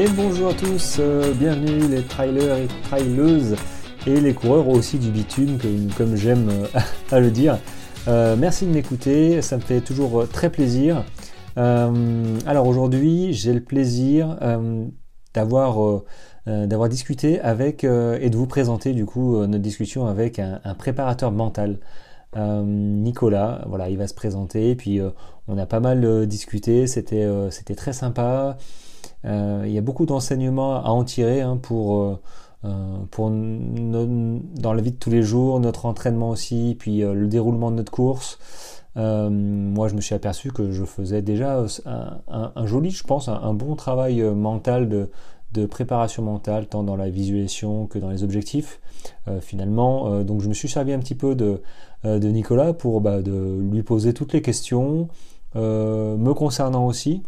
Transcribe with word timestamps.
Et 0.00 0.08
bonjour 0.16 0.48
à 0.48 0.54
tous, 0.54 0.96
euh, 0.98 1.34
bienvenue 1.34 1.86
les 1.88 2.02
trailers 2.02 2.56
et 2.56 2.68
traileuses 2.84 3.54
et 4.06 4.18
les 4.18 4.32
coureurs 4.32 4.66
aussi 4.68 4.98
du 4.98 5.10
bitume, 5.10 5.58
comme, 5.94 6.16
j'aime 6.16 6.48
euh, 6.48 6.66
à 7.10 7.20
le 7.20 7.30
dire. 7.30 7.58
Euh, 8.08 8.34
merci 8.34 8.64
de 8.64 8.70
m'écouter, 8.70 9.42
ça 9.42 9.56
me 9.56 9.60
fait 9.60 9.82
toujours 9.82 10.26
très 10.26 10.48
plaisir. 10.48 11.04
alors 11.54 12.66
aujourd'hui, 12.66 13.34
j'ai 13.34 13.52
le 13.52 13.62
plaisir 13.62 14.38
d'avoir 15.34 16.88
discuté 16.88 17.38
avec 17.42 17.84
et 17.84 18.30
de 18.30 18.36
vous 18.38 18.46
présenter 18.46 18.94
du 18.94 19.04
coup 19.04 19.36
notre 19.44 19.62
discussion 19.62 20.06
avec 20.06 20.38
un, 20.38 20.62
un 20.64 20.72
préparateur 20.72 21.30
mental. 21.30 21.78
Nicolas, 22.34 23.66
voilà, 23.68 23.90
il 23.90 23.98
va 23.98 24.06
se 24.06 24.14
présenter, 24.14 24.74
puis 24.76 24.98
on 25.46 25.58
a 25.58 25.66
pas 25.66 25.80
mal 25.80 26.26
discuté, 26.26 26.86
c'était 26.86 27.28
c'était 27.50 27.74
très 27.74 27.92
sympa. 27.92 28.56
Euh, 29.24 29.64
il 29.66 29.72
y 29.72 29.78
a 29.78 29.82
beaucoup 29.82 30.06
d'enseignements 30.06 30.82
à 30.82 30.88
en 30.88 31.04
tirer 31.04 31.40
hein, 31.40 31.58
pour, 31.60 32.00
euh, 32.00 32.20
euh, 32.64 32.96
pour 33.10 33.30
dans 33.30 34.72
la 34.72 34.82
vie 34.82 34.92
de 34.92 34.96
tous 34.96 35.10
les 35.10 35.22
jours, 35.22 35.60
notre 35.60 35.86
entraînement 35.86 36.30
aussi, 36.30 36.76
puis 36.78 37.00
le 37.00 37.26
déroulement 37.26 37.70
de 37.70 37.76
notre 37.76 37.92
course. 37.92 38.38
moi, 38.96 39.88
je 39.88 39.94
me 39.94 40.00
suis 40.00 40.14
aperçu 40.14 40.52
que 40.52 40.70
je 40.72 40.84
faisais 40.84 41.22
déjà 41.22 41.64
un, 41.86 42.66
joli, 42.66 42.90
je 42.90 43.04
pense, 43.04 43.28
un, 43.28 43.54
bon 43.54 43.76
travail 43.76 44.22
mental 44.22 44.88
de, 44.88 45.10
de, 45.52 45.66
préparation 45.66 46.22
mentale, 46.22 46.66
tant 46.66 46.82
dans 46.82 46.96
la 46.96 47.10
visualisation 47.10 47.86
que 47.86 47.98
dans 47.98 48.10
les 48.10 48.24
objectifs. 48.24 48.80
finalement, 49.40 50.22
donc 50.22 50.42
je 50.42 50.48
me 50.48 50.54
suis 50.54 50.68
servi 50.68 50.92
un 50.92 50.98
petit 50.98 51.14
peu 51.14 51.34
de, 51.34 51.62
de 52.04 52.28
Nicolas 52.28 52.72
pour 52.72 53.00
bah, 53.00 53.22
de 53.22 53.58
lui 53.60 53.82
poser 53.82 54.12
toutes 54.12 54.32
les 54.32 54.42
questions, 54.42 55.08
me 55.54 56.32
concernant 56.32 56.86
aussi. 56.86 57.22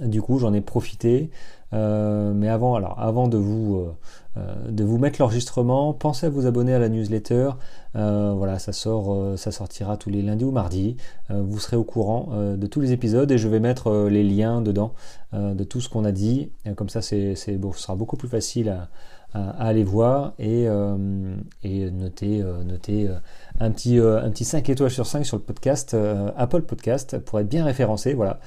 Du 0.00 0.22
coup, 0.22 0.38
j'en 0.38 0.52
ai 0.52 0.60
profité. 0.60 1.30
Euh, 1.74 2.32
mais 2.34 2.48
avant, 2.48 2.74
alors, 2.76 2.98
avant 2.98 3.28
de 3.28 3.36
vous, 3.36 3.76
euh, 3.76 3.92
euh, 4.38 4.70
de 4.70 4.84
vous 4.84 4.98
mettre 4.98 5.20
l'enregistrement, 5.20 5.92
pensez 5.92 6.26
à 6.26 6.30
vous 6.30 6.46
abonner 6.46 6.74
à 6.74 6.78
la 6.78 6.88
newsletter. 6.88 7.50
voilà, 7.94 8.58
ça 8.58 8.72
sort, 8.72 9.36
ça 9.36 9.50
sortira 9.50 9.96
tous 9.96 10.10
les 10.10 10.22
lundis 10.22 10.44
ou 10.44 10.52
mardis. 10.52 10.96
vous 11.30 11.58
serez 11.58 11.76
au 11.76 11.84
courant 11.84 12.28
de 12.56 12.66
tous 12.66 12.80
les 12.80 12.92
épisodes 12.92 13.30
et 13.30 13.38
je 13.38 13.48
vais 13.48 13.60
mettre 13.60 14.08
les 14.08 14.22
liens 14.22 14.62
dedans 14.62 14.94
de 15.32 15.64
tout 15.64 15.80
ce 15.80 15.88
qu'on 15.88 16.04
a 16.04 16.12
dit. 16.12 16.52
comme 16.76 16.88
ça, 16.88 17.02
c'est, 17.02 17.34
ce 17.34 17.58
sera 17.74 17.96
beaucoup 17.96 18.16
plus 18.16 18.28
facile 18.28 18.68
à, 18.68 18.88
aller 19.58 19.84
voir 19.84 20.32
et, 20.38 20.68
noter, 21.90 22.44
noter 22.64 23.08
un, 23.58 23.70
petit, 23.72 23.98
un 23.98 24.30
petit 24.30 24.44
5 24.44 24.68
étoiles 24.68 24.90
sur 24.90 25.06
5 25.06 25.26
sur 25.26 25.36
le 25.36 25.42
podcast, 25.42 25.96
Apple 26.36 26.62
Podcast, 26.62 27.18
pour 27.18 27.40
être 27.40 27.48
bien 27.48 27.64
référencé. 27.64 28.14
Voilà. 28.14 28.38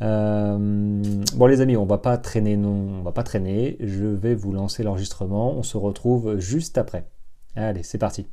Bon 0.00 1.46
les 1.46 1.60
amis, 1.60 1.76
on 1.76 1.86
va 1.86 1.98
pas 1.98 2.16
traîner, 2.18 2.56
non, 2.56 3.00
on 3.00 3.02
va 3.02 3.12
pas 3.12 3.22
traîner. 3.22 3.76
Je 3.80 4.06
vais 4.06 4.34
vous 4.34 4.52
lancer 4.52 4.82
l'enregistrement. 4.82 5.52
On 5.52 5.62
se 5.62 5.76
retrouve 5.76 6.38
juste 6.38 6.78
après. 6.78 7.06
Allez, 7.56 7.82
c'est 7.82 7.98
parti. 7.98 8.26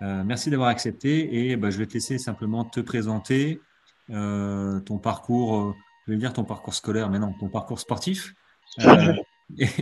merci 0.00 0.50
d'avoir 0.50 0.68
accepté 0.68 1.50
et 1.50 1.56
bah, 1.56 1.70
je 1.70 1.78
vais 1.78 1.86
te 1.86 1.94
laisser 1.94 2.18
simplement 2.18 2.64
te 2.64 2.80
présenter 2.80 3.60
ton 4.08 4.98
parcours, 5.02 5.74
je 6.06 6.12
vais 6.12 6.18
dire 6.18 6.32
ton 6.32 6.44
parcours 6.44 6.74
scolaire, 6.74 7.10
mais 7.10 7.18
non, 7.18 7.32
ton 7.38 7.48
parcours 7.48 7.80
sportif. 7.80 8.34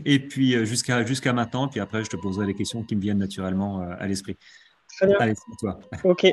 Et, 0.04 0.18
puis 0.18 0.54
euh, 0.54 0.64
jusqu'à 0.64 1.04
jusqu'à 1.04 1.32
maintenant, 1.32 1.68
puis 1.68 1.80
après, 1.80 2.04
je 2.04 2.10
te 2.10 2.16
poserai 2.16 2.46
les 2.46 2.54
questions 2.54 2.82
qui 2.82 2.96
me 2.96 3.00
viennent 3.00 3.18
naturellement 3.18 3.80
euh, 3.80 3.94
à 3.98 4.06
l'esprit. 4.06 4.36
Très 4.96 5.06
bien. 5.06 5.16
Allez, 5.18 5.34
c'est 5.34 5.56
toi. 5.58 5.78
Ok. 6.04 6.26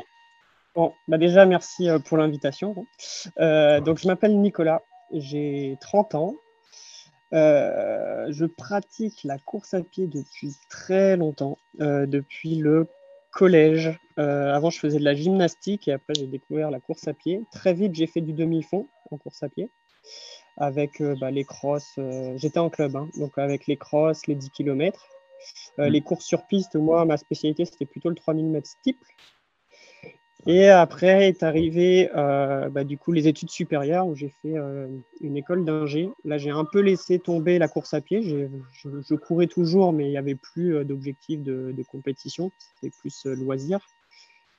Bon, 0.74 0.92
bah 1.08 1.18
déjà, 1.18 1.46
merci 1.46 1.88
euh, 1.88 1.98
pour 1.98 2.16
l'invitation. 2.16 2.74
donc, 3.36 3.98
je 3.98 4.06
m'appelle 4.06 4.38
Nicolas, 4.40 4.82
j'ai 5.12 5.76
30 5.80 6.14
ans. 6.14 6.34
je 7.32 8.44
pratique 8.44 9.24
la 9.24 9.38
course 9.38 9.74
à 9.74 9.82
pied 9.82 10.06
depuis 10.06 10.54
très 10.68 11.16
longtemps, 11.16 11.58
depuis 11.78 12.56
le 12.56 12.86
collège. 13.32 13.98
avant, 14.16 14.70
je 14.70 14.78
faisais 14.78 14.98
de 14.98 15.04
la 15.04 15.14
gymnastique 15.14 15.88
et 15.88 15.92
après, 15.92 16.14
j'ai 16.14 16.26
découvert 16.26 16.70
la 16.70 16.80
course 16.80 17.08
à 17.08 17.14
pied. 17.14 17.42
Très 17.52 17.74
vite, 17.74 17.94
j'ai 17.94 18.06
fait 18.06 18.20
du 18.20 18.32
demi-fond 18.32 18.86
en 19.10 19.18
course 19.18 19.42
à 19.42 19.48
pied 19.48 19.70
avec 20.56 21.00
euh, 21.00 21.16
bah, 21.20 21.30
les 21.30 21.44
crosses. 21.44 21.94
Euh, 21.98 22.34
j'étais 22.36 22.58
en 22.58 22.70
club, 22.70 22.96
hein, 22.96 23.08
donc 23.16 23.36
avec 23.38 23.66
les 23.66 23.76
crosses, 23.76 24.26
les 24.26 24.34
10 24.34 24.50
km. 24.50 25.06
Euh, 25.78 25.88
mm. 25.88 25.92
Les 25.92 26.00
courses 26.02 26.24
sur 26.24 26.46
piste, 26.46 26.76
moi, 26.76 27.04
ma 27.04 27.16
spécialité, 27.16 27.64
c'était 27.64 27.86
plutôt 27.86 28.10
le 28.10 28.14
3000 28.14 28.46
mètres 28.46 28.68
steeple. 28.68 29.06
Et 30.46 30.68
après 30.68 31.28
est 31.28 31.42
arrivé 31.42 32.08
bah, 32.14 32.84
du 32.84 32.96
coup 32.96 33.12
les 33.12 33.28
études 33.28 33.50
supérieures 33.50 34.06
où 34.06 34.14
j'ai 34.14 34.32
fait 34.42 34.54
une 35.20 35.36
école 35.36 35.64
d'ingé. 35.64 36.10
Là, 36.24 36.38
j'ai 36.38 36.50
un 36.50 36.64
peu 36.64 36.80
laissé 36.80 37.18
tomber 37.18 37.58
la 37.58 37.68
course 37.68 37.94
à 37.94 38.00
pied. 38.00 38.22
Je, 38.22 39.14
courais 39.14 39.46
toujours, 39.46 39.92
mais 39.92 40.06
il 40.06 40.10
n'y 40.10 40.18
avait 40.18 40.34
plus 40.34 40.84
d'objectif 40.84 41.42
de, 41.42 41.74
de, 41.76 41.82
compétition. 41.82 42.50
C'était 42.80 42.94
plus 43.00 43.26
loisir. 43.26 43.80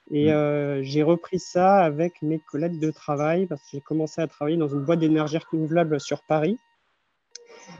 Et 0.10 0.28
mm. 0.28 0.30
euh, 0.30 0.84
j'ai 0.84 1.04
repris 1.04 1.40
ça 1.40 1.78
avec 1.80 2.22
mes 2.22 2.40
collègues 2.40 2.80
de 2.80 2.92
travail 2.92 3.46
parce 3.46 3.62
que 3.62 3.70
j'ai 3.74 3.82
commencé 3.82 4.22
à 4.22 4.28
travailler 4.28 4.58
dans 4.58 4.68
une 4.68 4.84
boîte 4.84 5.00
d'énergie 5.00 5.38
renouvelable 5.38 6.00
sur 6.00 6.22
Paris. 6.24 6.58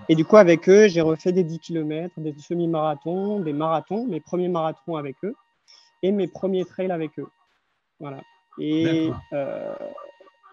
Et 0.10 0.16
du 0.16 0.26
coup, 0.26 0.38
avec 0.38 0.70
eux, 0.70 0.88
j'ai 0.88 1.02
refait 1.02 1.32
des 1.32 1.44
10 1.44 1.60
km, 1.60 2.20
des 2.20 2.34
semi-marathons, 2.38 3.40
des 3.40 3.54
marathons, 3.54 4.08
mes 4.08 4.22
premiers 4.22 4.48
marathons 4.48 4.96
avec 4.96 5.16
eux 5.24 5.36
et 6.04 6.12
mes 6.12 6.28
premiers 6.28 6.66
trails 6.66 6.92
avec 6.92 7.20
eux. 7.20 7.28
Voilà. 8.02 8.22
Et, 8.60 9.12
euh, 9.32 9.76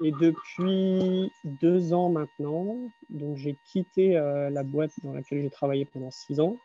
et 0.05 0.13
depuis 0.13 1.33
deux 1.45 1.95
ans 1.95 2.11
maintenant, 2.11 2.77
donc 3.09 3.37
j'ai 3.39 3.57
quitté 3.73 4.17
euh, 4.17 4.51
la 4.51 4.63
boîte 4.63 4.93
dans 5.03 5.13
laquelle 5.13 5.43
j'ai 5.43 5.51
travaillé 5.51 5.87
pendant 5.87 6.11
six 6.11 6.41
ans 6.41 6.57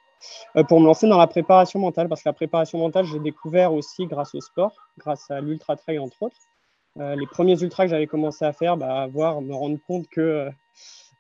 euh, 0.57 0.63
pour 0.63 0.81
me 0.81 0.85
lancer 0.85 1.07
dans 1.07 1.17
la 1.17 1.27
préparation 1.27 1.79
mentale, 1.79 2.09
parce 2.09 2.21
que 2.21 2.29
la 2.29 2.33
préparation 2.33 2.77
mentale, 2.79 3.05
j'ai 3.05 3.19
découvert 3.19 3.73
aussi 3.73 4.05
grâce 4.07 4.35
au 4.35 4.41
sport, 4.41 4.75
grâce 4.97 5.31
à 5.31 5.39
l'ultra 5.39 5.75
trail 5.77 5.99
entre 5.99 6.21
autres. 6.23 6.37
Les 6.95 7.25
premiers 7.25 7.59
ultras 7.59 7.85
que 7.85 7.89
j'avais 7.89 8.05
commencé 8.05 8.45
à 8.45 8.53
faire, 8.53 8.77
bah, 8.77 9.01
à 9.01 9.07
voir, 9.07 9.41
me 9.41 9.55
rendre 9.55 9.79
compte 9.87 10.07
que 10.09 10.51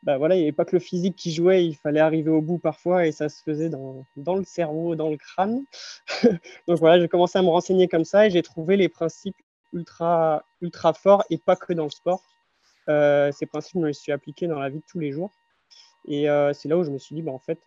bah, 0.03 0.17
voilà, 0.17 0.35
il 0.35 0.39
n'y 0.39 0.43
avait 0.43 0.51
pas 0.51 0.65
que 0.65 0.75
le 0.75 0.79
physique 0.79 1.15
qui 1.15 1.31
jouait, 1.31 1.65
il 1.65 1.75
fallait 1.75 2.01
arriver 2.01 2.29
au 2.29 2.41
bout 2.41 2.59
parfois 2.59 3.07
et 3.07 3.11
ça 3.11 3.29
se 3.29 3.41
faisait 3.41 3.69
dans, 3.69 4.05
dans 4.17 4.35
le 4.35 4.43
cerveau, 4.43 4.95
dans 4.95 5.09
le 5.09 5.17
crâne. 5.17 5.63
Donc 6.67 6.77
voilà, 6.77 6.99
j'ai 6.99 7.07
commencé 7.07 7.39
à 7.39 7.41
me 7.41 7.47
renseigner 7.47 7.87
comme 7.87 8.03
ça 8.03 8.27
et 8.27 8.29
j'ai 8.29 8.43
trouvé 8.43 8.77
les 8.77 8.89
principes 8.89 9.37
ultra, 9.73 10.43
forts 10.95 11.23
et 11.29 11.37
pas 11.37 11.55
que 11.55 11.73
dans 11.73 11.85
le 11.85 11.89
sport. 11.89 12.23
ces 12.87 13.45
principes, 13.45 13.75
je 13.75 13.79
me 13.79 13.87
les 13.87 13.93
suis 13.93 14.11
appliqués 14.11 14.47
dans 14.47 14.59
la 14.59 14.69
vie 14.69 14.79
de 14.79 14.85
tous 14.87 14.99
les 14.99 15.11
jours. 15.11 15.31
Et 16.07 16.27
c'est 16.53 16.67
là 16.67 16.77
où 16.77 16.83
je 16.83 16.91
me 16.91 16.97
suis 16.97 17.15
dit, 17.15 17.21
bah, 17.21 17.31
en 17.31 17.39
fait, 17.39 17.59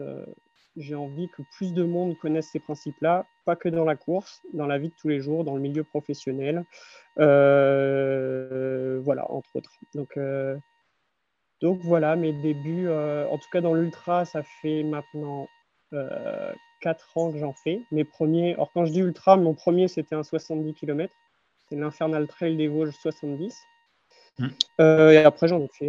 j'ai 0.76 0.94
envie 0.94 1.28
que 1.28 1.42
plus 1.56 1.72
de 1.72 1.82
monde 1.82 2.16
connaisse 2.18 2.50
ces 2.50 2.60
principes-là, 2.60 3.26
pas 3.44 3.56
que 3.56 3.68
dans 3.68 3.84
la 3.84 3.96
course, 3.96 4.42
dans 4.52 4.66
la 4.66 4.78
vie 4.78 4.88
de 4.88 4.94
tous 5.00 5.08
les 5.08 5.20
jours, 5.20 5.44
dans 5.44 5.54
le 5.54 5.60
milieu 5.60 5.84
professionnel, 5.84 6.64
euh, 7.18 9.00
voilà, 9.02 9.30
entre 9.30 9.56
autres. 9.56 9.72
Donc, 9.94 10.16
euh, 10.16 10.56
donc 11.60 11.80
voilà, 11.80 12.16
mes 12.16 12.32
débuts, 12.32 12.88
euh, 12.88 13.26
en 13.28 13.38
tout 13.38 13.48
cas 13.50 13.60
dans 13.60 13.74
l'ultra, 13.74 14.24
ça 14.24 14.42
fait 14.42 14.82
maintenant 14.82 15.48
4 16.80 17.16
ans 17.16 17.32
que 17.32 17.38
j'en 17.38 17.54
fais. 17.54 17.80
Mes 17.90 18.04
premiers, 18.04 18.52
alors 18.54 18.70
quand 18.72 18.84
je 18.84 18.92
dis 18.92 19.00
ultra, 19.00 19.36
mon 19.36 19.54
premier 19.54 19.88
c'était 19.88 20.14
un 20.14 20.22
70 20.22 20.74
km, 20.74 21.12
c'est 21.68 21.76
l'Infernal 21.76 22.26
Trail 22.26 22.56
des 22.56 22.68
Vosges 22.68 22.94
70. 22.94 23.54
Mmh. 24.38 24.48
et 24.78 25.16
après, 25.18 25.48
j'en 25.48 25.62
ai, 25.62 25.68
fait, 25.68 25.88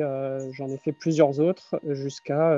j'en 0.53 0.69
ai 0.69 0.77
fait 0.77 0.93
plusieurs 0.93 1.41
autres 1.41 1.81
jusqu'à 1.83 2.57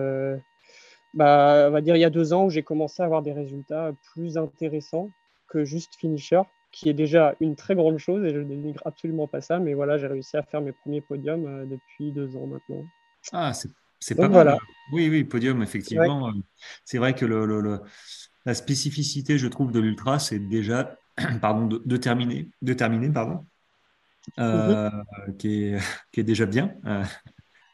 bah, 1.14 1.66
on 1.68 1.72
va 1.72 1.82
dire 1.82 1.96
il 1.96 2.00
y 2.00 2.06
a 2.06 2.10
deux 2.10 2.34
ans 2.34 2.46
où 2.46 2.50
j'ai 2.50 2.64
commencé 2.64 3.02
à 3.02 3.06
avoir 3.06 3.24
des 3.24 3.32
résultats 3.32 3.92
plus 4.14 4.38
intéressants 4.38 5.10
que 5.48 5.66
juste 5.66 5.96
finisher, 5.96 6.42
qui 6.72 6.90
est 6.90 6.94
déjà 6.94 7.36
une 7.40 7.56
très 7.56 7.76
grande 7.76 7.98
chose 7.98 8.24
et 8.26 8.34
je 8.34 8.40
ne 8.40 8.44
dénigre 8.44 8.82
absolument 8.86 9.28
pas 9.28 9.42
ça, 9.42 9.60
mais 9.60 9.74
voilà, 9.74 9.98
j'ai 9.98 10.08
réussi 10.08 10.38
à 10.38 10.44
faire 10.44 10.62
mes 10.62 10.72
premiers 10.72 11.02
podiums 11.02 11.48
euh, 11.48 11.66
depuis 11.66 12.12
deux 12.12 12.36
ans 12.36 12.46
maintenant. 12.46 12.84
Ah, 13.34 13.54
c'est 14.00 14.16
pas 14.16 14.30
mal. 14.30 14.58
Oui, 14.94 15.10
oui, 15.10 15.24
podium, 15.24 15.64
effectivement. 15.64 16.30
Euh, 16.30 16.32
c'est 16.86 17.00
vrai 17.00 17.16
que 17.16 17.26
le, 17.26 17.82
la 18.46 18.54
spécificité, 18.54 19.38
je 19.38 19.48
trouve, 19.48 19.72
de 19.72 19.80
l'ultra, 19.80 20.20
c'est 20.20 20.40
déjà 20.40 20.98
pardon, 21.42 21.68
de, 21.68 21.98
terminer, 21.98 22.50
de 22.62 22.74
terminer 22.74 23.10
pardon, 23.10 23.46
euh, 24.40 24.90
qui, 25.38 25.64
est, 25.66 25.80
qui, 26.12 26.20
est, 26.20 26.24
déjà 26.24 26.46
bien. 26.46 26.76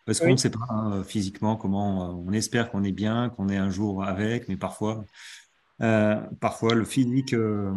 Parce 0.05 0.19
qu'on 0.19 0.31
ne 0.31 0.37
sait 0.37 0.51
pas 0.51 0.65
hein, 0.69 1.03
physiquement 1.03 1.55
comment, 1.55 2.09
euh, 2.09 2.23
on 2.27 2.31
espère 2.31 2.69
qu'on 2.69 2.83
est 2.83 2.91
bien, 2.91 3.29
qu'on 3.29 3.49
est 3.49 3.57
un 3.57 3.71
jour 3.71 4.03
avec, 4.03 4.47
mais 4.47 4.55
parfois, 4.55 5.03
euh, 5.81 6.21
parfois 6.39 6.75
le 6.75 6.85
physique 6.85 7.33
euh, 7.33 7.73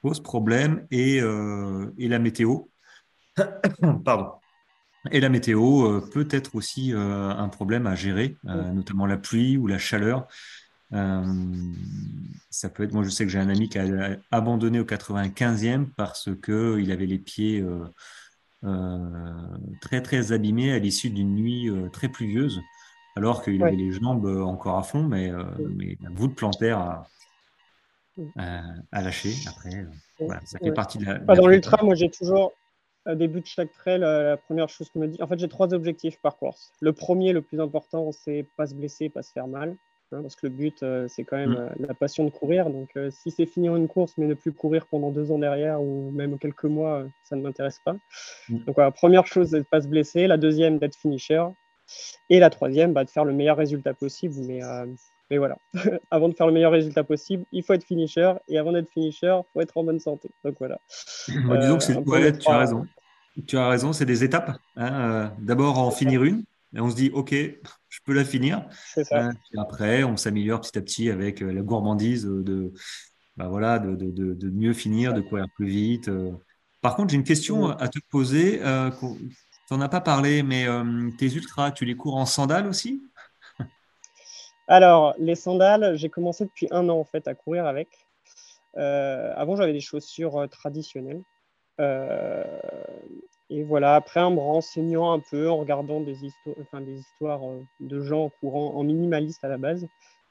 pose 0.00 0.20
problème 0.22 0.86
et, 0.90 1.18
et 1.18 2.08
la 2.08 2.18
météo, 2.18 2.60
pardon, 4.04 4.32
et 5.12 5.20
la 5.20 5.28
météo 5.28 6.00
peut 6.12 6.28
être 6.30 6.54
aussi 6.54 6.92
un 6.94 7.48
problème 7.48 7.86
à 7.86 7.94
gérer, 7.94 8.36
notamment 8.44 9.06
la 9.06 9.16
pluie 9.16 9.56
ou 9.56 9.66
la 9.66 9.78
chaleur. 9.78 10.26
Ça 10.90 12.68
peut 12.68 12.84
être, 12.84 12.92
moi 12.92 13.04
je 13.04 13.10
sais 13.10 13.24
que 13.24 13.30
j'ai 13.30 13.38
un 13.38 13.48
ami 13.48 13.68
qui 13.68 13.78
a 13.78 14.16
abandonné 14.30 14.80
au 14.80 14.84
95e 14.84 15.86
parce 15.96 16.30
qu'il 16.42 16.90
avait 16.92 17.06
les 17.06 17.18
pieds 17.18 17.64
euh, 18.64 19.56
très 19.80 20.02
très 20.02 20.32
abîmé 20.32 20.72
à 20.72 20.78
l'issue 20.78 21.10
d'une 21.10 21.34
nuit 21.34 21.68
euh, 21.68 21.88
très 21.90 22.08
pluvieuse. 22.08 22.60
alors 23.16 23.42
qu'il 23.42 23.62
avait 23.62 23.76
les 23.76 23.92
jambes 23.92 24.26
encore 24.26 24.78
à 24.78 24.82
fond, 24.82 25.02
mais, 25.02 25.30
mais 25.76 25.96
un 26.06 26.10
bout 26.10 26.28
de 26.28 26.34
plantaire 26.34 26.78
à, 26.78 27.06
à, 28.36 29.02
lâcher. 29.02 29.34
Après, 29.48 29.86
voilà, 30.18 30.40
ça 30.44 30.58
fait 30.58 30.72
partie 30.72 30.98
de 30.98 31.04
la. 31.04 31.18
dans 31.18 31.46
l'ultra, 31.46 31.82
moi 31.84 31.94
j'ai 31.94 32.10
toujours, 32.10 32.52
au 33.06 33.14
début 33.14 33.40
de 33.40 33.46
chaque 33.46 33.72
trail, 33.72 34.00
la 34.00 34.36
première 34.36 34.68
chose 34.68 34.88
qu'on 34.90 35.00
me 35.00 35.08
dit, 35.08 35.22
en 35.22 35.26
fait 35.26 35.38
j'ai 35.38 35.48
trois 35.48 35.72
objectifs 35.74 36.20
par 36.20 36.36
course. 36.36 36.72
Le 36.80 36.92
premier, 36.92 37.32
le 37.32 37.42
plus 37.42 37.60
important, 37.60 38.10
c'est 38.12 38.46
pas 38.56 38.66
se 38.66 38.74
blesser, 38.74 39.08
pas 39.08 39.22
se 39.22 39.32
faire 39.32 39.48
mal. 39.48 39.76
Hein, 40.12 40.22
parce 40.22 40.36
que 40.36 40.46
le 40.46 40.52
but, 40.52 40.82
euh, 40.82 41.06
c'est 41.08 41.24
quand 41.24 41.36
même 41.36 41.50
mm. 41.50 41.56
euh, 41.56 41.68
la 41.80 41.94
passion 41.94 42.24
de 42.24 42.30
courir. 42.30 42.70
Donc, 42.70 42.90
euh, 42.96 43.10
si 43.10 43.30
c'est 43.30 43.44
finir 43.44 43.76
une 43.76 43.88
course, 43.88 44.14
mais 44.16 44.26
ne 44.26 44.34
plus 44.34 44.52
courir 44.52 44.86
pendant 44.86 45.10
deux 45.10 45.30
ans 45.30 45.38
derrière 45.38 45.82
ou 45.82 46.10
même 46.12 46.38
quelques 46.38 46.64
mois, 46.64 47.04
ça 47.24 47.36
ne 47.36 47.42
m'intéresse 47.42 47.80
pas. 47.84 47.96
Mm. 48.48 48.64
Donc, 48.64 48.78
la 48.78 48.90
première 48.90 49.26
chose, 49.26 49.48
c'est 49.50 49.56
de 49.56 49.60
ne 49.60 49.64
pas 49.64 49.82
se 49.82 49.88
blesser. 49.88 50.26
La 50.26 50.38
deuxième, 50.38 50.78
d'être 50.78 50.96
finisher. 50.96 51.44
Et 52.30 52.38
la 52.38 52.50
troisième, 52.50 52.92
bah, 52.92 53.04
de 53.04 53.10
faire 53.10 53.24
le 53.24 53.34
meilleur 53.34 53.56
résultat 53.56 53.92
possible. 53.92 54.34
Mais, 54.46 54.60
mais 55.30 55.38
voilà, 55.38 55.58
avant 56.10 56.28
de 56.28 56.34
faire 56.34 56.46
le 56.46 56.52
meilleur 56.52 56.72
résultat 56.72 57.04
possible, 57.04 57.44
il 57.52 57.62
faut 57.62 57.74
être 57.74 57.84
finisher. 57.84 58.32
Et 58.48 58.58
avant 58.58 58.72
d'être 58.72 58.90
finisher, 58.90 59.38
il 59.38 59.52
faut 59.52 59.60
être 59.60 59.76
en 59.76 59.84
bonne 59.84 60.00
santé. 60.00 60.30
Donc, 60.44 60.56
voilà. 60.58 60.78
disons 61.28 61.76
que 61.76 61.84
c'est... 61.84 62.38
tu 62.38 62.50
as 62.50 62.58
raison. 62.58 62.86
Tu 63.46 63.56
as 63.56 63.68
raison, 63.68 63.92
c'est 63.92 64.06
des 64.06 64.24
étapes. 64.24 64.58
Hein, 64.76 65.32
D'abord, 65.38 65.78
en 65.78 65.90
finir 65.90 66.24
une. 66.24 66.44
Et 66.74 66.80
on 66.80 66.90
se 66.90 66.96
dit, 66.96 67.10
OK, 67.12 67.30
je 67.32 67.98
peux 68.04 68.12
la 68.12 68.24
finir. 68.24 68.68
Ça. 68.84 69.30
Et 69.30 69.58
après, 69.58 70.04
on 70.04 70.16
s'améliore 70.16 70.60
petit 70.60 70.78
à 70.78 70.82
petit 70.82 71.10
avec 71.10 71.42
euh, 71.42 71.50
la 71.50 71.62
gourmandise 71.62 72.24
de, 72.24 72.72
bah 73.36 73.48
voilà, 73.48 73.78
de, 73.78 73.94
de, 73.94 74.34
de, 74.34 74.50
mieux 74.50 74.74
finir, 74.74 75.14
de 75.14 75.20
courir 75.20 75.46
plus 75.54 75.68
vite. 75.68 76.08
Euh. 76.08 76.32
Par 76.82 76.94
contre, 76.94 77.10
j'ai 77.10 77.16
une 77.16 77.24
question 77.24 77.70
à 77.70 77.88
te 77.88 77.98
poser. 78.10 78.60
Euh, 78.62 78.90
tu 79.00 79.74
n'en 79.74 79.80
as 79.80 79.88
pas 79.88 80.00
parlé, 80.00 80.42
mais 80.42 80.66
tes 81.18 81.26
ultras, 81.26 81.72
tu 81.72 81.84
les 81.84 81.96
cours 81.96 82.16
en 82.16 82.26
sandales 82.26 82.66
aussi? 82.66 83.02
Alors, 84.68 85.14
les 85.18 85.34
sandales, 85.34 85.96
j'ai 85.96 86.08
commencé 86.08 86.44
depuis 86.44 86.68
un 86.70 86.88
an 86.88 86.98
en 86.98 87.04
fait 87.04 87.26
à 87.26 87.34
courir 87.34 87.66
avec. 87.66 87.88
avant, 88.76 89.56
j'avais 89.56 89.72
des 89.72 89.80
chaussures 89.80 90.46
traditionnelles. 90.50 91.22
Et 93.50 93.62
voilà, 93.62 93.94
après, 93.94 94.20
en 94.20 94.32
me 94.32 94.40
renseignant 94.40 95.12
un 95.12 95.20
peu, 95.20 95.48
en 95.48 95.56
regardant 95.56 96.00
des, 96.00 96.16
enfin, 96.60 96.80
des 96.80 96.98
histoires 96.98 97.42
euh, 97.48 97.64
de 97.80 98.00
gens 98.00 98.30
courant 98.40 98.74
en 98.74 98.84
minimaliste 98.84 99.42
à 99.42 99.48
la 99.48 99.56
base, 99.56 99.86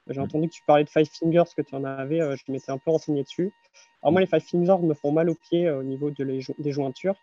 j'ai 0.07 0.19
mm. 0.19 0.23
entendu 0.23 0.49
que 0.49 0.53
tu 0.53 0.63
parlais 0.63 0.83
de 0.83 0.89
Five 0.89 1.09
Fingers, 1.11 1.51
que 1.55 1.63
tu 1.63 1.73
en 1.73 1.83
avais, 1.83 2.21
euh, 2.21 2.35
je 2.35 2.51
m'étais 2.51 2.71
un 2.71 2.77
peu 2.77 2.91
renseigné 2.91 3.23
dessus. 3.23 3.51
Alors 4.03 4.11
moi, 4.11 4.21
les 4.21 4.27
Five 4.27 4.41
Fingers 4.41 4.83
me 4.83 4.93
font 4.93 5.11
mal 5.11 5.29
aux 5.29 5.35
pieds 5.35 5.67
euh, 5.67 5.79
au 5.79 5.83
niveau 5.83 6.11
de 6.11 6.23
les 6.23 6.41
des 6.59 6.71
jointures. 6.71 7.15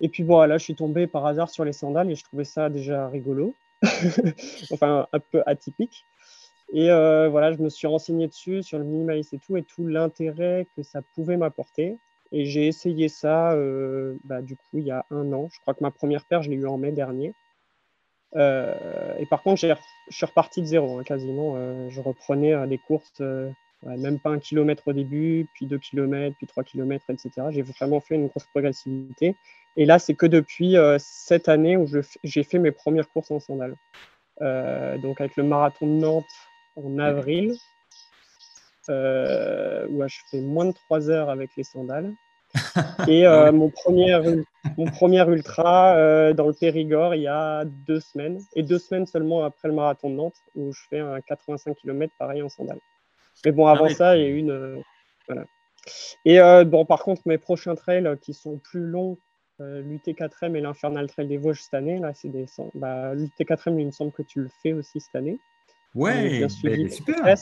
Et 0.00 0.08
puis 0.08 0.24
bon, 0.24 0.40
là, 0.40 0.58
je 0.58 0.64
suis 0.64 0.74
tombé 0.74 1.06
par 1.06 1.26
hasard 1.26 1.48
sur 1.48 1.64
les 1.64 1.72
sandales 1.72 2.10
et 2.10 2.16
je 2.16 2.24
trouvais 2.24 2.44
ça 2.44 2.68
déjà 2.68 3.06
rigolo, 3.08 3.54
enfin 4.72 5.06
un 5.12 5.20
peu 5.20 5.42
atypique. 5.46 6.04
Et 6.72 6.86
voilà, 6.88 7.52
je 7.52 7.58
me 7.58 7.68
suis 7.68 7.86
renseigné 7.86 8.28
dessus, 8.28 8.62
sur 8.62 8.78
le 8.78 8.84
minimaliste 8.84 9.34
et 9.34 9.38
tout, 9.38 9.56
et 9.58 9.62
tout 9.62 9.86
l'intérêt 9.86 10.66
que 10.74 10.82
ça 10.82 11.02
pouvait 11.14 11.36
m'apporter. 11.36 11.98
Et 12.32 12.44
j'ai 12.44 12.66
essayé 12.66 13.08
ça, 13.08 13.52
euh, 13.52 14.16
bah, 14.24 14.40
du 14.40 14.56
coup, 14.56 14.78
il 14.78 14.84
y 14.84 14.90
a 14.90 15.04
un 15.10 15.32
an. 15.32 15.48
Je 15.52 15.60
crois 15.60 15.74
que 15.74 15.82
ma 15.82 15.90
première 15.90 16.24
paire, 16.24 16.42
je 16.42 16.50
l'ai 16.50 16.56
eu 16.56 16.66
en 16.66 16.78
mai 16.78 16.92
dernier. 16.92 17.34
Euh, 18.36 19.16
et 19.18 19.26
par 19.26 19.42
contre, 19.42 19.60
je 19.60 19.74
suis 20.10 20.26
reparti 20.26 20.60
de 20.60 20.66
zéro, 20.66 20.98
hein, 20.98 21.02
quasiment. 21.02 21.54
Euh, 21.56 21.88
je 21.90 22.00
reprenais 22.00 22.66
des 22.68 22.78
courses, 22.78 23.20
même 23.82 24.20
pas 24.20 24.30
un 24.30 24.38
kilomètre 24.38 24.88
au 24.88 24.92
début, 24.92 25.48
puis 25.54 25.66
deux 25.66 25.78
kilomètres, 25.78 26.36
puis 26.36 26.46
trois 26.46 26.62
kilomètres, 26.62 27.06
etc. 27.08 27.48
J'ai 27.50 27.62
vraiment 27.62 28.00
fait 28.00 28.14
une 28.14 28.28
grosse 28.28 28.46
progressivité. 28.46 29.34
Et 29.76 29.84
là, 29.84 29.98
c'est 29.98 30.14
que 30.14 30.26
depuis 30.26 30.76
cette 30.98 31.48
année 31.48 31.76
où 31.76 31.88
j'ai 32.22 32.42
fait 32.44 32.58
mes 32.58 32.72
premières 32.72 33.08
courses 33.08 33.32
en 33.32 33.40
sandales. 33.40 33.76
donc, 34.40 35.20
avec 35.20 35.36
le 35.36 35.42
marathon 35.42 35.86
de 35.86 36.00
Nantes 36.00 36.24
en 36.76 36.98
avril, 36.98 37.56
où 38.90 40.08
je 40.08 40.18
fais 40.30 40.40
moins 40.40 40.66
de 40.66 40.72
3 40.72 41.10
heures 41.10 41.30
avec 41.30 41.50
les 41.56 41.64
sandales. 41.64 42.12
Et 43.08 43.26
euh, 43.26 43.52
mon, 43.52 43.70
premier, 43.70 44.18
mon 44.76 44.86
premier 44.86 45.24
ultra 45.28 45.94
euh, 45.94 46.32
dans 46.32 46.46
le 46.46 46.52
Périgord 46.52 47.14
il 47.14 47.22
y 47.22 47.28
a 47.28 47.64
deux 47.64 48.00
semaines, 48.00 48.40
et 48.54 48.62
deux 48.62 48.78
semaines 48.78 49.06
seulement 49.06 49.44
après 49.44 49.68
le 49.68 49.74
marathon 49.74 50.10
de 50.10 50.16
Nantes, 50.16 50.42
où 50.56 50.72
je 50.72 50.80
fais 50.88 50.98
un 50.98 51.20
85 51.20 51.76
km 51.76 52.12
pareil 52.18 52.42
en 52.42 52.48
sandales. 52.48 52.80
Mais 53.44 53.52
bon, 53.52 53.66
avant 53.66 53.86
ah 53.86 53.94
ça, 53.94 54.16
il 54.16 54.22
y 54.22 54.26
a 54.26 54.28
une. 54.28 54.82
voilà. 55.28 55.44
Et 56.24 56.38
bon, 56.64 56.84
par 56.84 57.02
contre, 57.02 57.22
mes 57.24 57.38
prochains 57.38 57.74
trails 57.74 58.18
qui 58.20 58.34
sont 58.34 58.58
plus 58.58 58.80
longs, 58.84 59.16
l'UT4M 59.60 60.56
et 60.56 60.60
l'Infernal 60.60 61.06
Trail 61.06 61.28
des 61.28 61.38
Vosges 61.38 61.62
cette 61.62 61.74
année, 61.74 61.98
là, 61.98 62.12
c'est 62.12 62.28
des. 62.28 62.46
Bah, 62.74 63.14
L'UT4M, 63.14 63.78
il 63.78 63.86
me 63.86 63.90
semble 63.92 64.12
que 64.12 64.22
tu 64.22 64.40
le 64.40 64.50
fais 64.62 64.74
aussi 64.74 65.00
cette 65.00 65.14
année. 65.14 65.38
Ouais, 65.94 66.48
super. 66.48 67.36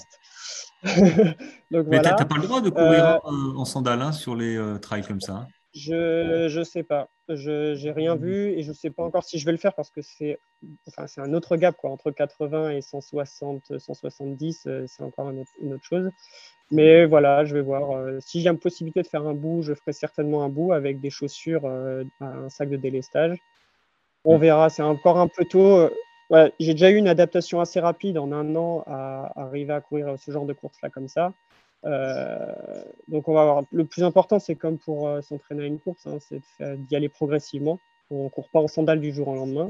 Donc, 1.71 1.87
Mais 1.89 2.01
tu 2.01 2.09
n'as 2.09 2.25
pas 2.25 2.37
le 2.37 2.43
droit 2.43 2.61
de 2.61 2.71
courir 2.71 3.21
euh, 3.25 3.57
en, 3.57 3.65
sandales 3.65 4.01
hein, 4.01 4.13
sur 4.13 4.37
les 4.37 4.57
euh, 4.57 4.79
trails 4.79 5.03
comme 5.03 5.21
ça 5.21 5.33
hein 5.33 5.47
Je 5.75 6.57
ne 6.57 6.65
sais 6.65 6.85
pas. 6.85 7.09
Je 7.29 7.75
n'ai 7.83 7.91
rien 7.91 8.15
mmh. 8.15 8.21
vu 8.21 8.47
et 8.53 8.63
je 8.63 8.69
ne 8.69 8.75
sais 8.75 8.91
pas 8.91 9.03
encore 9.03 9.25
si 9.25 9.39
je 9.39 9.45
vais 9.45 9.53
le 9.53 9.59
faire 9.59 9.75
parce 9.75 9.91
que 9.91 10.01
c'est 10.03 10.39
enfin, 10.87 11.07
un 11.23 11.35
autre 11.35 11.57
gap. 11.57 11.77
Quoi. 11.77 11.91
Entre 11.91 12.11
80 12.13 12.71
et 12.71 12.81
160, 12.81 13.79
170, 13.79 14.63
euh, 14.67 14.85
c'est 14.87 15.03
encore 15.03 15.31
une 15.31 15.73
autre, 15.73 15.85
chose. 15.85 16.09
Mais 16.71 17.07
voilà, 17.07 17.45
je 17.45 17.55
vais 17.55 17.63
voir. 17.63 18.01
si 18.21 18.41
j'ai 18.41 18.49
une 18.49 18.59
possibilité 18.59 19.03
de 19.03 19.09
faire 19.09 19.27
un 19.27 19.35
bout, 19.35 19.63
je 19.63 19.75
ferai 19.75 19.93
certainement 19.93 20.45
un 20.45 20.49
bout 20.49 20.73
avec 20.73 21.01
des 21.01 21.11
chaussures, 21.11 21.67
un 22.21 22.49
sac 22.51 22.69
de 22.69 22.77
délestage. 22.77 23.39
On 24.25 24.37
verra, 24.37 24.69
c'est 24.69 24.83
encore 24.83 25.19
un 25.19 25.29
peu 25.29 25.47
tôt 25.47 25.89
j'ai 26.31 26.75
déjà 26.75 26.91
eu 26.91 26.97
une 26.97 27.09
adaptation 27.09 27.61
assez 27.61 27.81
rapide 27.81 28.19
en 28.19 28.33
un 28.33 28.55
an 28.57 28.85
à, 28.87 29.33
arriver 29.37 29.73
à 29.73 29.81
courir 29.81 30.19
ce 30.19 30.31
genre 30.31 30.47
de 30.47 30.53
course-là 30.53 30.91
comme 30.91 31.09
ça. 31.09 31.33
Euh, 31.85 32.55
donc 33.09 33.29
on 33.29 33.35
va 33.35 33.45
voir. 33.45 33.63
Le 33.73 33.85
plus 33.85 34.03
important, 34.03 34.39
c'est 34.39 34.57
comme 34.57 34.79
pour 34.79 35.09
euh, 35.09 35.21
s'entraîner 35.23 35.65
à 35.65 35.67
une 35.67 35.79
course, 35.79 36.07
hein, 36.07 36.19
c'est 36.21 36.43
d'y 36.61 36.97
aller 36.97 37.09
progressivement. 37.09 37.79
On 38.11 38.25
ne 38.25 38.29
court 38.29 38.49
pas 38.51 38.61
en 38.61 38.69
sandales 38.69 39.01
du 39.01 39.13
jour 39.13 39.29
au 39.29 39.35
lendemain. 39.35 39.69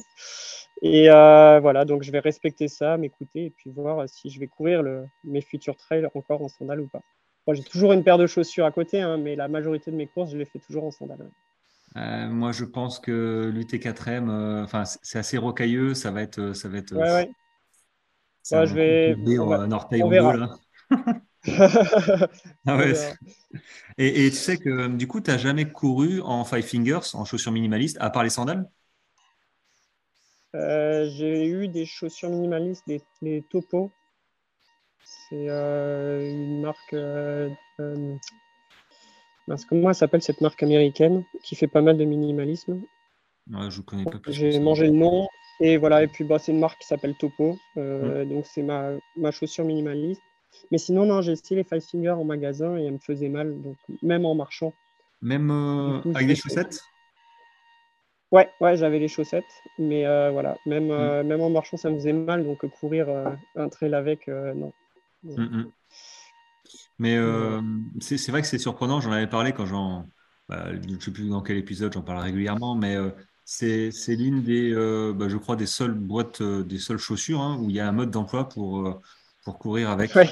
Et 0.81 1.11
euh, 1.11 1.59
voilà, 1.61 1.85
donc 1.85 2.03
je 2.03 2.13
vais 2.13 2.21
respecter 2.21 2.69
ça, 2.69 2.97
m'écouter 2.97 3.47
et 3.47 3.51
puis 3.51 3.71
voir 3.71 4.09
si 4.09 4.31
je 4.31 4.39
vais 4.39 4.47
courir 4.47 4.85
mes 5.25 5.41
futurs 5.41 5.77
trails 5.77 6.07
encore 6.15 6.43
en 6.43 6.49
sandales 6.49 6.81
ou 6.81 6.89
pas. 6.89 7.03
j'ai 7.53 7.65
toujours 7.65 7.93
une 7.93 8.05
paire 8.05 8.19
de 8.19 8.29
chaussures 8.29 8.65
à 8.65 8.71
côté, 8.71 9.01
hein, 9.01 9.17
mais 9.17 9.35
la 9.35 9.49
majorité 9.49 9.91
de 9.91 9.97
mes 9.97 10.07
courses, 10.07 10.31
je 10.31 10.37
les 10.37 10.45
fais 10.45 10.61
toujours 10.61 10.85
en 10.85 10.93
sandales. 10.93 11.31
Euh, 11.99 12.29
moi, 12.29 12.53
je 12.53 12.65
pense 12.65 13.01
que 13.01 13.51
l'UT4M, 13.53 14.29
euh, 14.31 14.85
c'est 15.03 15.19
assez 15.19 15.39
rocailleux. 15.39 15.95
Ça 15.95 16.11
va 16.11 16.23
être, 16.23 16.53
ça 16.53 16.69
va 16.69 16.79
être. 16.79 16.95
Ouais, 16.95 17.13
ouais. 17.13 17.31
Ça, 18.43 18.65
je 18.67 18.75
vais. 18.75 19.17
Un 19.17 19.73
orteil 19.73 20.03
en 20.03 20.09
deux 20.09 20.17
là. 20.17 20.57
ah 22.67 22.77
ouais. 22.77 22.95
et, 23.99 24.27
et, 24.27 24.31
tu 24.31 24.37
sais 24.37 24.57
que 24.57 24.89
du 24.89 25.07
coup, 25.07 25.21
tu 25.21 25.31
n'as 25.31 25.39
jamais 25.39 25.71
couru 25.71 26.21
en 26.23 26.45
Five 26.45 26.63
Fingers, 26.63 27.15
en 27.15 27.25
chaussures 27.25 27.53
minimalistes, 27.53 27.99
à 28.01 28.11
part 28.11 28.23
les 28.23 28.31
sandales? 28.31 28.69
Euh, 30.55 31.09
J'ai 31.11 31.47
eu 31.47 31.69
des 31.69 31.85
chaussures 31.85 32.31
minimalistes, 32.31 32.85
des, 32.87 33.03
les 33.21 33.43
Topo. 33.51 33.93
C'est 35.05 35.49
une 35.49 36.63
marque 36.63 36.95
comment 39.69 39.89
elle 39.89 39.95
s'appelle 39.95 40.23
cette 40.23 40.41
marque 40.41 40.63
américaine 40.63 41.25
qui 41.43 41.57
fait 41.57 41.67
pas 41.67 41.83
mal 41.83 41.97
de 41.97 42.05
minimalisme 42.05 42.81
Je 43.51 43.81
connais 43.81 44.05
pas 44.05 44.19
plus. 44.19 44.33
J'ai 44.33 44.59
mangé 44.61 44.87
le 44.87 44.93
nom. 44.93 45.29
Et 45.61 45.77
voilà, 45.77 46.03
et 46.05 46.07
puis 46.07 46.25
bah, 46.25 46.39
c'est 46.39 46.53
une 46.53 46.61
marque 46.61 46.81
qui 46.81 46.87
s'appelle 46.87 47.15
Topo. 47.17 47.59
Euh, 47.77 48.25
donc 48.25 48.47
c'est 48.47 48.63
ma, 48.63 48.93
ma, 49.17 49.31
chaussure 49.31 49.65
minimaliste. 49.65 50.23
Mais 50.71 50.79
sinon, 50.79 51.05
non, 51.05 51.21
j'ai 51.21 51.33
essayé 51.33 51.57
les 51.57 51.65
Five 51.65 51.81
Fingers 51.81 52.11
en 52.11 52.25
magasin 52.25 52.77
et 52.77 52.85
elles 52.85 52.93
me 52.93 52.99
faisaient 52.99 53.29
mal, 53.29 53.61
donc 53.61 53.77
même 54.03 54.25
en 54.25 54.35
marchant. 54.35 54.73
Même 55.21 55.51
euh, 55.51 56.01
avec 56.15 56.29
des 56.29 56.37
chaussettes? 56.37 56.83
Ouais, 58.31 58.49
ouais, 58.61 58.77
j'avais 58.77 58.99
les 58.99 59.09
chaussettes, 59.09 59.63
mais 59.79 60.07
euh, 60.07 60.31
voilà, 60.31 60.59
même, 60.67 60.89
mm. 60.89 61.27
même 61.27 61.41
en 61.41 61.51
marchant, 61.51 61.77
ça 61.77 61.91
me 61.91 61.97
faisait 61.97 62.13
mal, 62.13 62.45
donc 62.45 62.65
courir 62.79 63.09
un 63.57 63.69
trail 63.69 63.95
avec, 63.95 64.29
non. 64.29 64.73
Mm, 65.25 65.43
mm. 65.43 65.73
Mais 66.99 67.17
euh, 67.17 67.61
c'est 68.01 68.31
vrai 68.31 68.43
que 68.43 68.49
c'est 68.49 68.59
surprenant. 68.59 69.01
J'en 69.01 69.13
avais 69.13 69.27
parlé 69.27 69.53
quand 69.53 69.67
j'en. 69.67 70.07
Bah, 70.49 70.69
je 70.73 70.95
ne 70.95 70.99
sais 70.99 71.11
plus 71.11 71.29
dans 71.29 71.43
quel 71.43 71.59
épisode 71.59 71.93
j'en 71.93 72.03
parle 72.03 72.21
régulièrement, 72.21 72.75
mais 72.75 72.97
euh, 72.97 73.11
c'est 73.45 73.91
l'une 74.09 74.43
des, 74.43 74.73
euh, 74.73 75.13
bah, 75.15 75.29
je 75.29 75.37
crois, 75.37 75.57
des 75.57 75.67
seules 75.67 75.93
boîtes, 75.93 76.43
des 76.43 76.79
seules 76.79 76.99
chaussures 76.99 77.43
hein, 77.43 77.59
où 77.61 77.69
il 77.69 77.77
y 77.77 77.81
a 77.81 77.89
un 77.89 77.93
mode 77.93 78.11
d'emploi 78.11 78.49
pour, 78.49 79.01
pour 79.45 79.59
courir 79.59 79.91
avec. 79.91 80.13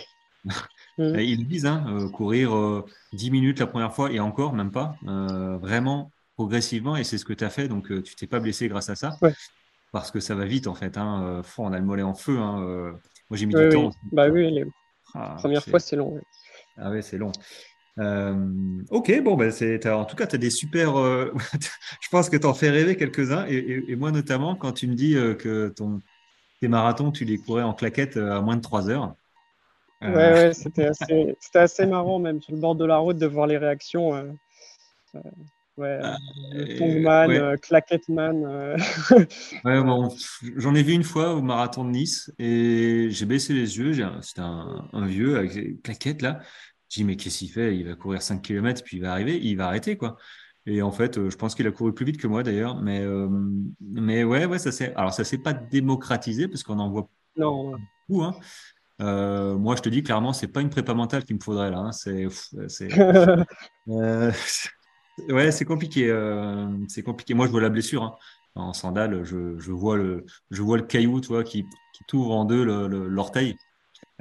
Mmh. 0.98 1.18
Ils 1.18 1.40
le 1.40 1.44
disent, 1.44 1.66
hein, 1.66 2.08
courir 2.14 2.82
10 3.12 3.30
minutes 3.30 3.58
la 3.58 3.66
première 3.66 3.92
fois 3.92 4.10
et 4.10 4.18
encore, 4.18 4.54
même 4.54 4.70
pas, 4.70 4.96
vraiment 5.02 6.10
progressivement. 6.36 6.96
Et 6.96 7.04
c'est 7.04 7.18
ce 7.18 7.26
que 7.26 7.34
tu 7.34 7.44
as 7.44 7.50
fait, 7.50 7.68
donc 7.68 7.88
tu 8.02 8.14
t'es 8.14 8.26
pas 8.26 8.40
blessé 8.40 8.66
grâce 8.66 8.88
à 8.88 8.94
ça. 8.94 9.18
Parce 9.92 10.10
que 10.10 10.20
ça 10.20 10.34
va 10.34 10.46
vite 10.46 10.68
en 10.68 10.74
fait. 10.74 10.96
Hein. 10.96 11.42
on 11.58 11.72
a 11.72 11.78
le 11.78 11.84
mollet 11.84 12.02
en 12.02 12.14
feu. 12.14 12.38
Hein, 12.38 12.96
moi 13.28 13.36
j'ai 13.36 13.44
mis 13.44 13.54
du 13.54 13.68
temps. 13.68 13.90
Bah 14.10 14.30
oui, 14.30 14.50
les 14.50 14.64
ah, 15.14 15.36
premières 15.38 15.64
fois 15.64 15.80
c'est 15.80 15.96
long. 15.96 16.20
Ah 16.76 16.90
oui, 16.90 17.02
c'est 17.02 17.18
long. 17.18 17.32
Euh, 17.98 18.82
ok, 18.90 19.22
bon, 19.22 19.36
ben 19.36 19.50
c'est, 19.50 19.86
en 19.88 20.04
tout 20.04 20.16
cas, 20.16 20.26
tu 20.26 20.36
as 20.36 20.38
des 20.38 20.50
super. 20.50 20.98
Euh, 20.98 21.32
je 22.00 22.08
pense 22.10 22.28
que 22.28 22.36
tu 22.36 22.46
en 22.46 22.54
fais 22.54 22.70
rêver 22.70 22.96
quelques-uns, 22.96 23.46
et, 23.46 23.96
moi 23.96 24.10
notamment, 24.10 24.54
quand 24.54 24.72
tu 24.72 24.86
me 24.86 24.94
dis 24.94 25.16
euh, 25.16 25.34
que 25.34 25.68
ton, 25.68 26.00
tes 26.60 26.68
marathons, 26.68 27.10
tu 27.10 27.24
les 27.24 27.38
courais 27.38 27.62
en 27.62 27.72
claquette 27.72 28.16
à 28.16 28.40
moins 28.40 28.56
de 28.56 28.60
3 28.60 28.90
heures. 28.90 29.14
Ouais, 30.02 30.14
ouais 30.14 30.52
c'était 30.52 30.86
assez, 30.86 31.36
assez, 31.54 31.86
marrant 31.86 32.18
même 32.18 32.42
sur 32.42 32.52
le 32.52 32.60
bord 32.60 32.74
de 32.74 32.84
la 32.84 32.98
route 32.98 33.16
de 33.16 33.26
voir 33.26 33.46
les 33.46 33.56
réactions. 33.56 34.36
Ouais, 35.76 35.98
ah, 36.02 36.16
Tongman, 36.78 37.28
ouais. 37.28 37.58
Claquetteman. 37.58 38.76
J'en 40.56 40.74
ai 40.74 40.82
vu 40.82 40.92
une 40.92 41.04
fois 41.04 41.34
au 41.34 41.42
marathon 41.42 41.84
de 41.84 41.90
Nice 41.90 42.32
et 42.38 43.08
j'ai 43.10 43.26
baissé 43.26 43.52
les 43.52 43.76
yeux. 43.78 43.92
C'était 44.22 44.40
un, 44.40 44.88
un, 44.92 45.06
vieux 45.06 45.36
avec 45.36 45.52
des 45.52 45.76
claquettes 45.82 46.22
là. 46.22 46.40
J'ai 46.88 47.00
dit, 47.00 47.04
mais 47.04 47.16
qu'est-ce 47.16 47.38
qu'il 47.38 47.50
fait? 47.50 47.76
Il 47.76 47.86
va 47.86 47.94
courir 47.94 48.22
5 48.22 48.42
km, 48.42 48.82
puis 48.84 48.98
il 48.98 49.00
va 49.00 49.12
arriver, 49.12 49.38
il 49.42 49.56
va 49.56 49.66
arrêter, 49.66 49.96
quoi. 49.96 50.16
Et 50.66 50.82
en 50.82 50.90
fait, 50.90 51.16
euh, 51.16 51.30
je 51.30 51.36
pense 51.36 51.54
qu'il 51.54 51.66
a 51.66 51.70
couru 51.70 51.94
plus 51.94 52.04
vite 52.04 52.20
que 52.20 52.26
moi 52.26 52.42
d'ailleurs. 52.42 52.76
Mais, 52.80 53.00
euh, 53.00 53.28
mais 53.80 54.24
ouais, 54.24 54.46
ouais, 54.46 54.58
ça 54.58 54.72
s'est. 54.72 54.92
Alors, 54.96 55.12
ça 55.14 55.24
s'est 55.24 55.38
pas 55.38 55.52
démocratisé 55.52 56.48
parce 56.48 56.62
qu'on 56.62 56.78
en 56.78 56.90
voit 56.90 57.08
non. 57.36 57.72
beaucoup. 58.08 58.24
Hein. 58.24 58.34
Euh, 59.00 59.56
moi, 59.56 59.76
je 59.76 59.82
te 59.82 59.88
dis 59.88 60.02
clairement, 60.02 60.32
c'est 60.32 60.48
pas 60.48 60.60
une 60.60 60.70
prépa 60.70 60.94
mentale 60.94 61.24
qu'il 61.24 61.36
me 61.36 61.40
faudrait 61.40 61.70
là. 61.70 61.78
Hein. 61.78 61.92
C'est, 61.92 62.26
ouais, 65.28 65.50
c'est 65.52 65.64
compliqué. 65.64 66.08
c'est 66.88 67.02
compliqué. 67.02 67.34
Moi, 67.34 67.46
je 67.46 67.52
vois 67.52 67.60
la 67.60 67.70
blessure. 67.70 68.02
Hein. 68.02 68.16
En 68.54 68.72
sandales, 68.72 69.22
je, 69.24 69.58
je, 69.58 69.70
vois 69.70 69.98
le, 69.98 70.24
je 70.50 70.62
vois 70.62 70.78
le 70.78 70.82
caillou, 70.84 71.20
tu 71.20 71.28
vois, 71.28 71.44
qui, 71.44 71.66
qui 71.92 72.04
t'ouvre 72.08 72.32
en 72.32 72.46
deux 72.46 72.64
l'orteil. 72.64 73.56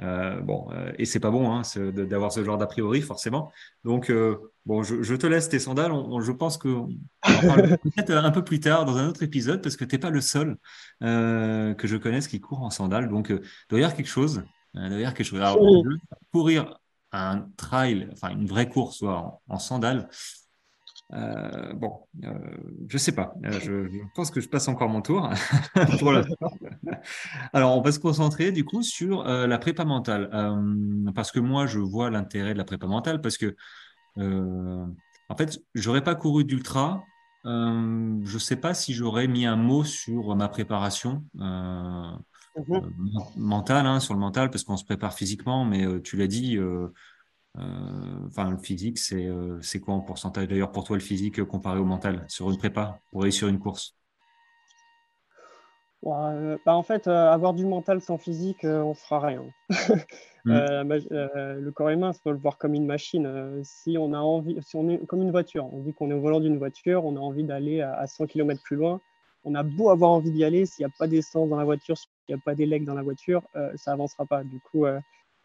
Euh, 0.02 0.40
bon, 0.40 0.68
euh, 0.72 0.92
et 0.98 1.06
c'est 1.06 1.20
pas 1.20 1.30
bon 1.30 1.50
hein, 1.50 1.62
d'avoir 1.92 2.32
ce 2.32 2.44
genre 2.44 2.58
d'a 2.58 2.66
priori, 2.66 3.00
forcément. 3.00 3.50
Donc, 3.84 4.10
euh, 4.10 4.36
bon, 4.66 4.82
je, 4.82 5.14
te 5.14 5.26
laisse 5.26 5.48
tes 5.48 5.58
sandales. 5.58 5.92
je 6.20 6.32
pense 6.32 6.58
que 6.58 6.68
peut-être 7.22 8.12
un 8.12 8.30
peu 8.30 8.44
plus 8.44 8.60
tard 8.60 8.84
dans 8.84 8.96
un 8.96 9.08
autre 9.08 9.22
épisode, 9.22 9.62
parce 9.62 9.76
que 9.76 9.84
tu 9.84 9.94
n'es 9.94 9.98
pas 9.98 10.10
le 10.10 10.20
seul 10.20 10.56
que 11.00 11.76
je 11.84 11.96
connaisse 11.96 12.28
qui 12.28 12.40
court 12.40 12.62
en 12.62 12.70
sandales. 12.70 13.08
Donc, 13.08 13.32
avoir 13.70 13.94
quelque 13.94 14.08
chose. 14.08 14.42
quelque 14.74 15.24
chose. 15.24 15.40
Alors, 15.40 15.58
courir 16.32 16.78
un 17.12 17.48
trail, 17.56 18.08
enfin 18.12 18.30
une 18.30 18.46
vraie 18.46 18.68
course, 18.68 18.98
soit 18.98 19.16
en, 19.16 19.40
en 19.48 19.58
sandales, 19.58 20.08
euh, 21.12 21.72
bon, 21.74 22.00
euh, 22.24 22.32
je 22.88 22.98
sais 22.98 23.12
pas. 23.12 23.34
Euh, 23.44 23.60
je, 23.60 23.98
pense 24.14 24.30
que 24.30 24.40
je 24.40 24.48
passe 24.48 24.68
encore 24.68 24.88
mon 24.88 25.02
tour. 25.02 25.30
Alors, 27.52 27.76
on 27.76 27.80
va 27.80 27.92
se 27.92 27.98
concentrer 27.98 28.52
du 28.52 28.64
coup 28.64 28.82
sur 28.82 29.24
la 29.24 29.58
prépa 29.58 29.84
mentale, 29.84 30.30
parce 31.14 31.32
que 31.32 31.40
moi, 31.40 31.66
je 31.66 31.78
vois 31.78 32.10
l'intérêt 32.10 32.52
de 32.52 32.58
la 32.58 32.64
prépa 32.64 32.86
mentale, 32.86 33.20
parce 33.20 33.36
que 33.38 33.56
en 34.18 35.36
fait, 35.36 35.58
j'aurais 35.74 36.04
pas 36.04 36.14
couru 36.14 36.44
d'ultra. 36.44 37.04
je 37.44 38.38
sais 38.38 38.56
pas 38.56 38.74
si 38.74 38.92
j'aurais 38.94 39.28
mis 39.28 39.46
un 39.46 39.56
mot 39.56 39.84
sur 39.84 40.34
ma 40.34 40.48
préparation. 40.48 41.24
Mhm. 42.56 42.80
mentale, 43.36 43.86
hein, 43.86 44.00
sur 44.00 44.14
le 44.14 44.20
mental, 44.20 44.50
parce 44.50 44.64
qu'on 44.64 44.78
se 44.78 44.84
prépare 44.84 45.12
physiquement, 45.12 45.64
mais 45.64 46.00
tu 46.00 46.16
l'as 46.16 46.26
dit, 46.26 46.56
euh, 46.56 46.88
enfin, 48.26 48.50
le 48.50 48.58
physique, 48.58 48.98
euh, 49.12 49.58
c'est 49.62 49.80
quoi 49.80 49.94
en 49.94 50.00
pourcentage? 50.00 50.48
D'ailleurs 50.48 50.72
pour 50.72 50.84
toi 50.84 50.96
le 50.96 51.02
physique 51.02 51.42
comparé 51.44 51.78
au 51.78 51.84
mental 51.84 52.24
sur 52.28 52.50
une 52.50 52.58
prépa 52.58 52.98
pour 53.10 53.22
réussir 53.22 53.48
une 53.48 53.58
course? 53.58 53.96
Euh, 56.04 56.56
bah, 56.64 56.76
en 56.76 56.82
fait, 56.82 57.08
avoir 57.08 57.52
du 57.52 57.64
mental 57.64 58.00
sans 58.00 58.18
physique, 58.18 58.64
on 58.64 58.94
fera 58.94 59.20
rien. 59.20 59.44
Mm. 60.48 60.52
le 60.52 61.70
corps 61.70 61.88
humain, 61.88 62.12
il 62.14 62.20
faut 62.22 62.30
le 62.30 62.38
voir 62.38 62.56
comme 62.56 62.74
une 62.74 62.86
machine. 62.86 63.28
si 63.64 63.98
on 63.98 64.12
a 64.12 64.18
envie, 64.18 64.56
si 64.62 64.76
on 64.76 64.88
est 64.88 65.04
comme 65.04 65.22
une 65.22 65.32
voiture, 65.32 65.68
on 65.74 65.80
dit 65.80 65.92
qu'on 65.92 66.08
est 66.12 66.14
au 66.14 66.20
volant 66.20 66.38
d'une 66.38 66.56
voiture, 66.56 67.04
on 67.04 67.16
a 67.16 67.18
envie 67.18 67.42
d'aller 67.42 67.80
à, 67.80 68.06
100 68.06 68.26
km 68.26 68.62
plus 68.62 68.76
loin. 68.76 69.00
On 69.42 69.56
a 69.56 69.64
beau 69.64 69.90
avoir 69.90 70.12
envie 70.12 70.30
d'y 70.30 70.44
aller, 70.44 70.64
s'il 70.64 70.86
n'y 70.86 70.92
a 70.92 70.94
pas 70.96 71.08
d'essence 71.08 71.48
dans 71.48 71.56
la 71.56 71.64
voiture, 71.64 71.98
s'il 71.98 72.08
n'y 72.28 72.36
a 72.36 72.38
pas 72.38 72.54
d'élec 72.54 72.84
dans 72.84 72.94
la 72.94 73.02
voiture, 73.02 73.42
ça 73.74 73.90
avancera 73.90 74.24
pas. 74.24 74.44
Du 74.44 74.60
coup, 74.60 74.86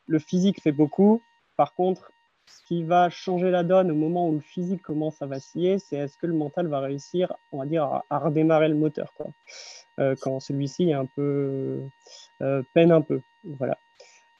le 0.06 0.20
physique 0.20 0.62
fait 0.62 0.72
beaucoup. 0.72 1.24
Par 1.62 1.75
contre, 1.75 2.12
ce 2.48 2.68
qui 2.68 2.84
va 2.84 3.12
changer 3.12 3.51
la 3.51 3.63
donne 3.63 3.91
au 3.91 3.94
moment 3.94 4.27
où 4.27 4.34
le 4.34 4.39
physique 4.39 4.82
commence 4.82 5.22
à 5.22 5.27
vaciller, 5.27 5.77
c'est 5.77 5.96
est-ce 5.96 6.18
que 6.18 6.25
le 6.25 6.34
mental 6.34 6.65
va 6.65 6.80
réussir, 6.80 7.32
on 7.51 7.60
va 7.60 7.68
dire, 7.68 8.01
à, 8.10 8.18
redémarrer 8.18 8.68
le 8.68 8.74
moteur, 8.74 9.13
quoi. 9.15 9.27
Euh, 10.00 10.15
quand 10.20 10.39
celui-ci 10.39 10.89
est 10.89 10.94
un 10.94 11.06
peu 11.06 11.84
euh, 12.41 12.63
peine 12.74 12.91
un 12.91 13.01
peu, 13.01 13.22
voilà. 13.60 13.77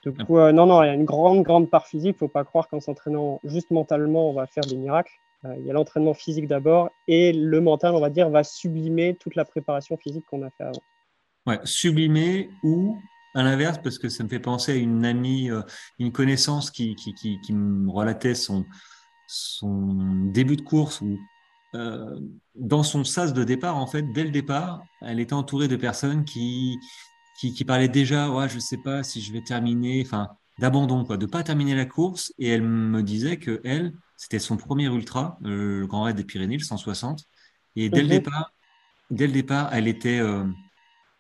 Du 0.02 0.12
coup, 0.12 0.40
euh, 0.40 0.52
non, 0.52 0.66
non, 0.66 0.82
il 0.82 0.88
y 0.88 0.90
a 0.90 0.96
une 0.96 1.06
grande, 1.06 1.44
grande 1.44 1.70
part 1.70 1.86
physique. 1.86 2.16
Il 2.20 2.24
ne 2.24 2.28
faut 2.28 2.28
pas 2.28 2.44
croire 2.44 2.68
qu'en 2.68 2.80
s'entraînant 2.80 3.40
juste 3.44 3.70
mentalement, 3.70 4.32
on 4.32 4.34
va 4.34 4.48
faire 4.48 4.64
des 4.64 4.78
miracles. 4.78 5.14
il 5.60 5.64
y 5.64 5.70
a 5.70 5.74
l'entraînement 5.74 6.16
physique 6.16 6.48
d'abord 6.48 6.90
et 7.08 7.34
le 7.34 7.62
mental, 7.62 7.94
on 7.94 8.00
va 8.00 8.10
dire, 8.10 8.32
va 8.32 8.44
sublimer 8.44 9.14
toute 9.14 9.36
la 9.36 9.46
préparation 9.46 9.96
physique 9.96 10.26
qu'on 10.26 10.42
a 10.42 10.50
fait 10.50 10.64
avant. 10.64 10.82
Ouais, 11.46 11.60
sublimer 11.66 12.50
ou 12.64 12.98
à 13.34 13.44
l'inverse, 13.44 13.80
parce 13.84 13.98
que 13.98 14.10
ça 14.10 14.24
me 14.24 14.30
fait 14.30 14.40
penser 14.40 14.74
à 14.74 14.76
une 14.76 15.06
amie, 15.06 15.50
euh, 15.50 15.62
une 16.00 16.12
connaissance 16.12 16.72
qui, 16.72 16.96
qui, 16.96 17.14
qui, 17.14 17.40
qui 17.42 17.54
me 17.54 17.90
relatait 17.90 18.36
son, 18.36 18.66
son 19.28 20.30
début 20.32 20.58
de 20.58 20.62
course 20.62 21.02
où, 21.02 21.18
euh, 21.74 22.20
dans 22.56 22.84
son 22.84 23.04
sas 23.04 23.34
de 23.34 23.44
départ, 23.44 23.78
en 23.78 23.88
fait, 23.88 24.04
dès 24.14 24.24
le 24.24 24.32
départ, 24.32 24.84
elle 25.02 25.20
était 25.20 25.34
entourée 25.34 25.70
de 25.70 25.78
personnes 25.78 26.26
qui, 26.26 26.78
qui, 27.40 27.54
qui 27.54 27.64
parlaient 27.64 27.88
déjà, 27.88 28.30
ouais, 28.30 28.50
je 28.50 28.60
sais 28.60 28.78
pas 28.78 29.04
si 29.04 29.22
je 29.22 29.32
vais 29.32 29.42
terminer, 29.42 30.04
enfin, 30.06 30.30
d'abandon, 30.60 31.06
quoi, 31.06 31.18
de 31.18 31.26
pas 31.26 31.44
terminer 31.44 31.76
la 31.76 31.86
course. 31.86 32.34
Et 32.40 32.50
elle 32.50 32.62
me 32.62 33.02
disait 33.02 33.38
que 33.38 33.62
elle, 33.64 33.94
c'était 34.18 34.40
son 34.40 34.58
premier 34.58 34.86
ultra, 34.86 35.40
euh, 35.46 35.80
le 35.80 35.88
Grand 35.88 36.04
Raid 36.04 36.16
des 36.18 36.26
Pyrénées, 36.26 36.58
le 36.58 36.64
160. 36.64 37.26
Et 37.78 37.90
dès 37.90 38.02
le 38.02 38.04
mhm. 38.04 38.10
départ, 38.10 38.52
dès 39.10 39.28
le 39.28 39.34
départ, 39.34 39.70
elle 39.74 39.88
était, 39.88 40.20
euh, 40.20 40.46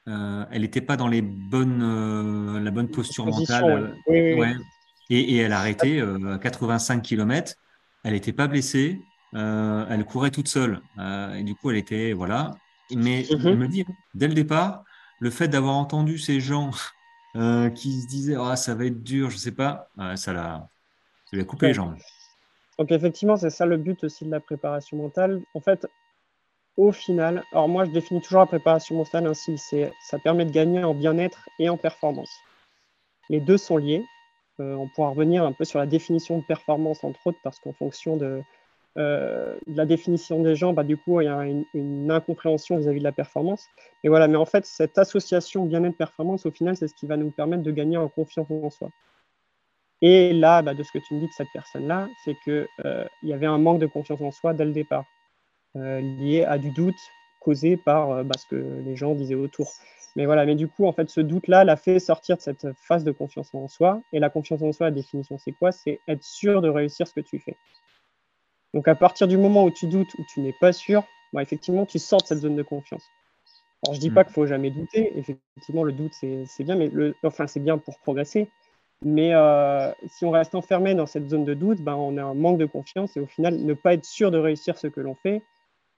elle 0.07 0.61
n'était 0.61 0.81
pas 0.81 0.97
dans 0.97 1.07
les 1.07 1.21
bonnes, 1.21 1.81
euh, 1.83 2.59
la 2.59 2.71
bonne 2.71 2.89
posture 2.89 3.25
mentale. 3.25 3.95
Et, 5.09 5.37
elle 5.37 5.51
a 5.51 5.59
arrêté 5.59 5.99
euh, 5.99 6.35
à 6.35 6.39
85 6.39 7.01
km. 7.01 7.55
Elle 8.03 8.13
n'était 8.13 8.33
pas 8.33 8.47
blessée. 8.47 8.99
elle 9.33 10.05
courait 10.05 10.31
toute 10.31 10.47
seule. 10.47 10.81
et 11.35 11.43
du 11.43 11.55
coup, 11.55 11.71
elle 11.71 11.77
était. 11.77 12.13
Voilà. 12.13 12.51
Mais 12.95 13.23
je 13.23 13.35
mhm. 13.35 13.55
me 13.55 13.67
dis, 13.67 13.85
dès 14.13 14.27
le 14.27 14.33
départ, 14.33 14.83
le 15.19 15.29
fait 15.29 15.47
d'avoir 15.47 15.75
entendu 15.75 16.17
ces 16.17 16.39
gens 16.39 16.71
qui 17.75 18.01
se 18.01 18.07
disaient 18.07 18.37
ah, 18.39 18.55
ça 18.55 18.75
va 18.75 18.85
être 18.85 19.03
dur, 19.03 19.29
je 19.29 19.35
ne 19.35 19.39
sais 19.39 19.51
pas, 19.51 19.89
ça 20.15 20.33
l'a 20.33 21.43
coupé 21.45 21.67
les 21.67 21.73
jambes. 21.73 21.95
Donc, 22.79 22.91
effectivement, 22.91 23.37
c'est 23.37 23.51
ça 23.51 23.65
le 23.65 23.77
but 23.77 24.03
aussi 24.03 24.25
de 24.25 24.31
la 24.31 24.39
préparation 24.39 24.97
mentale. 24.97 25.41
En 25.53 25.59
fait, 25.59 25.85
au 26.77 26.91
final, 26.91 27.43
alors 27.51 27.67
moi 27.67 27.85
je 27.85 27.91
définis 27.91 28.21
toujours 28.21 28.39
la 28.39 28.45
préparation 28.45 28.95
mentale 28.95 29.27
ainsi, 29.27 29.57
ça 29.57 30.19
permet 30.19 30.45
de 30.45 30.51
gagner 30.51 30.83
en 30.83 30.93
bien-être 30.93 31.49
et 31.59 31.69
en 31.69 31.77
performance. 31.77 32.31
Les 33.29 33.39
deux 33.39 33.57
sont 33.57 33.77
liés. 33.77 34.03
Euh, 34.59 34.75
on 34.75 34.87
pourra 34.89 35.09
revenir 35.09 35.45
un 35.45 35.53
peu 35.53 35.63
sur 35.65 35.79
la 35.79 35.85
définition 35.85 36.37
de 36.37 36.43
performance 36.43 37.03
entre 37.03 37.27
autres 37.27 37.39
parce 37.43 37.59
qu'en 37.59 37.73
fonction 37.73 38.17
de, 38.17 38.41
euh, 38.97 39.57
la 39.67 39.85
définition 39.85 40.41
des 40.41 40.55
gens, 40.55 40.73
bah, 40.73 40.83
du 40.83 40.97
coup 40.97 41.21
il 41.21 41.25
y 41.25 41.27
a 41.27 41.45
une, 41.73 42.11
incompréhension 42.11 42.77
vis-à-vis 42.77 42.99
de 42.99 43.03
la 43.03 43.11
performance. 43.11 43.65
Et 44.03 44.09
voilà, 44.09 44.27
mais 44.27 44.37
en 44.37 44.45
fait 44.45 44.65
cette 44.65 44.97
association 44.97 45.65
bien-être-performance 45.65 46.45
au 46.45 46.51
final 46.51 46.75
c'est 46.75 46.87
ce 46.87 46.95
qui 46.95 47.05
va 47.05 47.17
nous 47.17 47.31
permettre 47.31 47.63
de 47.63 47.71
gagner 47.71 47.97
en 47.97 48.09
confiance 48.09 48.49
en 48.49 48.69
soi. 48.69 48.89
Et 50.01 50.33
là, 50.33 50.61
bah, 50.61 50.73
de 50.73 50.83
ce 50.83 50.91
que 50.91 50.97
tu 50.97 51.13
me 51.13 51.19
dis 51.19 51.27
de 51.27 51.31
cette 51.31 51.51
personne-là, 51.53 52.07
c'est 52.25 52.35
qu'il 52.43 52.67
euh, 52.85 53.05
y 53.23 53.33
avait 53.33 53.45
un 53.45 53.59
manque 53.59 53.79
de 53.79 53.85
confiance 53.85 54.21
en 54.21 54.31
soi 54.31 54.53
dès 54.53 54.65
le 54.65 54.71
départ. 54.71 55.05
Euh, 55.77 56.01
lié 56.01 56.43
à 56.43 56.57
du 56.57 56.71
doute 56.71 56.99
causé 57.39 57.77
par 57.77 58.11
euh, 58.11 58.23
bah, 58.23 58.35
ce 58.37 58.45
que 58.45 58.55
les 58.55 58.97
gens 58.97 59.15
disaient 59.15 59.35
autour. 59.35 59.71
Mais 60.17 60.25
voilà, 60.25 60.45
mais 60.45 60.55
du 60.55 60.67
coup, 60.67 60.85
en 60.85 60.91
fait, 60.91 61.09
ce 61.09 61.21
doute-là 61.21 61.63
l'a 61.63 61.77
fait 61.77 61.99
sortir 61.99 62.35
de 62.35 62.41
cette 62.41 62.67
phase 62.75 63.05
de 63.05 63.11
confiance 63.11 63.53
en 63.53 63.69
soi. 63.69 64.01
Et 64.11 64.19
la 64.19 64.29
confiance 64.29 64.61
en 64.61 64.73
soi, 64.73 64.87
la 64.87 64.91
définition, 64.91 65.37
c'est 65.37 65.53
quoi? 65.53 65.71
C'est 65.71 66.01
être 66.09 66.23
sûr 66.23 66.61
de 66.61 66.67
réussir 66.67 67.07
ce 67.07 67.13
que 67.13 67.21
tu 67.21 67.39
fais. 67.39 67.55
Donc, 68.73 68.89
à 68.89 68.95
partir 68.95 69.27
du 69.29 69.37
moment 69.37 69.63
où 69.63 69.71
tu 69.71 69.87
doutes, 69.87 70.13
où 70.15 70.25
tu 70.33 70.41
n'es 70.41 70.53
pas 70.59 70.73
sûr, 70.73 71.03
bah, 71.31 71.41
effectivement, 71.41 71.85
tu 71.85 71.99
sors 71.99 72.21
de 72.21 72.27
cette 72.27 72.39
zone 72.39 72.57
de 72.57 72.63
confiance. 72.63 73.03
Alors, 73.85 73.95
je 73.95 74.01
dis 74.01 74.11
pas 74.11 74.21
mm. 74.21 74.25
qu'il 74.25 74.33
faut 74.33 74.45
jamais 74.45 74.71
douter. 74.71 75.17
Effectivement, 75.17 75.83
le 75.83 75.93
doute, 75.93 76.13
c'est 76.13 76.63
bien, 76.63 76.75
mais 76.75 76.89
le, 76.89 77.15
enfin, 77.23 77.47
c'est 77.47 77.61
bien 77.61 77.77
pour 77.77 77.97
progresser. 77.99 78.49
Mais 79.03 79.33
euh, 79.33 79.91
si 80.07 80.25
on 80.25 80.31
reste 80.31 80.53
enfermé 80.53 80.93
dans 80.93 81.07
cette 81.07 81.29
zone 81.29 81.45
de 81.45 81.53
doute, 81.53 81.81
ben, 81.81 81.95
on 81.95 82.17
a 82.17 82.23
un 82.23 82.33
manque 82.33 82.59
de 82.59 82.65
confiance 82.65 83.15
et 83.17 83.19
au 83.19 83.25
final, 83.25 83.55
ne 83.55 83.73
pas 83.73 83.93
être 83.93 84.05
sûr 84.05 84.29
de 84.29 84.37
réussir 84.37 84.77
ce 84.77 84.87
que 84.87 84.99
l'on 84.99 85.15
fait, 85.15 85.41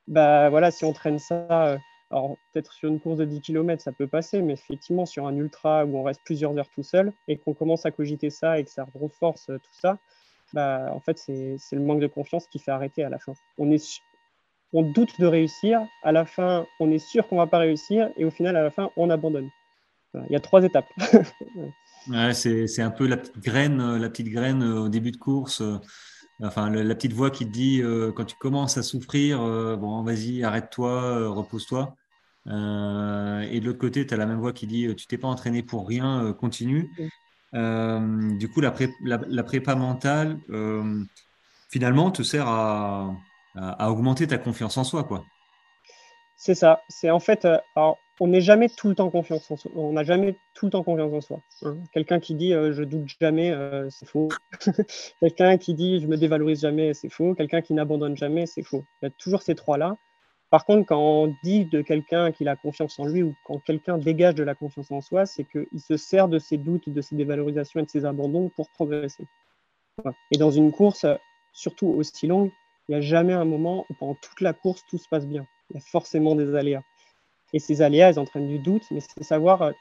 bah 0.08 0.50
voilà, 0.50 0.72
si 0.72 0.86
on 0.86 0.94
traîne 0.94 1.20
ça, 1.20 1.48
euh, 1.50 1.78
alors 2.12 2.38
peut-être 2.52 2.74
sur 2.74 2.90
une 2.90 3.00
course 3.00 3.18
de 3.18 3.26
10 3.26 3.42
km, 3.42 3.82
ça 3.82 3.92
peut 3.92 4.08
passer, 4.08 4.42
mais 4.42 4.54
effectivement, 4.54 5.06
sur 5.06 5.26
un 5.28 5.36
ultra 5.36 5.86
où 5.86 5.98
on 5.98 6.04
reste 6.04 6.22
plusieurs 6.26 6.58
heures 6.58 6.70
tout 6.70 6.84
seul 6.84 7.14
et 7.28 7.38
qu'on 7.38 7.54
commence 7.54 7.86
à 7.86 7.92
cogiter 7.92 8.30
ça 8.30 8.60
et 8.60 8.64
que 8.64 8.70
ça 8.70 8.86
renforce 8.94 9.50
euh, 9.50 9.58
tout 9.58 9.74
ça, 9.74 9.98
bah, 10.54 10.92
en 10.94 11.00
fait, 11.00 11.18
c'est 11.18 11.58
le 11.72 11.82
manque 11.82 12.00
de 12.00 12.08
confiance 12.08 12.48
qui 12.48 12.60
fait 12.60 12.72
arrêter 12.72 13.04
à 13.04 13.10
la 13.10 13.18
fin. 13.18 13.34
On, 13.58 13.72
est, 13.72 14.02
on 14.72 14.84
doute 14.84 15.20
de 15.20 15.26
réussir, 15.26 15.82
à 16.04 16.12
la 16.12 16.26
fin, 16.26 16.68
on 16.80 16.92
est 16.92 17.00
sûr 17.00 17.28
qu'on 17.28 17.38
va 17.38 17.48
pas 17.48 17.58
réussir 17.58 18.10
et 18.18 18.26
au 18.26 18.30
final, 18.30 18.56
à 18.56 18.62
la 18.62 18.70
fin, 18.70 18.92
on 18.98 19.10
abandonne. 19.10 19.50
Il 20.14 20.32
y 20.32 20.36
a 20.36 20.40
trois 20.40 20.64
étapes. 20.64 20.86
ouais, 22.08 22.34
c'est 22.34 22.82
un 22.82 22.92
peu 22.92 23.08
la 23.08 23.18
petite 23.18 23.40
graine, 23.40 23.82
euh, 23.82 23.98
la 23.98 24.10
petite 24.10 24.30
graine 24.30 24.62
au 24.62 24.90
début 24.90 25.12
de 25.12 25.18
course 25.18 25.64
Enfin, 26.42 26.70
la 26.70 26.96
petite 26.96 27.14
voix 27.14 27.30
qui 27.30 27.46
te 27.46 27.52
dit 27.52 27.82
euh, 27.82 28.12
quand 28.12 28.26
tu 28.26 28.36
commences 28.36 28.78
à 28.78 28.84
souffrir, 28.84 29.42
euh, 29.42 29.76
bon, 29.76 30.02
vas-y, 30.04 30.44
arrête-toi, 30.44 30.90
euh, 30.90 31.30
repose-toi. 31.30 31.96
et 32.48 32.50
de 33.60 33.66
l'autre 33.66 33.80
côté, 33.80 34.06
tu 34.06 34.14
as 34.14 34.18
la 34.18 34.26
même 34.26 34.40
voix 34.40 34.54
qui 34.54 34.68
dit 34.68 34.94
tu 34.96 35.08
t'es 35.08 35.18
pas 35.18 35.28
entraîné 35.28 35.64
pour 35.64 35.88
rien, 35.88 36.34
continue. 36.34 36.90
du 37.54 38.50
coup, 38.50 38.62
la, 38.62 38.74
la, 39.04 39.44
prépa 39.44 39.76
mentale, 39.76 40.40
finalement, 41.70 42.12
te 42.12 42.24
sert 42.24 42.48
à, 42.48 43.16
à, 43.56 43.92
augmenter 43.92 44.28
ta 44.28 44.38
confiance 44.38 44.78
en 44.78 44.84
soi, 44.84 45.04
quoi. 45.04 45.24
C'est 46.36 46.56
ça. 46.56 46.82
C'est 46.90 47.12
en 47.12 47.20
fait, 47.20 47.48
on 48.20 48.28
n'est 48.28 48.42
jamais 48.42 48.70
tout 48.70 48.90
le 48.90 48.96
temps 48.96 49.10
confiance 49.10 49.50
en 49.50 49.58
soi. 49.58 49.72
On 49.76 49.94
n'a 49.94 50.04
jamais 50.04 50.36
tout 50.54 50.66
le 50.66 50.72
temps 50.72 50.84
confiance 50.84 51.14
en 51.14 51.22
soi. 51.22 51.42
Hein. 51.64 51.78
Quelqu'un 51.92 52.20
qui 52.20 52.36
dit 52.36 52.54
euh, 52.54 52.74
je 52.74 52.84
doute 52.84 53.10
jamais, 53.20 53.52
euh, 53.52 53.90
c'est 53.90 54.08
faux. 54.08 54.30
Quelqu'un 55.20 55.58
qui 55.58 55.74
dit 55.74 56.00
je 56.00 56.08
me 56.08 56.18
dévalorise 56.18 56.62
jamais, 56.62 56.94
c'est 56.94 57.10
faux. 57.10 57.34
Quelqu'un 57.34 57.62
qui 57.62 57.74
n'abandonne 57.74 58.16
jamais, 58.16 58.46
c'est 58.46 58.64
faux. 58.64 58.84
Il 59.02 59.06
y 59.06 59.08
a 59.08 59.12
toujours 59.12 59.42
ces 59.42 59.56
trois-là. 59.56 59.98
Par 60.52 60.66
contre, 60.66 60.86
quand 60.86 61.00
on 61.00 61.36
dit 61.44 61.66
de 61.66 61.82
quelqu'un 61.82 62.32
qu'il 62.32 62.48
a 62.48 62.56
confiance 62.56 63.00
en 63.00 63.06
lui 63.08 63.24
ou 63.24 63.34
quand 63.46 63.58
quelqu'un 63.58 63.98
dégage 63.98 64.36
de 64.36 64.44
la 64.44 64.54
confiance 64.54 64.92
en 64.92 65.02
soi, 65.02 65.26
c'est 65.26 65.46
qu'il 65.46 65.80
se 65.80 65.98
sert 65.98 66.28
de 66.28 66.38
ses 66.38 66.58
doutes, 66.58 66.90
de 66.90 67.02
ses 67.02 67.16
dévalorisations 67.16 67.80
et 67.80 67.84
de 67.84 67.90
ses 67.90 68.06
abandons 68.06 68.50
pour 68.50 68.70
progresser. 68.70 69.26
Et 70.30 70.38
dans 70.38 70.52
une 70.52 70.72
course, 70.72 71.08
surtout 71.54 71.88
aussi 71.88 72.28
longue, 72.28 72.52
il 72.88 72.92
n'y 72.92 72.98
a 72.98 73.02
jamais 73.02 73.34
un 73.34 73.46
moment 73.46 73.88
où 73.90 73.94
pendant 73.96 74.16
toute 74.16 74.42
la 74.42 74.54
course, 74.54 74.84
tout 74.88 75.00
se 75.00 75.08
passe 75.10 75.26
bien. 75.26 75.48
Il 75.70 75.76
y 75.76 75.78
a 75.78 75.82
forcément 75.82 76.36
des 76.36 76.54
aléas. 76.54 76.84
Et 77.54 77.60
ces 77.60 77.82
aléas, 77.82 78.10
elles 78.10 78.20
entraînent 78.20 78.48
du 78.48 78.60
doute, 78.60 78.84
mais 78.92 79.00
c'est 79.00 79.24
savoir 79.24 79.62
euh, 79.62 79.72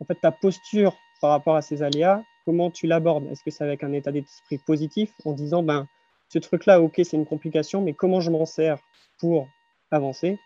en 0.00 0.04
fait 0.04 0.16
ta 0.16 0.32
posture 0.32 0.96
par 1.20 1.30
rapport 1.30 1.56
à 1.56 1.62
ces 1.62 1.82
aléas, 1.82 2.22
comment 2.44 2.70
tu 2.70 2.86
l'abordes. 2.86 3.26
Est-ce 3.26 3.42
que 3.44 3.50
c'est 3.50 3.64
avec 3.64 3.84
un 3.84 3.92
état 3.92 4.12
d'esprit 4.12 4.58
positif 4.58 5.12
en 5.24 5.32
disant 5.32 5.62
ben 5.62 5.86
ce 6.28 6.38
truc-là, 6.38 6.80
ok, 6.80 6.94
c'est 6.96 7.16
une 7.16 7.26
complication, 7.26 7.80
mais 7.82 7.94
comment 7.94 8.20
je 8.20 8.30
m'en 8.30 8.46
sers 8.46 8.78
pour 9.18 9.48
avancer? 9.90 10.38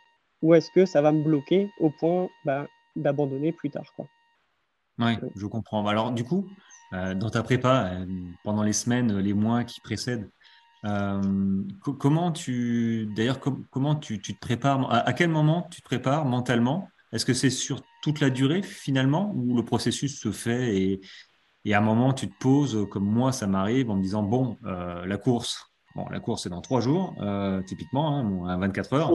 Ou 0.42 0.54
est-ce 0.54 0.70
que 0.70 0.86
ça 0.86 1.02
va 1.02 1.12
me 1.12 1.22
bloquer 1.22 1.70
au 1.78 1.90
point 1.90 2.28
ben, 2.44 2.66
d'abandonner 2.96 3.52
plus 3.52 3.70
tard 3.70 3.92
quoi? 3.94 4.06
Oui, 4.98 5.12
je 5.36 5.46
comprends. 5.46 5.86
Alors 5.86 6.12
du 6.12 6.24
coup, 6.24 6.48
euh, 6.92 7.14
dans 7.14 7.30
ta 7.30 7.42
prépa, 7.42 7.90
euh, 7.92 8.06
pendant 8.44 8.62
les 8.62 8.72
semaines, 8.72 9.18
les 9.18 9.34
mois 9.34 9.64
qui 9.64 9.80
précèdent, 9.80 10.30
euh, 10.84 11.62
comment 11.98 12.32
tu, 12.32 13.08
d'ailleurs, 13.14 13.38
comment 13.70 13.94
tu, 13.94 14.20
te 14.20 14.32
prépares 14.40 14.92
à, 14.92 15.12
quel 15.12 15.30
moment 15.30 15.68
tu 15.70 15.80
te 15.80 15.86
prépares 15.86 16.24
mentalement? 16.24 16.88
Est-ce 17.12 17.24
que 17.24 17.34
c'est 17.34 17.50
sur 17.50 17.82
toute 18.02 18.20
la 18.20 18.30
durée 18.30 18.62
finalement 18.62 19.32
ou 19.36 19.56
le 19.56 19.64
processus 19.64 20.18
se 20.20 20.32
fait 20.32 20.76
et, 20.76 21.00
et 21.64 21.74
à 21.74 21.78
un 21.78 21.82
moment 21.82 22.12
tu 22.12 22.28
te 22.28 22.36
poses, 22.40 22.86
comme 22.90 23.04
moi 23.04 23.30
ça 23.32 23.46
m'arrive, 23.46 23.90
en 23.90 23.96
me 23.96 24.02
disant 24.02 24.22
bon, 24.22 24.56
euh, 24.64 25.06
la 25.06 25.18
course, 25.18 25.72
bon, 25.94 26.08
la 26.08 26.18
course 26.18 26.44
c'est 26.44 26.48
dans 26.48 26.62
trois 26.62 26.80
jours, 26.80 27.14
euh, 27.20 27.62
typiquement, 27.62 28.18
hein, 28.18 28.48
à 28.48 28.56
24 28.56 28.92
heures. 28.94 29.12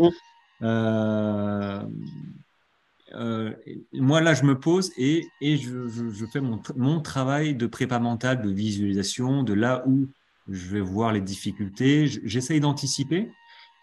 moi 3.93 4.21
là, 4.21 4.33
je 4.33 4.43
me 4.43 4.57
pose 4.57 4.91
et, 4.97 5.27
et 5.41 5.57
je, 5.57 5.87
je, 5.89 6.25
fais 6.27 6.39
mon, 6.39 6.61
mon, 6.77 7.01
travail 7.01 7.55
de 7.55 7.67
prépa 7.67 7.99
mentale, 7.99 8.41
de 8.41 8.51
visualisation, 8.51 9.43
de 9.43 9.53
là 9.53 9.83
où 9.85 10.07
je 10.49 10.67
vais 10.67 10.81
voir 10.81 11.13
les 11.13 11.21
difficultés, 11.21 12.07
j'essaye 12.07 12.59
d'anticiper, 12.59 13.31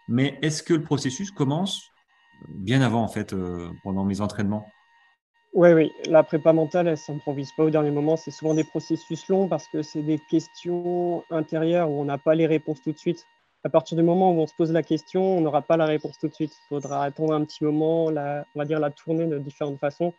mais 0.07 0.37
est-ce 0.41 0.63
que 0.63 0.73
le 0.73 0.83
processus 0.83 1.31
commence 1.31 1.91
bien 2.49 2.81
avant, 2.81 3.01
en 3.01 3.07
fait, 3.07 3.33
euh, 3.33 3.69
pendant 3.83 4.03
mes 4.03 4.21
entraînements? 4.21 4.67
Oui, 5.53 5.71
oui, 5.71 5.91
la 6.09 6.23
prépa 6.23 6.51
mentale, 6.51 6.87
elle 6.87 6.93
ne 6.93 6.97
s'improvise 6.97 7.51
pas 7.55 7.63
au 7.63 7.69
dernier 7.69 7.91
moment, 7.91 8.17
c'est 8.17 8.31
souvent 8.31 8.53
des 8.53 8.65
processus 8.65 9.27
longs 9.29 9.47
parce 9.47 9.67
que 9.69 9.81
c'est 9.81 10.01
des 10.01 10.19
questions 10.29 11.23
intérieures 11.31 11.89
où 11.89 12.01
on 12.01 12.05
n'a 12.05 12.17
pas 12.17 12.35
les 12.35 12.45
réponses 12.45 12.81
tout 12.81 12.91
de 12.91 12.97
suite. 12.97 13.25
À 13.63 13.69
partir 13.69 13.95
du 13.97 14.03
moment 14.03 14.31
où 14.31 14.41
on 14.41 14.47
se 14.47 14.53
pose 14.55 14.71
la 14.71 14.83
question, 14.83 15.37
on 15.37 15.41
n'aura 15.41 15.61
pas 15.61 15.77
la 15.77 15.85
réponse 15.85 16.17
tout 16.19 16.27
de 16.27 16.33
suite. 16.33 16.51
Il 16.51 16.67
faudra 16.67 17.03
attendre 17.03 17.33
un 17.33 17.43
petit 17.45 17.63
moment, 17.63 18.05
on 18.05 18.11
va 18.11 18.65
dire 18.65 18.79
la 18.79 18.91
tourner 18.91 19.25
de 19.25 19.39
différentes 19.39 19.79
façons. 19.79 20.13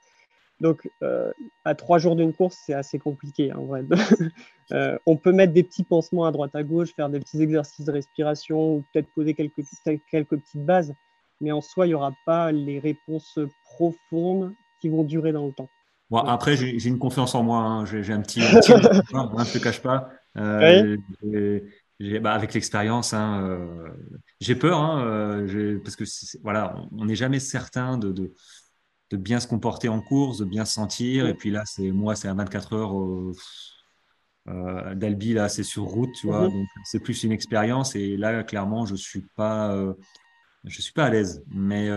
Donc, 0.61 0.89
euh, 1.03 1.33
à 1.65 1.75
trois 1.75 1.99
jours 1.99 2.17
d'une 2.17 2.33
course, 2.33 2.59
c'est 2.65 2.73
assez 2.73 2.99
compliqué 2.99 3.53
en 3.53 3.65
vrai. 3.65 3.85
Euh, 4.73 4.99
on 5.07 5.17
peut 5.17 5.31
mettre 5.31 5.53
des 5.53 5.63
petits 5.63 5.85
pansements 5.85 6.25
à 6.25 6.33
droite 6.33 6.57
à 6.57 6.65
gauche, 6.65 6.93
faire 6.93 7.09
des 7.09 7.21
petits 7.21 7.41
exercices 7.41 7.87
de 7.87 7.93
respiration 7.93 8.75
ou 8.75 8.85
peut-être 8.93 9.07
poser 9.15 9.33
quelques, 9.33 9.63
quelques 10.11 10.37
petites 10.37 10.65
bases, 10.67 10.93
mais 11.41 11.53
en 11.53 11.61
soi, 11.61 11.87
il 11.87 11.91
n'y 11.91 11.95
aura 11.95 12.13
pas 12.25 12.51
les 12.51 12.81
réponses 12.81 13.39
profondes 13.63 14.53
qui 14.81 14.89
vont 14.89 15.05
durer 15.05 15.31
dans 15.31 15.47
le 15.47 15.53
temps. 15.53 15.69
Bon, 16.11 16.19
après, 16.19 16.57
j'ai 16.57 16.85
une 16.89 16.99
confiance 16.99 17.37
en 17.37 17.45
moi. 17.45 17.61
Hein. 17.61 17.85
J'ai 17.87 18.13
un 18.13 18.23
petit. 18.23 18.43
un 18.43 18.59
petit 18.59 18.73
hein, 19.15 19.31
je 19.39 19.39
ne 19.39 19.53
te 19.53 19.63
cache 19.63 19.81
pas. 19.81 20.11
Euh, 20.37 20.97
bah, 22.21 22.33
avec 22.33 22.53
l'expérience, 22.53 23.15
hein, 23.15 23.61
j'ai 24.41 24.57
peur, 24.57 24.81
parce 25.85 25.95
que 25.95 26.03
voilà, 26.43 26.75
on 26.91 27.05
n'est 27.05 27.15
jamais 27.15 27.39
certain 27.39 27.99
de, 27.99 28.11
de 28.11 28.33
de 29.11 29.17
bien 29.17 29.41
se 29.41 29.47
comporter 29.47 29.89
en 29.89 30.01
course, 30.01 30.39
de 30.39 30.45
bien 30.45 30.65
se 30.65 30.75
sentir. 30.75 31.27
Et 31.27 31.35
puis 31.35 31.51
là, 31.51 31.63
c'est 31.65 31.91
moi, 31.91 32.17
c'est 32.17 32.29
à 32.29 32.35
24 32.35 32.73
heures. 32.75 33.01
Euh, 33.01 33.33
euh, 34.49 34.95
D'Albi, 34.95 35.33
là, 35.33 35.49
c'est 35.49 35.63
sur 35.63 35.85
route, 35.85 36.13
tu 36.21 36.27
vois. 36.27 36.49
Mhm. 36.49 36.55
Donc, 36.55 36.67
c'est 36.85 37.01
plus 37.01 37.23
une 37.25 37.33
expérience. 37.33 37.95
Et 37.95 38.17
là, 38.17 38.43
clairement, 38.43 38.87
je 38.87 38.95
suis 38.95 39.25
pas, 39.37 39.73
euh, 39.73 39.95
je 40.65 40.81
suis 40.81 40.93
pas 40.93 41.07
à 41.07 41.11
l'aise. 41.11 41.45
Mais 41.49 41.89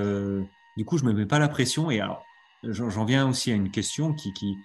du 0.77 0.85
coup, 0.85 0.97
je 0.97 1.05
me 1.05 1.13
mets 1.13 1.25
pas 1.25 1.39
la 1.39 1.49
pression. 1.49 1.89
Et 1.91 1.99
alors, 1.99 2.23
j'en 2.63 3.05
viens 3.05 3.27
aussi 3.27 3.51
à 3.51 3.55
une 3.55 3.71
question 3.71 4.13
qui, 4.13 4.33
qui 4.33 4.55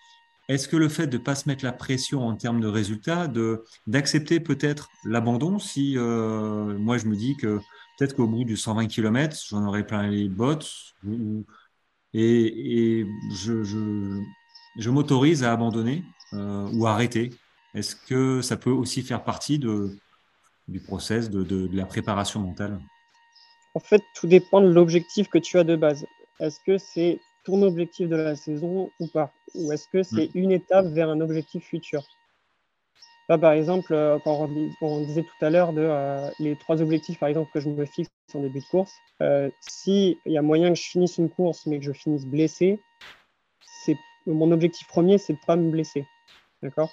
est-ce 0.48 0.68
que 0.68 0.76
le 0.76 0.90
fait 0.90 1.06
de 1.06 1.16
ne 1.16 1.22
pas 1.22 1.34
se 1.34 1.48
mettre 1.48 1.64
la 1.64 1.72
pression 1.72 2.26
en 2.26 2.36
termes 2.36 2.60
de 2.60 2.68
résultats, 2.68 3.28
de 3.28 3.64
d'accepter 3.86 4.40
peut-être 4.40 4.90
l'abandon, 5.06 5.58
si 5.58 5.96
moi 5.96 6.98
je 6.98 7.06
me 7.06 7.16
dis 7.16 7.36
que 7.36 7.60
peut-être 7.96 8.14
qu'au 8.14 8.26
bout 8.26 8.44
du 8.44 8.56
120 8.56 8.86
km, 8.86 9.36
j'en 9.48 9.66
aurais 9.66 9.86
plein 9.86 10.06
les 10.06 10.28
bottes, 10.28 10.70
ou, 11.06 11.46
et, 12.14 13.06
je, 13.32 13.62
je, 13.64 14.90
m'autorise 14.90 15.42
à 15.42 15.52
abandonner 15.52 16.04
euh, 16.32 16.68
ou 16.72 16.86
arrêter. 16.86 17.30
Est-ce 17.74 17.96
que 17.96 18.40
ça 18.40 18.56
peut 18.56 18.70
aussi 18.70 19.02
faire 19.02 19.24
partie 19.24 19.58
de, 19.58 19.96
du 20.68 20.80
process 20.80 21.28
de, 21.28 21.42
de, 21.42 21.68
la 21.76 21.86
préparation 21.86 22.40
mentale? 22.40 22.80
En 23.74 23.80
fait, 23.80 24.02
tout 24.14 24.28
dépend 24.28 24.60
de 24.60 24.68
l'objectif 24.68 25.28
que 25.28 25.38
tu 25.38 25.58
as 25.58 25.64
de 25.64 25.74
base. 25.74 26.06
Est-ce 26.38 26.60
que 26.64 26.78
c'est 26.78 27.20
ton 27.44 27.62
objectif 27.62 28.08
de 28.08 28.16
la 28.16 28.36
saison 28.36 28.90
ou 29.00 29.08
pas? 29.08 29.32
Ou 29.54 29.72
est-ce 29.72 29.88
que 29.88 30.02
c'est 30.02 30.32
mm. 30.34 30.38
une 30.38 30.52
étape 30.52 30.86
vers 30.86 31.10
un 31.10 31.20
objectif 31.20 31.64
futur? 31.64 32.04
Par 33.28 33.52
exemple, 33.52 33.94
euh, 33.94 34.18
on, 34.80 35.00
disait 35.00 35.22
tout 35.22 35.44
à 35.44 35.50
l'heure 35.50 35.72
euh, 35.76 36.30
les 36.38 36.56
trois 36.56 36.82
objectifs, 36.82 37.18
par 37.18 37.28
exemple, 37.28 37.50
que 37.52 37.60
je 37.60 37.68
me 37.68 37.84
fixe 37.84 38.10
en 38.34 38.40
début 38.40 38.60
de 38.60 38.64
course, 38.64 38.94
euh, 39.22 39.50
s'il 39.60 40.16
y 40.26 40.36
a 40.36 40.42
moyen 40.42 40.70
que 40.70 40.78
je 40.78 40.82
finisse 40.82 41.18
une 41.18 41.30
course, 41.30 41.66
mais 41.66 41.78
que 41.78 41.84
je 41.84 41.92
finisse 41.92 42.26
blessé, 42.26 42.80
mon 44.26 44.50
objectif 44.52 44.88
premier, 44.88 45.18
c'est 45.18 45.34
de 45.34 45.38
pas 45.46 45.56
me 45.56 45.70
blesser. 45.70 46.06
D'accord? 46.62 46.90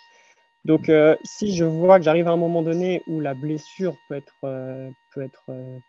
Donc, 0.65 0.91
si 1.23 1.55
je 1.55 1.63
vois 1.63 1.97
que 1.97 2.03
j'arrive 2.03 2.27
à 2.27 2.31
un 2.31 2.37
moment 2.37 2.61
donné 2.61 3.03
où 3.07 3.21
la 3.21 3.33
blessure 3.33 3.95
peut 4.09 4.21
peut 4.41 5.21
être 5.21 5.45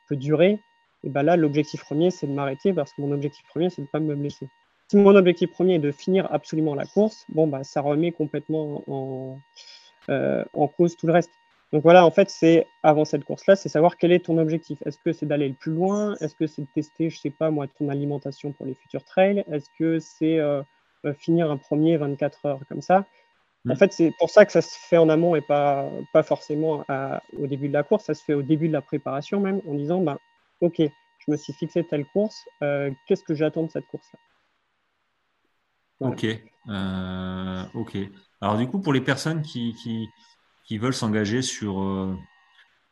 peut 0.09 0.15
durer, 0.15 0.61
et 1.05 1.09
ben 1.09 1.25
là, 1.25 1.37
l'objectif 1.37 1.83
premier, 1.83 2.13
c'est 2.13 2.29
de 2.29 2.33
m'arrêter 2.33 2.73
parce 2.73 2.93
que 2.93 3.03
mon 3.03 3.11
objectif 3.11 3.45
premier, 3.49 3.71
c'est 3.71 3.83
de 3.83 3.89
pas 3.89 3.99
me 3.99 4.15
blesser. 4.15 4.49
Si 4.89 4.97
mon 4.97 5.17
objectif 5.17 5.51
premier 5.51 5.75
est 5.75 5.79
de 5.79 5.91
finir 5.91 6.29
absolument 6.31 6.75
la 6.75 6.85
course, 6.85 7.25
bon, 7.31 7.47
bah, 7.47 7.65
ça 7.65 7.81
remet 7.81 8.13
complètement 8.13 8.85
en, 8.87 9.37
euh, 9.37 9.63
en 10.09 10.69
cause 10.69 10.97
tout 10.97 11.07
le 11.07 11.13
reste. 11.13 11.31
Donc 11.73 11.83
voilà, 11.83 12.05
en 12.05 12.11
fait, 12.11 12.29
c'est 12.29 12.67
avant 12.83 13.07
cette 13.07 13.25
course-là, 13.25 13.57
c'est 13.57 13.71
savoir 13.71 13.97
quel 13.97 14.13
est 14.13 14.27
ton 14.27 14.37
objectif. 14.37 14.79
Est-ce 14.85 14.99
que 14.99 15.13
c'est 15.13 15.25
d'aller 15.25 15.49
le 15.49 15.55
plus 15.55 15.73
loin? 15.73 16.15
Est-ce 16.21 16.35
que 16.35 16.47
c'est 16.47 16.63
de 16.63 16.69
tester, 16.75 17.09
je 17.09 17.19
sais 17.19 17.31
pas 17.31 17.51
moi, 17.51 17.67
ton 17.79 17.89
alimentation 17.89 18.53
pour 18.53 18.67
les 18.67 18.75
futurs 18.75 19.05
trails? 19.05 19.43
Est-ce 19.51 19.71
que 19.79 19.99
c'est 19.99 20.39
euh, 20.39 20.63
euh, 21.07 21.15
finir 21.15 21.51
un 21.51 21.57
premier 21.57 21.97
24 21.97 22.47
heures 22.47 22.61
comme 22.69 22.83
ça? 22.83 23.07
En 23.67 23.73
mm. 23.73 23.77
fait, 23.77 23.93
c'est 23.93 24.13
pour 24.19 24.29
ça 24.29 24.45
que 24.45 24.53
ça 24.53 24.61
se 24.61 24.77
fait 24.79 24.99
en 24.99 25.09
amont 25.09 25.35
et 25.35 25.41
pas, 25.41 25.89
pas 26.13 26.23
forcément 26.23 26.85
au 27.39 27.47
début 27.47 27.69
de 27.69 27.73
la 27.73 27.85
course. 27.85 28.05
Ça 28.05 28.15
se 28.15 28.23
fait 28.23 28.35
au 28.35 28.43
début 28.43 28.69
de 28.69 28.75
la 28.75 28.83
préparation 28.83 29.41
même, 29.41 29.63
en 29.67 29.73
disant, 29.73 30.03
ben, 30.03 30.19
ok, 30.61 30.77
je 30.79 31.31
me 31.31 31.37
suis 31.37 31.55
fixé 31.55 31.85
telle 31.85 32.05
course, 32.05 32.45
qu'est-ce 32.61 33.23
que 33.23 33.35
j'attends 33.35 33.63
de 33.63 33.71
cette 33.71 33.87
course-là? 33.87 34.19
Ok, 36.01 36.27
ok. 37.75 37.99
Alors 38.41 38.59
du 38.59 38.67
coup, 38.67 38.81
pour 38.81 38.93
les 38.93 39.01
personnes 39.01 39.43
qui, 39.43 39.75
qui, 40.67 40.79
veulent 40.79 40.95
s'engager 40.95 41.43
sur, 41.43 41.81
euh, 41.81 42.17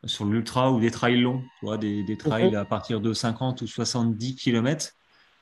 sur 0.04 0.26
l'ultra 0.26 0.70
ou 0.70 0.80
des 0.80 0.90
trails 0.90 1.20
longs, 1.20 1.42
tu 1.58 1.66
vois, 1.66 1.78
des, 1.78 2.04
des 2.04 2.16
trails 2.16 2.54
à 2.54 2.64
partir 2.64 3.00
de 3.00 3.12
50 3.12 3.62
ou 3.62 3.66
70 3.66 4.36
km, 4.36 4.92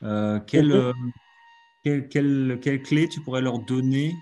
euh, 0.03 0.39
quelle, 0.39 0.71
euh, 0.71 0.93
quelle, 1.83 2.59
quelle, 2.59 2.81
clé 2.81 3.07
tu 3.09 3.21
pourrais 3.21 3.41
leur 3.41 3.59
donner, 3.59 4.15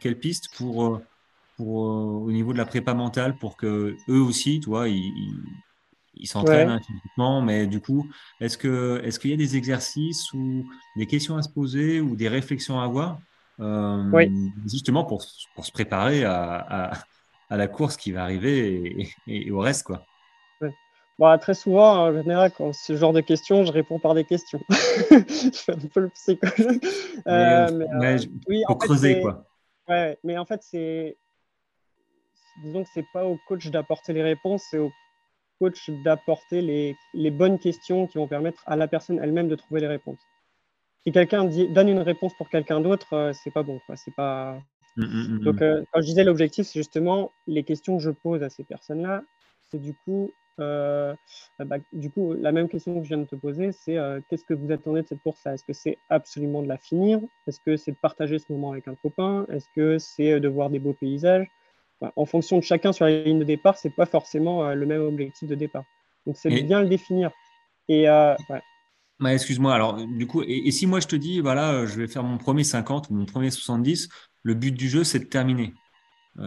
quelle 0.00 0.18
piste 0.18 0.48
pour, 0.56 1.00
pour 1.56 1.76
au 1.76 2.32
niveau 2.32 2.52
de 2.52 2.58
la 2.58 2.66
prépa 2.66 2.94
mentale 2.94 3.36
pour 3.38 3.56
que 3.56 3.96
eux 4.08 4.20
aussi, 4.20 4.60
tu 4.60 4.70
vois, 4.70 4.88
ils, 4.88 4.96
ils 4.96 5.34
s'entraînent 6.24 6.70
ouais. 6.70 6.80
physiquement, 6.86 7.42
mais 7.42 7.66
du 7.66 7.80
coup, 7.80 8.08
est-ce 8.40 8.58
que 8.58 9.00
est-ce 9.04 9.18
qu'il 9.18 9.30
y 9.30 9.34
a 9.34 9.36
des 9.36 9.56
exercices 9.56 10.32
ou 10.32 10.66
des 10.96 11.06
questions 11.06 11.36
à 11.36 11.42
se 11.42 11.48
poser 11.48 12.00
ou 12.00 12.16
des 12.16 12.28
réflexions 12.28 12.80
à 12.80 12.84
avoir 12.84 13.18
euh, 13.60 14.28
justement 14.66 15.04
pour, 15.04 15.24
pour, 15.54 15.64
se 15.64 15.72
préparer 15.72 16.24
à, 16.24 16.92
à, 17.50 17.56
la 17.56 17.68
course 17.68 17.96
qui 17.96 18.12
va 18.12 18.22
arriver 18.22 19.08
et, 19.26 19.50
au 19.50 19.58
reste. 19.58 19.84
Quoi? 19.84 20.02
Bah, 21.18 21.38
très 21.38 21.54
souvent, 21.54 22.06
en 22.06 22.12
général, 22.12 22.50
quand 22.56 22.72
ce 22.72 22.96
genre 22.96 23.12
de 23.12 23.20
questions, 23.20 23.64
je 23.64 23.72
réponds 23.72 23.98
par 23.98 24.14
des 24.14 24.24
questions. 24.24 24.60
je 24.70 25.50
fais 25.52 25.72
un 25.72 25.88
peu 25.92 26.00
le 26.00 26.08
psychologue. 26.08 26.80
Euh, 27.26 28.18
oui, 28.48 28.62
pour 28.66 28.78
creuser, 28.78 29.20
quoi. 29.20 29.44
Ouais, 29.88 30.18
mais 30.24 30.38
en 30.38 30.46
fait, 30.46 30.62
c'est. 30.62 31.16
Disons 32.64 32.84
que 32.84 32.90
c'est 32.92 33.06
pas 33.12 33.24
au 33.24 33.38
coach 33.46 33.68
d'apporter 33.68 34.12
les 34.12 34.22
réponses, 34.22 34.64
c'est 34.70 34.78
au 34.78 34.90
coach 35.58 35.90
d'apporter 36.04 36.62
les, 36.62 36.96
les, 37.14 37.30
bonnes 37.30 37.58
questions 37.58 38.06
qui 38.06 38.18
vont 38.18 38.28
permettre 38.28 38.62
à 38.66 38.76
la 38.76 38.88
personne 38.88 39.20
elle-même 39.22 39.48
de 39.48 39.54
trouver 39.54 39.80
les 39.80 39.86
réponses. 39.86 40.20
Si 41.04 41.12
quelqu'un 41.12 41.44
donne 41.44 41.88
une 41.88 42.00
réponse 42.00 42.32
pour 42.34 42.48
quelqu'un 42.48 42.80
d'autre, 42.80 43.12
euh, 43.12 43.32
c'est 43.32 43.50
pas 43.50 43.62
bon. 43.62 43.80
C'est 43.96 44.14
pas. 44.14 44.58
Mmh, 44.96 45.04
mmh, 45.04 45.06
mmh, 45.06 45.38
Donc, 45.40 45.62
euh, 45.62 45.82
quand 45.92 46.00
je 46.00 46.06
disais 46.06 46.24
l'objectif, 46.24 46.66
c'est 46.66 46.78
justement 46.78 47.32
les 47.46 47.64
questions 47.64 47.96
que 47.96 48.02
je 48.02 48.10
pose 48.10 48.42
à 48.42 48.50
ces 48.50 48.64
personnes-là, 48.64 49.22
c'est 49.70 49.80
du 49.80 49.94
coup 50.04 50.32
euh, 50.60 51.14
bah, 51.58 51.76
du 51.92 52.10
coup, 52.10 52.34
la 52.34 52.52
même 52.52 52.68
question 52.68 52.98
que 52.98 53.04
je 53.04 53.08
viens 53.08 53.18
de 53.18 53.24
te 53.24 53.34
poser, 53.36 53.72
c'est 53.72 53.96
euh, 53.96 54.20
qu'est-ce 54.28 54.44
que 54.44 54.54
vous 54.54 54.70
attendez 54.70 55.02
de 55.02 55.06
cette 55.06 55.22
course-là? 55.22 55.54
Est-ce 55.54 55.64
que 55.64 55.72
c'est 55.72 55.98
absolument 56.08 56.62
de 56.62 56.68
la 56.68 56.76
finir? 56.76 57.20
Est-ce 57.46 57.60
que 57.64 57.76
c'est 57.76 57.92
de 57.92 57.96
partager 57.96 58.38
ce 58.38 58.52
moment 58.52 58.72
avec 58.72 58.88
un 58.88 58.94
copain? 58.94 59.46
Est-ce 59.50 59.66
que 59.74 59.98
c'est 59.98 60.40
de 60.40 60.48
voir 60.48 60.70
des 60.70 60.78
beaux 60.78 60.92
paysages? 60.92 61.48
En 62.16 62.24
fonction 62.26 62.58
de 62.58 62.62
chacun 62.62 62.92
sur 62.92 63.04
la 63.04 63.22
ligne 63.22 63.38
de 63.38 63.44
départ, 63.44 63.76
c'est 63.76 63.94
pas 63.94 64.06
forcément 64.06 64.74
le 64.74 64.86
même 64.86 65.02
objectif 65.02 65.48
de 65.48 65.54
départ. 65.54 65.84
Donc, 66.26 66.36
c'est 66.36 66.50
bien 66.62 66.82
le 66.82 66.88
définir. 66.88 67.30
Et 67.88 68.08
ouais. 68.08 68.62
Bah, 69.20 69.32
excuse-moi, 69.32 69.72
alors 69.72 70.04
du 70.04 70.26
coup, 70.26 70.42
et, 70.44 70.70
si 70.72 70.86
moi 70.86 70.98
je 70.98 71.06
te 71.06 71.14
dis, 71.14 71.40
voilà, 71.40 71.86
je 71.86 71.94
vais 72.00 72.08
faire 72.08 72.24
mon 72.24 72.38
premier 72.38 72.64
50 72.64 73.10
ou 73.10 73.14
mon 73.14 73.24
premier 73.24 73.50
70, 73.50 74.08
le 74.42 74.54
but 74.54 74.72
du 74.72 74.88
jeu, 74.88 75.04
c'est 75.04 75.20
de 75.20 75.24
terminer. 75.24 75.74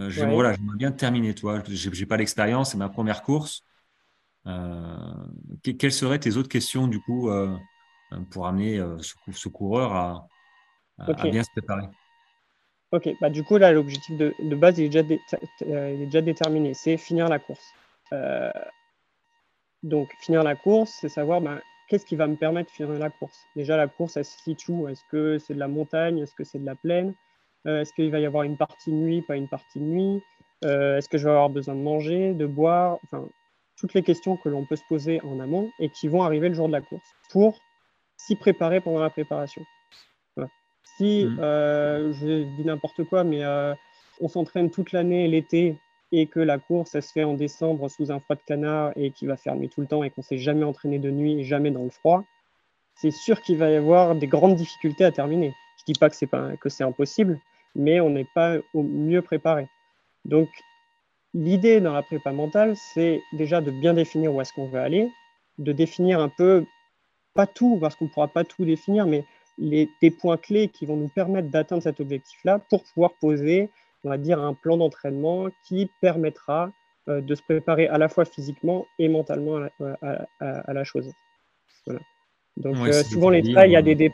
j'aimerais 0.10 0.58
bien 0.78 0.92
terminer, 0.92 1.34
toi. 1.34 1.64
J'ai 1.68 2.06
pas 2.06 2.18
l'expérience, 2.18 2.72
c'est 2.72 2.78
ma 2.78 2.90
première 2.90 3.22
course. 3.24 3.64
Euh, 4.48 5.14
quelles 5.80 5.92
seraient 5.92 6.20
tes 6.20 6.38
autres 6.38 6.50
questions, 6.50 6.88
du 6.88 7.00
coup, 7.00 7.30
euh, 7.30 7.56
pour 8.32 8.48
amener 8.48 8.80
euh, 8.80 8.98
ce, 9.00 9.50
coureur 9.50 9.94
à, 9.94 10.28
bien 11.24 11.44
se 11.44 11.50
préparer? 11.52 11.88
Ok, 12.92 13.10
bah, 13.20 13.30
du 13.30 13.44
coup, 13.44 13.58
là, 13.58 13.72
l'objectif 13.72 14.16
de, 14.18 14.56
base, 14.56 14.80
il 14.80 14.96
est, 14.96 15.20
déjà 15.62 16.22
déterminé, 16.22 16.74
c'est 16.74 16.98
finir 16.98 17.28
la 17.28 17.40
course. 17.40 17.74
donc, 19.84 20.10
finir 20.20 20.44
la 20.44 20.56
course, 20.56 20.98
c'est 21.02 21.10
savoir 21.10 21.42
bah, 21.42 21.60
qu'est-ce 21.90 22.06
qui 22.06 22.16
va 22.16 22.28
me 22.28 22.36
permettre 22.36 22.70
de 22.72 22.76
finir 22.76 22.92
la 22.94 23.10
course? 23.10 23.38
Déjà, 23.56 23.78
la 23.78 23.88
course, 23.88 24.18
elle 24.18 24.26
se 24.26 24.40
situe 24.40 24.72
où? 24.72 24.88
Est-ce 24.88 25.04
que 25.12 25.38
c'est 25.40 25.54
de 25.54 25.60
la 25.60 25.68
montagne? 25.68 26.20
Est-ce 26.20 26.36
que 26.36 26.44
c'est 26.44 26.60
de 26.60 26.66
la 26.66 26.76
plaine? 26.76 27.14
Est-ce 27.66 27.94
qu'il 27.94 28.12
va 28.12 28.20
y 28.20 28.26
avoir 28.26 28.44
une 28.44 28.58
partie 28.58 28.92
nuit, 28.92 29.24
pas 29.24 29.36
une 29.36 29.50
partie 29.50 29.80
nuit? 29.80 30.22
Est-ce 30.62 31.10
que 31.10 31.18
je 31.18 31.26
vais 31.26 31.32
avoir 31.32 31.50
besoin 31.50 31.76
de 31.76 31.82
manger, 31.82 32.34
de 32.34 32.46
boire? 32.46 33.00
Enfin, 33.04 33.28
toutes 33.78 33.94
les 33.94 34.04
questions 34.04 34.38
que 34.38 34.50
l'on 34.50 34.66
peut 34.66 34.76
se 34.76 34.84
poser 34.88 35.22
en 35.22 35.40
amont 35.40 35.70
et 35.80 35.90
qui 35.90 36.08
vont 36.08 36.24
arriver 36.24 36.50
le 36.50 36.56
jour 36.56 36.68
de 36.68 36.74
la 36.74 36.82
course 36.82 37.08
pour 37.30 37.60
s'y 38.18 38.36
préparer 38.36 38.82
pendant 38.82 39.00
la 39.00 39.10
préparation. 39.10 39.64
Si, 40.98 41.26
mmh. 41.26 41.40
euh, 41.40 42.14
je 42.14 42.44
dis 42.56 42.66
n'importe 42.66 43.04
quoi, 43.04 43.24
mais 43.24 43.44
euh, 43.44 43.74
on 44.22 44.28
s'entraîne 44.28 44.70
toute 44.70 44.92
l'année 44.92 45.28
l'été 45.28 45.78
et 46.12 46.28
que 46.28 46.40
la 46.40 46.58
course, 46.58 46.96
elle 46.96 47.04
se 47.04 47.12
fait 47.12 47.24
en 47.24 47.34
décembre 47.34 47.90
sous 47.90 48.12
un 48.12 48.20
froid 48.20 48.36
de 48.36 48.42
canard 48.46 48.92
et 48.96 49.12
qui 49.12 49.26
va 49.26 49.36
faire 49.36 49.56
nuit 49.56 49.70
tout 49.70 49.82
le 49.82 49.88
temps 49.88 50.04
et 50.04 50.10
qu'on 50.10 50.22
ne 50.22 50.26
s'est 50.26 50.38
jamais 50.38 50.64
entraîné 50.64 51.00
de 51.00 51.12
nuit 51.12 51.40
et 51.40 51.44
jamais 51.44 51.72
dans 51.72 51.84
le 51.84 51.90
froid, 51.90 52.24
c'est 52.96 53.12
sûr 53.12 53.42
qu'il 53.42 53.58
va 53.58 53.70
y 53.70 53.76
avoir 53.76 54.16
des 54.16 54.28
grandes 54.28 54.56
difficultés 54.56 55.04
à 55.04 55.12
terminer. 55.12 55.54
Je 55.78 55.84
ne 55.84 55.94
dis 55.94 56.00
pas 56.00 56.10
que 56.10 56.16
c'est, 56.16 56.28
pas, 56.28 56.56
que 56.58 56.70
c'est 56.70 56.84
impossible, 56.84 57.40
mais 57.76 58.00
on 58.00 58.10
n'est 58.10 58.28
pas 58.34 58.58
au 58.74 58.84
mieux 58.84 59.22
préparé. 59.22 59.68
Donc, 60.24 60.48
L'idée 61.36 61.82
dans 61.82 61.92
la 61.92 62.02
prépa 62.02 62.32
mentale, 62.32 62.78
c'est 62.78 63.22
déjà 63.34 63.60
de 63.60 63.70
bien 63.70 63.94
définir 63.94 64.34
où 64.34 64.40
est-ce 64.40 64.54
qu'on 64.54 64.70
veut 64.70 64.80
aller, 64.80 65.12
de 65.58 65.74
définir 65.74 66.22
un 66.22 66.30
peu, 66.30 66.66
pas 67.34 67.46
tout, 67.46 67.78
parce 67.78 67.98
qu'on 67.98 68.06
ne 68.06 68.10
pourra 68.10 68.30
pas 68.30 68.46
tout 68.46 68.64
définir, 68.64 69.06
mais 69.06 69.26
les, 69.58 69.90
des 70.02 70.12
points 70.12 70.38
clés 70.38 70.68
qui 70.68 70.86
vont 70.86 70.98
nous 70.98 71.10
permettre 71.10 71.50
d'atteindre 71.50 71.84
cet 71.84 72.00
objectif-là 72.00 72.60
pour 72.70 72.84
pouvoir 72.84 73.14
poser, 73.20 73.70
on 74.04 74.10
va 74.10 74.18
dire, 74.18 74.40
un 74.42 74.54
plan 74.54 74.78
d'entraînement 74.78 75.48
qui 75.68 75.90
permettra 76.02 76.72
euh, 77.08 77.22
de 77.22 77.36
se 77.36 77.44
préparer 77.44 77.88
à 77.88 77.98
la 77.98 78.10
fois 78.10 78.26
physiquement 78.26 78.88
et 79.00 79.08
mentalement 79.10 79.58
à 79.60 80.74
la, 80.74 80.84
chose. 80.84 81.12
Donc, 82.58 82.78
euh, 82.78 83.04
souvent, 83.04 83.30
les 83.30 83.44
trails, 83.44 83.70
il 83.70 83.74
y 83.74 83.78
a 83.78 83.82
des 83.82 84.12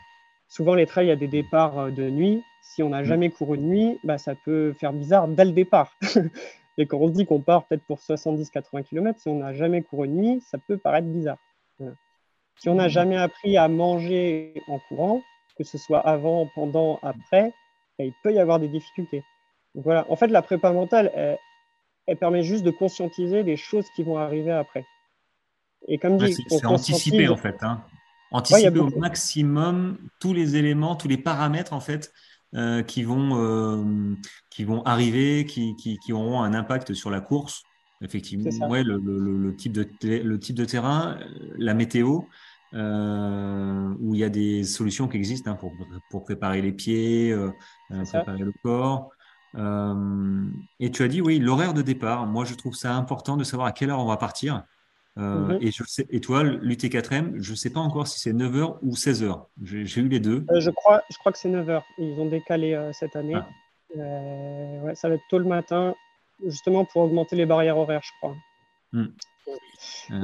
souvent, 0.48 0.74
les 0.74 0.86
trails, 0.86 1.06
il 1.06 1.08
y 1.08 1.12
a 1.12 1.16
des 1.16 1.28
départs 1.28 1.78
euh, 1.78 1.90
de 1.90 2.10
nuit. 2.10 2.42
Si 2.60 2.82
on 2.82 2.90
n'a 2.90 3.02
mm. 3.02 3.06
jamais 3.06 3.30
couru 3.30 3.56
de 3.56 3.62
nuit, 3.62 3.98
bah, 4.04 4.18
ça 4.18 4.34
peut 4.34 4.74
faire 4.74 4.92
bizarre 4.92 5.26
dès 5.26 5.44
le 5.44 5.52
départ. 5.52 5.96
Et 6.78 6.86
quand 6.86 6.98
on 6.98 7.08
se 7.08 7.12
dit 7.12 7.26
qu'on 7.26 7.40
part 7.40 7.66
peut-être 7.66 7.84
pour 7.84 7.98
70-80 7.98 8.84
km, 8.84 9.18
si 9.20 9.28
on 9.28 9.38
n'a 9.38 9.52
jamais 9.52 9.82
couru 9.82 10.08
de 10.08 10.12
nuit, 10.12 10.40
ça 10.42 10.58
peut 10.58 10.78
paraître 10.78 11.06
bizarre. 11.06 11.38
Si 12.58 12.68
on 12.68 12.74
n'a 12.74 12.86
mmh. 12.86 12.90
jamais 12.90 13.16
appris 13.16 13.56
à 13.56 13.68
manger 13.68 14.54
en 14.68 14.78
courant, 14.78 15.22
que 15.56 15.64
ce 15.64 15.78
soit 15.78 16.00
avant, 16.00 16.48
pendant, 16.54 16.98
après, 17.02 17.52
il 17.98 18.12
peut 18.22 18.32
y 18.32 18.38
avoir 18.38 18.58
des 18.58 18.68
difficultés. 18.68 19.24
Donc 19.74 19.84
voilà. 19.84 20.06
En 20.10 20.16
fait, 20.16 20.28
la 20.28 20.42
prépa 20.42 20.72
mentale, 20.72 21.38
elle, 22.06 22.16
permet 22.16 22.42
juste 22.42 22.64
de 22.64 22.70
conscientiser 22.70 23.42
les 23.42 23.56
choses 23.56 23.86
qui 23.94 24.02
vont 24.02 24.18
arriver 24.18 24.52
après. 24.52 24.84
Et 25.88 25.98
comme 25.98 26.16
dit, 26.18 26.34
c'est 26.48 26.64
anticiper 26.66 27.28
en 27.28 27.36
fait. 27.36 27.56
Hein. 27.62 27.82
Anticiper 28.30 28.78
au 28.78 28.90
maximum 28.98 29.98
tous 30.20 30.32
les 30.32 30.56
éléments, 30.56 30.96
tous 30.96 31.08
les 31.08 31.18
paramètres 31.18 31.72
en 31.72 31.80
fait 31.80 32.12
euh, 32.54 32.82
qui, 32.82 33.02
vont, 33.02 33.38
euh, 33.40 34.14
qui 34.50 34.64
vont 34.64 34.82
arriver, 34.84 35.46
qui, 35.46 35.74
qui, 35.76 35.98
qui, 35.98 36.12
auront 36.12 36.42
un 36.42 36.54
impact 36.54 36.94
sur 36.94 37.10
la 37.10 37.20
course. 37.20 37.62
Effectivement, 38.02 38.68
ouais, 38.68 38.82
le, 38.82 38.98
le, 38.98 39.38
le, 39.38 39.56
type 39.56 39.72
de, 39.72 39.88
le 40.02 40.38
type 40.38 40.56
de 40.56 40.64
terrain, 40.64 41.18
la 41.56 41.72
météo, 41.72 42.22
euh, 42.74 43.94
où 44.00 44.14
il 44.14 44.20
y 44.20 44.24
a 44.24 44.28
des 44.28 44.64
solutions 44.64 45.08
qui 45.08 45.16
existent 45.16 45.50
hein, 45.50 45.54
pour, 45.54 45.72
pour, 46.10 46.24
préparer 46.24 46.62
les 46.62 46.72
pieds, 46.72 47.32
euh, 47.32 47.50
préparer 47.90 48.38
le 48.38 48.52
corps. 48.62 49.10
Euh, 49.56 50.44
et 50.80 50.90
tu 50.90 51.02
as 51.02 51.08
dit, 51.08 51.20
oui, 51.20 51.38
l'horaire 51.38 51.74
de 51.74 51.82
départ. 51.82 52.26
Moi, 52.26 52.44
je 52.44 52.54
trouve 52.54 52.74
ça 52.74 52.94
important 52.94 53.36
de 53.36 53.44
savoir 53.44 53.68
à 53.68 53.72
quelle 53.72 53.90
heure 53.90 54.00
on 54.00 54.06
va 54.06 54.16
partir. 54.16 54.64
Euh, 55.18 55.58
mhm. 55.58 55.58
et, 55.60 55.70
je 55.70 55.84
sais, 55.84 56.06
l'UT4M, 56.10 57.34
je 57.38 57.50
ne 57.50 57.56
sais 57.56 57.70
pas 57.70 57.80
encore 57.80 58.06
si 58.06 58.18
c'est 58.18 58.32
9h 58.32 58.78
ou 58.82 58.94
16h. 58.94 59.44
J'ai 59.62 60.00
eu 60.00 60.08
les 60.08 60.20
deux. 60.20 60.44
Euh, 60.50 60.60
je, 60.60 60.70
crois, 60.70 61.02
je 61.10 61.18
crois 61.18 61.32
que 61.32 61.38
c'est 61.38 61.50
9h. 61.50 61.82
Ils 61.98 62.18
ont 62.18 62.26
décalé 62.26 62.72
euh, 62.72 62.92
cette 62.92 63.16
année. 63.16 63.34
Ah. 63.34 63.46
Ouais, 63.94 64.94
ça 64.94 65.10
va 65.10 65.16
être 65.16 65.24
tôt 65.28 65.38
le 65.38 65.44
matin, 65.44 65.94
justement 66.46 66.86
pour 66.86 67.02
augmenter 67.02 67.36
les 67.36 67.44
barrières 67.44 67.76
horaires, 67.76 68.00
je 68.02 68.10
crois. 68.18 68.34
Hmm. 68.92 69.08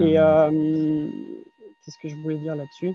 Et 0.01 0.17
qu'est-ce 1.89 1.99
que 1.99 2.09
je 2.09 2.17
voulais 2.23 2.39
dire 2.39 2.57
là-dessus 2.57 2.95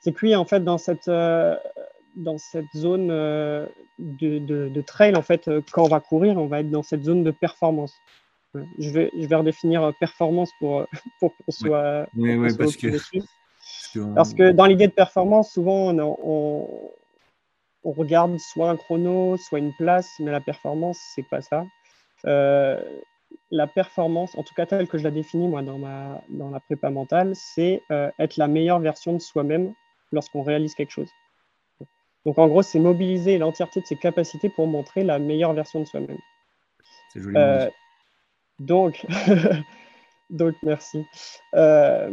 C'est 0.00 0.12
que 0.12 0.26
oui, 0.26 0.36
en 0.36 0.44
fait, 0.44 0.60
dans 0.60 0.78
cette, 0.78 1.08
dans 1.08 2.38
cette 2.38 2.72
zone 2.76 3.08
de, 3.08 3.68
de, 3.98 4.68
de, 4.68 4.80
trail, 4.80 5.16
en 5.16 5.22
fait, 5.22 5.50
quand 5.72 5.84
on 5.84 5.88
va 5.88 6.00
courir, 6.00 6.36
on 6.36 6.46
va 6.46 6.60
être 6.60 6.70
dans 6.70 6.82
cette 6.82 7.04
zone 7.04 7.24
de 7.24 7.30
performance. 7.30 7.94
Je 8.78 8.90
vais, 8.90 9.10
je 9.18 9.26
vais 9.26 9.36
redéfinir 9.36 9.82
euh, 9.82 9.92
performance 9.98 10.50
pour, 10.58 10.80
euh, 10.80 10.84
pour 11.20 11.32
qu'on 11.36 11.52
soit. 11.52 12.06
Oui, 12.16 12.36
oui, 12.36 12.48
parce, 12.56 12.76
que... 12.76 14.14
parce 14.14 14.34
que 14.34 14.52
dans 14.52 14.66
l'idée 14.66 14.86
de 14.86 14.92
performance, 14.92 15.52
souvent, 15.52 15.92
on, 15.96 16.90
on, 17.84 17.92
regarde 17.92 18.38
soit 18.38 18.70
un 18.70 18.76
chrono, 18.76 19.36
soit 19.36 19.58
une 19.58 19.74
place, 19.74 20.08
mais 20.20 20.30
la 20.30 20.40
performance, 20.40 20.98
c'est 21.14 21.28
pas 21.28 21.40
ça. 21.40 21.64
Euh, 22.26 22.80
la 23.50 23.66
performance, 23.66 24.36
en 24.36 24.42
tout 24.42 24.54
cas 24.54 24.66
telle 24.66 24.88
que 24.88 24.98
je 24.98 25.04
la 25.04 25.10
définis 25.10 25.48
moi 25.48 25.62
dans, 25.62 25.78
ma, 25.78 26.22
dans 26.28 26.50
la 26.50 26.60
prépa 26.60 26.90
mentale, 26.90 27.32
c'est 27.34 27.82
être 28.18 28.36
la 28.36 28.48
meilleure 28.48 28.80
version 28.80 29.12
de 29.12 29.18
soi-même 29.18 29.72
lorsqu'on 30.12 30.42
réalise 30.42 30.74
quelque 30.74 30.90
chose. 30.90 31.10
Donc 32.26 32.38
en 32.38 32.48
gros, 32.48 32.62
c'est 32.62 32.78
mobiliser 32.78 33.38
l'entièreté 33.38 33.80
de 33.80 33.86
ses 33.86 33.96
capacités 33.96 34.48
pour 34.48 34.66
montrer 34.66 35.04
la 35.04 35.18
meilleure 35.18 35.52
version 35.52 35.80
de 35.80 35.84
soi-même. 35.84 36.18
C'est 37.12 37.20
joli. 37.20 37.36
Donc, 38.58 39.04
donc 40.30 40.54
merci. 40.62 41.04
Euh, 41.54 42.10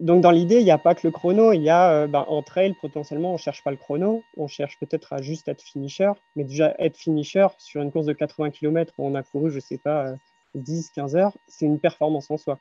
donc 0.00 0.20
dans 0.20 0.30
l'idée, 0.30 0.60
il 0.60 0.64
n'y 0.64 0.70
a 0.70 0.78
pas 0.78 0.94
que 0.94 1.06
le 1.06 1.10
chrono, 1.10 1.52
il 1.52 1.62
y 1.62 1.70
a 1.70 1.90
euh, 1.90 2.06
ben, 2.06 2.24
en 2.28 2.42
trail 2.42 2.74
potentiellement, 2.80 3.30
on 3.30 3.34
ne 3.34 3.38
cherche 3.38 3.64
pas 3.64 3.72
le 3.72 3.76
chrono, 3.76 4.22
on 4.36 4.46
cherche 4.46 4.78
peut-être 4.78 5.12
à 5.12 5.22
juste 5.22 5.48
être 5.48 5.62
finisher, 5.62 6.12
mais 6.36 6.44
déjà 6.44 6.74
être 6.78 6.96
finisher 6.96 7.48
sur 7.58 7.82
une 7.82 7.90
course 7.90 8.06
de 8.06 8.12
80 8.12 8.50
km 8.50 8.94
où 8.98 9.06
on 9.06 9.14
a 9.16 9.22
couru, 9.24 9.50
je 9.50 9.56
ne 9.56 9.60
sais 9.60 9.78
pas, 9.78 10.14
10, 10.54 10.86
euh, 10.86 10.90
15 10.94 11.16
heures, 11.16 11.36
c'est 11.48 11.66
une 11.66 11.80
performance 11.80 12.30
en 12.30 12.36
soi. 12.36 12.58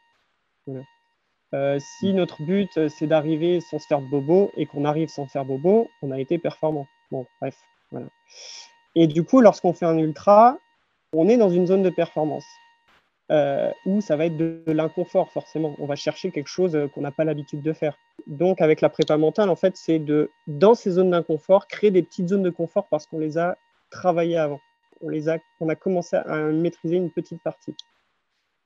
si 1.99 2.13
notre 2.13 2.43
but 2.43 2.89
c'est 2.89 3.07
d'arriver 3.07 3.61
sans 3.61 3.77
se 3.79 3.85
faire 3.85 4.01
bobo 4.01 4.51
et 4.57 4.65
qu'on 4.65 4.83
arrive 4.83 5.09
sans 5.09 5.27
faire 5.27 5.45
bobo, 5.45 5.87
on 6.01 6.11
a 6.11 6.19
été 6.19 6.39
performant. 6.39 6.87
Bon, 7.11 7.25
bref, 7.39 7.55
voilà. 7.91 8.07
Et 8.95 9.05
du 9.05 9.23
coup, 9.23 9.41
lorsqu'on 9.41 9.73
fait 9.73 9.85
un 9.85 9.97
ultra, 9.99 10.57
on 11.13 11.29
est 11.29 11.37
dans 11.37 11.51
une 11.51 11.67
zone 11.67 11.83
de 11.83 11.91
performance. 11.91 12.45
Euh, 13.29 13.71
où 13.85 13.99
ça 13.99 14.15
va 14.15 14.27
être 14.27 14.37
de, 14.37 14.63
l'inconfort 14.67 15.33
forcément. 15.33 15.75
On 15.79 15.85
va 15.85 15.97
chercher 15.97 16.31
quelque 16.31 16.47
chose 16.47 16.77
euh, 16.77 16.87
qu'on 16.87 17.01
n'a 17.01 17.11
pas 17.11 17.25
l'habitude 17.25 17.61
de 17.61 17.73
faire. 17.73 17.97
Donc 18.25 18.61
avec 18.61 18.79
la 18.79 18.87
prépa 18.87 19.17
mentale, 19.17 19.49
en 19.49 19.57
fait, 19.57 19.75
c'est 19.75 19.99
de, 19.99 20.31
dans 20.47 20.75
ces 20.75 20.91
zones 20.91 21.11
d'inconfort, 21.11 21.67
créer 21.67 21.91
des 21.91 22.03
petites 22.03 22.29
zones 22.29 22.43
de 22.43 22.49
confort 22.49 22.87
parce 22.87 23.05
qu'on 23.05 23.19
les 23.19 23.37
a 23.37 23.57
travaillées 23.89 24.37
avant. 24.37 24.61
On, 25.01 25.09
les 25.09 25.27
a, 25.27 25.39
on 25.59 25.67
a 25.67 25.75
commencé 25.75 26.15
à 26.15 26.37
maîtriser 26.37 26.95
une 26.95 27.11
petite 27.11 27.43
partie. 27.43 27.75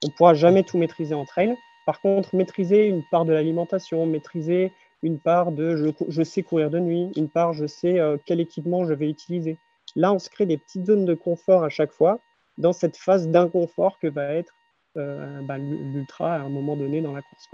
On 0.03 0.09
ne 0.09 0.13
pourra 0.13 0.35
jamais 0.35 0.61
tout 0.61 0.77
maîtriser 0.77 1.15
en 1.15 1.25
trail, 1.25 1.55
par 1.85 1.99
contre, 1.99 2.35
maîtriser 2.35 2.85
une 2.85 3.03
part 3.09 3.25
de 3.25 3.33
l'alimentation, 3.33 4.05
maîtriser 4.05 4.71
une 5.01 5.19
part 5.19 5.51
de 5.51 5.75
je, 6.07 6.23
sais 6.23 6.43
courir 6.43 6.69
de 6.69 6.79
nuit, 6.79 7.11
une 7.15 7.29
part 7.29 7.53
je 7.53 7.65
sais 7.65 7.99
euh, 7.99 8.17
quel 8.25 8.39
équipement 8.39 8.85
je 8.85 8.93
vais 8.93 9.09
utiliser. 9.09 9.57
Là, 9.95 10.13
on 10.13 10.19
se 10.19 10.29
crée 10.29 10.45
des 10.45 10.57
petites 10.57 10.85
zones 10.85 11.05
de 11.05 11.15
confort 11.15 11.63
à 11.63 11.69
chaque 11.69 11.91
fois 11.91 12.19
dans 12.57 12.73
cette 12.73 12.97
phase 12.97 13.27
d'inconfort 13.27 13.97
que 13.99 14.07
va 14.07 14.33
être 14.33 14.53
euh, 14.97 15.41
bah, 15.43 15.57
l'ultra 15.57 16.35
à 16.35 16.39
un 16.39 16.49
moment 16.49 16.75
donné 16.75 17.01
dans 17.01 17.13
la 17.13 17.21
course. 17.21 17.49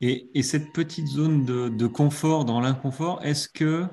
Et, 0.00 0.42
cette 0.42 0.72
petite 0.72 1.06
zone 1.06 1.44
de, 1.44 1.86
confort 1.86 2.44
dans 2.44 2.60
l'inconfort, 2.60 3.20
est-ce 3.22 3.48
que, 3.48 3.86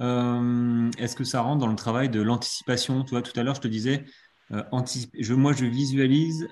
euh, 0.00 0.90
est 0.98 1.14
que 1.14 1.24
ça 1.24 1.42
rentre 1.42 1.58
dans 1.58 1.66
le 1.66 1.76
travail 1.76 2.08
de 2.08 2.20
l'anticipation? 2.20 3.04
Tu 3.04 3.10
vois, 3.10 3.22
tout 3.22 3.38
à 3.38 3.42
l'heure, 3.42 3.54
je 3.54 3.60
te 3.60 3.68
disais, 3.68 4.04
je, 4.50 5.34
moi, 5.34 5.52
je 5.52 5.66
visualise 5.66 6.48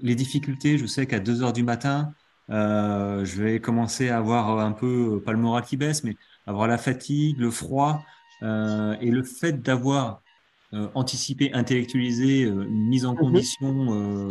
les 0.00 0.14
difficultés. 0.14 0.78
Je 0.78 0.86
sais 0.86 1.06
qu'à 1.06 1.18
2 1.18 1.42
heures 1.42 1.52
du 1.52 1.64
matin, 1.64 2.12
euh, 2.50 3.24
je 3.24 3.42
vais 3.42 3.60
commencer 3.60 4.08
à 4.08 4.18
avoir 4.18 4.58
un 4.58 4.72
peu, 4.72 5.20
pas 5.24 5.32
le 5.32 5.38
moral 5.38 5.64
qui 5.64 5.76
baisse, 5.76 6.04
mais 6.04 6.16
avoir 6.46 6.66
la 6.68 6.78
fatigue, 6.78 7.38
le 7.38 7.50
froid. 7.50 8.02
Euh, 8.42 8.96
et 9.00 9.10
le 9.10 9.24
fait 9.24 9.60
d'avoir 9.62 10.22
euh, 10.74 10.88
anticipé, 10.94 11.52
intellectualisé 11.52 12.42
une 12.42 12.88
mise 12.88 13.06
en 13.06 13.12
mhm. 13.12 13.18
condition 13.18 14.28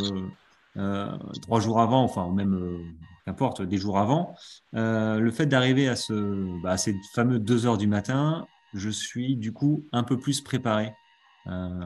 trois 1.42 1.60
jours 1.60 1.80
avant, 1.80 2.02
enfin 2.02 2.30
même 2.32 2.78
qu'importe, 3.26 3.62
des 3.62 3.78
jours 3.78 3.98
avant, 3.98 4.34
le 4.72 5.30
fait 5.30 5.46
d'arriver 5.46 5.88
à, 5.88 5.96
ce, 5.96 6.62
bah, 6.62 6.72
à 6.72 6.76
ces 6.76 6.94
fameux 7.14 7.38
deux 7.38 7.66
heures 7.66 7.78
du 7.78 7.88
matin, 7.88 8.46
je 8.74 8.90
suis 8.90 9.36
du 9.36 9.52
coup 9.52 9.84
un 9.92 10.04
peu 10.04 10.18
plus 10.18 10.40
préparé 10.40 10.92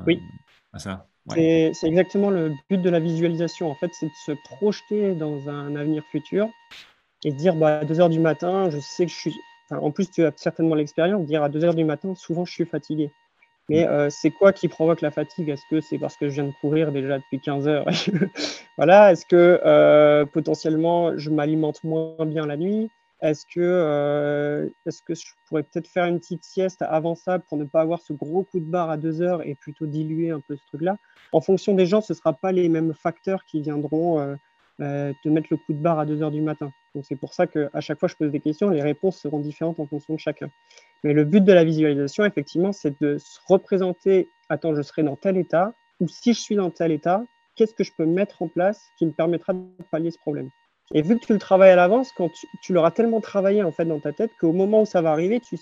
oui. 0.07 0.21
à 0.73 0.79
ça. 0.79 1.07
C'est 1.31 1.73
exactement 1.85 2.31
le 2.31 2.53
but 2.69 2.79
de 2.79 2.91
la 2.91 3.01
visualisation. 3.01 3.71
En 3.71 3.75
fait, 3.75 3.91
c'est 3.93 4.07
de 4.07 4.13
se 4.27 4.33
projeter 4.45 5.15
dans 5.15 5.49
un 5.49 5.77
avenir 5.77 6.03
futur 6.11 6.49
et 7.25 7.31
de 7.31 7.37
dire 7.37 7.55
bah, 7.55 7.79
à 7.79 7.85
2 7.85 8.01
heures 8.01 8.09
du 8.09 8.21
matin, 8.21 8.71
je 8.71 8.79
sais 8.81 9.07
que 9.07 9.13
je 9.13 9.17
suis. 9.17 9.41
en 9.71 9.91
plus, 9.91 10.11
tu 10.11 10.25
as 10.25 10.33
certainement 10.37 10.75
l'expérience 10.75 11.23
de 11.23 11.27
dire 11.27 11.43
à 11.43 11.49
2 11.49 11.65
heures 11.65 11.75
du 11.75 11.85
matin, 11.85 12.15
souvent 12.15 12.45
je 12.45 12.53
suis 12.53 12.65
fatigué. 12.65 13.11
Mais 13.69 13.87
euh, 13.87 14.09
c'est 14.11 14.31
quoi 14.31 14.53
qui 14.53 14.69
provoque 14.69 15.01
la 15.01 15.11
fatigue? 15.11 15.49
Est-ce 15.49 15.63
que 15.71 15.81
c'est 15.81 15.99
parce 15.99 16.17
que 16.17 16.29
je 16.29 16.35
viens 16.35 16.45
de 16.45 16.55
courir 16.61 16.93
déjà 16.93 17.19
depuis 17.19 17.41
15 17.41 17.69
heures? 17.69 17.87
Voilà. 18.79 19.13
Est-ce 19.13 19.27
que 19.27 19.61
euh, 19.65 20.25
potentiellement 20.25 21.17
je 21.17 21.31
m'alimente 21.31 21.85
moins 21.85 22.27
bien 22.27 22.47
la 22.47 22.57
nuit? 22.57 22.91
Est-ce 23.21 23.45
que, 23.47 23.61
euh, 23.61 24.69
est 24.87 25.05
que 25.05 25.15
je 25.15 25.27
pourrais 25.47 25.63
peut-être 25.63 25.87
faire 25.87 26.07
une 26.07 26.19
petite 26.19 26.43
sieste 26.43 26.83
avant 26.83 27.15
ça 27.15 27.39
pour 27.39 27.57
ne 27.57 27.65
pas 27.65 27.83
avoir 27.83 28.01
ce 28.01 28.13
gros 28.13 28.43
coup 28.43 28.59
de 28.59 28.65
barre 28.65 28.91
à 28.91 28.97
deux 28.97 29.23
heures 29.23 29.47
et 29.47 29.55
plutôt 29.55 29.87
diluer 29.87 30.31
un 30.31 30.41
peu 30.41 30.57
ce 30.57 30.67
truc-là? 30.67 30.97
En 31.31 31.41
fonction 31.41 31.75
des 31.75 31.87
gens, 31.87 32.01
ce 32.01 32.15
ne 32.15 32.17
sera 32.17 32.33
pas 32.33 32.51
les 32.51 32.69
mêmes 32.69 32.95
facteurs 32.95 33.45
qui 33.45 33.61
viendront 33.61 34.37
te 34.79 35.29
mettre 35.29 35.49
le 35.51 35.57
coup 35.57 35.73
de 35.73 35.81
barre 35.81 36.01
à 36.01 36.07
deux 36.07 36.21
heures 36.23 36.33
du 36.33 36.41
matin. 36.41 36.73
Donc 36.95 37.05
c'est 37.07 37.17
pour 37.17 37.33
ça 37.33 37.47
qu'à 37.47 37.81
chaque 37.81 38.01
fois 38.01 38.09
je 38.09 38.17
pose 38.17 38.33
des 38.33 38.41
questions, 38.41 38.69
les 38.71 38.83
réponses 38.83 39.19
seront 39.19 39.39
différentes 39.39 39.79
en 39.79 39.87
fonction 39.87 40.15
de 40.15 40.19
chacun. 40.19 40.51
Mais 41.05 41.13
le 41.13 41.25
but 41.25 41.45
de 41.45 41.53
la 41.53 41.65
visualisation, 41.65 42.25
effectivement, 42.25 42.73
c'est 42.73 43.01
de 43.01 43.19
se 43.19 43.39
représenter, 43.47 44.29
attends, 44.49 44.75
je 44.75 44.83
serai 44.83 45.03
dans 45.03 45.17
tel 45.17 45.37
état, 45.37 45.73
ou 46.01 46.09
si 46.09 46.33
je 46.33 46.41
suis 46.41 46.55
dans 46.55 46.71
tel 46.71 46.93
état, 46.93 47.25
qu'est-ce 47.57 47.75
que 47.75 47.85
je 47.85 47.93
peux 47.97 48.07
mettre 48.07 48.43
en 48.43 48.49
place 48.49 48.81
qui 48.99 49.07
me 49.07 49.13
permettra 49.13 49.53
de 49.53 49.61
pallier 49.91 50.11
ce 50.11 50.19
problème? 50.19 50.51
Et 50.95 51.03
vu 51.03 51.19
que 51.19 51.25
tu 51.25 51.33
le 51.33 51.39
travailles 51.39 51.71
à 51.71 51.77
l'avance, 51.77 52.13
quand 52.13 52.31
tu, 52.63 52.73
l'auras 52.73 52.91
tellement 52.91 53.21
travaillé 53.21 53.63
en 53.63 53.73
fait 53.73 53.85
dans 53.85 54.01
ta 54.01 54.13
tête 54.13 54.31
qu'au 54.41 54.53
moment 54.53 54.83
où 54.83 54.87
ça 54.87 55.01
va 55.01 55.11
arriver, 55.13 55.41
tu, 55.41 55.59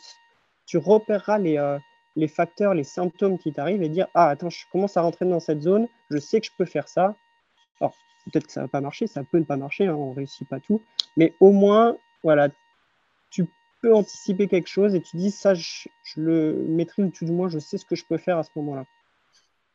tu 0.67 0.77
repéreras 0.79 1.39
les, 1.39 1.57
euh, 1.57 1.79
les 2.17 2.29
facteurs, 2.29 2.75
les 2.75 2.85
symptômes 2.85 3.39
qui 3.39 3.53
t'arrivent 3.53 3.83
et 3.83 3.89
dire 3.89 4.09
Ah, 4.15 4.29
attends, 4.29 4.51
je 4.51 4.65
commence 4.73 4.97
à 4.97 5.03
rentrer 5.03 5.27
dans 5.27 5.41
cette 5.41 5.63
zone, 5.63 5.89
je 6.11 6.19
sais 6.19 6.41
que 6.41 6.47
je 6.47 6.53
peux 6.57 6.65
faire 6.65 6.89
ça. 6.89 7.15
Alors, 7.81 7.95
peut-être 8.25 8.47
que 8.47 8.53
ça 8.53 8.61
ne 8.61 8.67
va 8.67 8.69
pas 8.69 8.81
marcher, 8.81 9.07
ça 9.07 9.23
peut 9.23 9.39
ne 9.39 9.45
pas 9.45 9.57
marcher, 9.57 9.87
hein, 9.87 9.95
on 9.95 10.11
ne 10.11 10.17
réussit 10.17 10.49
pas 10.49 10.61
tout. 10.61 10.83
Mais 11.17 11.35
au 11.41 11.53
moins, 11.53 11.97
voilà, 12.23 12.49
peux 13.81 13.95
anticiper 13.95 14.49
quelque 14.49 14.69
chose 14.69 14.95
et 14.95 15.01
tu 15.01 15.17
dis 15.17 15.31
Ça, 15.31 15.55
je, 15.55 15.89
je 16.05 16.21
le 16.21 16.67
maîtrise, 16.69 17.07
ou 17.23 17.25
du 17.25 17.33
moins, 17.33 17.49
je 17.49 17.59
sais 17.59 17.79
ce 17.79 17.85
que 17.85 17.97
je 17.97 18.05
peux 18.09 18.19
faire 18.19 18.39
à 18.39 18.43
ce 18.43 18.51
moment-là. 18.57 18.85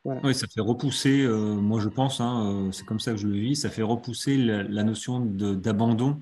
Oui, 0.06 0.36
ça 0.36 0.46
fait 0.48 0.62
repousser, 0.62 1.24
euh, 1.24 1.56
moi 1.56 1.80
je 1.80 1.90
pense, 1.90 2.22
hein, 2.22 2.68
euh, 2.68 2.72
c'est 2.72 2.86
comme 2.86 3.00
ça 3.00 3.12
que 3.12 3.18
je 3.18 3.28
le 3.28 3.34
vis, 3.34 3.56
ça 3.56 3.72
fait 3.72 3.82
repousser 3.82 4.38
la, 4.38 4.84
notion 4.84 5.20
d'abandon. 5.20 6.22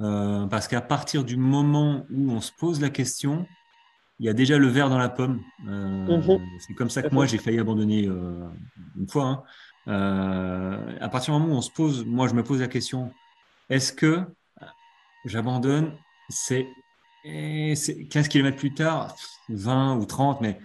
Euh, 0.00 0.46
parce 0.46 0.68
qu'à 0.68 0.82
partir 0.82 1.24
du 1.24 1.38
moment 1.38 2.04
où 2.10 2.30
on 2.32 2.42
se 2.42 2.52
pose 2.58 2.82
la 2.82 2.90
question, 2.90 3.46
il 4.18 4.26
y 4.26 4.28
a 4.28 4.34
déjà 4.34 4.58
le 4.58 4.66
verre 4.66 4.90
dans 4.90 4.98
la 4.98 5.08
pomme. 5.08 5.40
Mhm. 5.60 6.38
C'est 6.58 6.74
comme 6.74 6.90
ça 6.90 7.02
que 7.02 7.14
moi 7.14 7.24
j'ai 7.24 7.38
failli 7.38 7.58
abandonner 7.58 8.04
une 8.04 9.08
fois. 9.08 9.44
Hein. 9.86 10.96
à 11.00 11.08
partir 11.08 11.34
du 11.34 11.40
moment 11.40 11.54
où 11.54 11.56
on 11.56 11.62
se 11.62 11.70
pose, 11.70 12.04
moi 12.04 12.28
je 12.28 12.34
me 12.34 12.44
pose 12.44 12.60
la 12.60 12.68
question, 12.68 13.10
est-ce 13.70 13.92
que 13.92 14.22
j'abandonne 15.24 15.96
C'est 16.28 16.68
15 17.24 18.28
km 18.28 18.56
plus 18.56 18.74
tard, 18.74 19.16
20 19.48 19.96
ou 19.96 20.04
30, 20.04 20.40
mais 20.42 20.58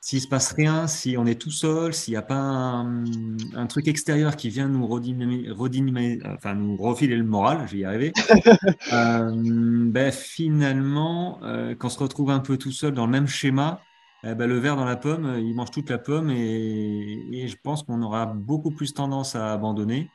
s'il 0.00 0.20
se 0.20 0.28
passe 0.28 0.52
rien, 0.52 0.86
si 0.86 1.16
on 1.18 1.26
est 1.26 1.40
tout 1.40 1.50
seul, 1.50 1.92
s'il 1.92 2.12
n'y 2.12 2.18
a 2.18 2.22
pas 2.22 2.36
un, 2.36 3.66
truc 3.66 3.88
extérieur 3.88 4.36
qui 4.36 4.48
vient 4.48 4.68
nous 4.68 4.86
redynamiser, 4.86 6.20
enfin 6.26 6.54
nous 6.54 6.76
refiler 6.76 7.16
le 7.16 7.24
moral, 7.24 7.66
je 7.66 7.72
vais 7.72 7.78
y 7.78 7.84
arriver, 7.84 8.12
euh, 8.92 9.32
ben 9.34 10.12
finalement, 10.12 11.40
euh, 11.42 11.74
quand 11.74 11.88
on 11.88 11.90
se 11.90 11.98
retrouve 11.98 12.30
un 12.30 12.38
peu 12.38 12.56
tout 12.56 12.72
seul 12.72 12.94
dans 12.94 13.06
le 13.06 13.12
même 13.12 13.26
schéma, 13.26 13.82
eh 14.24 14.34
ben, 14.34 14.48
le 14.48 14.58
verre 14.58 14.76
dans 14.76 14.84
la 14.84 14.96
pomme, 14.96 15.36
il 15.38 15.54
mange 15.54 15.70
toute 15.70 15.90
la 15.90 15.98
pomme 15.98 16.30
et, 16.30 17.46
je 17.48 17.56
pense 17.62 17.82
qu'on 17.82 18.02
aura 18.02 18.26
beaucoup 18.26 18.70
plus 18.70 18.94
tendance 18.94 19.34
à 19.36 19.52
abandonner 19.52 20.10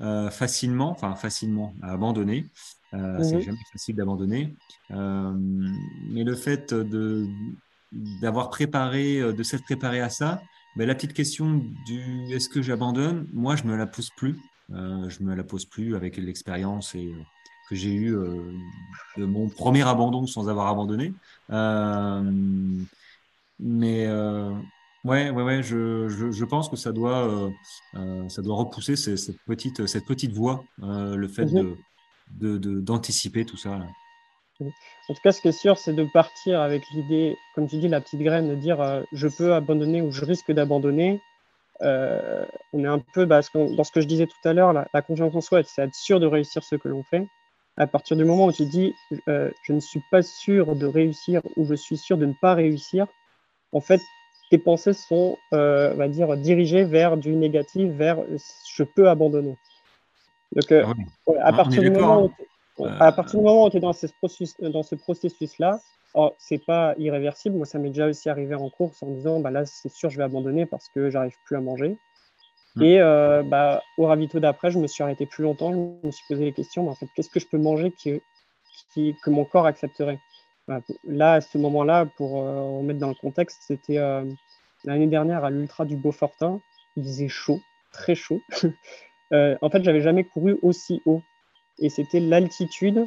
euh, 0.00 0.30
facilement, 0.30 0.90
enfin 0.90 1.14
facilement 1.16 1.74
à 1.82 1.92
abandonner. 1.92 2.46
C'est 3.22 3.36
mhm. 3.36 3.40
jamais 3.40 3.58
facile 3.72 3.96
d'abandonner. 3.96 4.54
mais 4.90 6.24
le 6.24 6.34
fait 6.34 6.72
de, 6.72 7.26
d'avoir 8.20 8.50
préparé, 8.50 9.20
euh, 9.20 9.32
de 9.32 9.42
s'être 9.42 9.64
préparé 9.64 10.00
à 10.00 10.08
ça, 10.08 10.42
ben, 10.76 10.86
la 10.86 10.94
petite 10.94 11.12
question 11.12 11.62
du 11.86 12.34
est-ce 12.34 12.48
que 12.48 12.62
j'abandonne, 12.62 13.26
moi 13.32 13.56
je 13.56 13.64
me 13.64 13.76
la 13.76 13.86
pose 13.86 14.10
plus. 14.16 14.36
Euh, 14.72 15.08
je 15.08 15.22
me 15.22 15.34
la 15.34 15.44
pose 15.44 15.66
plus 15.66 15.94
avec 15.94 16.16
l'expérience 16.16 16.94
et 16.94 17.06
euh, 17.06 17.22
que 17.68 17.76
j'ai 17.76 17.94
eu 17.94 18.14
de 19.16 19.24
mon 19.24 19.48
premier 19.48 19.86
abandon 19.88 20.26
sans 20.26 20.48
avoir 20.48 20.68
abandonné. 20.68 21.14
mais 23.58 24.08
ouais, 25.04 25.30
ouais, 25.30 25.30
ouais, 25.30 25.62
je, 25.62 26.08
je, 26.08 26.44
pense 26.44 26.68
que 26.68 26.76
ça 26.76 26.92
doit, 26.92 27.50
ça 28.28 28.42
doit 28.42 28.56
repousser 28.56 28.96
cette, 28.96 29.38
petite, 29.46 29.86
cette 29.86 30.04
petite 30.04 30.32
voix, 30.32 30.62
le 30.76 31.26
fait 31.26 31.46
mhm. 31.46 31.54
de, 31.54 31.76
d'anticiper 32.30 33.44
tout 33.44 33.56
ça. 33.56 33.80
En 34.60 35.14
tout 35.14 35.20
cas, 35.22 35.32
ce 35.32 35.40
qui 35.40 35.48
est 35.48 35.52
sûr, 35.52 35.78
c'est 35.78 35.92
de 35.92 36.04
partir 36.04 36.60
avec 36.60 36.88
l'idée, 36.90 37.36
comme 37.54 37.68
tu 37.68 37.76
dis, 37.76 37.88
la 37.88 38.00
petite 38.00 38.20
graine, 38.20 38.48
de 38.48 38.54
dire 38.54 38.80
euh, 38.80 39.02
je 39.12 39.28
peux 39.28 39.54
abandonner 39.54 40.00
ou 40.00 40.12
je 40.12 40.24
risque 40.24 40.52
d'abandonner. 40.52 41.20
Euh, 41.82 42.46
on 42.72 42.84
est 42.84 42.88
un 42.88 43.00
peu 43.00 43.24
bah, 43.24 43.40
dans 43.54 43.84
ce 43.84 43.92
que 43.92 44.00
je 44.00 44.06
disais 44.06 44.26
tout 44.26 44.48
à 44.48 44.52
l'heure, 44.52 44.72
la, 44.72 45.02
confiance 45.02 45.34
en 45.34 45.40
soi, 45.40 45.62
c'est 45.64 45.82
être 45.82 45.94
sûr 45.94 46.20
de 46.20 46.26
réussir 46.26 46.62
ce 46.62 46.76
que 46.76 46.88
l'on 46.88 47.02
fait. 47.02 47.26
À 47.76 47.88
partir 47.88 48.16
du 48.16 48.24
moment 48.24 48.46
où 48.46 48.52
tu 48.52 48.66
dis 48.66 48.94
euh, 49.26 49.50
je 49.64 49.72
ne 49.72 49.80
suis 49.80 50.00
pas 50.12 50.22
sûr 50.22 50.76
de 50.76 50.86
réussir 50.86 51.42
ou 51.56 51.66
je 51.66 51.74
suis 51.74 51.96
sûr 51.96 52.16
de 52.16 52.26
ne 52.26 52.34
pas 52.40 52.54
réussir, 52.54 53.08
en 53.72 53.80
fait, 53.80 54.00
tes 54.50 54.58
pensées 54.58 54.92
sont, 54.92 55.36
on 55.50 55.94
va 55.96 56.06
dire, 56.06 56.36
dirigées 56.36 56.84
vers 56.84 57.16
du 57.16 57.34
négatif, 57.34 57.90
vers 57.90 58.18
je 58.72 58.84
peux 58.84 59.08
abandonner. 59.08 59.56
Donc, 60.54 60.72
à 60.72 60.84
ah, 61.42 61.52
partir 61.52 61.82
du 61.82 61.90
moment 61.90 62.24
où 62.24 62.30
à 62.82 63.12
partir 63.12 63.38
du 63.38 63.44
moment 63.44 63.66
où 63.66 63.70
tu 63.70 63.76
es 63.76 63.80
dans 63.80 63.92
ce 63.92 64.06
processus, 64.18 64.56
processus-là, 65.02 65.80
oh, 66.14 66.32
c'est 66.38 66.64
pas 66.64 66.94
irréversible. 66.98 67.56
Moi, 67.56 67.66
ça 67.66 67.78
m'est 67.78 67.90
déjà 67.90 68.08
aussi 68.08 68.28
arrivé 68.28 68.54
en 68.54 68.68
course 68.68 69.02
en 69.02 69.10
disant 69.10 69.40
bah 69.40 69.50
là, 69.50 69.64
c'est 69.64 69.92
sûr, 69.92 70.10
je 70.10 70.18
vais 70.18 70.24
abandonner 70.24 70.66
parce 70.66 70.88
que 70.88 71.10
j'arrive 71.10 71.36
plus 71.44 71.56
à 71.56 71.60
manger. 71.60 71.96
Mm. 72.76 72.82
Et 72.82 73.00
euh, 73.00 73.42
bah, 73.44 73.82
au 73.96 74.06
ravito 74.06 74.40
d'après, 74.40 74.70
je 74.70 74.78
me 74.78 74.86
suis 74.86 75.02
arrêté 75.02 75.26
plus 75.26 75.44
longtemps. 75.44 75.72
Je 75.72 76.06
me 76.06 76.10
suis 76.10 76.24
posé 76.28 76.44
les 76.44 76.52
questions 76.52 76.88
en 76.88 76.94
fait, 76.94 77.06
qu'est-ce 77.14 77.30
que 77.30 77.40
je 77.40 77.46
peux 77.46 77.58
manger 77.58 77.92
qui, 77.92 78.20
qui, 78.92 79.16
que 79.22 79.30
mon 79.30 79.44
corps 79.44 79.66
accepterait? 79.66 80.18
Là, 81.04 81.34
à 81.34 81.40
ce 81.42 81.58
moment-là, 81.58 82.06
pour 82.16 82.42
euh, 82.42 82.78
remettre 82.78 82.98
dans 82.98 83.08
le 83.08 83.14
contexte, 83.14 83.58
c'était 83.66 83.98
euh, 83.98 84.24
l'année 84.84 85.06
dernière 85.06 85.44
à 85.44 85.50
l'Ultra 85.50 85.84
du 85.84 85.96
Beaufortin. 85.96 86.58
Il 86.96 87.04
faisait 87.04 87.28
chaud, 87.28 87.60
très 87.92 88.14
chaud. 88.14 88.40
en 89.60 89.70
fait, 89.70 89.82
j'avais 89.82 90.00
jamais 90.00 90.24
couru 90.24 90.58
aussi 90.62 91.02
haut 91.06 91.22
et 91.78 91.88
c'était 91.88 92.20
l'altitude 92.20 93.04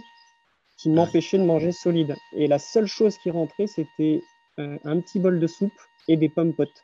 qui 0.77 0.89
m'empêchait 0.89 1.37
de 1.37 1.43
manger 1.43 1.71
solide. 1.71 2.15
Et 2.33 2.47
la 2.47 2.59
seule 2.59 2.85
chose 2.85 3.17
qui 3.17 3.31
rentrait, 3.31 3.67
c'était 3.67 4.21
euh, 4.59 4.77
un 4.83 4.99
petit 4.99 5.19
bol 5.19 5.39
de 5.39 5.47
soupe 5.47 5.79
et 6.07 6.17
des 6.17 6.29
pommes 6.29 6.53
potes. 6.53 6.83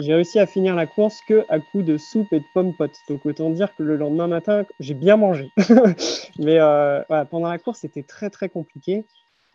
J'ai 0.00 0.12
réussi 0.12 0.40
à 0.40 0.46
finir 0.46 0.74
la 0.74 0.86
course 0.86 1.20
que 1.28 1.44
à 1.48 1.60
coup 1.60 1.82
de 1.82 1.96
soupe 1.96 2.32
et 2.32 2.40
de 2.40 2.44
pommes 2.52 2.74
potes. 2.76 2.98
Donc 3.08 3.24
autant 3.24 3.50
dire 3.50 3.74
que 3.76 3.84
le 3.84 3.96
lendemain 3.96 4.26
matin, 4.26 4.64
j'ai 4.80 4.94
bien 4.94 5.16
mangé. 5.16 5.50
Mais 6.38 6.58
euh, 6.58 7.02
pendant 7.30 7.48
la 7.48 7.58
course, 7.58 7.80
c'était 7.80 8.02
très 8.02 8.28
très 8.28 8.48
compliqué. 8.48 9.04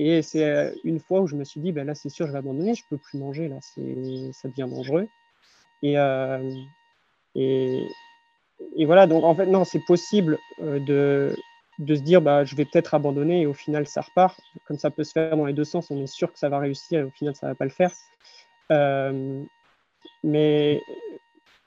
Et 0.02 0.22
c'est 0.22 0.46
euh, 0.46 0.72
une 0.86 1.02
fois 1.02 1.20
où 1.20 1.28
je 1.28 1.36
me 1.36 1.44
suis 1.44 1.60
dit, 1.60 1.74
ben 1.74 1.86
là 1.86 1.94
c'est 1.94 2.08
sûr, 2.08 2.26
je 2.26 2.32
vais 2.32 2.38
abandonner, 2.38 2.74
je 2.74 2.84
peux 2.90 2.98
plus 2.98 3.18
manger, 3.18 3.50
là, 3.50 3.58
ça 3.62 4.48
devient 4.48 4.70
dangereux. 4.70 5.10
Et, 5.84 5.98
et, 8.76 8.86
voilà, 8.86 9.08
donc 9.08 9.24
en 9.24 9.36
fait, 9.36 9.46
non, 9.46 9.64
c'est 9.64 9.84
possible 9.86 10.38
de, 10.60 11.36
de 11.80 11.96
se 11.96 12.02
dire 12.02 12.22
bah, 12.22 12.44
je 12.44 12.56
vais 12.56 12.66
peut-être 12.66 12.94
abandonner 12.94 13.42
et 13.42 13.46
au 13.46 13.54
final 13.54 13.88
ça 13.88 14.02
repart. 14.02 14.40
Comme 14.68 14.78
ça 14.78 14.92
peut 14.92 15.04
se 15.04 15.14
faire 15.14 15.36
dans 15.36 15.46
les 15.46 15.54
deux 15.54 15.64
sens, 15.64 15.90
on 15.90 16.02
est 16.02 16.08
sûr 16.08 16.32
que 16.32 16.38
ça 16.38 16.50
va 16.50 16.60
réussir 16.60 17.00
et 17.00 17.04
au 17.04 17.12
final 17.12 17.36
ça 17.36 17.48
ne 17.48 17.52
va 17.52 17.56
pas 17.56 17.66
le 17.66 17.72
faire. 17.72 17.92
Euh, 18.72 19.44
mais, 20.24 20.82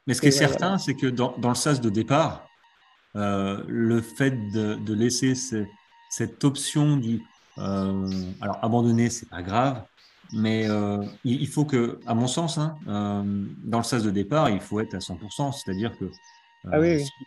mais 0.06 0.14
ce 0.14 0.20
qui 0.20 0.28
est 0.28 0.30
certain, 0.30 0.78
c'est 0.78 0.94
que 0.94 1.06
dans, 1.06 1.34
dans, 1.38 1.48
le 1.48 1.54
sas 1.54 1.80
de 1.80 1.90
départ, 1.90 2.46
euh, 3.16 3.62
le 3.66 4.00
fait 4.00 4.50
de, 4.52 4.74
de 4.74 4.94
laisser 4.94 5.34
cette 6.10 6.44
option 6.44 6.96
du 6.96 7.22
euh, 7.58 8.08
alors 8.40 8.58
abandonner, 8.62 9.10
c'est 9.10 9.28
pas 9.28 9.42
grave, 9.42 9.84
mais 10.32 10.66
il, 11.24 11.48
faut 11.48 11.64
que, 11.64 11.98
à 12.06 12.14
mon 12.14 12.26
sens, 12.26 12.58
hein, 12.58 12.76
dans 12.86 13.78
le 13.78 13.84
sas 13.84 14.02
de 14.02 14.10
départ, 14.10 14.50
il 14.50 14.60
faut 14.60 14.80
être 14.80 14.94
à 14.94 14.98
100%, 14.98 15.52
c'est-à-dire 15.52 15.96
que 15.98 16.10
ah 16.70 16.78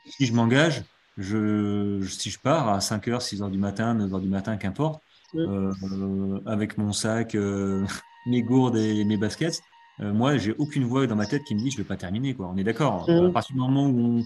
si, 0.06 0.26
je 0.26 0.34
m'engage, 0.34 0.84
je, 1.18 2.06
si 2.08 2.30
je 2.30 2.40
pars 2.40 2.70
à 2.70 2.80
5h, 2.80 3.20
6h 3.20 3.52
du 3.52 3.58
matin, 3.58 3.96
9h 3.96 4.22
du 4.22 4.30
matin, 4.30 4.58
qu'importe, 4.58 5.02
euh, 5.36 6.40
avec 6.46 6.78
mon 6.78 6.94
sac, 6.94 7.36
euh, 7.36 7.86
mes 8.28 8.42
gourdes 8.42 8.78
et 8.78 9.04
mes 9.04 9.18
baskets, 9.18 9.62
euh, 10.02 10.14
moi, 10.14 10.38
j'ai 10.38 10.54
aucune 10.58 10.86
voix 10.86 11.08
dans 11.08 11.16
ma 11.16 11.26
tête 11.26 11.44
qui 11.44 11.56
me 11.56 11.60
dit 11.60 11.72
je 11.72 11.78
vais 11.78 11.84
pas 11.84 11.98
terminer. 11.98 12.34
Quoi. 12.34 12.50
On 12.54 12.58
est 12.58 12.64
d'accord. 12.64 13.10
À 13.10 13.32
partir 13.32 13.54
du 13.54 13.60
moment 13.60 13.88
où, 13.88 14.24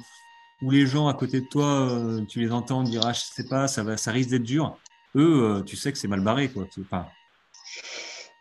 où, 0.61 0.71
les 0.71 0.85
gens 0.85 1.07
à 1.07 1.13
côté 1.13 1.41
de 1.41 1.45
toi, 1.45 1.89
tu 2.27 2.39
les 2.39 2.51
entends 2.51 2.83
dire 2.83 3.01
ah, 3.05 3.13
je 3.13 3.21
sais 3.21 3.47
pas, 3.47 3.67
ça, 3.67 3.83
va, 3.83 3.97
ça 3.97 4.11
risque 4.11 4.29
d'être 4.29 4.43
dur, 4.43 4.77
eux, 5.15 5.63
tu 5.65 5.75
sais 5.75 5.91
que 5.91 5.97
c'est 5.97 6.07
mal 6.07 6.21
barré. 6.21 6.49
Quoi. 6.49 6.67
Enfin, 6.81 7.05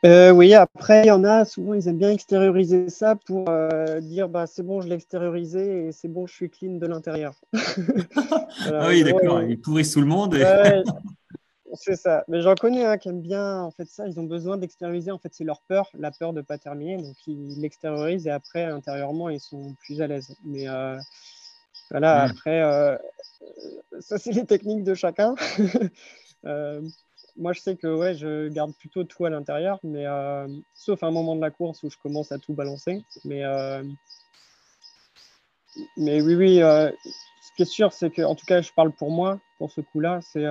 euh, 0.06 0.30
oui, 0.30 0.54
après, 0.54 1.02
il 1.02 1.08
y 1.08 1.10
en 1.10 1.24
a, 1.24 1.44
souvent, 1.44 1.74
ils 1.74 1.88
aiment 1.88 1.98
bien 1.98 2.10
extérioriser 2.10 2.88
ça 2.88 3.16
pour 3.16 3.48
euh, 3.48 4.00
dire 4.00 4.28
bah, 4.28 4.46
c'est 4.46 4.62
bon, 4.62 4.80
je 4.80 4.88
l'ai 4.88 4.94
extériorisé 4.94 5.86
et 5.86 5.92
c'est 5.92 6.08
bon, 6.08 6.26
je 6.26 6.34
suis 6.34 6.50
clean 6.50 6.76
de 6.76 6.86
l'intérieur. 6.86 7.34
ah 7.52 8.86
oui, 8.88 9.02
d'accord, 9.02 9.42
ils 9.42 9.60
pourrissent 9.60 9.92
tout 9.92 10.00
le 10.00 10.06
monde. 10.06 10.36
c'est 11.74 11.96
ça. 11.96 12.24
Mais 12.28 12.42
j'en 12.42 12.54
connais 12.54 12.84
un 12.84 12.96
qui 12.96 13.08
aime 13.08 13.20
bien 13.20 13.60
en 13.60 13.72
fait 13.72 13.86
ça. 13.86 14.06
Ils 14.06 14.20
ont 14.20 14.24
besoin 14.24 14.56
d'extérioriser. 14.56 15.10
En 15.10 15.18
fait, 15.18 15.34
c'est 15.34 15.44
leur 15.44 15.62
peur, 15.62 15.90
la 15.98 16.12
peur 16.12 16.32
de 16.32 16.38
ne 16.38 16.44
pas 16.44 16.58
terminer. 16.58 16.96
Donc, 16.98 17.16
ils 17.26 17.60
l'extériorisent 17.60 18.26
et 18.28 18.30
après, 18.30 18.64
intérieurement, 18.64 19.28
ils 19.28 19.40
sont 19.40 19.74
plus 19.84 20.00
à 20.00 20.06
l'aise. 20.06 20.32
Mais 20.44 20.68
euh, 20.68 20.96
voilà, 21.90 22.26
hmm. 22.26 22.30
après, 22.30 22.98
ça, 23.98 24.16
c'est 24.16 24.30
les 24.30 24.46
techniques 24.46 24.84
de 24.84 24.94
chacun. 24.94 25.34
moi, 27.38 27.52
je 27.52 27.60
sais 27.60 27.76
que 27.76 27.86
ouais, 27.86 28.14
je 28.14 28.48
garde 28.48 28.74
plutôt 28.74 29.04
tout 29.04 29.24
à 29.24 29.30
l'intérieur, 29.30 29.78
mais 29.84 30.06
euh, 30.06 30.48
sauf 30.74 31.02
un 31.02 31.10
moment 31.10 31.36
de 31.36 31.40
la 31.40 31.50
course 31.50 31.82
où 31.84 31.90
je 31.90 31.96
commence 31.96 32.32
à 32.32 32.38
tout 32.38 32.52
balancer. 32.52 33.04
Mais, 33.24 33.44
euh, 33.44 33.82
mais 35.96 36.20
oui, 36.20 36.34
oui, 36.34 36.62
euh, 36.62 36.90
ce 37.04 37.52
qui 37.56 37.62
est 37.62 37.72
sûr, 37.72 37.92
c'est 37.92 38.10
que, 38.10 38.22
en 38.22 38.34
tout 38.34 38.44
cas, 38.44 38.60
je 38.60 38.72
parle 38.72 38.90
pour 38.90 39.10
moi, 39.12 39.38
pour 39.58 39.70
ce 39.70 39.80
coup-là, 39.80 40.18
c'est 40.20 40.46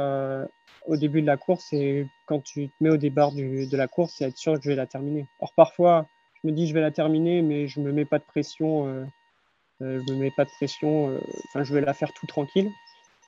au 0.85 0.95
début 0.95 1.21
de 1.21 1.27
la 1.27 1.35
course 1.35 1.73
et 1.73 2.07
quand 2.27 2.41
tu 2.41 2.69
te 2.69 2.73
mets 2.79 2.89
au 2.89 2.97
départ 2.97 3.33
de 3.33 3.75
la 3.75 3.87
course, 3.87 4.13
c'est 4.17 4.25
être 4.25 4.37
sûr 4.37 4.53
que 4.53 4.61
je 4.61 4.69
vais 4.69 4.75
la 4.75 4.87
terminer. 4.87 5.27
Or, 5.41 5.51
parfois, 5.53 6.07
je 6.41 6.47
me 6.47 6.53
dis 6.53 6.67
je 6.67 6.73
vais 6.73 6.81
la 6.81 6.91
terminer, 6.91 7.41
mais 7.41 7.67
je 7.67 7.81
ne 7.81 7.85
me 7.85 7.91
mets 7.91 8.05
pas 8.05 8.19
de 8.19 8.23
pression. 8.23 9.05
je 9.81 9.85
me 9.85 10.15
mets 10.15 10.31
pas 10.31 10.45
de 10.45 10.49
pression. 10.51 11.19
Enfin, 11.49 11.63
je 11.63 11.73
vais 11.73 11.81
la 11.81 11.93
faire 11.93 12.13
tout 12.13 12.25
tranquille 12.27 12.71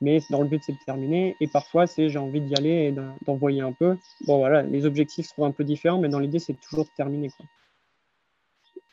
mais 0.00 0.20
dans 0.30 0.42
le 0.42 0.48
but 0.48 0.62
c'est 0.64 0.72
de 0.72 0.78
terminer. 0.84 1.36
Et 1.40 1.46
parfois 1.46 1.86
c'est 1.86 2.08
j'ai 2.08 2.18
envie 2.18 2.40
d'y 2.40 2.54
aller 2.54 2.88
et 2.88 2.94
d'envoyer 3.26 3.60
un 3.60 3.72
peu. 3.72 3.96
Bon 4.26 4.38
voilà, 4.38 4.62
les 4.62 4.86
objectifs 4.86 5.28
seront 5.28 5.46
un 5.46 5.52
peu 5.52 5.64
différents, 5.64 6.00
mais 6.00 6.08
dans 6.08 6.18
l'idée 6.18 6.38
c'est 6.38 6.58
toujours 6.60 6.84
de 6.84 6.90
terminer. 6.96 7.30
Quoi. 7.30 7.46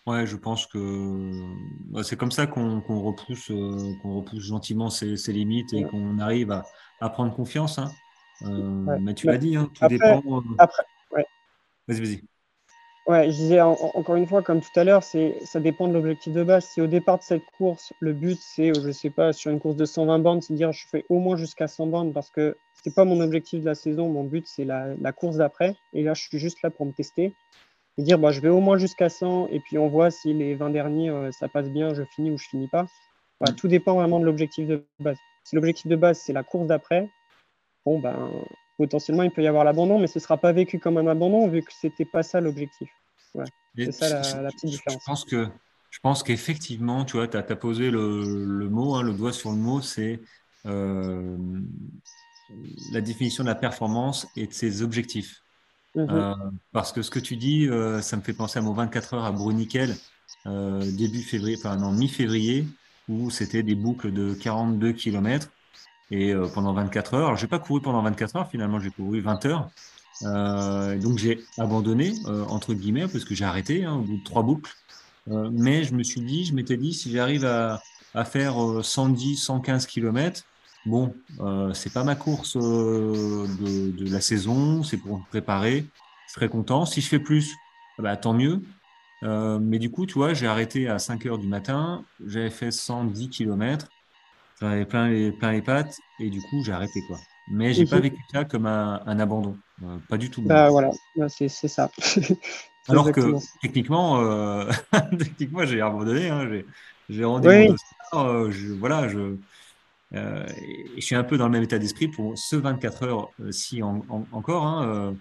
Ouais, 0.07 0.25
je 0.25 0.37
pense 0.37 0.65
que 0.65 1.31
c'est 2.01 2.15
comme 2.15 2.31
ça 2.31 2.47
qu'on 2.47 2.79
repousse, 2.79 3.51
euh, 3.51 3.93
qu'on 4.01 4.15
repousse 4.15 4.41
gentiment 4.41 4.89
ses, 4.89 5.17
limites 5.33 5.73
et 5.73 5.83
qu'on 5.83 6.17
arrive 6.19 6.51
à, 6.51 6.63
à, 7.01 7.09
prendre 7.09 7.35
confiance. 7.35 7.77
Hein. 7.77 7.91
Euh, 8.43 8.97
mais 9.01 9.13
tu 9.13 9.27
l'as 9.27 9.37
dit, 9.37 9.57
hein, 9.57 9.69
tout 9.73 9.87
dépend. 9.87 10.21
Euh, 10.25 10.41
après, 10.57 10.83
ouais. 11.11 11.25
Vas-y, 11.87 11.99
vas-y. 11.99 12.23
Ouais, 13.07 13.31
je 13.31 13.37
disais 13.37 13.61
encore 13.61 14.15
une 14.17 14.27
fois, 14.27 14.41
comme 14.41 14.59
tout 14.59 14.77
à 14.77 14.83
l'heure, 14.83 15.01
c'est 15.01 15.39
ça 15.45 15.61
dépend 15.61 15.87
de 15.87 15.93
l'objectif 15.93 16.33
de 16.33 16.43
base. 16.43 16.65
Si 16.65 16.81
au 16.81 16.87
départ 16.87 17.17
de 17.19 17.23
cette 17.23 17.45
course, 17.57 17.93
le 18.01 18.11
but 18.11 18.37
c'est, 18.41 18.73
je 18.73 18.91
sais 18.91 19.09
pas, 19.09 19.31
sur 19.31 19.49
une 19.49 19.61
course 19.61 19.77
de 19.77 19.85
120 19.85 20.19
bandes, 20.19 20.43
c'est 20.43 20.53
dire 20.53 20.73
je 20.73 20.85
fais 20.85 21.05
au 21.07 21.19
moins 21.19 21.37
jusqu'à 21.37 21.69
100 21.69 21.87
bandes 21.87 22.13
parce 22.13 22.29
que 22.29 22.57
c'est 22.83 22.93
pas 22.93 23.05
mon 23.05 23.21
objectif 23.21 23.61
de 23.61 23.65
la 23.65 23.75
saison. 23.75 24.09
Mon 24.09 24.25
but 24.25 24.45
c'est 24.45 24.65
la, 24.65 24.93
la, 24.99 25.13
course 25.13 25.37
d'après. 25.37 25.75
Et 25.93 26.03
là, 26.03 26.13
je 26.13 26.21
suis 26.21 26.37
juste 26.37 26.61
là 26.63 26.69
pour 26.69 26.85
me 26.85 26.91
tester 26.91 27.33
et 27.97 28.03
dire 28.03 28.19
bah, 28.19 28.31
je 28.31 28.41
vais 28.41 28.49
au 28.49 28.59
moins 28.59 28.77
jusqu'à 28.77 29.07
100 29.07 29.47
et 29.51 29.61
puis 29.61 29.77
on 29.77 29.87
voit 29.87 30.11
si 30.11 30.33
les 30.33 30.55
20 30.55 30.69
derniers 30.71 31.09
euh, 31.09 31.31
ça 31.31 31.47
passe 31.47 31.69
bien, 31.69 31.93
je 31.93 32.03
finis 32.03 32.31
ou 32.31 32.37
je 32.37 32.47
finis 32.47 32.67
pas. 32.67 32.87
Voilà, 33.39 33.55
tout 33.55 33.69
dépend 33.69 33.93
vraiment 33.93 34.19
de 34.19 34.25
l'objectif 34.25 34.67
de 34.67 34.85
base. 34.99 35.17
Si 35.45 35.55
l'objectif 35.55 35.87
de 35.87 35.95
base 35.95 36.19
c'est 36.19 36.33
la 36.33 36.43
course 36.43 36.67
d'après, 36.67 37.09
bon 37.85 37.99
ben 37.99 38.31
potentiellement 38.77 39.23
il 39.23 39.31
peut 39.31 39.43
y 39.43 39.47
avoir 39.47 39.63
l'abandon, 39.63 39.99
mais 39.99 40.07
ce 40.07 40.19
ne 40.19 40.23
sera 40.23 40.37
pas 40.37 40.51
vécu 40.51 40.79
comme 40.79 40.97
un 40.97 41.07
abandon 41.07 41.47
vu 41.47 41.63
que 41.63 41.73
ce 41.73 41.87
n'était 41.87 42.05
pas 42.05 42.23
ça 42.23 42.39
l'objectif. 42.39 42.89
c'est 43.75 43.91
ça 43.91 44.41
la, 44.41 44.49
petite 44.49 44.69
différence. 44.69 45.01
Je 45.01 45.05
pense 45.05 45.25
que 45.25 45.47
je 45.89 45.99
pense 45.99 46.21
qu'effectivement, 46.21 47.05
tu 47.05 47.17
vois, 47.17 47.27
tu 47.27 47.37
as, 47.37 47.43
posé 47.43 47.89
le, 47.89 48.69
mot, 48.69 48.95
hein, 48.95 49.01
le 49.01 49.13
doigt 49.13 49.33
sur 49.33 49.51
le 49.51 49.57
mot, 49.57 49.81
c'est 49.81 50.19
euh, 50.65 51.37
la 52.91 53.01
définition 53.01 53.43
de 53.43 53.49
la 53.49 53.55
performance 53.55 54.27
et 54.35 54.47
de 54.47 54.53
ses 54.53 54.83
objectifs. 54.83 55.41
Mhm. 55.95 56.07
Euh, 56.11 56.35
parce 56.71 56.91
que 56.91 57.01
ce 57.01 57.09
que 57.09 57.19
tu 57.19 57.35
dis, 57.35 57.67
euh, 57.67 58.01
ça 58.01 58.15
me 58.17 58.21
fait 58.21 58.33
penser 58.33 58.59
à 58.59 58.61
mon 58.61 58.73
24 58.73 59.15
heures 59.15 59.25
à 59.25 59.31
Bruniquel, 59.31 59.95
début 60.45 61.23
février, 61.23 61.57
enfin 61.57 61.75
non, 61.77 61.91
mi-février, 61.91 62.67
où 63.09 63.29
c'était 63.29 63.63
des 63.63 63.75
boucles 63.75 64.13
de 64.13 64.33
42 64.33 64.93
km 64.93 65.49
et 66.11 66.33
euh, 66.33 66.47
pendant 66.47 66.73
24 66.73 67.13
heures. 67.13 67.25
Alors, 67.27 67.37
j'ai 67.37 67.47
pas 67.47 67.59
couru 67.59 67.81
pendant 67.81 68.01
24 68.01 68.35
heures, 68.35 68.49
finalement, 68.49 68.79
j'ai 68.79 68.91
couru 68.91 69.19
20 69.21 69.45
heures. 69.45 69.69
Euh, 70.23 70.97
donc, 70.97 71.17
j'ai 71.17 71.43
abandonné, 71.57 72.13
euh, 72.25 72.45
entre 72.45 72.73
guillemets, 72.73 73.07
parce 73.07 73.25
que 73.25 73.35
j'ai 73.35 73.45
arrêté 73.45 73.85
hein, 73.85 73.95
au 73.95 74.01
bout 74.01 74.17
de 74.17 74.23
trois 74.23 74.43
boucles. 74.43 74.73
mais 75.27 75.83
je 75.83 75.93
me 75.93 76.03
suis 76.03 76.21
dit, 76.21 76.45
je 76.45 76.53
m'étais 76.53 76.77
dit, 76.77 76.93
si 76.93 77.11
j'arrive 77.11 77.45
à, 77.45 77.81
à, 78.13 78.25
faire 78.25 78.55
110, 78.83 79.35
115 79.37 79.85
km, 79.85 80.43
bon, 80.85 81.13
c'est 81.73 81.91
pas 81.91 82.03
ma 82.03 82.15
course 82.15 82.55
de, 82.55 83.91
de, 83.91 84.11
la 84.11 84.21
saison, 84.21 84.83
c'est 84.83 84.97
pour 84.97 85.19
me 85.19 85.25
préparer. 85.25 85.85
Je 86.27 86.33
serais 86.33 86.49
content. 86.49 86.85
Si 86.85 87.01
je 87.01 87.07
fais 87.09 87.19
plus, 87.19 87.55
bah, 87.99 88.15
tant 88.15 88.33
mieux. 88.33 88.61
mais 89.21 89.79
du 89.79 89.91
coup, 89.91 90.05
tu 90.05 90.13
vois, 90.13 90.33
j'ai 90.33 90.47
arrêté 90.47 90.87
à 90.87 90.97
5 90.97 91.25
heures 91.25 91.37
du 91.37 91.47
matin, 91.47 92.05
j'avais 92.25 92.49
fait 92.49 92.71
110 92.71 93.29
km 93.29 93.89
J'en 94.59 94.67
avais 94.67 94.85
plein 94.85 95.09
les, 95.09 95.31
plein 95.31 95.51
les 95.51 95.61
pattes 95.61 95.97
et 96.19 96.29
du 96.29 96.41
coup, 96.41 96.63
j'ai 96.63 96.71
arrêté. 96.71 97.01
quoi. 97.07 97.17
Mais 97.49 97.73
j'ai 97.73 97.85
pas 97.85 97.99
vécu 97.99 98.17
ça 98.31 98.43
comme 98.43 98.65
un, 98.65 99.01
un 99.05 99.19
abandon. 99.19 99.57
Euh, 99.83 99.97
pas 100.09 100.17
du 100.17 100.29
tout. 100.29 100.41
Bah, 100.41 100.69
voilà, 100.69 100.91
bah, 101.15 101.29
c'est 101.29 101.47
ça. 101.49 101.91
Alors 102.89 103.11
que 103.11 103.35
techniquement, 103.61 104.21
euh, 104.21 104.69
techniquement 105.19 105.65
j'ai 105.65 105.81
abandonné. 105.81 106.29
Hein. 106.29 106.49
J'ai 107.09 107.23
rendu 107.23 107.47
oui. 107.47 107.69
euh, 108.13 108.51
je, 108.51 108.73
voilà, 108.73 109.07
je, 109.07 109.35
je 110.11 110.99
suis 111.01 111.15
un 111.15 111.23
peu 111.23 111.37
dans 111.37 111.45
le 111.45 111.51
même 111.51 111.63
état 111.63 111.79
d'esprit 111.79 112.07
pour 112.07 112.37
ce 112.37 112.55
24 112.55 113.03
heures 113.03 113.29
si 113.51 113.81
encore, 113.83 114.65
hein, 114.65 115.15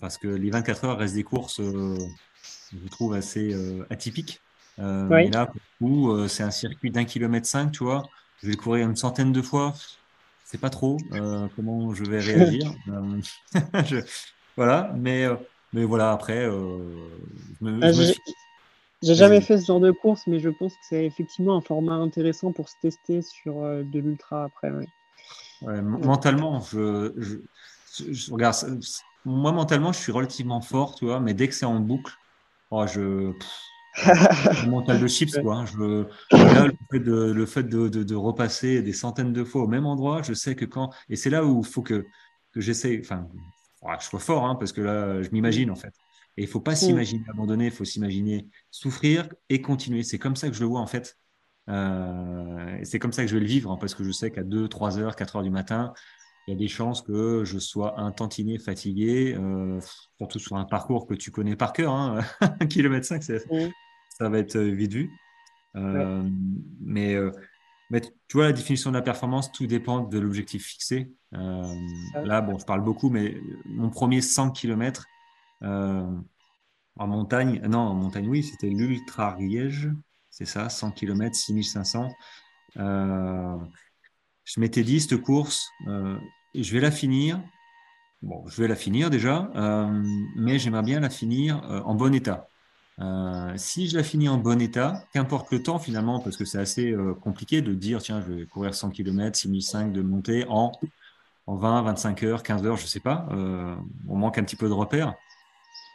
parce 0.00 0.16
que 0.18 0.28
les 0.28 0.50
24 0.50 0.84
heures 0.84 0.98
restent 0.98 1.14
des 1.14 1.24
courses, 1.24 1.60
je 1.62 2.88
trouve 2.90 3.14
assez 3.14 3.54
atypiques. 3.90 4.40
Oui. 4.78 5.24
Et 5.24 5.30
là, 5.30 5.50
pour 5.78 6.28
c'est 6.28 6.42
un 6.42 6.50
circuit 6.50 6.90
d'un 6.90 7.04
kilomètre 7.04 7.46
cinq, 7.46 7.72
tu 7.72 7.84
vois 7.84 8.04
je 8.42 8.48
vais 8.48 8.56
courir 8.56 8.86
une 8.86 8.96
centaine 8.96 9.32
de 9.32 9.42
fois. 9.42 9.74
C'est 10.44 10.60
pas 10.60 10.70
trop 10.70 10.96
euh, 11.12 11.46
comment 11.54 11.94
je 11.94 12.04
vais 12.04 12.18
réagir. 12.20 12.72
Euh, 12.88 13.20
voilà, 14.56 14.92
mais, 14.96 15.24
euh, 15.24 15.36
mais 15.72 15.84
voilà, 15.84 16.12
après, 16.12 16.46
ah, 16.46 17.92
J'ai 19.02 19.14
jamais 19.14 19.40
fait 19.40 19.58
ce 19.58 19.66
genre 19.66 19.80
de 19.80 19.92
course, 19.92 20.26
mais 20.26 20.40
je 20.40 20.48
pense 20.48 20.72
que 20.72 20.80
c'est 20.88 21.04
effectivement 21.04 21.56
un 21.56 21.60
format 21.60 21.94
intéressant 21.94 22.52
pour 22.52 22.68
se 22.68 22.74
tester 22.82 23.22
sur 23.22 23.54
de 23.62 23.98
l'ultra 23.98 24.44
après. 24.44 24.72
mentalement, 25.62 26.60
je, 26.60 27.12
je, 28.10 28.32
regarde, 28.32 28.56
moi 29.24 29.52
mentalement, 29.52 29.92
je 29.92 30.00
suis 30.00 30.12
relativement 30.12 30.60
fort, 30.60 30.96
tu 30.96 31.04
vois, 31.04 31.20
mais 31.20 31.34
dès 31.34 31.46
que 31.46 31.54
c'est 31.54 31.66
en 31.66 31.78
boucle, 31.78 32.14
oh, 32.70 32.86
je, 32.86 33.32
mental 34.68 35.00
de 35.00 35.06
chips, 35.06 35.38
quoi. 35.38 35.56
Hein. 35.56 35.64
Le 35.80 36.08
fait, 36.90 37.00
de, 37.00 37.32
le 37.32 37.46
fait 37.46 37.62
de, 37.62 37.88
de, 37.88 38.14
repasser 38.14 38.82
des 38.82 38.92
centaines 38.92 39.32
de 39.32 39.44
fois 39.44 39.62
au 39.62 39.68
même 39.68 39.86
endroit, 39.86 40.22
je 40.22 40.34
sais 40.34 40.54
que 40.54 40.64
quand. 40.64 40.90
Et 41.08 41.16
c'est 41.16 41.30
là 41.30 41.44
où 41.44 41.60
il 41.60 41.66
faut 41.66 41.82
que, 41.82 42.06
que 42.52 42.60
j'essaie. 42.60 43.00
Enfin, 43.02 43.28
je 44.00 44.04
sois 44.04 44.20
fort, 44.20 44.44
hein, 44.44 44.56
parce 44.56 44.72
que 44.72 44.80
là, 44.80 45.22
je 45.22 45.30
m'imagine, 45.30 45.70
en 45.70 45.76
fait. 45.76 45.94
Et 46.36 46.42
il 46.42 46.48
faut 46.48 46.60
pas 46.60 46.72
mm. 46.72 46.76
s'imaginer 46.76 47.24
abandonner, 47.28 47.66
il 47.66 47.70
faut 47.70 47.84
s'imaginer 47.84 48.46
souffrir 48.70 49.28
et 49.48 49.60
continuer. 49.60 50.02
C'est 50.02 50.18
comme 50.18 50.36
ça 50.36 50.48
que 50.48 50.54
je 50.54 50.60
le 50.60 50.66
vois, 50.66 50.80
en 50.80 50.86
fait. 50.86 51.16
Euh, 51.68 52.78
c'est 52.82 52.98
comme 52.98 53.12
ça 53.12 53.22
que 53.22 53.28
je 53.28 53.34
vais 53.34 53.40
le 53.40 53.46
vivre, 53.46 53.70
hein, 53.70 53.78
parce 53.80 53.94
que 53.94 54.04
je 54.04 54.10
sais 54.10 54.30
qu'à 54.30 54.42
2, 54.42 54.68
3 54.68 54.98
heures, 54.98 55.16
4 55.16 55.36
heures 55.36 55.42
du 55.42 55.50
matin, 55.50 55.92
il 56.46 56.52
y 56.52 56.54
a 56.54 56.58
des 56.58 56.68
chances 56.68 57.02
que 57.02 57.44
je 57.44 57.58
sois 57.58 58.00
un 58.00 58.10
tantinet 58.10 58.58
fatigué, 58.58 59.36
euh, 59.38 59.78
surtout 60.18 60.38
sur 60.38 60.56
un 60.56 60.64
parcours 60.64 61.06
que 61.06 61.14
tu 61.14 61.30
connais 61.30 61.56
par 61.56 61.72
cœur. 61.72 61.92
Hein. 61.92 62.20
kilomètre 62.68 63.06
5, 63.06 63.22
ça 64.20 64.28
va 64.28 64.38
être 64.38 64.56
euh, 64.56 64.70
vite 64.70 64.92
vu. 64.92 65.10
Euh, 65.76 66.22
mais 66.80 67.16
Mais 67.90 68.00
tu 68.00 68.36
vois, 68.36 68.46
la 68.46 68.52
définition 68.52 68.90
de 68.90 68.96
la 68.96 69.02
performance, 69.02 69.52
tout 69.52 69.66
dépend 69.66 70.00
de 70.00 70.18
l'objectif 70.18 70.64
fixé. 70.66 71.12
Euh, 71.34 71.74
là, 72.24 72.40
bon, 72.40 72.58
je 72.58 72.64
parle 72.66 72.82
beaucoup, 72.82 73.10
mais 73.10 73.36
mon 73.66 73.90
premier 73.90 74.20
100 74.20 74.52
km 74.52 75.06
euh, 75.62 76.06
en 76.96 77.06
montagne, 77.08 77.60
non, 77.68 77.80
en 77.80 77.94
montagne, 77.94 78.28
oui, 78.28 78.44
c'était 78.44 78.68
l'Ultra 78.70 79.34
Riège, 79.34 79.90
c'est 80.30 80.46
ça, 80.46 80.68
100 80.68 80.92
km, 80.92 81.34
6500. 81.36 82.10
Euh, 82.78 83.56
je 84.44 84.60
m'étais 84.60 84.84
dit, 84.84 85.00
cette 85.00 85.20
course, 85.22 85.70
je 85.86 86.72
vais 86.72 86.80
la 86.80 86.90
finir. 86.92 87.40
Bon, 88.22 88.46
je 88.48 88.62
vais 88.62 88.68
la 88.68 88.76
finir 88.76 89.10
déjà, 89.10 89.50
mais 90.36 90.58
j'aimerais 90.58 90.82
bien 90.82 91.00
la 91.00 91.10
finir 91.10 91.62
en 91.86 91.94
bon 91.94 92.14
état. 92.14 92.49
Euh, 93.00 93.52
si 93.56 93.88
je 93.88 93.96
la 93.96 94.02
finis 94.02 94.28
en 94.28 94.36
bon 94.36 94.60
état, 94.60 95.04
qu'importe 95.12 95.50
le 95.52 95.62
temps 95.62 95.78
finalement, 95.78 96.20
parce 96.20 96.36
que 96.36 96.44
c'est 96.44 96.58
assez 96.58 96.90
euh, 96.90 97.14
compliqué 97.14 97.62
de 97.62 97.72
dire, 97.72 98.02
tiens, 98.02 98.22
je 98.26 98.32
vais 98.32 98.46
courir 98.46 98.74
100 98.74 98.90
km, 98.90 99.38
6005 99.38 99.92
de 99.92 100.02
montée 100.02 100.44
en, 100.48 100.72
en 101.46 101.56
20, 101.56 101.82
25 101.82 102.22
heures, 102.24 102.42
15 102.42 102.66
heures, 102.66 102.76
je 102.76 102.82
ne 102.82 102.88
sais 102.88 103.00
pas. 103.00 103.26
Euh, 103.32 103.74
on 104.08 104.16
manque 104.16 104.36
un 104.38 104.44
petit 104.44 104.56
peu 104.56 104.68
de 104.68 104.74
repères. 104.74 105.14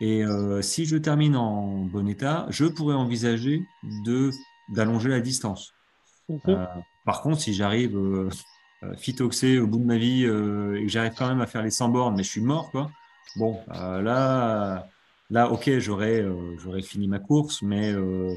Et 0.01 0.25
si 0.59 0.85
je 0.85 0.97
termine 0.97 1.37
en 1.37 1.85
bon 1.85 2.05
état, 2.09 2.47
je 2.49 2.65
pourrais 2.65 2.95
envisager 2.95 3.65
de 4.03 4.29
d'allonger 4.73 5.07
la 5.07 5.21
distance. 5.21 5.73
Par 7.05 7.21
contre, 7.21 7.39
si 7.39 7.53
j'arrive 7.53 7.97
phytoxé 8.97 9.57
au 9.57 9.67
bout 9.67 9.77
de 9.77 9.85
ma 9.85 9.95
vie 9.95 10.23
et 10.23 10.27
que 10.27 10.87
j'arrive 10.87 11.13
quand 11.17 11.29
même 11.29 11.39
à 11.39 11.47
faire 11.47 11.61
les 11.61 11.69
100 11.69 11.87
bornes, 11.87 12.17
mais 12.17 12.23
je 12.23 12.29
suis 12.29 12.41
mort, 12.41 12.71
quoi. 12.71 12.91
Bon, 13.37 13.61
là 13.69 14.85
Là, 15.29 15.51
ok, 15.51 15.79
j'aurais 15.79 16.21
euh, 16.21 16.55
j'aurais 16.57 16.81
fini 16.81 17.07
ma 17.07 17.19
course, 17.19 17.61
mais 17.63 17.91
euh, 17.91 18.35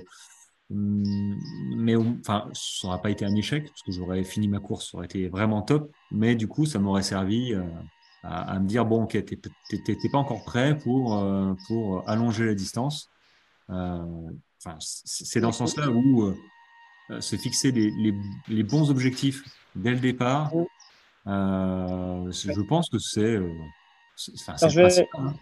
mm, 0.70 1.34
mais 1.76 1.96
enfin, 1.96 2.48
ça 2.54 2.88
n'aurait 2.88 3.02
pas 3.02 3.10
été 3.10 3.24
un 3.24 3.34
échec 3.34 3.64
parce 3.68 3.82
que 3.82 3.92
j'aurais 3.92 4.24
fini 4.24 4.48
ma 4.48 4.58
course, 4.60 4.90
ça 4.90 4.96
aurait 4.96 5.06
été 5.06 5.28
vraiment 5.28 5.62
top. 5.62 5.92
Mais 6.10 6.34
du 6.34 6.48
coup, 6.48 6.64
ça 6.66 6.78
m'aurait 6.78 7.02
servi 7.02 7.54
euh, 7.54 7.62
à, 8.22 8.58
me 8.58 8.66
dire 8.66 8.86
bon, 8.86 9.04
ok, 9.04 9.12
t'es 9.22 10.08
pas 10.10 10.18
encore 10.18 10.44
prêt 10.44 10.78
pour 10.78 11.22
pour 11.66 12.08
allonger 12.08 12.46
la 12.46 12.54
distance. 12.54 13.10
Enfin, 13.68 14.76
c'est 14.80 15.40
dans 15.40 15.52
ce 15.52 15.58
sens-là 15.58 15.90
où 15.90 16.34
se 17.20 17.36
fixer 17.36 17.70
les, 17.70 17.90
les, 17.90 18.14
les, 18.48 18.62
bons 18.64 18.90
objectifs 18.90 19.44
dès 19.76 19.92
le 19.92 20.00
départ. 20.00 20.50
je 21.26 22.60
pense 22.62 22.88
que 22.90 22.98
c'est 22.98 23.38
enfin, 24.34 24.56
hein. 25.14 25.34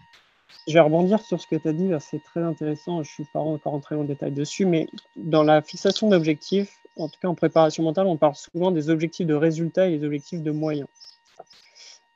Je 0.67 0.73
vais 0.73 0.79
rebondir 0.79 1.21
sur 1.21 1.39
ce 1.39 1.47
que 1.47 1.55
tu 1.55 1.67
as 1.67 1.73
dit, 1.73 1.89
c'est 1.99 2.23
très 2.23 2.41
intéressant, 2.41 3.03
je 3.03 3.09
ne 3.09 3.13
suis 3.13 3.25
pas 3.25 3.39
encore 3.39 3.73
entré 3.73 3.95
en 3.95 4.03
détail 4.03 4.31
dessus, 4.31 4.65
mais 4.65 4.87
dans 5.15 5.43
la 5.43 5.61
fixation 5.61 6.09
d'objectifs, 6.09 6.77
en 6.97 7.07
tout 7.09 7.19
cas 7.21 7.27
en 7.27 7.35
préparation 7.35 7.83
mentale, 7.83 8.07
on 8.07 8.17
parle 8.17 8.35
souvent 8.35 8.71
des 8.71 8.89
objectifs 8.89 9.27
de 9.27 9.33
résultats 9.33 9.87
et 9.87 9.97
des 9.97 10.05
objectifs 10.05 10.41
de 10.41 10.51
moyens. 10.51 10.87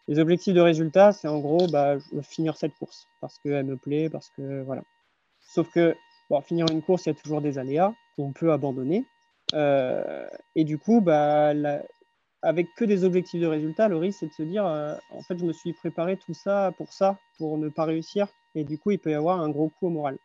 Les 0.07 0.19
objectifs 0.19 0.53
de 0.53 0.61
résultats, 0.61 1.13
c'est 1.13 1.27
en 1.27 1.39
gros 1.39 1.67
bah, 1.67 1.97
finir 2.23 2.57
cette 2.57 2.73
course 2.75 3.07
parce 3.21 3.37
qu'elle 3.39 3.65
me 3.65 3.77
plaît, 3.77 4.09
parce 4.09 4.29
que 4.35 4.61
voilà. 4.63 4.83
Sauf 5.39 5.69
que 5.71 5.95
bon, 6.29 6.41
finir 6.41 6.65
une 6.71 6.81
course, 6.81 7.05
il 7.05 7.09
y 7.09 7.11
a 7.11 7.15
toujours 7.15 7.41
des 7.41 7.57
aléas 7.57 7.93
qu'on 8.15 8.33
peut 8.33 8.51
abandonner. 8.51 9.05
Euh, 9.53 10.27
et 10.55 10.63
du 10.63 10.77
coup, 10.77 11.01
bah, 11.01 11.53
la, 11.53 11.81
avec 12.41 12.73
que 12.75 12.85
des 12.85 13.03
objectifs 13.03 13.41
de 13.41 13.47
résultat, 13.47 13.87
le 13.87 13.97
risque, 13.97 14.19
c'est 14.19 14.27
de 14.27 14.33
se 14.33 14.43
dire, 14.43 14.65
euh, 14.65 14.95
en 15.11 15.21
fait, 15.21 15.37
je 15.37 15.45
me 15.45 15.53
suis 15.53 15.73
préparé 15.73 16.17
tout 16.17 16.33
ça 16.33 16.73
pour 16.77 16.91
ça, 16.91 17.19
pour 17.37 17.57
ne 17.57 17.69
pas 17.69 17.85
réussir. 17.85 18.27
Et 18.55 18.63
du 18.63 18.77
coup, 18.77 18.91
il 18.91 18.99
peut 18.99 19.11
y 19.11 19.15
avoir 19.15 19.41
un 19.41 19.49
gros 19.49 19.69
coup 19.69 19.87
au 19.87 19.89
moral. 19.89 20.17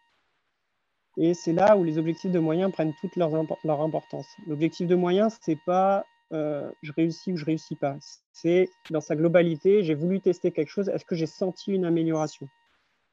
Et 1.19 1.35
c'est 1.35 1.53
là 1.53 1.77
où 1.77 1.85
les 1.85 1.99
objectifs 1.99 2.31
de 2.31 2.39
moyens 2.39 2.73
prennent 2.73 2.95
toute 3.01 3.17
leur, 3.17 3.35
importance. 3.81 4.27
L'objectif 4.47 4.87
de 4.87 4.95
moyens, 4.95 5.39
c'est 5.41 5.59
pas 5.65 6.05
euh, 6.33 6.71
je 6.83 6.93
réussis 6.93 7.33
ou 7.33 7.37
je 7.37 7.45
réussis 7.45 7.77
pas. 7.77 7.97
C'est 8.33 8.69
dans 8.91 9.01
sa 9.01 9.17
globalité, 9.17 9.83
j'ai 9.83 9.95
voulu 9.95 10.21
tester 10.21 10.51
quelque 10.51 10.69
chose, 10.69 10.89
est-ce 10.89 11.05
que 11.05 11.15
j'ai 11.15 11.27
senti 11.27 11.73
une 11.73 11.85
amélioration? 11.85 12.49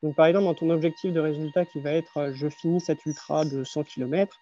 Donc, 0.01 0.15
par 0.15 0.25
exemple, 0.25 0.45
dans 0.45 0.53
ton 0.53 0.69
objectif 0.69 1.13
de 1.13 1.19
résultat 1.19 1.65
qui 1.65 1.79
va 1.79 1.91
être 1.91 2.17
euh, 2.17 2.33
je 2.33 2.49
finis 2.49 2.81
cet 2.81 3.05
ultra 3.05 3.45
de 3.45 3.63
100 3.63 3.83
km, 3.83 4.37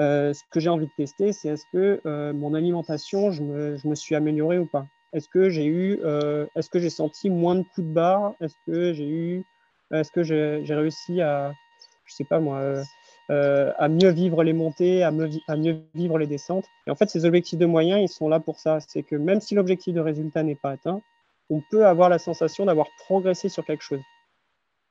euh, 0.00 0.32
ce 0.32 0.42
que 0.50 0.60
j'ai 0.60 0.68
envie 0.68 0.86
de 0.86 0.92
tester, 0.96 1.32
c'est 1.32 1.48
est-ce 1.48 1.64
que 1.72 2.00
euh, 2.06 2.32
mon 2.32 2.54
alimentation, 2.54 3.30
je 3.30 3.42
me, 3.42 3.94
suis 3.94 4.14
amélioré 4.14 4.58
ou 4.58 4.66
pas? 4.66 4.86
Est-ce 5.12 5.28
que 5.28 5.48
j'ai 5.48 5.66
eu, 5.66 6.00
euh, 6.04 6.46
est-ce 6.56 6.68
que 6.68 6.80
j'ai 6.80 6.90
senti 6.90 7.30
moins 7.30 7.54
de 7.54 7.62
coups 7.62 7.86
de 7.86 7.92
barre? 7.92 8.34
Est-ce 8.40 8.56
que 8.66 8.92
j'ai 8.92 9.08
eu, 9.08 9.44
est-ce 9.92 10.10
que 10.10 10.22
j'ai 10.24 10.74
réussi 10.74 11.20
à, 11.20 11.52
je 12.04 12.14
sais 12.14 12.24
pas 12.24 12.40
moi, 12.40 12.82
à 13.28 13.88
mieux 13.88 14.10
vivre 14.10 14.42
les 14.42 14.52
montées, 14.52 15.04
à, 15.04 15.12
à, 15.48 15.56
mieux 15.56 15.82
vivre 15.94 16.18
les 16.18 16.26
descentes? 16.26 16.66
Et 16.88 16.90
en 16.90 16.96
fait, 16.96 17.08
ces 17.08 17.24
objectifs 17.24 17.58
de 17.58 17.66
moyens, 17.66 18.00
ils 18.02 18.12
sont 18.12 18.28
là 18.28 18.40
pour 18.40 18.58
ça. 18.58 18.78
C'est 18.80 19.04
que 19.04 19.14
même 19.14 19.40
si 19.40 19.54
l'objectif 19.54 19.94
de 19.94 20.00
résultat 20.00 20.42
n'est 20.42 20.56
pas 20.56 20.70
atteint, 20.70 21.00
on 21.50 21.62
peut 21.70 21.86
avoir 21.86 22.08
la 22.08 22.18
sensation 22.18 22.64
d'avoir 22.64 22.88
progressé 23.06 23.48
sur 23.48 23.64
quelque 23.64 23.84
chose. 23.84 24.00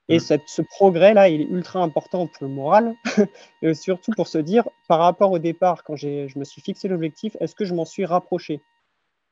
Et 0.09 0.17
mm. 0.17 0.37
ce 0.45 0.61
progrès-là, 0.61 1.29
il 1.29 1.41
est 1.41 1.49
ultra 1.49 1.81
important 1.81 2.27
pour 2.27 2.47
le 2.47 2.53
moral, 2.53 2.95
et 3.61 3.73
surtout 3.73 4.11
pour 4.15 4.27
se 4.27 4.37
dire, 4.37 4.67
par 4.87 4.99
rapport 4.99 5.31
au 5.31 5.39
départ, 5.39 5.83
quand 5.83 5.95
je 5.95 6.37
me 6.37 6.43
suis 6.43 6.61
fixé 6.61 6.87
l'objectif, 6.87 7.37
est-ce 7.39 7.55
que 7.55 7.65
je 7.65 7.73
m'en 7.73 7.85
suis 7.85 8.05
rapproché? 8.05 8.61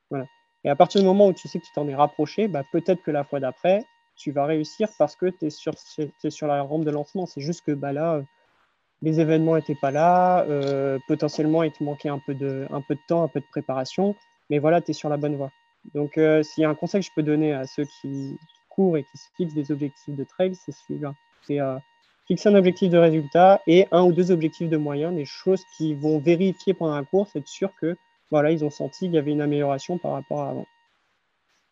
Voilà. 0.09 0.25
Et 0.63 0.69
à 0.69 0.75
partir 0.75 1.01
du 1.01 1.07
moment 1.07 1.27
où 1.27 1.33
tu 1.33 1.47
sais 1.47 1.59
que 1.59 1.65
tu 1.65 1.71
t'en 1.73 1.87
es 1.87 1.95
rapproché, 1.95 2.47
bah, 2.47 2.63
peut-être 2.71 3.01
que 3.01 3.11
la 3.11 3.23
fois 3.23 3.39
d'après, 3.39 3.85
tu 4.15 4.31
vas 4.31 4.45
réussir 4.45 4.89
parce 4.99 5.15
que 5.15 5.27
tu 5.27 5.45
es 5.45 5.49
sur, 5.49 5.73
es 5.97 6.29
sur 6.29 6.47
la 6.47 6.61
rampe 6.61 6.85
de 6.85 6.91
lancement. 6.91 7.25
C'est 7.25 7.41
juste 7.41 7.65
que 7.65 7.71
bah, 7.71 7.93
là, 7.93 8.21
les 9.01 9.19
événements 9.19 9.55
n'étaient 9.55 9.75
pas 9.75 9.91
là, 9.91 10.43
euh, 10.43 10.99
potentiellement 11.07 11.63
il 11.63 11.71
te 11.71 11.83
manquait 11.83 12.09
un 12.09 12.19
peu, 12.19 12.35
de, 12.35 12.67
un 12.69 12.81
peu 12.81 12.95
de 12.95 13.01
temps, 13.07 13.23
un 13.23 13.27
peu 13.27 13.39
de 13.39 13.45
préparation, 13.49 14.15
mais 14.49 14.59
voilà, 14.59 14.81
tu 14.81 14.91
es 14.91 14.93
sur 14.93 15.09
la 15.09 15.17
bonne 15.17 15.35
voie. 15.35 15.51
Donc, 15.95 16.17
euh, 16.17 16.43
s'il 16.43 16.61
y 16.61 16.65
a 16.65 16.69
un 16.69 16.75
conseil 16.75 17.01
que 17.01 17.07
je 17.07 17.11
peux 17.15 17.23
donner 17.23 17.53
à 17.53 17.65
ceux 17.65 17.85
qui, 17.85 18.37
court 18.75 18.97
et 18.97 19.03
qui 19.03 19.17
se 19.17 19.27
fixe 19.35 19.53
des 19.53 19.71
objectifs 19.71 20.15
de 20.15 20.23
trail, 20.23 20.55
c'est 20.55 20.71
celui-là. 20.71 21.13
C'est 21.45 21.59
euh, 21.59 21.77
fixer 22.27 22.49
un 22.49 22.55
objectif 22.55 22.89
de 22.89 22.97
résultat 22.97 23.61
et 23.67 23.87
un 23.91 24.03
ou 24.03 24.11
deux 24.11 24.31
objectifs 24.31 24.69
de 24.69 24.77
moyens, 24.77 25.15
des 25.15 25.25
choses 25.25 25.63
qui 25.77 25.93
vont 25.93 26.19
vérifier 26.19 26.73
pendant 26.73 26.95
la 26.95 27.03
course, 27.03 27.35
être 27.35 27.47
sûr 27.47 27.71
que 27.79 27.95
voilà, 28.29 28.51
ils 28.51 28.63
ont 28.63 28.69
senti 28.69 29.05
qu'il 29.05 29.13
y 29.13 29.17
avait 29.17 29.31
une 29.31 29.41
amélioration 29.41 29.97
par 29.97 30.13
rapport 30.13 30.41
à 30.41 30.49
avant. 30.49 30.67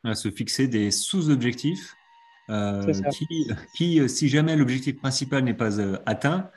À 0.03 0.15
se 0.15 0.29
fixer 0.29 0.67
des 0.67 0.91
sous-objectifs 0.91 1.95
euh, 2.49 2.93
qui, 3.73 3.99
euh, 3.99 4.07
si 4.07 4.27
jamais 4.27 4.55
l'objectif 4.55 4.97
principal 4.97 5.43
n'est 5.43 5.53
pas 5.53 5.79
atteint, 6.05 6.49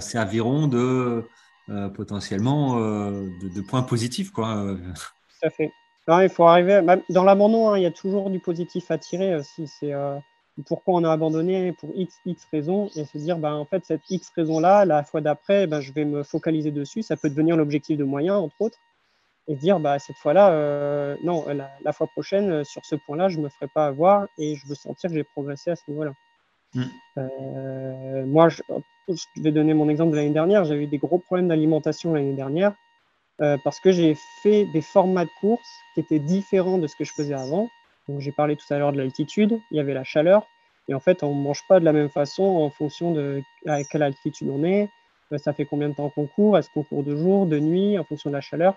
serviront 0.00 0.66
de 0.66 1.24
potentiellement 1.94 2.80
de, 2.80 3.60
points 3.60 3.82
positifs. 3.82 4.30
Quoi. 4.30 4.76
Tout 4.94 5.46
à 5.46 5.50
fait 5.50 5.70
il 6.16 6.28
faut 6.28 6.44
arriver. 6.44 6.80
Dans 7.10 7.24
l'abandon, 7.24 7.70
hein, 7.70 7.78
il 7.78 7.82
y 7.82 7.86
a 7.86 7.90
toujours 7.90 8.30
du 8.30 8.40
positif 8.40 8.90
à 8.90 8.98
tirer 8.98 9.34
aussi. 9.34 9.66
C'est 9.66 9.92
euh, 9.92 10.16
pourquoi 10.66 10.94
on 10.94 11.04
a 11.04 11.12
abandonné 11.12 11.72
pour 11.72 11.90
x, 11.94 12.18
x 12.24 12.46
raisons 12.50 12.88
et 12.96 13.04
se 13.04 13.18
dire, 13.18 13.38
bah, 13.38 13.54
en 13.54 13.64
fait, 13.64 13.84
cette 13.84 14.08
x 14.10 14.30
raison-là, 14.34 14.84
la 14.84 15.02
fois 15.04 15.20
d'après, 15.20 15.66
bah, 15.66 15.80
je 15.80 15.92
vais 15.92 16.04
me 16.04 16.22
focaliser 16.22 16.70
dessus. 16.70 17.02
Ça 17.02 17.16
peut 17.16 17.28
devenir 17.28 17.56
l'objectif 17.56 17.98
de 17.98 18.04
moyen, 18.04 18.36
entre 18.36 18.56
autres. 18.60 18.78
Et 19.48 19.54
dire, 19.54 19.80
bah, 19.80 19.98
cette 19.98 20.16
fois-là, 20.16 20.50
euh, 20.50 21.16
non, 21.22 21.44
la, 21.46 21.92
fois 21.92 22.06
prochaine, 22.06 22.50
euh, 22.50 22.64
sur 22.64 22.84
ce 22.84 22.96
point-là, 22.96 23.28
je 23.28 23.38
ne 23.38 23.44
me 23.44 23.48
ferai 23.48 23.68
pas 23.68 23.86
avoir 23.86 24.26
et 24.38 24.56
je 24.56 24.66
veux 24.66 24.74
sentir 24.74 25.10
que 25.10 25.16
j'ai 25.16 25.24
progressé 25.24 25.70
à 25.70 25.76
ce 25.76 25.82
niveau-là. 25.88 26.12
Mm. 26.74 28.24
moi, 28.26 28.50
je, 28.50 28.62
je, 29.08 29.42
vais 29.42 29.52
donner 29.52 29.72
mon 29.72 29.88
exemple 29.88 30.12
de 30.12 30.16
l'année 30.16 30.30
dernière. 30.30 30.64
J'ai 30.64 30.74
eu 30.74 30.86
des 30.86 30.98
gros 30.98 31.18
problèmes 31.18 31.48
d'alimentation 31.48 32.12
l'année 32.12 32.34
dernière. 32.34 32.74
Euh, 33.40 33.56
parce 33.62 33.78
que 33.78 33.92
j'ai 33.92 34.16
fait 34.42 34.64
des 34.64 34.80
formats 34.80 35.24
de 35.24 35.30
course 35.40 35.68
qui 35.94 36.00
étaient 36.00 36.18
différents 36.18 36.78
de 36.78 36.88
ce 36.88 36.96
que 36.96 37.04
je 37.04 37.12
faisais 37.12 37.34
avant. 37.34 37.68
Donc 38.08 38.20
j'ai 38.20 38.32
parlé 38.32 38.56
tout 38.56 38.66
à 38.72 38.78
l'heure 38.78 38.92
de 38.92 38.98
l'altitude, 38.98 39.60
il 39.70 39.76
y 39.76 39.80
avait 39.80 39.94
la 39.94 40.02
chaleur, 40.02 40.46
et 40.88 40.94
en 40.94 41.00
fait 41.00 41.22
on 41.22 41.34
ne 41.34 41.42
mange 41.42 41.62
pas 41.68 41.78
de 41.78 41.84
la 41.84 41.92
même 41.92 42.08
façon 42.08 42.42
en 42.42 42.70
fonction 42.70 43.12
de 43.12 43.42
à 43.66 43.84
quelle 43.84 44.02
altitude 44.02 44.48
on 44.50 44.64
est, 44.64 44.88
euh, 45.32 45.38
ça 45.38 45.52
fait 45.52 45.66
combien 45.66 45.90
de 45.90 45.94
temps 45.94 46.08
qu'on 46.08 46.26
court, 46.26 46.56
est-ce 46.56 46.70
qu'on 46.70 46.82
court 46.82 47.02
de 47.02 47.14
jour, 47.14 47.46
de 47.46 47.58
nuit, 47.58 47.98
en 47.98 48.04
fonction 48.04 48.30
de 48.30 48.34
la 48.34 48.40
chaleur? 48.40 48.76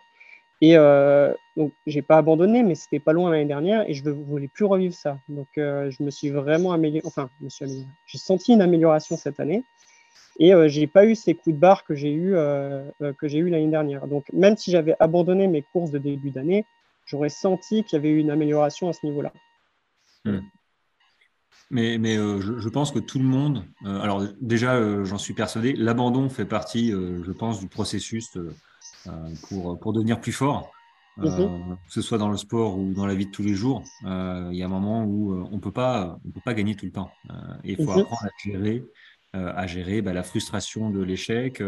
Et 0.59 0.77
euh, 0.77 1.33
donc 1.57 1.71
j'ai 1.87 2.01
pas 2.01 2.17
abandonné, 2.17 2.61
mais 2.61 2.75
c'était 2.75 2.99
pas 2.99 3.13
loin 3.13 3.31
l'année 3.31 3.45
dernière, 3.45 3.89
et 3.89 3.93
je 3.93 4.03
ne 4.03 4.11
voulais 4.11 4.49
plus 4.49 4.65
revivre 4.65 4.93
ça. 4.93 5.17
Donc 5.29 5.47
euh, 5.57 5.89
je 5.89 6.03
me 6.03 6.11
suis 6.11 6.29
vraiment 6.29 6.73
amélioré, 6.73 7.07
enfin 7.07 7.29
je 7.39 7.45
me 7.45 7.49
suis 7.49 7.65
amélioré. 7.65 7.87
J'ai 8.05 8.17
senti 8.17 8.53
une 8.53 8.61
amélioration 8.61 9.15
cette 9.17 9.39
année. 9.39 9.63
Et 10.39 10.53
euh, 10.53 10.67
j'ai 10.67 10.87
pas 10.87 11.05
eu 11.05 11.15
ces 11.15 11.33
coups 11.33 11.55
de 11.55 11.59
barre 11.59 11.83
que 11.83 11.95
j'ai 11.95 12.11
eu 12.11 12.35
euh, 12.35 12.83
euh, 13.01 13.13
que 13.13 13.27
j'ai 13.27 13.39
eu 13.39 13.49
l'année 13.49 13.69
dernière. 13.69 14.07
Donc 14.07 14.25
même 14.33 14.57
si 14.57 14.71
j'avais 14.71 14.95
abandonné 14.99 15.47
mes 15.47 15.61
courses 15.61 15.91
de 15.91 15.97
début 15.97 16.31
d'année, 16.31 16.65
j'aurais 17.05 17.29
senti 17.29 17.83
qu'il 17.83 17.97
y 17.97 17.99
avait 17.99 18.09
eu 18.09 18.19
une 18.19 18.31
amélioration 18.31 18.89
à 18.89 18.93
ce 18.93 19.05
niveau-là. 19.05 19.33
Hmm. 20.25 20.39
Mais, 21.69 21.97
mais 21.97 22.15
je, 22.15 22.67
pense 22.67 22.91
que 22.91 22.99
tout 22.99 23.17
le 23.17 23.23
monde, 23.23 23.63
alors 23.85 24.25
déjà, 24.41 25.05
j'en 25.05 25.17
suis 25.17 25.33
persuadé, 25.33 25.71
l'abandon 25.71 26.27
fait 26.27 26.43
partie, 26.43 26.91
je 26.91 27.31
pense, 27.31 27.61
du 27.61 27.69
processus 27.69 28.37
pour, 29.47 29.79
pour 29.79 29.93
devenir 29.93 30.19
plus 30.19 30.33
fort. 30.33 30.69
Mhm. 31.17 31.77
que 31.87 31.93
ce 31.93 32.01
soit 32.01 32.17
dans 32.17 32.29
le 32.29 32.37
sport 32.37 32.77
ou 32.77 32.93
dans 32.93 33.05
la 33.05 33.13
vie 33.15 33.25
de 33.25 33.31
tous 33.31 33.43
les 33.43 33.53
jours, 33.53 33.83
il 34.01 34.07
y 34.51 34.63
a 34.63 34.65
un 34.65 34.69
moment 34.69 35.05
où 35.05 35.33
on 35.49 35.59
peut 35.59 35.71
pas, 35.71 36.19
on 36.25 36.31
peut 36.31 36.41
pas 36.43 36.53
gagner 36.53 36.75
tout 36.75 36.85
le 36.85 36.91
temps. 36.91 37.09
et 37.63 37.71
il 37.71 37.77
faut 37.77 37.93
mhm. 37.93 37.99
apprendre 37.99 38.25
à 38.25 38.29
gérer 38.43 38.77
euh, 38.79 38.91
à 39.33 39.67
gérer 39.67 40.01
bah, 40.01 40.13
la 40.13 40.23
frustration 40.23 40.89
de 40.89 41.01
l'échec, 41.01 41.61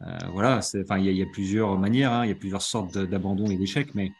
euh, 0.00 0.28
voilà, 0.32 0.58
enfin, 0.58 0.98
il 0.98 1.12
y, 1.12 1.22
a 1.22 1.26
plusieurs 1.26 1.78
manières, 1.78 2.12
hein, 2.12 2.24
il 2.24 2.28
y 2.28 2.32
a 2.32 2.36
plusieurs 2.36 2.62
sortes 2.62 2.98
d'abandon 2.98 3.46
et 3.50 3.56
d'échecs, 3.56 3.94
mais 3.94 4.10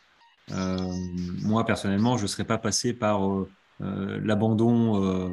moi 1.43 1.65
personnellement, 1.65 2.17
je 2.17 2.23
ne 2.23 2.29
serais 2.29 2.45
pas 2.45 2.59
passé 2.59 2.93
par 2.93 3.21
l'abandon 3.81 5.31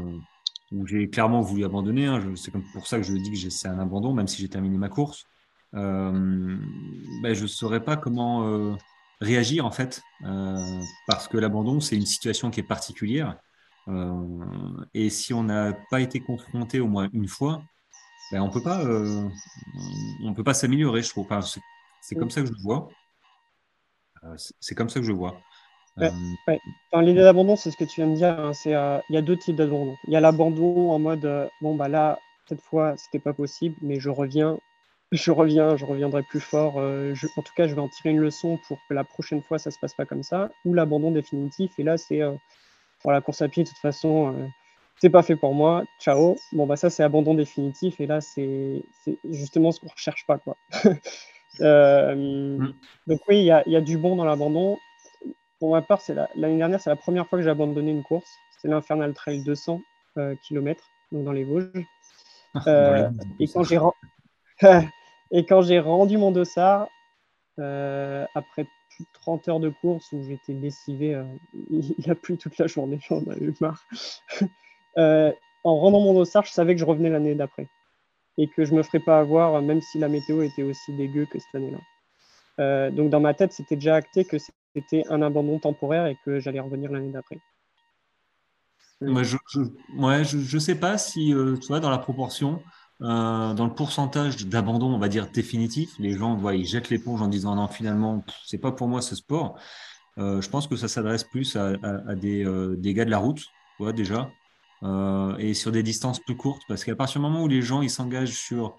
où 0.72 0.88
j'ai 0.88 1.10
clairement 1.10 1.42
voulu 1.42 1.66
abandonner. 1.66 2.06
Hein, 2.06 2.24
c'est 2.36 2.52
pour 2.74 2.88
ça 2.88 2.98
que 2.98 3.04
je 3.04 3.14
dis 3.14 3.32
que 3.32 3.50
c'est 3.50 3.68
un 3.68 3.80
abandon, 3.80 4.14
même 4.14 4.28
si 4.28 4.42
j'ai 4.42 4.50
terminé 4.50 4.78
ma 4.78 4.90
course. 4.90 5.26
Ben, 5.74 6.60
je 7.24 7.42
ne 7.42 7.48
saurais 7.48 7.84
pas 7.84 7.98
comment 7.98 8.76
réagir 9.22 9.66
en 9.66 9.72
fait, 9.72 10.02
parce 11.06 11.28
que 11.28 11.38
l'abandon, 11.38 11.80
c'est 11.80 11.96
une 11.96 12.08
situation 12.08 12.50
qui 12.50 12.62
est 12.62 12.68
particulière. 12.68 13.38
Et 14.94 15.10
si 15.10 15.34
on 15.34 15.44
n'a 15.44 15.74
pas 15.90 16.02
été 16.02 16.20
confronté 16.20 16.80
au 16.80 16.88
moins 16.88 17.10
une 17.14 17.28
fois, 17.28 17.62
ben, 18.32 18.42
on 18.42 18.50
peut 18.50 18.62
pas, 18.62 18.86
euh, 18.86 19.28
on 20.24 20.34
peut 20.34 20.44
pas 20.44 20.54
s'améliorer, 20.54 21.02
je 21.02 21.10
trouve. 21.10 21.28
c'est 22.02 22.16
comme 22.16 22.30
ça 22.30 22.42
que 22.42 22.48
je 22.48 22.54
le 22.54 22.62
vois. 22.62 22.90
Euh, 24.24 24.36
c'est 24.60 24.76
comme 24.76 24.90
ça 24.90 25.00
que 25.00 25.06
je 25.06 25.12
le 25.12 25.18
vois. 25.18 25.40
Euh, 26.00 26.10
l'idée 27.02 27.22
d'abandon, 27.22 27.56
c'est 27.56 27.72
ce 27.72 27.78
que 27.78 27.86
tu 27.86 28.02
viens 28.02 28.10
de 28.10 28.16
dire. 28.16 28.40
Hein, 28.40 28.54
c'est, 28.54 28.72
il 28.72 29.16
y 29.16 29.18
a 29.18 29.22
deux 29.22 29.38
types 29.38 29.56
d'abandon. 29.56 29.96
Il 30.08 30.14
y 30.14 30.16
a 30.16 30.20
l'abandon 30.20 30.92
en 30.92 31.00
mode, 31.00 31.50
bon 31.62 31.76
bah 31.76 31.88
là, 31.88 32.20
cette 32.48 32.62
fois, 32.62 32.96
c'était 32.98 33.20
pas 33.20 33.34
possible, 33.34 33.76
mais 33.82 34.00
je 34.00 34.10
reviens, 34.10 34.60
je 35.12 35.32
reviens, 35.32 35.76
je 35.76 35.86
reviendrai 35.86 36.22
plus 36.22 36.40
fort. 36.40 36.76
en 36.76 37.42
tout 37.42 37.54
cas, 37.56 37.68
je 37.68 37.74
vais 37.74 37.82
en 37.82 37.90
tirer 37.90 38.12
une 38.12 38.20
leçon 38.20 38.60
pour 38.68 38.78
que 38.88 38.94
la 38.94 39.04
prochaine 39.04 39.42
fois, 39.42 39.58
ça 39.58 39.72
se 39.72 39.80
passe 39.80 39.96
pas 39.96 40.06
comme 40.06 40.24
ça. 40.24 40.52
Ou 40.66 40.76
l'abandon 40.76 41.10
définitif. 41.10 41.72
Et 41.80 41.84
là, 41.84 41.98
c'est 41.98 42.22
pour 43.02 43.12
la 43.12 43.22
course 43.22 43.42
à 43.42 43.48
pied, 43.48 43.64
de 43.64 43.70
toute 43.70 43.78
façon 43.78 44.50
c'est 45.00 45.10
pas 45.10 45.24
fait 45.24 45.38
pour 45.38 45.54
moi, 45.54 45.84
ciao. 46.00 46.36
Bon, 46.52 46.66
bah 46.68 46.76
ça, 46.76 46.90
c'est 46.90 47.04
abandon 47.04 47.34
définitif. 47.34 48.00
Et 48.02 48.06
là, 48.06 48.20
c'est 48.20 48.84
justement 49.30 49.72
ce 49.72 49.80
qu'on 49.80 49.88
recherche 49.88 50.26
pas. 50.26 50.38
Quoi. 50.38 50.56
Euh, 51.62 52.16
mm. 52.16 52.74
Donc, 53.08 53.20
oui, 53.28 53.40
il 53.40 53.44
y 53.44 53.52
a, 53.52 53.68
y 53.68 53.76
a, 53.76 53.82
du 53.82 53.98
bon 53.98 54.16
dans 54.16 54.24
l'abandon. 54.24 54.78
Pour 55.60 55.72
ma 55.72 55.82
part, 55.82 56.00
l'année 56.36 56.58
dernière, 56.58 56.80
c'est 56.80 56.92
la 56.92 56.96
première 56.96 57.28
fois 57.28 57.38
que 57.38 57.44
j'ai 57.44 57.50
abandonné 57.50 57.92
une 57.92 58.04
course. 58.04 58.30
C'était 58.52 58.70
l'Infernal 58.70 59.14
Trail 59.14 59.44
200 59.44 59.82
euh, 60.18 60.36
km, 60.48 60.82
donc 61.12 61.26
dans 61.26 61.32
les 61.34 61.44
Vosges. 61.44 61.86
Euh, 62.68 63.10
et 63.40 63.48
quand 63.48 63.64
j'ai 63.64 63.80
et 65.32 65.46
quand 65.46 65.64
j'ai 65.64 65.80
rendu 65.80 66.18
mon 66.18 66.32
dossard, 66.32 66.88
après 67.58 68.68
plus 69.00 69.06
de 69.06 69.20
30 69.22 69.48
heures 69.48 69.60
de 69.60 69.70
course 69.70 70.12
où 70.12 70.22
j'étais 70.24 70.54
lessivé, 70.54 71.22
il 71.70 72.12
a 72.12 72.16
plu 72.16 72.38
toute 72.38 72.58
la 72.58 72.68
journée, 72.68 73.00
j'en 73.08 73.24
avais 73.30 73.54
marre. 73.60 73.84
Euh, 74.98 75.32
en 75.64 75.78
rendant 75.78 76.02
mon 76.02 76.14
dossard, 76.14 76.46
je 76.46 76.52
savais 76.52 76.74
que 76.74 76.80
je 76.82 76.86
revenais 76.86 77.12
l'année 77.12 77.36
d'après 77.36 77.70
et 78.38 78.48
que 78.48 78.66
je 78.66 78.74
me 78.74 78.82
ferais 78.82 79.00
pas 79.00 79.20
avoir, 79.20 79.62
même 79.62 79.82
si 79.82 80.00
la 80.00 80.10
météo 80.10 80.42
était 80.42 80.64
aussi 80.64 80.94
dégueu 80.98 81.26
que 81.26 81.38
cette 81.40 81.56
année-là. 81.56 81.78
Euh, 82.60 82.90
donc 82.90 83.12
dans 83.12 83.20
ma 83.20 83.34
tête, 83.36 83.54
c'était 83.54 83.76
déjà 83.76 83.96
acté 83.96 84.26
que 84.26 84.38
c'était 84.74 85.04
un 85.10 85.22
abandon 85.22 85.60
temporaire 85.60 86.08
et 86.08 86.18
que 86.26 86.40
j'allais 86.40 86.60
revenir 86.60 86.92
l'année 86.92 87.12
d'après. 87.12 87.40
Moi, 89.00 89.24
je, 89.24 89.38
je, 90.24 90.58
sais 90.58 90.76
pas 90.76 90.98
si, 90.98 91.34
euh, 91.34 91.56
tu 91.56 91.68
vois, 91.68 91.80
dans 91.80 91.92
la 91.92 92.00
proportion, 92.00 92.62
dans 93.00 93.66
le 93.66 93.74
pourcentage 93.74 94.46
d'abandon, 94.46 94.94
on 94.94 95.00
va 95.00 95.08
dire 95.08 95.30
définitif, 95.32 95.92
les 96.00 96.14
gens, 96.14 96.50
ils 96.52 96.66
jettent 96.66 96.90
l'éponge 96.90 97.22
en 97.22 97.28
disant 97.28 97.56
non, 97.56 97.68
finalement, 97.68 98.24
c'est 98.46 98.58
pas 98.58 98.72
pour 98.72 98.88
moi 98.88 99.02
ce 99.02 99.16
sport. 99.16 99.58
je 100.18 100.50
pense 100.50 100.68
que 100.68 100.76
ça 100.76 100.88
s'adresse 100.88 101.24
plus 101.24 101.56
à, 101.56 101.78
des, 102.16 102.46
des, 102.78 102.94
gars 102.94 103.06
de 103.06 103.10
la 103.10 103.18
route, 103.18 103.40
tu 103.40 103.84
vois, 103.84 103.94
déjà, 103.94 104.30
euh, 104.84 105.36
et 105.38 105.54
sur 105.54 105.72
des 105.72 105.84
distances 105.84 106.20
plus 106.20 106.38
courtes, 106.38 106.62
parce 106.68 106.86
qu'à 106.86 106.96
partir 106.96 107.20
du 107.20 107.28
moment 107.28 107.44
où 107.44 107.48
les 107.48 107.62
gens 107.62 107.82
ils 107.82 107.90
s'engagent 107.90 108.38
sur 108.38 108.78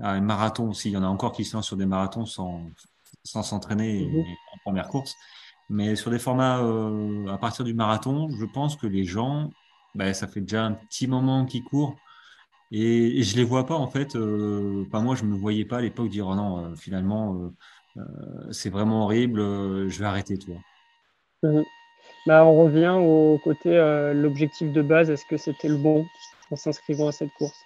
un 0.00 0.20
marathon 0.20 0.70
aussi, 0.70 0.90
il 0.90 0.92
y 0.92 0.96
en 0.96 1.02
a 1.02 1.08
encore 1.08 1.32
qui 1.32 1.44
se 1.44 1.56
lancent 1.56 1.66
sur 1.66 1.76
des 1.76 1.86
marathons 1.86 2.26
sans 2.26 2.66
sans 3.24 3.42
s'entraîner 3.42 4.06
mhm. 4.06 4.20
en 4.20 4.58
première 4.64 4.88
course, 4.88 5.14
mais 5.68 5.96
sur 5.96 6.10
des 6.10 6.18
formats 6.18 6.60
euh, 6.60 7.26
à 7.28 7.38
partir 7.38 7.64
du 7.64 7.74
marathon, 7.74 8.28
je 8.30 8.44
pense 8.44 8.76
que 8.76 8.86
les 8.86 9.04
gens, 9.04 9.50
ben, 9.94 10.14
ça 10.14 10.28
fait 10.28 10.40
déjà 10.40 10.64
un 10.64 10.72
petit 10.72 11.06
moment 11.06 11.46
qu'ils 11.46 11.64
courent. 11.64 11.96
Et, 12.72 13.22
je 13.22 13.36
les 13.36 13.44
vois 13.44 13.66
pas 13.66 13.76
en 13.76 13.86
fait. 13.86 14.16
Euh, 14.16 14.84
moi, 14.92 15.14
je 15.14 15.24
me 15.24 15.36
voyais 15.36 15.64
pas 15.64 15.78
à 15.78 15.80
l'époque 15.80 16.08
dire 16.08 16.26
oh 16.26 16.34
non, 16.34 16.74
finalement, 16.74 17.52
c'est 18.50 18.70
vraiment 18.70 19.04
horrible, 19.04 19.40
je 19.88 19.98
vais 19.98 20.06
arrêter, 20.06 20.38
toi. 20.38 20.56
Mhm. 21.42 21.64
Bah, 22.26 22.44
on 22.44 22.62
revient 22.62 22.96
au 23.00 23.38
côté 23.42 23.76
euh, 23.76 24.14
l'objectif 24.14 24.72
de 24.72 24.82
base, 24.82 25.10
est-ce 25.10 25.26
que 25.26 25.36
c'était 25.36 25.68
le 25.68 25.76
bon 25.76 26.06
en 26.50 26.56
s'inscrivant 26.56 27.08
à 27.08 27.12
cette 27.12 27.32
course? 27.32 27.60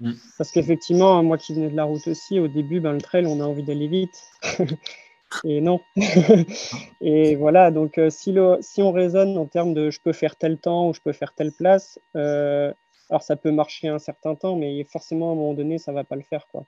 Mm. 0.00 0.12
Parce 0.36 0.52
qu'effectivement, 0.52 1.22
moi 1.24 1.36
qui 1.36 1.54
venais 1.54 1.68
de 1.68 1.76
la 1.76 1.84
route 1.84 2.06
aussi, 2.06 2.38
au 2.38 2.46
début, 2.46 2.78
ben, 2.78 2.92
le 2.92 3.00
trail, 3.00 3.26
on 3.26 3.40
a 3.40 3.44
envie 3.44 3.64
d'aller 3.64 3.88
vite. 3.88 4.22
Et 5.44 5.60
non. 5.60 5.80
et 7.02 7.36
voilà, 7.36 7.70
donc 7.70 7.98
euh, 7.98 8.08
si, 8.08 8.32
le, 8.32 8.56
si 8.62 8.80
on 8.80 8.92
raisonne 8.92 9.36
en 9.36 9.44
termes 9.44 9.74
de 9.74 9.90
je 9.90 10.00
peux 10.00 10.14
faire 10.14 10.36
tel 10.36 10.56
temps 10.56 10.88
ou 10.88 10.94
je 10.94 11.02
peux 11.02 11.12
faire 11.12 11.34
telle 11.34 11.52
place, 11.52 12.00
euh, 12.16 12.72
alors 13.10 13.22
ça 13.22 13.36
peut 13.36 13.50
marcher 13.50 13.88
un 13.88 13.98
certain 13.98 14.34
temps, 14.34 14.56
mais 14.56 14.84
forcément 14.84 15.30
à 15.30 15.32
un 15.32 15.36
moment 15.36 15.54
donné, 15.54 15.78
ça 15.78 15.92
va 15.92 16.04
pas 16.04 16.16
le 16.16 16.22
faire. 16.22 16.46
Quoi. 16.48 16.64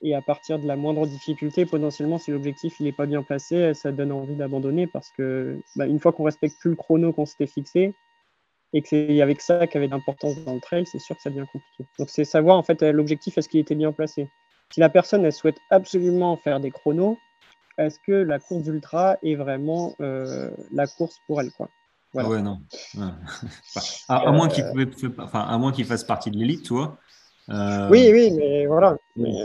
Et 0.00 0.14
à 0.14 0.22
partir 0.22 0.58
de 0.58 0.66
la 0.66 0.76
moindre 0.76 1.06
difficulté, 1.06 1.66
potentiellement, 1.66 2.18
si 2.18 2.30
l'objectif 2.30 2.78
n'est 2.78 2.92
pas 2.92 3.06
bien 3.06 3.22
placé, 3.22 3.74
ça 3.74 3.90
donne 3.90 4.12
envie 4.12 4.36
d'abandonner 4.36 4.86
parce 4.86 5.10
que 5.10 5.58
bah, 5.74 5.86
une 5.86 5.98
fois 5.98 6.12
qu'on 6.12 6.22
respecte 6.22 6.56
plus 6.60 6.70
le 6.70 6.76
chrono 6.76 7.12
qu'on 7.12 7.26
s'était 7.26 7.48
fixé 7.48 7.94
et 8.72 8.82
que 8.82 8.88
c'est 8.88 9.20
avec 9.20 9.40
ça 9.40 9.66
qui 9.66 9.76
avait 9.76 9.88
d'importance 9.88 10.36
dans 10.44 10.54
le 10.54 10.60
trail, 10.60 10.86
c'est 10.86 11.00
sûr 11.00 11.16
que 11.16 11.22
ça 11.22 11.30
devient 11.30 11.46
compliqué. 11.52 11.84
Donc 11.98 12.10
c'est 12.10 12.24
savoir 12.24 12.58
en 12.58 12.62
fait 12.62 12.82
l'objectif 12.82 13.38
est-ce 13.38 13.48
qu'il 13.48 13.58
était 13.58 13.74
bien 13.74 13.92
placé? 13.92 14.28
Si 14.70 14.78
la 14.78 14.88
personne 14.88 15.24
elle 15.24 15.32
souhaite 15.32 15.58
absolument 15.70 16.36
faire 16.36 16.60
des 16.60 16.70
chronos, 16.70 17.18
est-ce 17.76 17.98
que 18.06 18.12
la 18.12 18.38
course 18.38 18.62
d'ultra 18.62 19.16
est 19.22 19.34
vraiment 19.34 19.94
euh, 20.00 20.50
la 20.70 20.86
course 20.86 21.18
pour 21.26 21.40
elle 21.40 21.50
quoi? 21.50 21.68
Voilà. 22.12 22.28
Ouais 22.28 22.42
non. 22.42 22.60
à, 24.08 24.30
moins 24.32 24.48
qu'il 24.48 24.64
enfin, 25.18 25.72
fasse 25.84 26.04
partie 26.04 26.30
de 26.30 26.38
l'élite, 26.38 26.64
tu 26.64 26.74
vois. 26.74 26.98
Euh, 27.50 27.88
oui, 27.90 28.10
oui, 28.12 28.30
mais 28.32 28.66
voilà. 28.66 28.96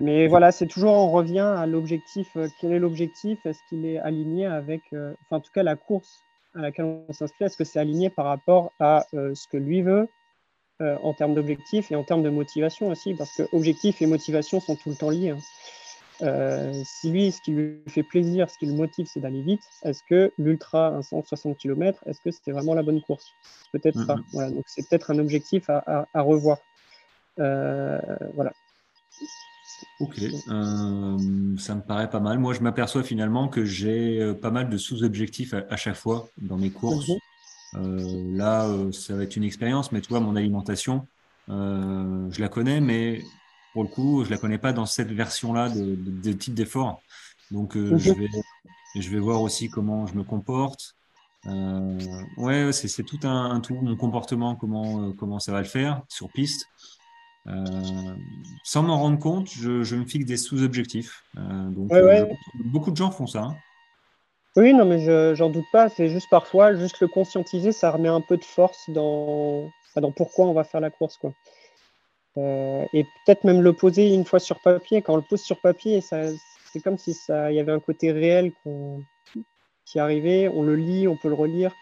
Mais, 0.00 0.28
voilà, 0.28 0.52
c'est 0.52 0.66
toujours, 0.66 0.92
on 0.92 1.10
revient 1.10 1.40
à 1.40 1.66
l'objectif. 1.66 2.28
Euh, 2.36 2.48
quel 2.60 2.72
est 2.72 2.78
l'objectif? 2.78 3.44
Est-ce 3.44 3.58
qu'il 3.68 3.84
est 3.86 3.98
aligné 3.98 4.46
avec, 4.46 4.82
euh, 4.92 5.14
enfin, 5.22 5.38
en 5.38 5.40
tout 5.40 5.50
cas, 5.52 5.64
la 5.64 5.74
course 5.74 6.20
à 6.54 6.60
laquelle 6.60 6.84
on 6.84 7.12
s'inscrit, 7.12 7.46
est-ce 7.46 7.56
que 7.56 7.64
c'est 7.64 7.80
aligné 7.80 8.10
par 8.10 8.26
rapport 8.26 8.72
à 8.78 9.04
ce 9.12 9.48
que 9.48 9.56
lui 9.56 9.82
veut 9.82 10.08
en 10.78 11.12
termes 11.12 11.34
d'objectif 11.34 11.90
et 11.90 11.96
en 11.96 12.04
termes 12.04 12.22
de 12.22 12.30
motivation 12.30 12.88
aussi? 12.88 13.14
Parce 13.14 13.34
que 13.36 13.42
objectif 13.52 14.00
et 14.00 14.06
motivation 14.06 14.60
sont 14.60 14.76
tout 14.76 14.90
le 14.90 14.94
temps 14.94 15.10
liés. 15.10 15.30
Hein. 15.30 15.38
Euh, 16.22 16.72
si 16.84 17.10
lui, 17.10 17.32
ce 17.32 17.40
qui 17.40 17.52
lui 17.52 17.80
fait 17.88 18.02
plaisir, 18.02 18.48
ce 18.48 18.58
qui 18.58 18.66
le 18.66 18.74
motive, 18.74 19.06
c'est 19.12 19.20
d'aller 19.20 19.42
vite, 19.42 19.62
est-ce 19.82 20.02
que 20.08 20.32
l'ultra, 20.38 20.96
à 20.96 21.02
160 21.02 21.58
km, 21.58 22.02
est-ce 22.06 22.20
que 22.20 22.30
c'était 22.30 22.52
vraiment 22.52 22.74
la 22.74 22.82
bonne 22.82 23.00
course? 23.02 23.26
Peut-être 23.72 24.06
pas. 24.06 24.16
Voilà, 24.32 24.50
donc 24.50 24.64
c'est 24.66 24.88
peut-être 24.88 25.10
un 25.10 25.18
objectif 25.18 25.68
à, 25.68 26.06
revoir. 26.14 26.58
Euh, 27.40 28.00
voilà. 28.34 28.52
Ok, 29.98 30.18
euh, 30.20 31.56
ça 31.58 31.74
me 31.74 31.80
paraît 31.80 32.10
pas 32.10 32.20
mal. 32.20 32.38
Moi, 32.38 32.54
je 32.54 32.60
m'aperçois 32.60 33.02
finalement 33.02 33.48
que 33.48 33.64
j'ai 33.64 34.34
pas 34.34 34.50
mal 34.50 34.68
de 34.68 34.76
sous-objectifs 34.76 35.54
à, 35.54 35.76
chaque 35.76 35.96
fois 35.96 36.28
dans 36.40 36.56
mes 36.56 36.70
courses. 36.70 37.10
Mhm. 37.72 38.36
là, 38.36 38.68
ça 38.92 39.16
va 39.16 39.24
être 39.24 39.34
une 39.34 39.42
expérience, 39.42 39.90
mais 39.90 40.00
tu 40.00 40.10
vois, 40.10 40.20
mon 40.20 40.36
alimentation, 40.36 41.08
je 41.48 42.40
la 42.40 42.48
connais, 42.48 42.80
mais 42.80 43.20
pour 43.74 43.82
le 43.82 43.88
coup, 43.88 44.24
je 44.24 44.30
la 44.30 44.38
connais 44.38 44.56
pas 44.56 44.72
dans 44.72 44.86
cette 44.86 45.10
version-là 45.10 45.68
de, 45.68 45.96
de, 45.96 46.32
type 46.32 46.54
d'effort. 46.54 47.02
Donc, 47.50 47.76
euh, 47.76 47.98
je, 47.98 48.12
vais, 48.12 48.28
je 48.94 49.10
vais 49.10 49.18
voir 49.18 49.42
aussi 49.42 49.68
comment 49.68 50.06
je 50.06 50.14
me 50.14 50.22
comporte. 50.22 50.94
Euh, 51.46 51.98
ouais, 52.36 52.72
c'est 52.72 53.02
tout 53.02 53.18
un, 53.24 53.60
tout, 53.60 53.74
mon 53.74 53.96
comportement, 53.96 54.54
comment, 54.54 55.02
euh, 55.02 55.12
comment 55.18 55.40
ça 55.40 55.50
va 55.50 55.58
le 55.58 55.66
faire 55.66 56.02
sur 56.08 56.30
piste. 56.30 56.66
sans 58.62 58.82
m'en 58.84 58.96
rendre 58.96 59.18
compte, 59.18 59.50
je, 59.50 59.82
je, 59.82 59.96
me 59.96 60.06
fixe 60.06 60.24
des 60.24 60.36
sous-objectifs. 60.36 61.24
donc, 61.34 61.90
beaucoup 62.64 62.92
de 62.92 62.96
gens 62.96 63.10
font 63.10 63.26
ça. 63.26 63.42
Hein. 63.42 63.56
Oui, 64.56 64.72
non, 64.72 64.84
mais 64.84 65.34
j'en 65.34 65.50
doute 65.50 65.66
pas. 65.72 65.88
C'est 65.88 66.08
juste 66.08 66.28
parfois, 66.30 66.76
juste 66.76 67.00
le 67.00 67.08
conscientiser, 67.08 67.72
ça 67.72 67.90
remet 67.90 68.08
un 68.08 68.20
peu 68.20 68.36
de 68.36 68.44
force 68.44 68.88
dans, 68.88 69.68
dans 69.96 70.12
pourquoi 70.12 70.46
on 70.46 70.52
va 70.52 70.62
faire 70.62 70.80
la 70.80 70.90
course. 70.90 71.16
Quoi. 71.16 71.32
Euh, 72.36 72.84
et 72.92 73.04
peut-être 73.04 73.44
même 73.44 73.62
le 73.62 73.72
poser 73.72 74.12
une 74.12 74.24
fois 74.24 74.40
sur 74.40 74.60
papier. 74.60 75.02
Quand 75.02 75.14
on 75.14 75.16
le 75.16 75.22
pose 75.22 75.40
sur 75.40 75.60
papier, 75.60 76.00
c'est 76.00 76.80
comme 76.82 76.98
si 76.98 77.16
il 77.28 77.54
y 77.54 77.60
avait 77.60 77.72
un 77.72 77.80
côté 77.80 78.12
réel 78.12 78.52
qui 79.84 79.98
arrivait. 79.98 80.48
On 80.48 80.62
le 80.62 80.74
lit, 80.74 81.06
on 81.08 81.16
peut 81.16 81.28
le 81.28 81.34
relire. 81.34 81.72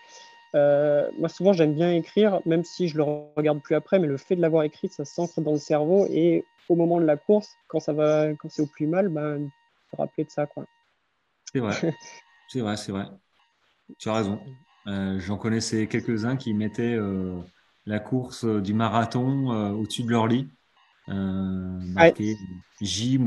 Euh, 0.54 1.10
moi, 1.18 1.28
souvent, 1.28 1.52
j'aime 1.52 1.74
bien 1.74 1.92
écrire, 1.92 2.40
même 2.44 2.64
si 2.64 2.88
je 2.88 2.96
le 2.96 3.02
regarde 3.02 3.60
plus 3.60 3.74
après, 3.74 3.98
mais 3.98 4.06
le 4.06 4.16
fait 4.16 4.36
de 4.36 4.42
l'avoir 4.42 4.64
écrit, 4.64 4.88
ça 4.88 5.04
s'ancre 5.04 5.40
dans 5.40 5.52
le 5.52 5.58
cerveau. 5.58 6.06
Et 6.10 6.44
au 6.68 6.76
moment 6.76 7.00
de 7.00 7.06
la 7.06 7.16
course, 7.16 7.50
quand 7.68 7.80
ça 7.80 7.92
va, 7.92 8.34
quand 8.34 8.50
c'est 8.50 8.62
au 8.62 8.66
plus 8.66 8.86
mal, 8.86 9.08
ben, 9.08 9.48
se 9.90 9.96
rappeler 9.96 10.24
de 10.24 10.30
ça, 10.30 10.46
quoi. 10.46 10.64
C'est 11.52 11.60
vrai, 11.60 11.74
c'est 12.48 12.60
vrai, 12.60 12.76
c'est 12.76 12.92
vrai. 12.92 13.06
Tu 13.98 14.08
as 14.08 14.14
raison. 14.14 14.40
Euh, 14.86 15.18
j'en 15.20 15.36
connaissais 15.36 15.86
quelques-uns 15.86 16.36
qui 16.36 16.54
mettaient 16.54 16.96
la 17.86 17.98
course 17.98 18.44
du 18.44 18.74
marathon 18.74 19.48
au-dessus 19.72 20.04
de 20.04 20.10
leur 20.10 20.26
lit, 20.26 20.48
marqué 21.08 22.36
J 22.80 23.18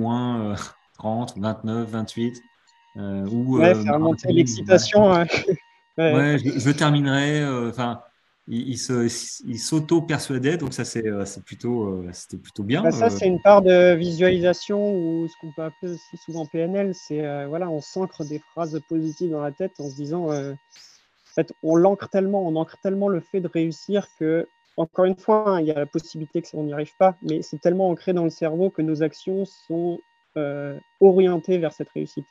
30, 0.98 1.38
29, 1.38 1.90
28. 1.90 2.42
ou, 2.96 3.58
ouais, 3.58 3.76
faire 3.76 4.00
monter 4.00 4.32
l'excitation. 4.32 5.14
Hein. 5.14 5.26
ouais. 5.98 6.38
je, 6.38 6.72
terminerai. 6.72 7.46
Enfin, 7.68 8.00
il, 8.48 8.70
il 8.70 9.60
s'auto-persuadait, 9.60 10.58
donc 10.58 10.74
ça 10.74 10.86
c'est 10.86 11.04
plutôt, 11.44 12.06
c'était 12.14 12.38
plutôt 12.38 12.64
bien. 12.64 12.84
Bah, 12.84 12.92
ça 12.92 13.10
c'est 13.10 13.28
une 13.28 13.42
part 13.42 13.62
de 13.62 13.96
visualisation 13.96 14.96
ou 14.96 15.28
ce 15.28 15.34
qu'on 15.42 15.52
peut 15.52 15.64
appeler 15.64 15.94
aussi 15.94 16.18
souvent 16.24 16.46
PNL, 16.46 16.94
c'est 16.94 17.46
voilà, 17.48 17.70
on 17.70 17.82
s'ancre 17.82 18.24
des 18.24 18.40
phrases 18.52 18.80
positives 18.88 19.32
dans 19.32 19.42
la 19.42 19.52
tête 19.52 19.74
en 19.80 19.90
se 19.90 19.96
disant 19.96 20.30
fait, 21.36 21.54
on 21.64 21.76
l'ancre 21.76 22.10
tellement, 22.10 22.48
on 22.48 22.56
ancre 22.56 22.78
tellement 22.82 23.08
le 23.08 23.20
fait 23.20 23.42
de 23.42 23.48
réussir 23.48 24.08
que, 24.20 24.48
encore 24.78 25.06
une 25.06 25.18
fois, 25.18 25.50
hein, 25.50 25.62
il 25.62 25.68
y 25.68 25.72
a 25.72 25.76
la 25.76 25.86
possibilité 25.86 26.42
que 26.42 26.48
on 26.54 26.64
n'y 26.64 26.74
arrive 26.74 26.96
pas, 26.98 27.16
mais 27.22 27.42
c'est 27.42 27.60
tellement 27.60 27.90
ancré 27.90 28.14
dans 28.14 28.24
le 28.24 28.30
cerveau 28.30 28.70
que 28.70 28.82
nos 28.82 29.04
actions 29.04 29.46
sont 29.68 30.00
euh, 30.38 30.78
orientées 31.00 31.58
vers 31.58 31.74
cette 31.74 31.90
réussite. 31.90 32.26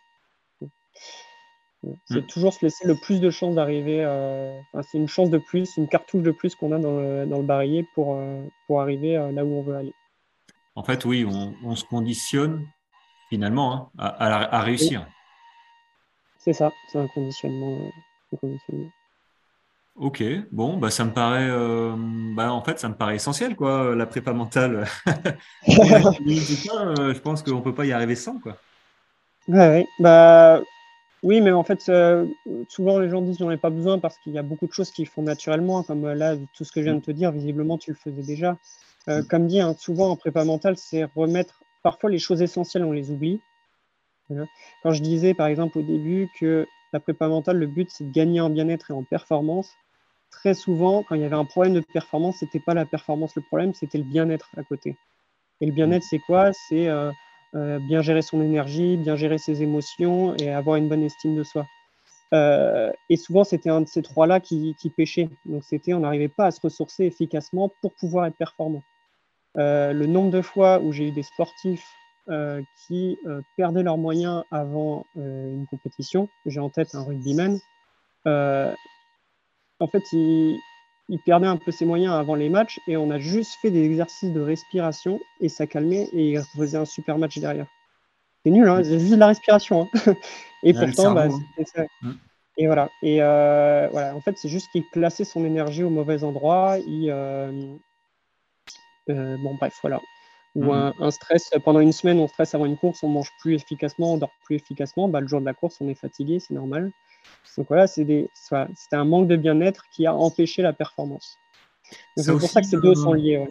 C'est 2.07 2.23
hmm. 2.23 2.27
toujours 2.29 2.55
se 2.55 2.65
laisser 2.65 2.87
le 2.87 2.95
plus 2.95 3.21
de 3.21 3.31
chances 3.31 3.55
d'arriver. 3.55 4.03
Euh, 4.03 4.59
c'est 4.83 4.97
une 4.97 5.09
chance 5.09 5.29
de 5.29 5.39
plus, 5.39 5.77
une 5.77 5.89
cartouche 5.89 6.23
de 6.23 6.31
plus 6.31 6.55
qu'on 6.55 6.73
a 6.73 6.79
dans 6.79 6.99
le, 6.99 7.27
dans 7.27 7.43
barillet 7.43 7.87
pour, 7.95 8.17
euh, 8.17 8.43
pour 8.67 8.81
arriver 8.81 9.15
là 9.33 9.45
où 9.45 9.53
on 9.53 9.63
veut 9.63 9.77
aller. 9.77 9.95
En 10.77 10.83
fait, 10.83 11.05
oui, 11.05 11.25
on, 11.25 11.77
se 11.77 11.85
conditionne 11.85 12.67
finalement 13.29 13.91
hein, 13.99 14.13
à, 14.19 14.61
réussir. 14.61 15.07
C'est 16.39 16.53
ça, 16.53 16.73
c'est 16.89 16.99
un 16.99 17.07
conditionnement. 17.07 17.91
Ok, 19.97 20.25
bon, 20.51 20.77
bah 20.77 20.91
ça 20.91 21.05
me 21.05 21.13
paraît, 21.13 21.49
euh, 21.49 21.95
bah 22.35 22.53
en 22.53 22.63
fait, 22.65 22.81
ça 22.81 22.89
me 22.89 22.95
paraît 22.95 23.15
essentiel, 23.15 23.55
quoi, 23.55 23.95
la 23.95 24.07
prépa 24.07 24.33
mentale. 24.33 24.87
Euh, 25.69 27.15
je 27.15 27.19
pense 27.21 27.43
qu'on 27.43 27.61
peut 27.61 27.75
pas 27.75 27.87
y 27.87 27.93
arriver 27.93 28.15
sans, 28.15 28.39
quoi. 28.39 28.57
Ouais, 29.49 29.87
bah 29.99 30.61
oui, 31.23 31.41
mais 31.41 31.53
en 31.53 31.63
fait, 31.63 31.81
euh, 31.89 32.27
souvent 32.69 32.99
les 32.99 33.09
gens 33.09 33.23
disent 33.23 33.39
j'en 33.39 33.51
ai 33.51 33.57
pas 33.57 33.71
besoin 33.71 33.99
parce 33.99 34.19
qu'il 34.19 34.33
y 34.33 34.39
a 34.39 34.43
beaucoup 34.43 34.67
de 34.67 34.73
choses 34.73 34.91
qu'ils 34.91 35.09
font 35.09 35.23
naturellement, 35.23 35.83
comme 35.83 36.13
là, 36.13 36.37
tout 36.57 36.65
ce 36.65 36.73
que 36.73 36.81
je 36.81 36.87
viens 36.87 36.97
de 36.97 37.01
te 37.01 37.11
dire, 37.11 37.33
visiblement 37.33 37.79
tu 37.79 37.91
le 37.91 37.97
faisais 37.97 38.23
déjà. 38.23 38.57
Mm. 39.07 39.23
Comme 39.29 39.47
dit, 39.47 39.61
hein, 39.61 39.75
souvent 39.79 40.11
en 40.11 40.17
prépa 40.17 40.45
mentale, 40.45 40.77
c'est 40.77 41.05
remettre, 41.15 41.61
parfois 41.83 42.11
les 42.11 42.19
choses 42.19 42.43
essentielles, 42.43 42.85
on 42.85 42.93
les 42.93 43.11
oublie. 43.11 43.41
Quand 44.83 44.91
je 44.91 45.03
disais 45.03 45.35
par 45.35 45.47
exemple 45.47 45.79
au 45.79 45.83
début 45.83 46.29
que 46.39 46.67
la 46.95 47.01
prépa 47.01 47.27
mentale, 47.27 47.59
le 47.59 47.67
but, 47.67 47.91
c'est 47.91 48.05
de 48.05 48.13
gagner 48.13 48.41
en 48.41 48.51
bien-être 48.51 48.93
et 48.93 48.95
en 48.95 49.03
performance. 49.03 49.69
Très 50.31 50.55
souvent, 50.55 51.03
quand 51.03 51.17
il 51.17 51.23
y 51.23 51.25
avait 51.25 51.35
un 51.35 51.45
problème 51.45 51.75
de 51.75 51.81
performance, 51.81 52.37
ce 52.39 52.45
n'était 52.45 52.61
pas 52.61 52.73
la 52.73 52.87
performance 52.87 53.35
le 53.35 53.43
problème, 53.43 53.75
c'était 53.75 53.99
le 53.99 54.05
bien-être 54.05 54.49
à 54.57 54.63
côté. 54.63 54.97
Et 55.61 55.67
le 55.67 55.73
bien-être, 55.73 56.05
c'est 56.09 56.21
quoi? 56.21 56.53
C'est 56.53 56.87
euh, 56.87 57.11
euh, 57.57 57.81
bien 57.81 58.01
gérer 58.01 58.23
son 58.23 58.41
énergie, 58.41 58.97
bien 58.97 59.17
gérer 59.17 59.39
ses 59.39 59.61
émotions 59.61 60.37
et 60.37 60.51
avoir 60.51 60.77
une 60.77 60.89
bonne 60.89 61.03
estime 61.03 61.35
de 61.35 61.43
soi. 61.43 61.67
Euh, 62.33 62.93
et 63.11 63.17
souvent, 63.17 63.43
c'était 63.43 63.71
un 63.71 63.81
de 63.81 63.89
ces 63.89 64.03
trois-là 64.03 64.39
qui, 64.39 64.77
qui, 64.81 64.89
pêchait. 64.89 65.29
Donc, 65.47 65.65
c'était, 65.65 65.95
on 65.95 66.01
n'arrivait 66.01 66.29
pas 66.29 66.47
à 66.47 66.51
se 66.53 66.61
ressourcer 66.61 67.07
efficacement 67.07 67.73
pour 67.83 67.93
pouvoir 67.95 68.27
être 68.27 68.37
performant. 68.37 68.85
le 69.57 70.07
nombre 70.07 70.31
de 70.31 70.43
fois 70.43 70.79
où 70.81 70.93
j'ai 70.93 71.09
eu 71.09 71.13
des 71.13 71.25
sportifs 71.25 71.89
qui 72.27 73.19
euh, 73.27 73.43
perdaient 73.57 73.83
leurs 73.83 73.99
moyens 73.99 74.45
avant 74.51 75.05
euh, 75.17 75.53
une 75.53 75.67
compétition. 75.67 76.29
J'ai 76.47 76.61
en 76.61 76.71
tête 76.71 76.95
un 76.95 77.03
rugbyman. 77.03 77.59
en 78.27 79.87
fait, 79.91 80.03
il, 80.13 80.59
perdait 81.27 81.47
un 81.47 81.57
peu 81.57 81.71
ses 81.71 81.85
moyens 81.85 82.15
avant 82.15 82.35
les 82.35 82.49
matchs 82.49 82.81
et 82.89 82.97
on 82.97 83.11
a 83.11 83.19
juste 83.19 83.59
fait 83.61 83.71
des 83.71 83.85
exercices 83.85 84.33
de 84.33 84.41
respiration 84.41 85.21
et 85.41 85.49
ça 85.49 85.67
calmait 85.67 86.09
et 86.13 86.33
il 86.33 86.43
faisait 86.57 86.79
un 86.79 86.87
super 86.87 87.19
match 87.19 87.39
derrière. 87.39 87.67
C'est 88.43 88.51
nul, 88.51 88.69
hein, 88.69 88.83
c'est 88.83 88.99
juste 88.99 89.13
de 89.13 89.17
la 89.19 89.29
respiration. 89.29 89.89
Hein. 89.95 90.15
et 90.63 90.73
pourtant, 90.73 91.13
bah, 91.13 91.29
hein. 91.31 91.65
ça. 91.65 91.85
Mm. 92.03 92.13
Et 92.57 92.67
voilà. 92.67 92.89
Et 93.03 93.19
voilà. 93.19 94.15
En 94.15 94.21
fait, 94.21 94.39
c'est 94.39 94.49
juste 94.49 94.71
qu'il 94.71 94.85
plaçait 94.91 95.25
son 95.25 95.45
énergie 95.45 95.83
au 95.83 95.91
mauvais 95.91 96.25
endroit. 96.25 96.79
Il, 96.79 97.11
bon, 99.09 99.55
bref, 99.59 99.75
voilà 99.83 100.01
ou 100.55 100.73
mhm. 100.73 100.93
un, 101.01 101.11
stress 101.11 101.51
pendant 101.65 101.81
une 101.81 101.93
semaine, 101.93 102.19
on 102.19 102.29
stresse 102.29 102.55
avant 102.55 102.67
une 102.67 102.77
course, 102.77 103.03
on 103.03 103.09
mange 103.09 103.31
plus 103.41 103.55
efficacement, 103.55 104.15
on 104.15 104.19
dort 104.19 104.33
plus 104.45 104.57
efficacement. 104.57 105.09
Bah, 105.09 105.21
le 105.21 105.27
jour 105.27 105.41
de 105.41 105.47
la 105.47 105.55
course, 105.55 105.79
on 105.81 105.89
est 105.89 105.95
fatigué, 105.95 106.39
c'est 106.39 106.55
normal. 106.55 106.93
Donc 107.57 107.67
voilà, 107.69 107.87
c'était 107.87 108.29
un 108.93 109.05
manque 109.05 109.29
de 109.29 109.37
bien-être 109.37 109.85
qui 109.93 110.07
a 110.07 110.15
empêché 110.15 110.63
la 110.63 110.73
performance. 110.73 111.37
C'est 112.17 112.33
pour 112.33 112.43
ça 112.43 112.61
que 112.61 112.67
ces 112.67 112.81
deux 112.81 112.91
euh, 112.91 112.95
sont 112.95 113.13
liés. 113.13 113.47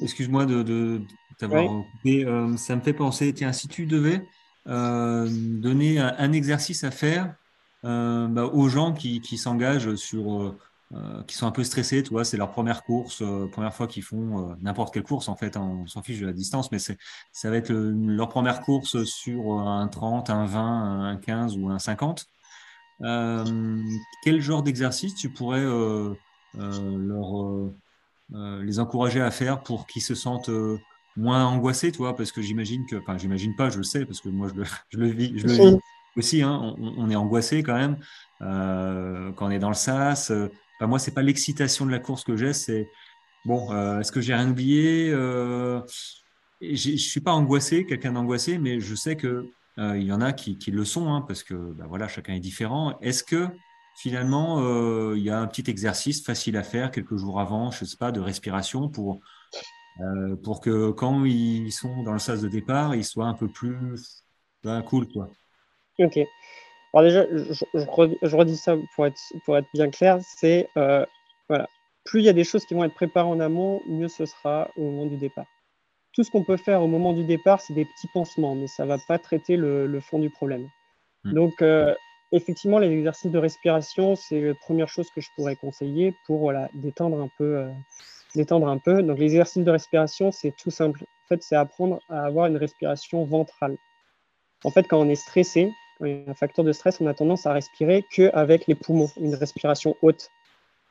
Excuse-moi 0.00 0.46
de, 0.46 1.00
t'avoir 1.38 1.66
coupé. 1.66 2.24
Euh, 2.24 2.56
ça 2.56 2.76
me 2.76 2.80
fait 2.80 2.92
penser, 2.92 3.32
tiens, 3.32 3.52
si 3.52 3.68
tu 3.68 3.86
devais 3.86 4.26
euh, 4.66 5.28
donner 5.30 5.98
un, 5.98 6.32
exercice 6.32 6.84
à 6.84 6.90
faire 6.90 7.34
bah, 7.82 8.44
aux 8.52 8.68
gens 8.68 8.92
qui, 8.92 9.20
qui 9.20 9.36
s'engagent 9.36 9.94
sur 9.94 10.54
euh, 10.92 11.22
qui 11.22 11.36
sont 11.36 11.46
un 11.46 11.52
peu 11.52 11.62
stressés, 11.62 12.02
tu 12.02 12.10
vois, 12.10 12.24
c'est 12.24 12.36
leur 12.36 12.50
première 12.50 12.82
course, 12.82 13.22
euh, 13.22 13.46
première 13.46 13.72
fois 13.72 13.86
qu'ils 13.86 14.02
font 14.02 14.50
euh, 14.50 14.54
n'importe 14.60 14.92
quelle 14.92 15.04
course 15.04 15.28
en 15.28 15.36
fait, 15.36 15.56
hein, 15.56 15.62
on 15.62 15.86
s'en 15.86 16.02
fiche 16.02 16.18
de 16.18 16.26
la 16.26 16.32
distance, 16.32 16.72
mais 16.72 16.80
ça 16.80 16.96
va 17.48 17.56
être 17.56 17.72
leur 17.72 18.28
première 18.28 18.60
course 18.60 19.04
sur 19.04 19.52
un 19.52 19.86
30, 19.86 20.30
un 20.30 20.46
20, 20.46 21.10
un 21.10 21.16
15 21.16 21.58
ou 21.58 21.70
un 21.70 21.78
50. 21.78 22.26
quel 24.24 24.40
genre 24.40 24.64
d'exercice 24.64 25.14
tu 25.14 25.30
pourrais 25.30 25.62
leur, 25.62 26.16
les 28.32 28.80
encourager 28.80 29.20
à 29.20 29.30
faire 29.30 29.62
pour 29.62 29.86
qu'ils 29.86 30.02
se 30.02 30.16
sentent 30.16 30.50
moins 31.16 31.46
angoissés, 31.46 31.92
tu 31.92 31.98
vois, 31.98 32.16
parce 32.16 32.32
que 32.32 32.42
j'imagine 32.42 32.84
que, 32.86 32.96
enfin, 32.96 33.16
j'imagine 33.16 33.54
pas, 33.54 33.70
je 33.70 33.78
le 33.78 33.84
sais, 33.84 34.04
parce 34.04 34.20
que 34.20 34.28
moi 34.28 34.48
je 34.48 34.54
le, 34.54 34.64
je 34.88 34.98
le 34.98 35.06
vis, 35.06 35.38
je 35.38 35.46
le 35.46 35.52
vis 35.52 35.78
aussi, 36.16 36.42
hein, 36.42 36.74
on, 36.80 36.94
on, 36.98 37.10
est 37.10 37.16
angoissé 37.16 37.62
quand 37.62 37.76
même 37.76 37.96
quand 38.40 39.46
on 39.46 39.50
est 39.52 39.60
dans 39.60 39.68
le 39.68 39.76
sas 39.76 40.32
moi, 40.86 40.98
c'est 40.98 41.12
pas 41.12 41.22
l'excitation 41.22 41.86
de 41.86 41.90
la 41.90 41.98
course 41.98 42.24
que 42.24 42.36
j'ai, 42.36 42.52
c'est 42.52 42.88
bon, 43.44 43.72
euh, 43.72 44.00
est-ce 44.00 44.12
que 44.12 44.20
j'ai 44.20 44.34
rien 44.34 44.50
oublié 44.50 45.10
euh, 45.10 45.80
Je 46.60 46.96
suis 46.96 47.20
pas 47.20 47.32
angoissé, 47.32 47.86
quelqu'un 47.86 48.12
d'angoissé, 48.12 48.58
mais 48.58 48.80
je 48.80 48.94
sais 48.94 49.16
que 49.16 49.44
euh, 49.78 49.98
il 49.98 50.04
y 50.04 50.12
en 50.12 50.20
a 50.20 50.32
qui, 50.32 50.56
le 50.70 50.84
sont, 50.84 51.12
hein, 51.12 51.22
parce 51.26 51.42
que 51.42 51.54
bah, 51.54 51.84
voilà, 51.88 52.08
chacun 52.08 52.34
est 52.34 52.40
différent. 52.40 52.98
Est-ce 53.00 53.22
que 53.22 53.48
finalement, 53.96 54.60
euh, 54.60 55.14
il 55.16 55.22
y 55.22 55.30
a 55.30 55.38
un 55.38 55.46
petit 55.46 55.70
exercice 55.70 56.24
facile 56.24 56.56
à 56.56 56.62
faire 56.62 56.90
quelques 56.90 57.16
jours 57.16 57.40
avant, 57.40 57.70
je 57.70 57.84
sais 57.84 57.96
pas, 57.96 58.12
de 58.12 58.20
respiration 58.20 58.88
pour 58.88 59.20
pour 60.42 60.62
que 60.62 60.92
quand 60.92 61.26
ils 61.26 61.72
sont 61.72 62.02
dans 62.04 62.14
le 62.14 62.18
sas 62.18 62.40
de 62.40 62.48
départ, 62.48 62.94
ils 62.94 63.04
soient 63.04 63.26
un 63.26 63.34
peu 63.34 63.48
plus 63.48 64.24
ben, 64.64 64.80
cool, 64.80 65.06
quoi? 65.08 65.28
Ok. 65.98 66.18
Alors 66.92 67.04
déjà, 67.04 67.26
je, 67.30 68.36
redis 68.36 68.56
ça 68.56 68.76
pour 68.94 69.06
être, 69.06 69.20
pour 69.44 69.56
être 69.56 69.68
bien 69.72 69.90
clair, 69.90 70.18
c'est 70.22 70.68
euh, 70.76 71.04
voilà, 71.48 71.68
plus 72.04 72.20
il 72.20 72.24
y 72.24 72.28
a 72.28 72.32
des 72.32 72.44
choses 72.44 72.64
qui 72.64 72.74
vont 72.74 72.84
être 72.84 72.94
préparées 72.94 73.28
en 73.28 73.40
amont, 73.40 73.80
mieux 73.86 74.08
ce 74.08 74.26
sera 74.26 74.68
au 74.76 74.82
moment 74.82 75.06
du 75.06 75.16
départ. 75.16 75.46
Tout 76.12 76.24
ce 76.24 76.30
qu'on 76.30 76.42
peut 76.42 76.56
faire 76.56 76.82
au 76.82 76.88
moment 76.88 77.12
du 77.12 77.24
départ, 77.24 77.60
c'est 77.60 77.74
des 77.74 77.84
petits 77.84 78.08
pansements, 78.12 78.56
mais 78.56 78.66
ça 78.66 78.82
ne 78.82 78.88
va 78.88 78.98
pas 79.06 79.18
traiter 79.18 79.56
le, 79.56 80.00
fond 80.00 80.18
du 80.18 80.30
problème. 80.30 80.68
Hmm. 81.22 81.34
Donc, 81.34 81.62
euh, 81.62 81.94
effectivement, 82.32 82.78
les 82.78 82.90
exercices 82.90 83.30
de 83.30 83.38
respiration, 83.38 84.16
c'est 84.16 84.40
la 84.40 84.54
première 84.54 84.88
chose 84.88 85.08
que 85.14 85.20
je 85.20 85.28
pourrais 85.36 85.54
conseiller 85.54 86.14
pour 86.26 86.40
voilà, 86.40 86.68
détendre, 86.74 87.20
un 87.20 87.28
peu, 87.38 87.58
euh, 87.58 87.70
détendre 88.34 88.66
un 88.66 88.78
peu. 88.78 89.02
Donc, 89.04 89.18
les 89.18 89.26
exercices 89.26 89.64
de 89.64 89.70
respiration, 89.70 90.32
c'est 90.32 90.54
tout 90.56 90.70
simple. 90.70 91.04
En 91.04 91.28
fait, 91.28 91.42
c'est 91.44 91.54
apprendre 91.54 92.00
à 92.08 92.24
avoir 92.24 92.46
une 92.46 92.56
respiration 92.56 93.24
ventrale. 93.24 93.76
En 94.64 94.70
fait, 94.70 94.88
quand 94.88 94.98
on 94.98 95.08
est 95.08 95.14
stressé, 95.14 95.72
un 96.02 96.34
facteur 96.34 96.64
de 96.64 96.72
stress, 96.72 97.00
on 97.00 97.06
a 97.06 97.14
tendance 97.14 97.46
à 97.46 97.52
respirer 97.52 98.04
qu'avec 98.10 98.66
les 98.66 98.74
poumons, 98.74 99.10
une 99.18 99.34
respiration 99.34 99.96
haute. 100.02 100.30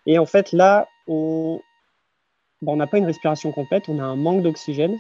Et 0.06 0.20
en 0.20 0.26
fait, 0.26 0.52
là, 0.52 0.88
on 1.08 1.62
n'a 2.62 2.88
pas 2.88 2.98
une 2.98 3.06
respiration 3.06 3.52
complète, 3.52 3.90
on 3.90 4.00
a 4.00 4.04
un 4.04 4.16
manque 4.16 4.42
d'oxygène. 4.42 4.98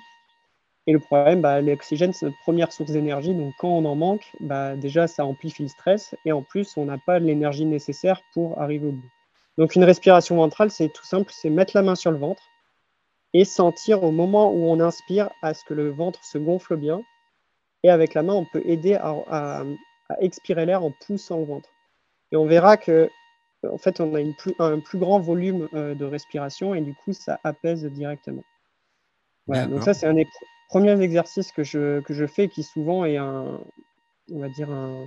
Et 0.88 0.94
le 0.94 1.00
problème, 1.00 1.42
bah, 1.42 1.62
l'oxygène, 1.62 2.14
c'est 2.14 2.26
notre 2.26 2.40
première 2.40 2.72
source 2.72 2.92
d'énergie. 2.92 3.34
Donc, 3.36 3.54
quand 3.60 3.70
on 3.70 3.86
en 3.86 3.96
manque, 3.96 4.32
bah, 4.40 4.76
déjà, 4.76 5.08
ça 5.08 5.26
amplifie 5.26 5.64
le 5.64 5.70
stress. 5.70 6.16
Et 6.26 6.32
en 6.32 6.42
plus, 6.42 6.78
on 6.78 6.86
n'a 6.86 6.98
pas 6.98 7.20
l'énergie 7.20 7.66
nécessaire 7.66 8.22
pour 8.34 8.60
arriver 8.60 8.88
au 8.88 8.94
bout. 8.94 9.10
Donc, 9.58 9.76
une 9.76 9.84
respiration 9.84 10.38
ventrale, 10.38 10.72
c'est 10.72 10.90
tout 10.90 11.06
simple 11.06 11.32
c'est 11.36 11.50
mettre 11.50 11.74
la 11.76 11.84
main 11.84 11.96
sur 11.96 12.12
le 12.12 12.18
ventre 12.18 12.42
et 13.34 13.46
sentir 13.46 14.04
au 14.04 14.12
moment 14.12 14.52
où 14.52 14.66
on 14.66 14.80
inspire 14.80 15.30
à 15.44 15.54
ce 15.54 15.64
que 15.64 15.76
le 15.76 15.90
ventre 15.90 16.24
se 16.24 16.40
gonfle 16.40 16.76
bien. 16.76 17.02
Et 17.84 17.90
avec 17.90 18.14
la 18.14 18.24
main, 18.24 18.34
on 18.34 18.46
peut 18.46 18.64
aider 18.66 18.96
à 18.96 19.64
expirer 20.20 20.66
l'air 20.66 20.84
en 20.84 20.92
poussant 21.06 21.40
le 21.40 21.46
ventre. 21.46 21.70
Et 22.32 22.36
on 22.36 22.46
verra 22.46 22.78
que 22.78 23.10
en 23.70 23.78
fait, 23.78 24.00
on 24.00 24.16
a 24.16 24.22
une 24.22 24.36
plus, 24.36 24.54
un 24.60 24.80
plus 24.80 24.98
grand 24.98 25.20
volume 25.20 25.68
euh, 25.74 25.94
de 25.94 26.06
respiration 26.06 26.74
et 26.74 26.82
du 26.82 26.94
coup, 26.94 27.12
ça 27.12 27.40
apaise 27.44 27.86
directement. 27.86 28.44
donc 29.48 29.84
ça, 29.84 29.94
c'est 29.94 30.08
un 30.08 30.14
des 30.14 30.28
premiers 30.70 31.02
exercices 31.02 31.52
que 31.52 31.64
je, 31.64 32.00
que 32.02 32.14
je 32.14 32.26
fais 32.26 32.48
qui 32.48 32.64
souvent 32.64 33.04
est 33.04 33.18
un, 33.18 33.60
on 34.32 34.40
va 34.40 34.48
dire 34.48 34.72
un, 34.72 35.06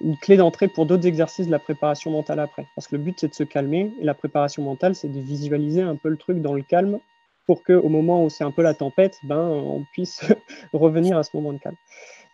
une 0.00 0.16
clé 0.18 0.36
d'entrée 0.36 0.68
pour 0.68 0.86
d'autres 0.86 1.06
exercices 1.06 1.46
de 1.46 1.50
la 1.50 1.58
préparation 1.58 2.10
mentale 2.10 2.40
après. 2.40 2.66
Parce 2.74 2.86
que 2.86 2.96
le 2.96 3.02
but, 3.02 3.18
c'est 3.18 3.28
de 3.28 3.34
se 3.34 3.44
calmer, 3.44 3.92
et 4.00 4.04
la 4.04 4.14
préparation 4.14 4.62
mentale, 4.62 4.94
c'est 4.94 5.08
de 5.08 5.20
visualiser 5.20 5.82
un 5.82 5.96
peu 5.96 6.08
le 6.08 6.16
truc 6.16 6.40
dans 6.40 6.54
le 6.54 6.62
calme 6.62 6.98
pour 7.46 7.62
qu'au 7.62 7.88
moment 7.88 8.24
où 8.24 8.30
c'est 8.30 8.44
un 8.44 8.50
peu 8.50 8.62
la 8.62 8.74
tempête, 8.74 9.18
ben, 9.24 9.38
on 9.38 9.84
puisse 9.92 10.24
revenir 10.72 11.18
à 11.18 11.22
ce 11.22 11.36
moment 11.36 11.52
de 11.52 11.58
calme. 11.58 11.76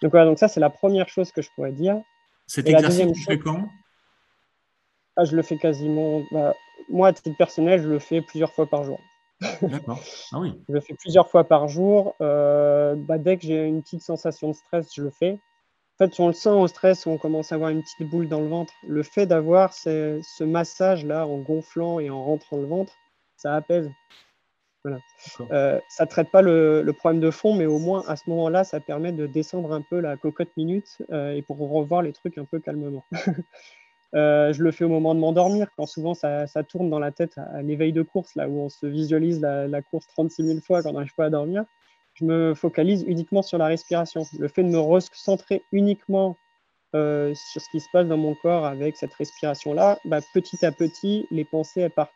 Donc 0.03 0.13
voilà, 0.13 0.27
donc 0.27 0.39
ça, 0.39 0.49
c'est 0.49 0.61
la 0.61 0.71
première 0.71 1.09
chose 1.09 1.31
que 1.33 1.43
je 1.43 1.51
pourrais 1.55 1.73
dire. 1.73 2.01
Cet 2.47 2.69
exercice, 2.69 3.13
tu 3.13 3.23
fais 3.25 3.39
quand 3.39 3.69
ah, 5.17 5.25
Je 5.25 5.37
le 5.37 5.43
fais 5.43 5.59
quasiment. 5.59 6.23
Bah, 6.33 6.55
moi, 6.89 7.09
à 7.09 7.13
titre 7.13 7.37
personnel, 7.37 7.83
je 7.83 7.89
le 7.89 7.99
fais 7.99 8.23
plusieurs 8.23 8.53
fois 8.53 8.67
par 8.67 8.85
jour. 8.85 8.99
D'accord. 9.63 10.01
Ah 10.33 10.41
oui. 10.41 10.61
je 10.69 10.75
le 10.75 10.81
fais 10.81 10.95
plusieurs 10.95 11.29
fois 11.29 11.45
par 11.45 11.69
jour. 11.69 12.15
Euh, 12.21 12.95
bah, 12.97 13.19
dès 13.19 13.37
que 13.37 13.45
j'ai 13.45 13.67
une 13.67 13.83
petite 13.83 14.03
sensation 14.03 14.49
de 14.49 14.55
stress, 14.55 14.89
je 14.95 15.03
le 15.03 15.11
fais. 15.11 15.39
En 15.99 16.07
fait, 16.07 16.19
on 16.19 16.29
le 16.29 16.33
sent 16.33 16.49
au 16.49 16.67
stress, 16.67 17.07
on 17.07 17.19
commence 17.19 17.53
à 17.53 17.57
avoir 17.57 17.71
une 17.71 17.83
petite 17.83 18.09
boule 18.09 18.27
dans 18.27 18.41
le 18.41 18.49
ventre. 18.49 18.73
Le 18.89 19.03
fait 19.03 19.27
d'avoir 19.27 19.75
ce 19.75 20.43
massage-là 20.43 21.27
en 21.27 21.39
gonflant 21.39 22.01
et 22.01 22.09
en 22.09 22.25
rentrant 22.25 22.57
le 22.57 22.65
ventre, 22.65 22.95
ça 23.37 23.55
apaise. 23.55 23.91
Voilà. 24.85 24.99
Euh, 25.51 25.78
ça 25.89 26.05
ne 26.05 26.09
traite 26.09 26.31
pas 26.31 26.43
le, 26.43 26.91
problème 26.97 27.20
de 27.20 27.31
fond, 27.31 27.55
mais 27.55 27.66
au 27.66 27.78
moins 27.78 28.03
à 28.09 28.16
ce 28.16 28.28
moment-là, 28.31 28.64
ça 28.64 28.81
permet 28.81 29.12
de 29.12 29.26
descendre 29.26 29.72
un 29.72 29.83
peu 29.83 30.01
la 30.01 30.16
cocotte 30.16 30.57
minute 30.57 31.03
euh, 31.12 31.35
et 31.35 31.43
pour 31.43 31.59
revoir 31.59 32.03
les 32.03 32.12
trucs 32.12 32.39
un 32.39 32.45
peu 32.45 32.61
calmement. 32.61 33.05
Euh, 34.16 34.53
je 34.53 34.64
le 34.64 34.72
fais 34.72 34.83
au 34.83 34.89
moment 34.89 35.14
de 35.14 35.20
m'endormir, 35.20 35.68
quand 35.76 35.87
souvent 35.87 36.14
ça, 36.14 36.49
tourne 36.68 36.91
dans 36.91 36.99
la 36.99 37.12
tête 37.12 37.39
à, 37.39 37.62
l'éveil 37.62 37.93
de 37.93 38.03
course, 38.03 38.35
là 38.35 38.49
où 38.49 38.59
on 38.59 38.68
se 38.68 38.85
visualise 38.85 39.41
la, 39.41 39.83
course 39.83 40.09
36 40.09 40.47
000 40.47 40.59
fois 40.66 40.83
quand 40.83 40.91
on 40.91 40.95
n'arrive 40.95 41.14
pas 41.14 41.26
à 41.26 41.31
dormir. 41.31 41.64
Je 42.14 42.24
me 42.24 42.55
focalise 42.55 43.05
uniquement 43.07 43.43
sur 43.43 43.57
la 43.57 43.66
respiration. 43.66 44.24
Le 44.37 44.49
fait 44.49 44.64
de 44.64 44.68
me 44.68 44.81
recentrer 44.81 45.62
uniquement 45.70 46.37
sur 46.93 47.37
ce 47.62 47.70
qui 47.70 47.78
se 47.78 47.87
passe 47.93 48.09
dans 48.09 48.16
mon 48.16 48.35
corps 48.35 48.66
avec 48.66 48.97
cette 48.97 49.14
respiration-là, 49.14 50.01
bah, 50.05 50.18
petit 50.35 50.66
à 50.66 50.72
petit, 50.72 51.28
les 51.31 51.45
pensées 51.45 51.83
elles 51.83 51.93
partent. 51.93 52.11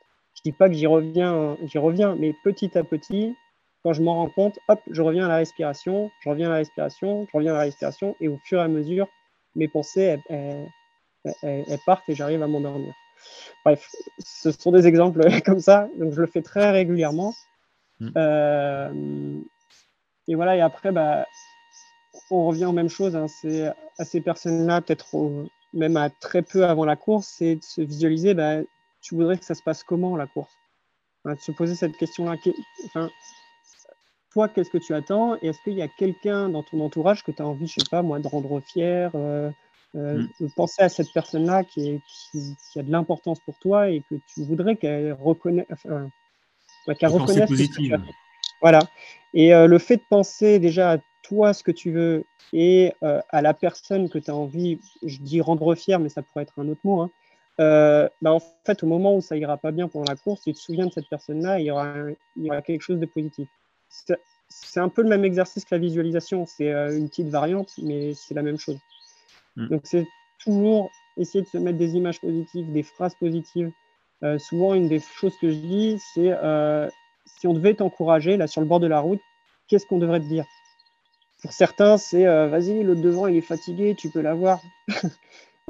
Dis 0.45 0.53
pas 0.53 0.69
que 0.69 0.75
j'y 0.75 0.87
reviens, 0.87 1.57
j'y 1.65 1.79
reviens, 1.79 2.17
mais 2.17 2.35
petit 2.45 2.77
à 2.77 2.85
petit, 2.85 3.35
quand 3.83 3.93
je 3.93 4.03
m'en 4.03 4.15
rends 4.15 4.31
compte, 4.31 4.59
hop, 4.69 4.81
je 4.91 5.03
reviens 5.03 5.27
à 5.27 5.29
la 5.29 5.37
respiration, 5.37 6.11
je 6.21 6.29
reviens 6.29 6.49
à 6.49 6.51
la 6.51 6.57
respiration, 6.57 7.27
je 7.31 7.37
reviens 7.37 7.53
à 7.53 7.59
la 7.59 7.65
respiration, 7.65 8.15
et 8.21 8.29
au 8.29 8.39
fur 8.45 8.59
et 8.59 8.63
à 8.63 8.69
mesure, 8.69 9.09
mes 9.55 9.69
pensées, 9.69 10.19
elles, 10.29 11.79
partent 11.87 12.09
et 12.09 12.15
j'arrive 12.15 12.43
à 12.43 12.47
m'endormir. 12.47 12.93
Bref, 13.65 13.91
ce 14.19 14.51
sont 14.51 14.73
des 14.73 14.87
exemples 14.87 15.23
comme 15.45 15.61
ça, 15.61 15.89
donc 15.99 16.13
je 16.13 16.21
le 16.21 16.27
fais 16.27 16.43
très 16.43 16.71
régulièrement. 16.71 17.33
Mm. 18.01 18.11
Euh, 18.17 19.41
et 20.29 20.35
voilà, 20.35 20.57
et 20.57 20.61
après, 20.61 20.93
bah, 20.93 21.27
on 22.31 22.47
revient 22.47 22.67
aux 22.67 22.73
mêmes 22.73 22.89
choses. 22.89 23.17
Hein. 23.17 23.29
c'est 23.29 23.67
à 23.99 24.05
ces 24.05 24.21
personnes-là, 24.21 24.81
peut-être 24.81 25.47
même 25.73 25.97
à 25.97 26.11
très 26.11 26.43
peu 26.43 26.65
avant 26.65 26.85
la 26.85 26.97
course, 26.97 27.27
c'est 27.39 27.57
de 27.57 27.63
se 27.63 27.81
visualiser 27.81 28.35
bah, 28.35 28.59
tu 29.05 29.15
voudrais 29.15 29.37
que 29.37 29.45
ça 29.45 29.55
se 29.55 29.63
passe 29.63 29.85
comment 29.85 30.17
la 30.17 30.27
course? 30.27 30.53
De 31.27 31.37
se 31.37 31.53
poser 31.53 31.75
cette 31.75 31.97
question-là. 31.97 32.37
Enfin, 32.87 33.11
toi, 34.33 34.49
qu'est-ce 34.49 34.71
que 34.71 34.79
tu 34.79 34.95
attends? 34.95 35.37
Et 35.43 35.49
est-ce 35.49 35.59
qu'il 35.63 35.75
y 35.75 35.83
a 35.83 35.89
quelqu'un 35.89 36.49
dans 36.49 36.63
ton 36.63 36.81
entourage 36.81 37.23
que 37.23 37.31
tu 37.31 37.41
as 37.41 37.47
envie, 37.47 37.67
je 37.67 37.75
sais 37.75 37.91
pas 37.91 38.03
moi, 38.03 38.19
de 38.19 38.27
rendre 38.27 38.61
fier 38.61 39.11
euh, 39.15 39.51
euh, 39.95 40.25
mm. 40.41 40.49
penser 40.57 40.83
à 40.83 40.89
cette 40.89 41.13
personne-là 41.13 41.65
qui, 41.65 42.01
qui, 42.33 42.79
a 42.79 42.83
de 42.83 42.91
l'importance 42.91 43.41
pour 43.41 43.59
toi 43.59 43.91
et 43.91 44.03
que 44.11 44.17
tu 44.35 44.43
voudrais 44.43 44.77
qu'elle 44.77 45.13
reconnaisse, 45.13 45.67
enfin, 45.71 46.09
qu'elle 46.99 47.11
reconnaisse. 47.11 47.49
Positive. 47.49 47.99
voilà. 48.61 48.81
Et 49.35 49.55
euh, 49.55 49.67
le 49.67 49.79
fait 49.79 49.99
de 49.99 50.05
penser 50.09 50.59
déjà 50.59 50.93
à 50.93 50.99
toi 51.23 51.53
ce 51.53 51.63
que 51.63 51.71
tu 51.71 51.91
veux 51.93 52.25
et 52.53 52.93
à 53.03 53.43
la 53.43 53.55
personne 53.55 54.09
que 54.09 54.19
tu 54.19 54.31
as 54.31 54.35
envie, 54.35 54.79
je 55.03 55.19
dis 55.19 55.41
rendre 55.41 55.75
fier, 55.75 55.99
mais 55.99 56.09
ça 56.09 56.23
pourrait 56.23 56.43
être 56.43 56.59
un 56.59 56.69
autre 56.69 56.83
mot, 56.85 57.01
hein, 57.01 57.11
euh, 57.61 58.09
bah, 58.21 58.33
en 58.33 58.41
fait, 58.65 58.83
au 58.83 58.87
moment 58.87 59.15
où 59.17 59.21
ça 59.21 59.37
ira 59.37 59.57
pas 59.57 59.71
bien 59.71 59.89
pendant 59.89 60.11
la 60.11 60.17
course, 60.17 60.43
tu 60.43 60.53
te 60.53 60.59
souviens 60.59 60.87
de 60.87 60.93
cette 60.93 61.09
personne-là, 61.09 61.61
il, 61.61 61.67
y 61.67 61.71
aura 61.71 61.95
il 62.37 62.45
y 62.45 62.51
aura 62.51 62.63
quelque 62.63 62.83
chose 62.83 62.99
de 62.99 63.07
positif. 63.07 63.49
C'est 64.49 64.81
un 64.81 64.89
peu 64.89 65.03
le 65.03 65.09
même 65.09 65.25
exercice 65.25 65.65
que 65.65 65.75
la 65.75 65.79
visualisation, 65.79 66.47
c'est 66.47 66.73
euh, 66.73 66.97
une 66.97 67.09
petite 67.09 67.29
variante, 67.29 67.73
mais 67.83 68.15
c'est 68.15 68.35
la 68.35 68.43
même 68.43 68.59
chose. 68.59 68.79
Mm. 69.57 69.69
Donc, 69.69 69.83
c'est 69.85 70.07
toujours 70.43 70.91
essayer 71.17 71.43
de 71.43 71.49
se 71.49 71.59
mettre 71.59 71.79
des 71.79 71.97
images 71.97 72.21
positives, 72.21 72.73
des 72.73 72.83
phrases 72.83 73.15
positives. 73.15 73.71
Euh, 74.23 74.39
souvent, 74.39 74.75
une 74.75 74.89
des 74.89 75.01
choses 75.01 75.37
que 75.41 75.49
je 75.49 75.57
dis, 75.57 75.99
c'est 76.13 76.33
si 77.27 77.47
on 77.47 77.55
devait 77.55 77.75
t'encourager, 77.75 78.37
là, 78.37 78.47
sur 78.47 78.61
le 78.61 78.67
bord 78.67 78.81
de 78.81 78.87
la 78.87 79.01
route, 79.01 79.21
qu'est-ce 79.69 79.87
qu'on 79.87 79.99
devrait 79.99 80.21
te 80.21 80.27
dire? 80.27 80.45
Pour 81.41 81.53
certains, 81.53 81.99
c'est 81.99 82.25
vas-y, 82.25 82.83
l'autre 82.83 83.01
devant, 83.01 83.27
il 83.27 83.37
est 83.37 83.43
fatigué, 83.43 83.95
tu 83.95 84.11
peux 84.11 84.21
l'avoir. 84.21 84.61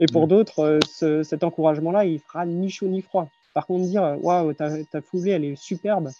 Et 0.01 0.07
pour 0.07 0.27
mm. 0.27 0.29
d'autres, 0.29 0.81
euh, 1.03 1.23
cet 1.23 1.45
encouragement-là, 1.45 2.05
il 2.05 2.21
fera 2.21 2.47
ni 2.47 2.71
chaud 2.71 2.89
ni 2.89 3.03
froid. 3.03 3.29
Par 3.55 3.67
contre, 3.67 3.85
dire 3.85 4.19
waouh, 4.21 4.53
ta, 4.53 4.83
ta 4.85 5.01
foulée, 5.01 5.33
elle 5.33 5.45
est 5.45 5.57
superbe. 5.57 6.11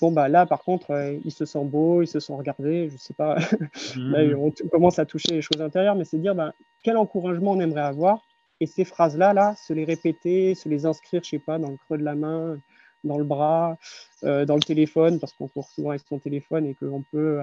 Bon, 0.00 0.10
bah 0.12 0.28
là, 0.28 0.46
par 0.46 0.62
contre, 0.62 0.90
euh, 0.90 1.16
ils 1.24 1.32
se 1.32 1.44
sentent 1.44 1.70
beaux, 1.70 2.02
ils 2.02 2.08
se 2.08 2.20
sont 2.20 2.36
regardés, 2.36 2.90
je 2.90 2.96
sais 2.96 3.14
pas. 3.14 3.36
là, 3.96 4.24
mm. 4.24 4.34
on 4.38 4.68
commence 4.68 4.98
à 4.98 5.06
toucher 5.06 5.32
les 5.32 5.42
choses 5.42 5.60
intérieures, 5.60 5.96
mais 5.96 6.04
c'est 6.04 6.18
dire 6.18 6.34
bah, 6.34 6.52
quel 6.82 6.96
encouragement 6.96 7.52
on 7.52 7.60
aimerait 7.60 7.80
avoir? 7.80 8.20
Et 8.60 8.66
ces 8.66 8.84
phrases-là, 8.84 9.32
là, 9.32 9.54
se 9.56 9.72
les 9.72 9.84
répéter, 9.84 10.54
se 10.54 10.68
les 10.68 10.86
inscrire, 10.86 11.22
je 11.24 11.30
sais 11.30 11.38
pas, 11.38 11.58
dans 11.58 11.70
le 11.70 11.76
creux 11.76 11.98
de 11.98 12.04
la 12.04 12.14
main, 12.14 12.58
dans 13.02 13.18
le 13.18 13.24
bras, 13.24 13.76
euh, 14.22 14.44
dans 14.44 14.54
le 14.54 14.62
téléphone, 14.62 15.18
parce 15.18 15.32
qu'on 15.32 15.48
court 15.48 15.68
souvent 15.68 15.90
avec 15.90 16.02
son 16.08 16.18
téléphone 16.18 16.66
et 16.66 16.74
qu'on 16.74 17.02
peut, 17.10 17.40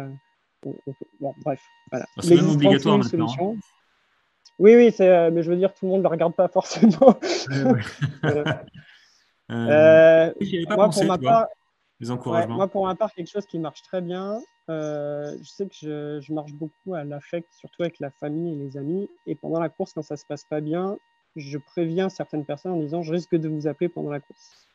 Bon, 0.63 1.33
bref, 1.43 1.61
voilà. 1.89 2.05
C'est 2.19 2.35
même 2.35 2.49
obligatoire 2.49 2.97
maintenant. 2.99 3.27
Hein. 3.39 3.55
Oui, 4.61 4.75
oui, 4.75 4.93
euh, 4.99 5.31
mais 5.33 5.41
je 5.41 5.49
veux 5.49 5.57
dire, 5.57 5.73
tout 5.73 5.85
le 5.85 5.89
monde 5.89 6.01
ne 6.01 6.03
le 6.03 6.09
regarde 6.09 6.35
pas 6.35 6.47
forcément. 6.59 7.19
Euh, 9.53 10.31
moi, 10.69 10.89
pour 10.89 11.03
ma 11.03 11.17
part, 11.17 11.47
les 11.99 12.09
encouragements. 12.09 12.55
moi, 12.55 12.69
pour 12.69 12.85
ma 12.85 12.95
part, 12.95 13.11
quelque 13.11 13.29
chose 13.29 13.45
qui 13.45 13.59
marche 13.59 13.81
très 13.81 13.99
bien, 13.99 14.39
euh, 14.69 15.35
je 15.41 15.49
sais 15.49 15.65
que 15.65 16.21
je, 16.21 16.33
marche 16.33 16.53
beaucoup 16.53 16.93
à 16.93 17.03
l'affect, 17.03 17.49
surtout 17.59 17.81
avec 17.81 17.99
la 17.99 18.11
famille 18.11 18.53
et 18.53 18.55
les 18.55 18.77
amis. 18.77 19.09
Et 19.27 19.35
pendant 19.35 19.59
la 19.59 19.67
course, 19.67 19.91
quand 19.91 20.03
ça 20.03 20.13
ne 20.13 20.19
se 20.19 20.25
passe 20.25 20.45
pas 20.45 20.61
bien, 20.61 20.97
je 21.35 21.57
préviens 21.57 22.07
certaines 22.07 22.45
personnes 22.45 22.71
en 22.71 22.79
disant 22.79 23.01
je 23.01 23.11
risque 23.11 23.35
de 23.35 23.49
vous 23.49 23.67
appeler 23.67 23.89
pendant 23.89 24.09
la 24.09 24.21
course. 24.21 24.67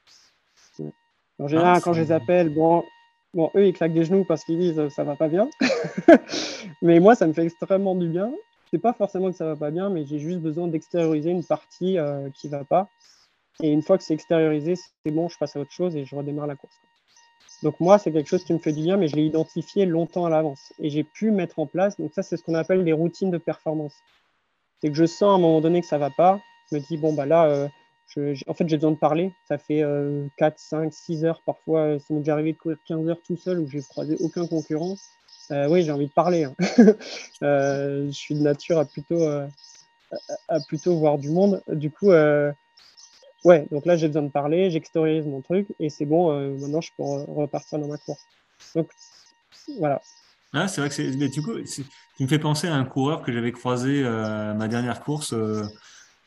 En 1.39 1.49
général, 1.49 1.76
ah, 1.78 1.80
quand 1.82 1.95
je 1.95 2.03
les 2.03 2.12
appelle, 2.12 2.51
bon, 2.51 2.84
bon, 3.32 3.51
eux, 3.57 3.66
ils 3.66 3.72
claquent 3.72 3.95
des 3.95 4.05
genoux 4.05 4.26
parce 4.26 4.45
qu'ils 4.45 4.59
disent 4.59 4.89
ça 4.89 5.05
va 5.05 5.16
pas 5.16 5.28
bien. 5.28 5.49
mais 6.82 7.01
moi, 7.01 7.14
ça 7.14 7.26
me 7.26 7.32
fait 7.32 7.45
extrêmement 7.45 7.95
du 7.95 8.09
bien 8.09 8.30
c'est 8.77 8.83
pas 8.83 8.93
forcément 8.93 9.31
que 9.31 9.37
ça 9.37 9.47
va 9.47 9.57
pas 9.57 9.70
bien, 9.70 9.89
mais 9.89 10.05
j'ai 10.05 10.18
juste 10.18 10.41
besoin 10.41 10.68
d'extérioriser 10.68 11.31
une 11.31 11.43
partie 11.43 11.97
euh, 11.97 12.29
qui 12.35 12.49
va 12.49 12.62
pas. 12.62 12.91
Et 13.62 13.72
une 13.72 13.81
fois 13.81 13.97
que 13.97 14.05
c'est 14.05 14.12
extériorisé, 14.12 14.74
c'est 14.77 15.12
bon, 15.12 15.31
je 15.31 15.39
passe 15.39 15.57
à 15.57 15.61
autre 15.61 15.72
chose 15.72 15.97
et 15.97 16.05
je 16.05 16.14
redémarre 16.14 16.47
la 16.47 16.57
course. 16.57 16.74
Donc 17.62 17.81
moi, 17.81 17.97
c'est 17.97 18.12
quelque 18.12 18.29
chose 18.29 18.45
qui 18.45 18.53
me 18.53 18.59
fait 18.59 18.74
du 18.74 18.83
bien, 18.83 18.99
mais 18.99 19.09
je 19.09 19.16
l'ai 19.16 19.24
identifié 19.24 19.87
longtemps 19.87 20.27
à 20.27 20.29
l'avance 20.29 20.74
et 20.79 20.91
j'ai 20.91 21.05
pu 21.05 21.31
mettre 21.31 21.59
en 21.59 21.66
place. 21.66 21.97
Donc 21.97 22.12
ça, 22.12 22.22
c'est 22.22 22.37
ce 22.37 22.43
qu'on 22.43 22.53
appelle 22.53 22.85
les 22.85 22.93
routines 22.93 23.31
de 23.31 23.39
performance. 23.39 23.95
C'est 24.83 24.91
que 24.91 24.95
je 24.95 25.07
sens 25.07 25.33
à 25.33 25.37
un 25.37 25.39
moment 25.39 25.62
donné 25.62 25.81
que 25.81 25.87
ça 25.87 25.97
va 25.97 26.11
pas. 26.11 26.39
Je 26.70 26.77
me 26.77 26.81
dis 26.83 26.99
bon 26.99 27.14
bah 27.14 27.24
là, 27.24 27.47
euh, 27.47 27.68
en 28.47 28.53
fait, 28.53 28.68
j'ai 28.68 28.77
besoin 28.77 28.91
de 28.91 28.99
parler. 28.99 29.33
Ça 29.49 29.57
fait 29.57 29.83
4, 30.37 30.59
5, 30.59 30.93
6 30.93 31.24
heures 31.24 31.41
parfois. 31.47 31.99
Ça 31.99 32.12
m'est 32.12 32.20
déjà 32.20 32.35
arrivé 32.35 32.53
de 32.53 32.59
courir 32.59 32.77
15 32.87 33.09
heures 33.09 33.22
tout 33.27 33.39
seul 33.39 33.59
où 33.59 33.66
j'ai 33.66 33.81
croisé 33.81 34.18
aucun 34.20 34.47
concurrent. 34.47 34.97
Euh, 35.51 35.69
oui, 35.69 35.83
j'ai 35.83 35.93
envie 35.93 36.07
de 36.07 36.13
parler. 36.13 36.45
Hein. 36.45 36.55
Euh, 37.43 38.07
je 38.07 38.13
suis 38.13 38.35
de 38.35 38.41
nature 38.41 38.79
à 38.79 38.87
plutôt, 38.87 39.23
euh, 39.23 39.47
à 40.49 40.59
plutôt 40.61 40.97
voir 40.97 41.19
du 41.19 41.29
monde. 41.29 41.63
Du 41.69 41.91
coup, 41.91 42.11
ouais, 43.45 43.67
donc 43.71 43.85
là, 43.85 43.97
j'ai 43.97 44.07
besoin 44.07 44.23
de 44.23 44.31
parler, 44.31 44.71
j'extériorise 44.71 45.27
mon 45.27 45.43
truc 45.43 45.67
et 45.79 45.91
c'est 45.91 46.07
bon, 46.07 46.33
maintenant, 46.57 46.81
je 46.81 46.91
peux 46.97 47.03
repartir 47.03 47.79
dans 47.79 47.89
ma 47.89 47.99
course. 47.99 48.25
Donc, 48.75 48.89
voilà. 49.79 50.01
Ah, 50.55 50.67
c'est 50.67 50.81
vrai 50.81 50.89
que 50.89 50.95
c'est. 50.95 51.11
du 51.11 51.43
coup, 51.43 51.53
tu 52.17 52.23
me 52.23 52.27
fais 52.27 52.39
penser 52.39 52.69
à 52.69 52.75
un 52.75 52.87
coureur 52.87 53.23
que 53.23 53.33
j'avais 53.33 53.53
croisé 53.53 54.03
à 54.07 54.55
ma 54.55 54.67
dernière 54.67 55.01
course 55.03 55.35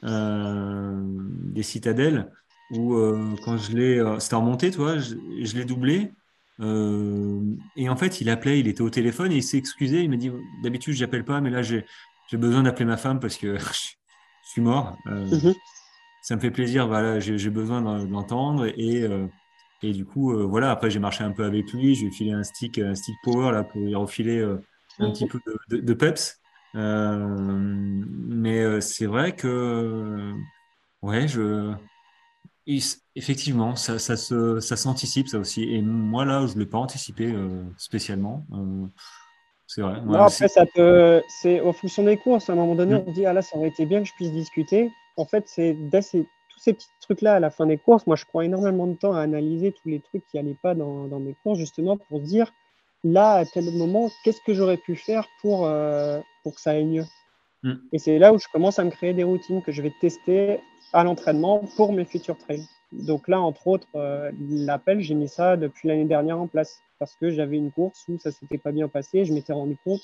des 0.03 1.63
citadelles 1.63 2.29
où 2.69 2.95
quand 3.43 3.57
je 3.57 3.75
l'ai. 3.75 4.19
C'était 4.19 4.35
en 4.35 4.43
montée, 4.43 4.69
toi, 4.69 4.99
je, 4.99 5.15
je 5.41 5.57
l'ai 5.57 5.65
doublé 5.65 6.13
et 6.61 7.89
en 7.89 7.95
fait, 7.95 8.21
il 8.21 8.29
appelait, 8.29 8.59
il 8.59 8.67
était 8.67 8.81
au 8.81 8.89
téléphone 8.89 9.31
et 9.31 9.37
il 9.37 9.43
s'est 9.43 9.57
excusé. 9.57 10.01
Il 10.01 10.09
m'a 10.09 10.17
dit 10.17 10.31
D'habitude, 10.61 10.93
je 10.93 11.03
n'appelle 11.03 11.23
pas, 11.23 11.41
mais 11.41 11.49
là, 11.49 11.61
j'ai 11.61 11.85
besoin 12.33 12.63
d'appeler 12.63 12.85
ma 12.85 12.97
femme 12.97 13.19
parce 13.19 13.37
que 13.37 13.57
je 13.57 13.95
suis 14.43 14.61
mort. 14.61 14.97
Euh, 15.07 15.25
mhm. 15.25 15.53
Ça 16.21 16.35
me 16.35 16.41
fait 16.41 16.51
plaisir, 16.51 16.87
voilà, 16.87 17.19
j'ai 17.19 17.49
besoin 17.49 17.81
d'entendre. 17.81 18.65
Et, 18.77 19.03
euh, 19.03 19.25
et 19.81 19.93
du 19.93 20.05
coup, 20.05 20.33
voilà, 20.47 20.71
après, 20.71 20.91
j'ai 20.91 20.99
marché 20.99 21.23
un 21.23 21.31
peu 21.31 21.45
avec 21.45 21.71
lui. 21.71 21.95
Je 21.95 22.01
lui 22.01 22.07
ai 22.09 22.11
filé 22.11 22.31
un 22.33 22.43
stick, 22.43 22.77
un 22.77 22.93
stick 22.93 23.15
power 23.23 23.53
là, 23.53 23.63
pour 23.63 23.79
lui 23.79 23.95
refiler 23.95 24.41
un 24.99 25.11
petit 25.11 25.27
peu 25.27 25.39
de, 25.69 25.77
de 25.77 25.93
peps. 25.93 26.41
mais 26.73 28.81
c'est 28.81 29.05
vrai 29.05 29.33
que, 29.33 30.33
ouais, 31.01 31.29
je 31.29 31.73
effectivement, 33.15 33.75
ça, 33.75 33.99
ça, 33.99 34.15
ça 34.15 34.75
s'anticipe, 34.75 35.27
ça 35.27 35.39
aussi. 35.39 35.63
Et 35.63 35.81
moi, 35.81 36.25
là, 36.25 36.45
je 36.47 36.55
ne 36.55 36.59
l'ai 36.59 36.65
pas 36.65 36.77
anticipé 36.77 37.25
euh, 37.25 37.63
spécialement. 37.77 38.45
Euh, 38.53 38.85
c'est 39.67 39.81
vrai. 39.81 40.01
Non, 40.01 40.21
après, 40.21 40.47
ça 40.47 40.65
peut, 40.65 41.21
c'est 41.41 41.61
au 41.61 41.73
fonction 41.73 42.03
des 42.03 42.17
courses. 42.17 42.49
À 42.49 42.53
un 42.53 42.55
moment 42.55 42.75
donné, 42.75 42.95
mm. 42.95 43.03
on 43.05 43.09
se 43.09 43.15
dit, 43.15 43.25
ah 43.25 43.33
là, 43.33 43.41
ça 43.41 43.57
aurait 43.57 43.69
été 43.69 43.85
bien 43.85 44.01
que 44.01 44.07
je 44.07 44.13
puisse 44.13 44.31
discuter. 44.31 44.91
En 45.17 45.25
fait, 45.25 45.45
c'est 45.47 45.73
dès 45.73 46.01
ces, 46.01 46.23
tous 46.23 46.59
ces 46.59 46.73
petits 46.73 46.87
trucs-là 47.01 47.35
à 47.35 47.39
la 47.39 47.49
fin 47.49 47.65
des 47.65 47.77
courses, 47.77 48.05
moi, 48.07 48.15
je 48.15 48.25
prends 48.25 48.41
énormément 48.41 48.87
de 48.87 48.95
temps 48.95 49.13
à 49.13 49.21
analyser 49.21 49.71
tous 49.71 49.89
les 49.89 49.99
trucs 49.99 50.25
qui 50.27 50.37
n'allaient 50.37 50.57
pas 50.61 50.75
dans, 50.75 51.07
dans, 51.07 51.19
mes 51.19 51.35
courses, 51.43 51.59
justement, 51.59 51.97
pour 51.97 52.19
dire, 52.19 52.51
là, 53.03 53.33
à 53.33 53.45
tel 53.45 53.65
moment, 53.71 54.09
qu'est-ce 54.23 54.41
que 54.45 54.53
j'aurais 54.53 54.77
pu 54.77 54.95
faire 54.95 55.27
pour, 55.41 55.65
euh, 55.65 56.19
pour 56.43 56.55
que 56.55 56.61
ça 56.61 56.71
aille 56.71 56.85
mieux. 56.85 57.05
Mm. 57.63 57.73
Et 57.93 57.99
c'est 57.99 58.19
là 58.19 58.33
où 58.33 58.39
je 58.39 58.47
commence 58.51 58.79
à 58.79 58.83
me 58.83 58.91
créer 58.91 59.13
des 59.13 59.23
routines 59.23 59.61
que 59.61 59.71
je 59.71 59.81
vais 59.81 59.93
tester 60.01 60.59
à 60.93 61.03
l'entraînement 61.03 61.59
pour 61.75 61.93
mes 61.93 62.05
futurs 62.05 62.37
trails. 62.37 62.67
Donc 62.91 63.27
là, 63.27 63.39
entre 63.39 63.67
autres, 63.67 63.87
euh, 63.95 64.31
l'appel, 64.49 65.01
j'ai 65.01 65.13
mis 65.13 65.27
ça 65.27 65.57
depuis 65.57 65.87
l'année 65.87 66.05
dernière 66.05 66.39
en 66.39 66.47
place 66.47 66.81
parce 66.97 67.15
que 67.15 67.29
j'avais 67.29 67.57
une 67.57 67.71
course 67.71 68.05
où 68.09 68.17
ça 68.17 68.31
s'était 68.31 68.57
pas 68.57 68.71
bien 68.71 68.87
passé. 68.87 69.25
Je 69.25 69.33
m'étais 69.33 69.53
rendu 69.53 69.77
compte 69.83 70.01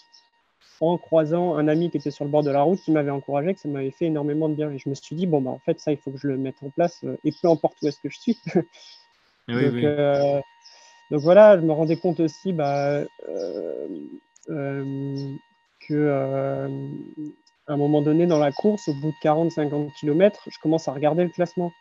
en 0.81 0.97
croisant 0.97 1.55
un 1.55 1.67
ami 1.67 1.89
qui 1.89 1.97
était 1.97 2.11
sur 2.11 2.25
le 2.25 2.31
bord 2.31 2.43
de 2.43 2.51
la 2.51 2.61
route 2.61 2.79
qui 2.81 2.91
m'avait 2.91 3.11
encouragé 3.11 3.53
que 3.53 3.59
ça 3.59 3.69
m'avait 3.69 3.91
fait 3.91 4.05
énormément 4.05 4.49
de 4.49 4.55
bien. 4.55 4.71
Et 4.71 4.77
je 4.77 4.89
me 4.89 4.93
suis 4.93 5.15
dit, 5.15 5.25
bon, 5.25 5.41
bah, 5.41 5.51
en 5.51 5.59
fait, 5.59 5.79
ça, 5.79 5.91
il 5.91 5.97
faut 5.97 6.11
que 6.11 6.17
je 6.17 6.27
le 6.27 6.37
mette 6.37 6.61
en 6.61 6.69
place 6.69 7.03
euh, 7.03 7.17
et 7.23 7.31
peu 7.41 7.49
importe 7.49 7.77
où 7.81 7.87
est-ce 7.87 7.99
que 7.99 8.09
je 8.09 8.19
suis. 8.19 8.39
donc, 9.47 9.49
euh, 9.49 10.39
donc, 11.11 11.21
voilà, 11.21 11.57
je 11.57 11.65
me 11.65 11.71
rendais 11.71 11.97
compte 11.97 12.19
aussi 12.19 12.53
bah, 12.53 13.03
que 14.47 16.67
à 17.67 17.73
un 17.73 17.77
moment 17.77 18.01
donné 18.01 18.27
dans 18.27 18.39
la 18.39 18.51
course, 18.51 18.87
au 18.87 18.93
bout 18.93 19.11
de 19.11 19.15
40-50 19.21 19.91
km, 19.99 20.47
je 20.47 20.59
commence 20.59 20.87
à 20.87 20.93
regarder 20.93 21.23
le 21.23 21.29
classement. 21.29 21.71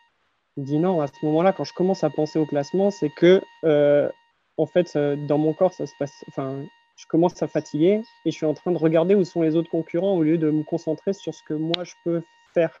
Je 0.55 0.61
me 0.61 0.65
dis 0.65 0.77
non, 0.79 1.01
à 1.01 1.07
ce 1.07 1.25
moment-là, 1.25 1.53
quand 1.53 1.63
je 1.63 1.73
commence 1.73 2.03
à 2.03 2.09
penser 2.09 2.39
au 2.39 2.45
classement, 2.45 2.91
c'est 2.91 3.09
que, 3.09 3.41
euh, 3.65 4.09
en 4.57 4.65
fait, 4.65 4.97
dans 4.97 5.37
mon 5.37 5.53
corps, 5.53 5.73
ça 5.73 5.85
se 5.85 5.93
passe. 5.99 6.23
Enfin, 6.29 6.63
je 6.95 7.05
commence 7.07 7.41
à 7.43 7.47
fatiguer 7.47 8.01
et 8.25 8.31
je 8.31 8.35
suis 8.35 8.45
en 8.45 8.53
train 8.53 8.71
de 8.71 8.77
regarder 8.77 9.15
où 9.15 9.23
sont 9.25 9.41
les 9.41 9.55
autres 9.55 9.69
concurrents 9.69 10.13
au 10.15 10.23
lieu 10.23 10.37
de 10.37 10.49
me 10.49 10.63
concentrer 10.63 11.13
sur 11.13 11.33
ce 11.33 11.43
que 11.43 11.53
moi 11.53 11.83
je 11.83 11.93
peux 12.05 12.23
faire. 12.53 12.79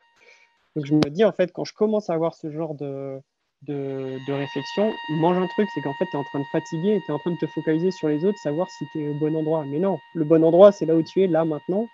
Donc 0.75 0.85
je 0.85 0.93
me 0.93 1.09
dis, 1.09 1.23
en 1.23 1.31
fait, 1.31 1.51
quand 1.51 1.65
je 1.65 1.73
commence 1.73 2.09
à 2.09 2.13
avoir 2.13 2.33
ce 2.33 2.49
genre 2.49 2.75
de, 2.75 3.19
de, 3.63 4.17
de 4.27 4.33
réflexion, 4.33 4.91
mange 5.09 5.37
un 5.37 5.47
truc, 5.47 5.67
c'est 5.73 5.81
qu'en 5.81 5.93
fait, 5.93 6.05
tu 6.11 6.17
es 6.17 6.19
en 6.19 6.23
train 6.23 6.39
de 6.39 6.45
fatiguer 6.51 7.01
tu 7.05 7.11
es 7.11 7.15
en 7.15 7.19
train 7.19 7.31
de 7.31 7.37
te 7.37 7.47
focaliser 7.47 7.91
sur 7.91 8.07
les 8.07 8.25
autres, 8.25 8.37
savoir 8.39 8.69
si 8.69 8.85
tu 8.91 9.03
es 9.03 9.09
au 9.09 9.13
bon 9.15 9.35
endroit. 9.35 9.65
Mais 9.65 9.79
non, 9.79 9.99
le 10.13 10.25
bon 10.25 10.43
endroit, 10.43 10.71
c'est 10.71 10.85
là 10.85 10.95
où 10.95 11.03
tu 11.03 11.23
es, 11.23 11.27
là, 11.27 11.45
maintenant. 11.45 11.87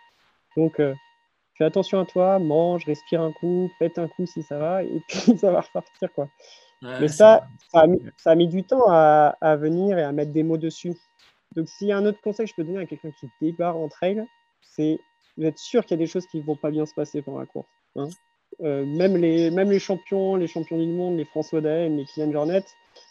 Donc, 0.58 0.80
euh, 0.80 0.94
fais 1.58 1.66
attention 1.66 2.00
à 2.00 2.06
toi, 2.06 2.40
mange, 2.40 2.86
respire 2.86 3.22
un 3.22 3.32
coup, 3.32 3.72
pète 3.80 3.98
un 3.98 4.08
coup 4.08 4.26
si 4.26 4.44
ça 4.44 4.58
va, 4.58 4.84
et 4.84 5.02
puis 5.08 5.38
ça 5.38 5.52
va 5.52 5.62
repartir. 5.62 6.12
Quoi. 6.14 6.30
Mais 6.82 7.08
ça, 7.08 7.48
ça 7.72 7.84
a, 8.26 8.36
mis, 8.36 8.48
du 8.48 8.64
temps 8.64 8.86
à, 8.88 9.56
venir 9.58 10.00
et 10.00 10.04
à 10.04 10.12
mettre 10.12 10.32
des 10.32 10.44
mots 10.44 10.58
dessus. 10.58 10.96
Donc, 11.56 11.68
s'il 11.68 11.88
y 11.88 11.92
a 11.92 11.98
un 11.98 12.06
autre 12.06 12.22
conseil 12.22 12.46
que 12.46 12.52
je 12.52 12.56
peux 12.56 12.64
donner 12.64 12.80
à 12.80 12.86
quelqu'un 12.86 13.12
qui 13.20 13.30
débarque 13.40 13.76
en 13.76 13.88
trail, 13.88 14.26
c'est 14.62 15.00
vous 15.38 15.46
êtes 15.46 15.58
sûr 15.58 15.86
qu'il 15.86 15.98
y 15.98 16.00
a 16.02 16.04
des 16.04 16.08
choses 16.08 16.26
qui 16.28 16.38
ne 16.40 16.44
vont 16.44 16.56
pas 16.56 16.72
bien 16.72 16.86
se 16.86 16.94
passer 16.94 17.22
pendant 17.22 17.40
la 17.40 17.46
course. 17.46 17.68
Hein. 17.96 18.10
Euh, 18.62 18.86
même, 18.86 19.18
les, 19.18 19.50
même 19.50 19.72
les 19.72 19.80
champions, 19.80 20.36
les 20.36 20.48
champions 20.48 20.78
du 20.78 20.88
monde, 20.88 21.18
les 21.18 21.26
François 21.26 21.62
Daen, 21.62 21.98
les 21.98 22.06
Kylian 22.06 22.32
Jornet, 22.32 22.66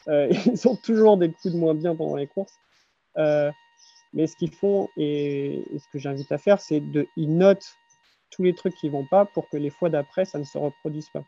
euh, 0.08 0.28
ils 0.46 0.68
ont 0.68 0.76
toujours 0.76 1.16
des 1.16 1.30
coups 1.30 1.54
de 1.54 1.58
moins 1.58 1.74
bien 1.74 1.94
pendant 1.94 2.16
les 2.16 2.26
courses. 2.26 2.54
Euh, 3.16 3.50
mais 4.12 4.26
ce 4.26 4.36
qu'ils 4.36 4.52
font 4.52 4.88
et, 4.96 5.64
ce 5.78 5.88
que 5.92 5.98
j'invite 5.98 6.32
à 6.32 6.38
faire, 6.38 6.60
c'est 6.60 6.80
de, 6.80 7.06
ils 7.16 7.36
notent 7.36 7.76
tous 8.30 8.42
les 8.42 8.54
trucs 8.54 8.74
qui 8.74 8.88
vont 8.88 9.06
pas 9.06 9.24
pour 9.24 9.48
que 9.48 9.56
les 9.56 9.70
fois 9.70 9.90
d'après, 9.90 10.24
ça 10.24 10.38
ne 10.38 10.44
se 10.44 10.58
reproduise 10.58 11.08
pas. 11.10 11.24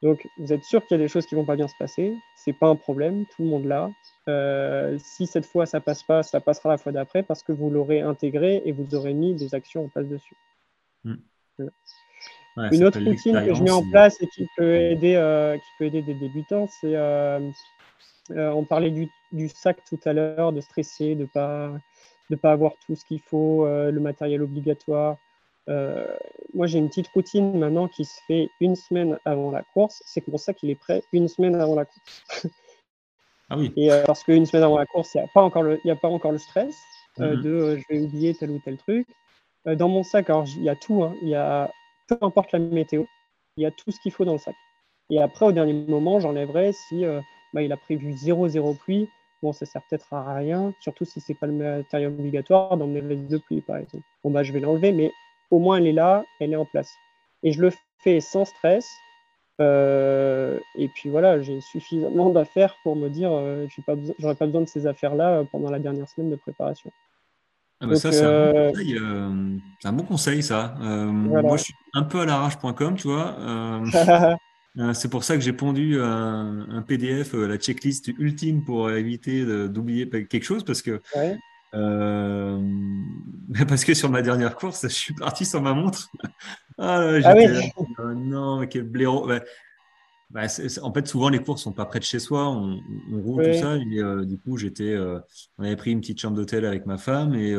Donc, 0.00 0.28
vous 0.38 0.52
êtes 0.52 0.62
sûr 0.62 0.86
qu'il 0.86 0.96
y 0.96 1.00
a 1.00 1.02
des 1.02 1.08
choses 1.08 1.26
qui 1.26 1.34
vont 1.34 1.44
pas 1.44 1.56
bien 1.56 1.66
se 1.66 1.74
passer. 1.78 2.16
C'est 2.36 2.52
pas 2.52 2.68
un 2.68 2.76
problème, 2.76 3.26
tout 3.26 3.42
le 3.42 3.48
monde 3.48 3.64
l'a. 3.64 3.90
Euh, 4.28 4.96
si 4.98 5.26
cette 5.26 5.46
fois 5.46 5.66
ça 5.66 5.80
passe 5.80 6.04
pas, 6.04 6.22
ça 6.22 6.40
passera 6.40 6.68
la 6.68 6.78
fois 6.78 6.92
d'après 6.92 7.22
parce 7.22 7.42
que 7.42 7.50
vous 7.50 7.68
l'aurez 7.68 8.00
intégré 8.00 8.62
et 8.64 8.72
vous 8.72 8.94
aurez 8.94 9.12
mis 9.12 9.34
des 9.34 9.54
actions 9.54 9.86
en 9.86 9.88
place 9.88 10.06
dessus. 10.06 10.36
Hmm. 11.04 11.16
Une 12.72 12.84
autre 12.84 13.00
routine 13.00 13.44
que 13.44 13.54
je 13.54 13.62
mets 13.62 13.70
en 13.70 13.88
place 13.90 14.20
et 14.20 14.26
qui 14.28 14.46
peut 14.56 14.74
aider, 14.74 15.14
euh, 15.14 15.56
qui 15.56 15.70
peut 15.78 15.84
aider 15.86 16.02
des 16.02 16.14
débutants, 16.14 16.66
c'est 16.66 16.94
euh, 16.94 17.40
euh, 18.30 18.50
on 18.50 18.64
parlait 18.64 18.90
du, 18.90 19.48
sac 19.48 19.82
tout 19.88 19.98
à 20.04 20.12
l'heure, 20.12 20.52
de 20.52 20.60
stresser, 20.60 21.14
de 21.14 21.22
ne 21.22 21.26
pas, 21.26 21.72
de 22.30 22.36
pas 22.36 22.52
avoir 22.52 22.72
tout 22.86 22.94
ce 22.94 23.04
qu'il 23.04 23.20
faut, 23.20 23.66
euh, 23.66 23.90
le 23.90 24.00
matériel 24.00 24.42
obligatoire. 24.42 25.16
Euh, 25.68 26.06
moi, 26.54 26.66
j'ai 26.66 26.78
une 26.78 26.88
petite 26.88 27.08
routine 27.08 27.58
maintenant 27.58 27.88
qui 27.88 28.04
se 28.04 28.20
fait 28.26 28.48
une 28.60 28.76
semaine 28.76 29.18
avant 29.24 29.50
la 29.50 29.62
course. 29.74 30.02
C'est 30.06 30.22
pour 30.22 30.40
ça 30.40 30.54
qu'il 30.54 30.70
est 30.70 30.78
prêt 30.78 31.02
une 31.12 31.28
semaine 31.28 31.54
avant 31.54 31.74
la 31.74 31.84
course. 31.84 32.46
ah 33.50 33.58
oui. 33.58 33.72
Et 33.76 33.90
parce 34.06 34.24
qu'une 34.24 34.46
semaine 34.46 34.64
avant 34.64 34.78
la 34.78 34.86
course, 34.86 35.14
il 35.14 35.18
n'y 35.18 35.24
a, 35.24 35.28
pas 35.32 35.42
encore 35.42 35.62
le, 35.62 35.78
a 35.86 35.96
pas 35.96 36.08
encore 36.08 36.32
le 36.32 36.38
stress 36.38 36.74
mhm. 37.18 37.42
de 37.42 37.76
je 37.76 37.84
vais 37.90 38.00
oublier 38.00 38.34
tel 38.34 38.50
ou 38.50 38.60
tel 38.64 38.78
truc. 38.78 39.06
dans 39.66 39.88
mon 39.88 40.02
sac, 40.02 40.30
alors 40.30 40.46
il 40.56 40.62
y 40.62 40.70
a 40.70 40.76
tout. 40.76 41.02
Hein. 41.02 41.14
il 41.22 41.28
y 41.28 41.34
a, 41.34 41.70
peu 42.06 42.16
importe 42.22 42.52
la 42.52 42.58
météo, 42.58 43.04
il 43.58 43.62
y 43.62 43.66
a 43.66 43.70
tout 43.70 43.90
ce 43.90 44.00
qu'il 44.00 44.12
faut 44.12 44.24
dans 44.24 44.32
le 44.32 44.38
sac. 44.38 44.54
Et 45.10 45.20
après, 45.20 45.46
au 45.46 45.52
dernier 45.52 45.74
moment, 45.74 46.18
j'enlèverai 46.20 46.72
si 46.72 47.04
bah, 47.52 47.62
il 47.62 47.72
a 47.72 47.76
prévu 47.76 48.12
0-0 48.12 48.76
pluie. 48.76 49.08
Bon, 49.42 49.52
ça 49.52 49.66
sert 49.66 49.82
peut-être 49.88 50.12
à 50.12 50.34
rien, 50.34 50.72
surtout 50.80 51.04
si 51.04 51.20
c'est 51.20 51.34
pas 51.34 51.46
le 51.46 51.52
matériel 51.52 52.08
obligatoire 52.08 52.76
d'emmener 52.76 53.00
les 53.00 53.16
de 53.16 53.38
pluie, 53.38 53.60
par 53.60 53.76
exemple. 53.76 54.04
Bon, 54.24 54.30
bah, 54.30 54.42
je 54.42 54.52
vais 54.52 54.60
l'enlever, 54.60 54.92
mais 54.92 55.12
au 55.50 55.58
moins 55.58 55.78
elle 55.78 55.86
est 55.86 55.92
là, 55.92 56.24
elle 56.40 56.52
est 56.52 56.56
en 56.56 56.64
place. 56.64 56.92
Et 57.42 57.52
je 57.52 57.60
le 57.60 57.70
fais 57.98 58.20
sans 58.20 58.44
stress. 58.44 58.88
Euh, 59.60 60.58
et 60.76 60.88
puis 60.88 61.08
voilà, 61.08 61.40
j'ai 61.40 61.60
suffisamment 61.60 62.30
d'affaires 62.30 62.76
pour 62.82 62.94
me 62.94 63.08
dire, 63.08 63.30
euh, 63.32 63.66
je 63.68 63.80
n'aurais 64.20 64.36
pas 64.36 64.46
besoin 64.46 64.60
de 64.60 64.68
ces 64.68 64.86
affaires-là 64.86 65.38
euh, 65.38 65.44
pendant 65.50 65.70
la 65.70 65.80
dernière 65.80 66.08
semaine 66.08 66.30
de 66.30 66.36
préparation. 66.36 66.90
Ah 67.80 67.86
bah 67.86 67.94
ça, 67.94 68.10
c'est 68.10 68.24
un, 68.24 69.92
bon 69.92 70.02
conseil, 70.02 70.42
ça. 70.42 70.74
Moi, 70.80 71.56
je 71.56 71.62
suis 71.62 71.74
un 71.94 72.02
peu 72.02 72.20
à 72.20 72.26
l'arrache.com, 72.26 72.96
tu 72.96 73.06
vois. 73.06 73.36
Euh, 73.38 74.34
c'est 74.94 75.10
pour 75.10 75.24
ça 75.24 75.34
que 75.34 75.40
j'ai 75.40 75.52
pondu 75.52 76.00
un, 76.00 76.84
PDF, 76.86 77.34
euh, 77.34 77.46
la 77.46 77.56
checklist 77.56 78.08
ultime 78.18 78.64
pour 78.64 78.90
éviter 78.90 79.44
d'oublier 79.68 80.08
quelque 80.08 80.44
chose 80.44 80.64
parce 80.64 80.82
que, 80.82 81.00
euh, 81.74 82.60
parce 83.68 83.84
que 83.84 83.94
sur 83.94 84.10
ma 84.10 84.22
dernière 84.22 84.54
course, 84.56 84.82
je 84.82 84.88
suis 84.88 85.14
parti 85.14 85.44
sans 85.44 85.60
ma 85.60 85.74
montre. 85.74 86.08
ah, 86.78 87.18
ah 87.24 87.34
oui. 87.34 87.46
non, 88.16 88.66
quel 88.66 88.84
blaireau. 88.84 89.26
Bah, 89.26 89.40
bah, 90.30 90.42
en 90.82 90.92
fait, 90.92 91.08
souvent 91.08 91.30
les 91.30 91.38
courses 91.38 91.62
sont 91.62 91.72
pas 91.72 91.86
près 91.86 91.98
de 91.98 92.04
chez 92.04 92.18
soi, 92.18 92.48
on, 92.48 92.80
roule 93.12 93.44
tout 93.44 93.58
ça. 93.58 93.76
Et, 93.76 94.26
du 94.26 94.38
coup, 94.38 94.58
j'étais, 94.58 94.96
on 95.58 95.64
avait 95.64 95.76
pris 95.76 95.90
une 95.90 96.00
petite 96.00 96.20
chambre 96.20 96.36
d'hôtel 96.36 96.64
avec 96.64 96.86
ma 96.86 96.98
femme 96.98 97.34
et 97.34 97.56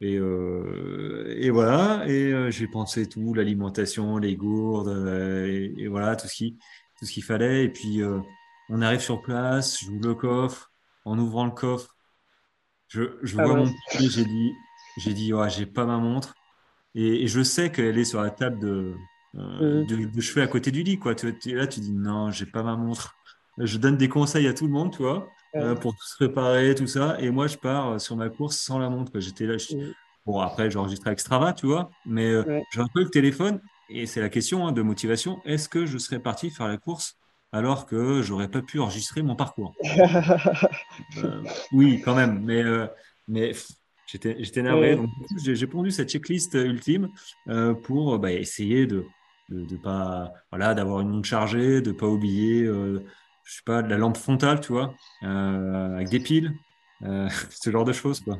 et, 0.00 0.16
euh, 0.16 1.34
et, 1.38 1.50
voilà, 1.50 2.04
et 2.06 2.32
euh, 2.32 2.50
j'ai 2.50 2.66
pensé 2.66 3.08
tout, 3.08 3.32
l'alimentation, 3.32 4.18
les 4.18 4.36
gourdes, 4.36 4.88
euh, 4.88 5.70
et, 5.78 5.88
voilà, 5.88 6.16
tout 6.16 6.28
ce 6.28 6.34
qui, 6.34 6.58
tout 6.98 7.06
ce 7.06 7.12
qu'il 7.12 7.24
fallait. 7.24 7.64
Et 7.64 7.68
puis, 7.68 8.02
on 8.68 8.82
arrive 8.82 9.00
sur 9.00 9.22
place, 9.22 9.80
je 9.82 9.90
le 9.90 10.14
coffre. 10.14 10.72
En 11.04 11.18
ouvrant 11.18 11.44
le 11.44 11.52
coffre, 11.52 11.96
je, 12.88 13.16
je 13.22 13.38
ah 13.38 13.44
vois 13.44 13.56
mon 13.56 13.72
pied, 13.90 14.08
j'ai 14.08 14.24
dit, 14.24 14.52
j'ai 14.98 15.14
dit, 15.14 15.32
ouais, 15.32 15.48
j'ai 15.50 15.66
pas 15.66 15.86
ma 15.86 15.98
montre. 15.98 16.34
Et, 16.96 17.22
et 17.22 17.28
je 17.28 17.42
sais 17.42 17.70
qu'elle 17.70 17.96
est 17.96 18.04
sur 18.04 18.22
la 18.22 18.30
table 18.30 18.58
de, 18.58 18.94
mmh. 19.34 19.86
de, 19.86 20.04
de, 20.10 20.20
chevet 20.20 20.42
à 20.42 20.48
côté 20.48 20.72
du 20.72 20.82
lit, 20.82 20.98
quoi. 20.98 21.14
Tu, 21.14 21.32
là, 21.54 21.66
tu 21.68 21.80
dis, 21.80 21.92
non, 21.92 22.32
j'ai 22.32 22.46
pas 22.46 22.64
ma 22.64 22.76
montre. 22.76 23.14
Je 23.58 23.78
donne 23.78 23.96
des 23.96 24.08
conseils 24.08 24.48
à 24.48 24.54
tout 24.54 24.66
le 24.66 24.72
monde, 24.72 24.92
tu 24.92 25.02
vois. 25.02 25.28
Euh, 25.56 25.74
pour 25.74 25.94
se 26.02 26.16
préparer, 26.16 26.74
tout 26.74 26.86
ça. 26.86 27.16
Et 27.20 27.30
moi, 27.30 27.46
je 27.46 27.56
pars 27.56 27.92
euh, 27.92 27.98
sur 27.98 28.16
ma 28.16 28.28
course 28.28 28.56
sans 28.56 28.78
la 28.78 28.88
montre. 28.88 29.18
J'étais 29.20 29.46
là. 29.46 29.56
Bon, 30.24 30.40
après, 30.40 30.70
j'enregistrais 30.70 31.10
avec 31.10 31.20
Strava, 31.20 31.52
tu 31.52 31.66
vois, 31.66 31.90
mais 32.04 32.26
euh, 32.26 32.60
j'ai 32.72 32.80
un 32.80 32.88
peu 32.92 33.02
le 33.02 33.10
téléphone. 33.10 33.60
Et 33.88 34.06
c'est 34.06 34.20
la 34.20 34.28
question 34.28 34.66
hein, 34.66 34.72
de 34.72 34.82
motivation. 34.82 35.40
Est-ce 35.44 35.68
que 35.68 35.86
je 35.86 35.98
serais 35.98 36.18
parti 36.18 36.50
faire 36.50 36.66
la 36.66 36.76
course 36.76 37.16
alors 37.52 37.86
que 37.86 38.22
j'aurais 38.22 38.48
pas 38.48 38.60
pu 38.60 38.80
enregistrer 38.80 39.22
mon 39.22 39.36
parcours? 39.36 39.74
Oui, 41.72 42.02
quand 42.04 42.14
même. 42.14 42.40
Mais, 42.42 42.64
mais 43.28 43.52
j'étais, 44.06 44.62
navré. 44.62 44.96
Donc, 44.96 45.08
j'ai, 45.44 45.66
pondu 45.66 45.92
cette 45.92 46.10
checklist 46.10 46.54
ultime 46.54 47.08
pour 47.84 48.18
bah, 48.18 48.32
essayer 48.32 48.86
de, 48.86 49.04
de, 49.48 49.76
pas, 49.76 50.32
voilà, 50.50 50.74
d'avoir 50.74 51.00
une 51.00 51.10
montre 51.10 51.28
chargée, 51.28 51.80
de 51.80 51.92
pas 51.92 52.06
oublier 52.06 52.68
je 53.46 53.54
sais 53.54 53.62
pas, 53.64 53.80
de 53.82 53.88
la 53.88 53.96
lampe 53.96 54.16
frontale, 54.16 54.60
tu 54.60 54.72
vois, 54.72 54.94
euh, 55.22 55.94
avec 55.94 56.08
des 56.08 56.18
piles, 56.18 56.52
euh, 57.04 57.28
ce 57.50 57.70
genre 57.70 57.84
de 57.84 57.92
choses, 57.92 58.20
quoi. 58.20 58.38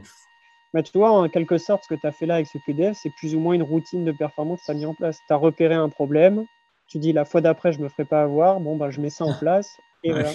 Mais 0.75 0.83
tu 0.83 0.99
vois, 0.99 1.11
en 1.11 1.29
quelque 1.29 1.57
sorte, 1.57 1.85
ce 1.85 1.95
que 1.95 1.99
tu 1.99 2.07
as 2.07 2.13
fait 2.13 2.27
là 2.27 2.35
avec 2.35 2.49
ce 2.49 2.59
PDF, 2.67 2.99
c'est 3.01 3.13
plus 3.17 3.35
ou 3.35 3.41
moins 3.41 3.55
une 3.55 3.63
routine 3.63 4.05
de 4.05 4.13
performance 4.13 4.61
que 4.61 4.67
tu 4.67 4.71
as 4.73 4.75
mis 4.75 4.85
en 4.85 4.95
place. 4.95 5.21
Tu 5.27 5.33
as 5.33 5.37
repéré 5.37 5.75
un 5.75 5.89
problème, 5.89 6.45
tu 6.89 6.99
dis 6.99 7.13
la 7.13 7.25
fois 7.25 7.41
d'après, 7.41 7.73
je 7.73 7.81
me 7.81 7.89
ferai 7.89 8.05
pas 8.05 8.23
avoir, 8.23 8.61
bon, 8.61 8.77
bah, 8.77 8.91
je 8.91 9.01
mets 9.01 9.09
ça 9.09 9.25
en 9.25 9.35
place. 9.39 9.79
Et 10.03 10.11
voilà. 10.13 10.33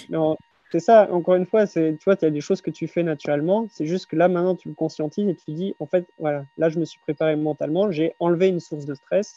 C'est 0.71 0.79
ça, 0.79 1.11
encore 1.11 1.35
une 1.35 1.45
fois, 1.45 1.67
tu 1.67 1.97
vois, 2.05 2.15
il 2.21 2.23
y 2.23 2.25
a 2.25 2.31
des 2.31 2.39
choses 2.39 2.61
que 2.61 2.71
tu 2.71 2.87
fais 2.87 3.03
naturellement. 3.03 3.67
C'est 3.69 3.85
juste 3.85 4.05
que 4.05 4.15
là, 4.15 4.29
maintenant, 4.29 4.55
tu 4.55 4.69
le 4.69 4.73
conscientises 4.73 5.27
et 5.27 5.35
tu 5.35 5.51
dis, 5.51 5.75
en 5.79 5.85
fait, 5.85 6.07
voilà, 6.17 6.45
là, 6.57 6.69
je 6.69 6.79
me 6.79 6.85
suis 6.85 6.99
préparé 7.01 7.35
mentalement, 7.35 7.91
j'ai 7.91 8.15
enlevé 8.21 8.47
une 8.47 8.61
source 8.61 8.85
de 8.85 8.95
stress. 8.95 9.35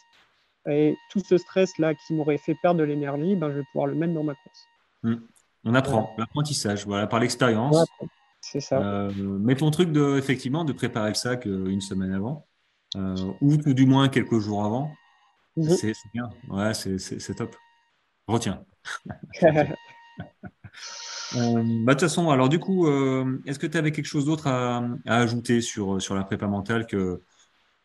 Et 0.71 0.97
tout 1.11 1.19
ce 1.19 1.37
stress-là 1.37 1.95
qui 1.95 2.15
m'aurait 2.15 2.39
fait 2.39 2.55
perdre 2.55 2.79
de 2.79 2.85
l'énergie, 2.85 3.35
ben, 3.35 3.51
je 3.51 3.59
vais 3.59 3.65
pouvoir 3.73 3.89
le 3.89 3.97
mettre 3.97 4.15
dans 4.15 4.23
ma 4.23 4.35
course. 4.35 4.69
Hmm. 5.05 5.17
On 5.65 5.75
apprend, 5.75 6.15
l'apprentissage, 6.19 6.85
voilà, 6.85 7.07
par 7.07 7.21
l'expérience. 7.21 7.87
C'est 8.41 8.61
ça. 8.61 9.09
mais 9.17 9.55
ton 9.55 9.71
truc 9.71 9.93
de, 9.93 10.19
effectivement, 10.19 10.65
de 10.65 10.73
préparer 10.73 11.09
le 11.11 11.15
sac 11.15 11.47
une 11.47 11.81
semaine 11.81 12.13
avant, 12.13 12.47
ou 13.41 13.57
tout 13.57 13.73
du 13.73 13.87
moins 13.87 14.09
quelques 14.09 14.41
jours 14.41 14.65
avant, 14.65 14.91
mhm. 15.57 15.71
c'est 15.71 15.95
bien. 16.13 16.29
Ouais, 16.51 16.75
c'est 16.75 17.35
top. 17.35 17.57
Retiens. 18.27 18.65
Euh, 21.37 21.63
bah, 21.85 21.95
de 21.95 21.99
toute 21.99 22.09
façon, 22.09 22.31
alors 22.31 22.49
du 22.49 22.59
coup, 22.61 22.87
euh, 22.87 23.43
est-ce 23.47 23.59
que 23.59 23.67
tu 23.67 23.77
avais 23.77 23.91
quelque 23.91 24.07
chose 24.07 24.27
d'autre 24.27 24.47
à, 24.47 24.85
ajouter 25.07 25.61
sur, 25.61 26.01
sur 26.01 26.15
la 26.15 26.23
prépa 26.23 26.47
mentale 26.47 26.87
que, 26.87 27.23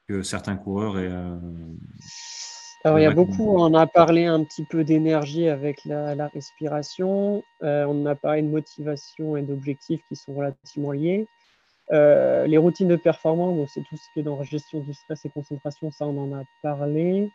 que 0.07 0.21
certains 0.21 0.55
coureurs 0.55 0.99
et, 0.99 1.07
euh, 1.07 1.35
Alors, 2.83 2.97
il 2.99 3.03
y 3.03 3.05
a 3.05 3.11
beaucoup, 3.11 3.57
on 3.57 3.73
a 3.73 3.87
parlé 3.87 4.25
un 4.25 4.43
petit 4.43 4.63
peu 4.63 4.85
d'énergie 4.85 5.49
avec 5.49 5.83
la, 5.85 6.27
respiration, 6.27 7.43
on 7.61 8.05
a 8.05 8.15
parlé 8.15 8.41
de 8.41 8.47
motivation 8.47 9.35
et 9.35 9.41
d'objectifs 9.41 10.01
qui 10.07 10.15
sont 10.15 10.33
relativement 10.33 10.91
liés. 10.91 11.27
les 11.91 12.57
routines 12.57 12.87
de 12.87 12.95
performance, 12.95 13.71
c'est 13.73 13.83
tout 13.89 13.97
ce 13.97 14.03
qui 14.13 14.21
est 14.21 14.23
dans 14.23 14.37
la 14.37 14.43
gestion 14.43 14.79
du 14.79 14.93
stress 14.93 15.25
et 15.25 15.29
concentration, 15.29 15.91
ça 15.91 16.05
on 16.05 16.17
en 16.17 16.39
a 16.39 16.43
parlé. 16.61 17.29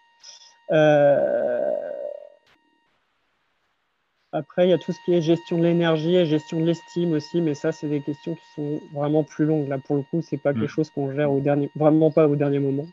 Après, 4.37 4.67
il 4.67 4.71
y 4.71 4.73
a 4.73 4.79
tout 4.79 4.91
ce 4.91 4.99
qui 5.05 5.15
est 5.15 5.23
gestion 5.23 5.59
de 5.59 5.63
l'énergie 5.63 6.17
et 6.17 6.27
gestion 6.27 6.59
de 6.59 6.65
l'estime 6.65 7.13
aussi, 7.13 7.41
mais 7.41 7.55
ça, 7.55 7.71
c'est 7.71 7.87
des 7.87 8.01
questions 8.01 8.35
qui 8.35 8.45
sont 8.57 8.81
vraiment 8.93 9.23
plus 9.23 9.45
longues. 9.45 9.69
Là, 9.69 9.79
pour 9.79 9.95
le 9.95 10.03
coup, 10.03 10.23
c'est 10.23 10.39
pas 10.39 10.53
quelque 10.53 10.65
mm. 10.65 10.69
chose 10.69 10.91
qu'on 10.91 11.13
gère 11.13 11.31
au 11.31 11.39
dernier, 11.39 11.71
vraiment 11.77 12.11
pas 12.11 12.27
au 12.27 12.35
dernier 12.35 12.59
moment. 12.59 12.87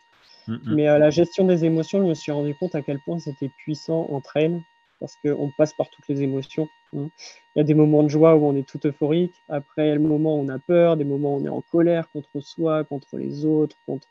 Mm, 0.47 0.53
mm. 0.53 0.75
Mais 0.75 0.87
euh, 0.87 0.97
la 0.97 1.09
gestion 1.09 1.45
des 1.45 1.65
émotions, 1.65 1.99
je 1.99 2.07
me 2.07 2.13
suis 2.13 2.31
rendu 2.31 2.55
compte 2.55 2.75
à 2.75 2.81
quel 2.81 2.99
point 2.99 3.19
c'était 3.19 3.49
puissant 3.49 4.07
entre 4.11 4.37
elles, 4.37 4.61
parce 4.99 5.15
qu'on 5.23 5.51
passe 5.57 5.73
par 5.73 5.89
toutes 5.89 6.07
les 6.07 6.21
émotions. 6.21 6.67
Hein. 6.95 7.09
Il 7.55 7.59
y 7.59 7.61
a 7.61 7.63
des 7.63 7.73
moments 7.73 8.03
de 8.03 8.09
joie 8.09 8.35
où 8.35 8.45
on 8.45 8.55
est 8.55 8.67
tout 8.67 8.79
euphorique. 8.85 9.33
Après, 9.49 9.85
il 9.85 9.89
y 9.89 9.91
a 9.91 9.95
le 9.95 10.01
moment 10.01 10.35
où 10.35 10.41
on 10.41 10.49
a 10.49 10.59
peur, 10.59 10.97
des 10.97 11.03
moments 11.03 11.35
où 11.35 11.41
on 11.41 11.45
est 11.45 11.49
en 11.49 11.61
colère 11.61 12.09
contre 12.11 12.39
soi, 12.39 12.83
contre 12.83 13.17
les 13.17 13.45
autres, 13.45 13.75
contre 13.85 14.07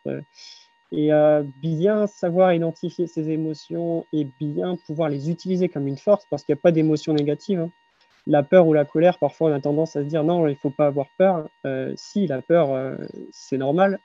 et 0.92 1.12
euh, 1.12 1.42
bien 1.62 2.06
savoir 2.06 2.52
identifier 2.52 3.06
ces 3.06 3.30
émotions 3.30 4.06
et 4.12 4.26
bien 4.40 4.76
pouvoir 4.86 5.08
les 5.08 5.30
utiliser 5.30 5.68
comme 5.68 5.86
une 5.86 5.98
force 5.98 6.26
parce 6.30 6.42
qu'il 6.42 6.54
n'y 6.54 6.58
a 6.58 6.62
pas 6.62 6.72
d'émotions 6.72 7.14
négatives. 7.14 7.60
Hein. 7.60 7.70
La 8.26 8.42
peur 8.42 8.66
ou 8.66 8.72
la 8.72 8.84
colère, 8.84 9.18
parfois 9.18 9.50
on 9.50 9.54
a 9.54 9.60
tendance 9.60 9.96
à 9.96 10.02
se 10.02 10.08
dire 10.08 10.24
non, 10.24 10.46
il 10.46 10.52
ne 10.52 10.56
faut 10.56 10.70
pas 10.70 10.86
avoir 10.86 11.06
peur. 11.16 11.48
Euh, 11.64 11.92
si, 11.96 12.26
la 12.26 12.42
peur, 12.42 12.72
euh, 12.72 12.96
c'est 13.32 13.56
normal. 13.56 13.98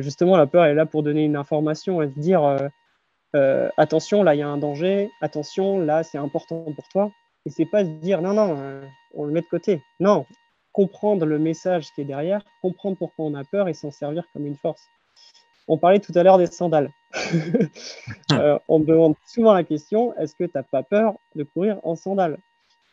Justement, 0.00 0.36
la 0.36 0.46
peur 0.46 0.64
est 0.64 0.74
là 0.74 0.86
pour 0.86 1.02
donner 1.02 1.24
une 1.24 1.36
information 1.36 2.02
et 2.02 2.08
se 2.08 2.18
dire 2.18 2.70
attention, 3.76 4.22
là 4.22 4.34
il 4.34 4.38
y 4.38 4.42
a 4.42 4.48
un 4.48 4.58
danger, 4.58 5.10
attention, 5.20 5.78
là 5.80 6.02
c'est 6.02 6.18
important 6.18 6.64
pour 6.74 6.88
toi. 6.88 7.10
Et 7.44 7.50
c'est 7.50 7.66
pas 7.66 7.84
se 7.84 7.90
dire 7.90 8.22
non, 8.22 8.34
non, 8.34 8.82
on 9.14 9.24
le 9.24 9.32
met 9.32 9.40
de 9.40 9.46
côté. 9.46 9.82
Non, 10.00 10.26
comprendre 10.72 11.26
le 11.26 11.38
message 11.38 11.92
qui 11.94 12.00
est 12.00 12.04
derrière, 12.04 12.42
comprendre 12.60 12.96
pourquoi 12.96 13.26
on 13.26 13.34
a 13.34 13.44
peur 13.44 13.68
et 13.68 13.74
s'en 13.74 13.90
servir 13.90 14.24
comme 14.32 14.46
une 14.46 14.56
force. 14.56 14.82
On 15.68 15.78
parlait 15.78 16.00
tout 16.00 16.12
à 16.16 16.22
l'heure 16.22 16.38
des 16.38 16.46
sandales. 16.46 16.90
Euh, 18.32 18.58
on 18.66 18.78
me 18.78 18.86
demande 18.86 19.14
souvent 19.26 19.52
la 19.52 19.62
question 19.62 20.16
est-ce 20.16 20.34
que 20.34 20.44
tu 20.44 20.52
n'as 20.54 20.62
pas 20.62 20.82
peur 20.82 21.14
de 21.34 21.42
courir 21.42 21.78
en 21.82 21.96
sandales? 21.96 22.38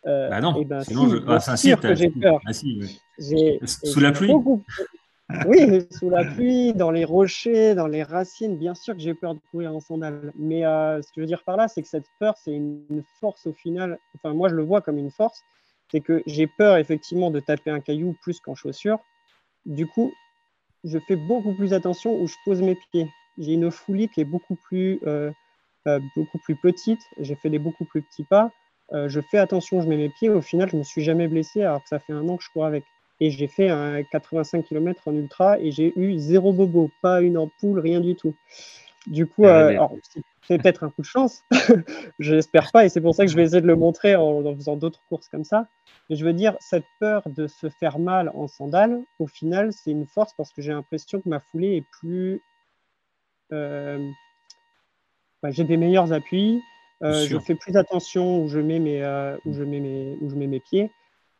Euh, 0.05 0.29
bah 0.29 0.41
non, 0.41 0.53
eh 0.59 0.65
ben, 0.65 0.81
sinon 0.83 1.07
je... 1.07 1.17
ah, 1.27 1.39
c'est 1.39 1.55
sûr 1.55 1.79
que 1.79 1.95
j'ai 1.95 2.09
peur. 2.09 2.41
Ah, 2.45 2.51
sous 2.51 3.99
la 4.01 4.11
pluie 4.11 4.33
Oui, 5.45 5.85
sous 5.91 6.09
la 6.09 6.25
pluie, 6.25 6.73
dans 6.73 6.89
les 6.89 7.05
rochers, 7.05 7.75
dans 7.75 7.85
les 7.85 8.01
racines, 8.01 8.57
bien 8.57 8.73
sûr 8.73 8.95
que 8.95 8.99
j'ai 8.99 9.13
peur 9.13 9.35
de 9.35 9.39
courir 9.51 9.75
en 9.75 9.79
sandales. 9.79 10.33
Mais 10.35 10.65
euh, 10.65 11.01
ce 11.03 11.09
que 11.09 11.13
je 11.17 11.21
veux 11.21 11.27
dire 11.27 11.43
par 11.43 11.55
là, 11.55 11.67
c'est 11.67 11.83
que 11.83 11.87
cette 11.87 12.07
peur, 12.19 12.35
c'est 12.37 12.51
une, 12.51 13.03
force 13.19 13.45
au 13.45 13.53
final. 13.53 13.99
Enfin, 14.15 14.33
moi, 14.33 14.49
je 14.49 14.55
le 14.55 14.63
vois 14.63 14.81
comme 14.81 14.97
une 14.97 15.11
force. 15.11 15.43
C'est 15.91 16.01
que 16.01 16.23
j'ai 16.25 16.47
peur 16.47 16.77
effectivement 16.77 17.29
de 17.29 17.39
taper 17.39 17.69
un 17.69 17.79
caillou 17.79 18.15
plus 18.23 18.39
qu'en 18.39 18.55
chaussures. 18.55 18.99
Du 19.65 19.85
coup, 19.85 20.11
je 20.83 20.97
fais 20.97 21.15
beaucoup 21.15 21.53
plus 21.53 21.73
attention 21.73 22.19
où 22.19 22.27
je 22.27 22.35
pose 22.43 22.61
mes 22.63 22.75
pieds. 22.91 23.07
J'ai 23.37 23.53
une 23.53 23.69
foulée 23.69 24.07
qui 24.07 24.21
est 24.21 24.25
beaucoup 24.25 24.55
plus, 24.55 24.99
euh, 25.05 25.31
euh, 25.87 25.99
beaucoup 26.15 26.39
plus 26.39 26.55
petite. 26.55 27.01
J'ai 27.19 27.35
fait 27.35 27.49
des 27.51 27.59
beaucoup 27.59 27.85
plus 27.85 28.01
petits 28.01 28.23
pas. 28.23 28.51
Je 28.91 29.21
fais 29.21 29.37
attention, 29.37 29.83
je 29.83 29.87
mets 29.87 29.97
mes 29.97 30.09
pieds. 30.09 30.29
Au 30.29 30.41
final, 30.41 30.67
je 30.67 30.75
ne 30.75 30.79
me 30.79 30.83
suis 30.83 31.03
jamais 31.03 31.27
blessé 31.27 31.61
alors 31.61 31.83
que 31.83 31.89
ça 31.89 31.99
fait 31.99 32.13
un 32.13 32.27
an 32.27 32.37
que 32.37 32.43
je 32.43 32.49
cours 32.49 32.65
avec. 32.65 32.83
Et 33.19 33.31
j'ai 33.31 33.47
fait 33.47 33.69
un 33.69 34.03
85 34.03 34.65
km 34.65 35.07
en 35.07 35.15
ultra 35.15 35.59
et 35.59 35.71
j'ai 35.71 35.93
eu 35.97 36.17
zéro 36.17 36.53
bobo, 36.53 36.89
pas 37.01 37.21
une 37.21 37.37
ampoule, 37.37 37.79
rien 37.79 37.99
du 37.99 38.15
tout. 38.15 38.35
Du 39.07 39.25
coup, 39.25 39.43
c'est 40.47 40.57
peut-être 40.57 40.83
un 40.83 40.89
coup 40.89 41.01
de 41.01 41.07
chance. 41.07 41.43
je 42.19 42.35
l'espère 42.35 42.71
pas 42.71 42.85
et 42.85 42.89
c'est 42.89 43.01
pour 43.01 43.13
ça 43.13 43.25
que 43.25 43.31
je 43.31 43.35
vais 43.35 43.43
essayer 43.43 43.61
de 43.61 43.67
le 43.67 43.75
montrer 43.75 44.15
en 44.15 44.43
faisant 44.55 44.75
d'autres 44.75 45.01
courses 45.09 45.27
comme 45.27 45.43
ça. 45.43 45.67
Mais 46.09 46.15
je 46.15 46.25
veux 46.25 46.33
dire, 46.33 46.55
cette 46.59 46.85
peur 46.99 47.23
de 47.27 47.47
se 47.47 47.69
faire 47.69 47.99
mal 47.99 48.31
en 48.33 48.47
sandales, 48.47 49.01
au 49.19 49.27
final, 49.27 49.71
c'est 49.73 49.91
une 49.91 50.07
force 50.07 50.33
parce 50.37 50.51
que 50.51 50.61
j'ai 50.61 50.71
l'impression 50.71 51.21
que 51.21 51.29
ma 51.29 51.39
foulée 51.39 51.77
est 51.77 51.85
plus. 51.99 52.41
Euh, 53.51 54.09
j'ai 55.51 55.63
des 55.63 55.77
meilleurs 55.77 56.11
appuis, 56.13 56.61
euh, 57.01 57.25
je 57.27 57.37
fais 57.39 57.55
plus 57.55 57.77
attention 57.77 58.43
où 58.43 58.49
je 58.49 58.59
mets 58.59 58.79
mes, 58.79 59.03
euh, 59.03 59.37
où 59.45 59.53
je 59.53 59.63
mets 59.63 59.79
mes, 59.79 60.17
où 60.21 60.29
je 60.29 60.35
mets 60.35 60.47
mes 60.47 60.59
pieds. 60.59 60.91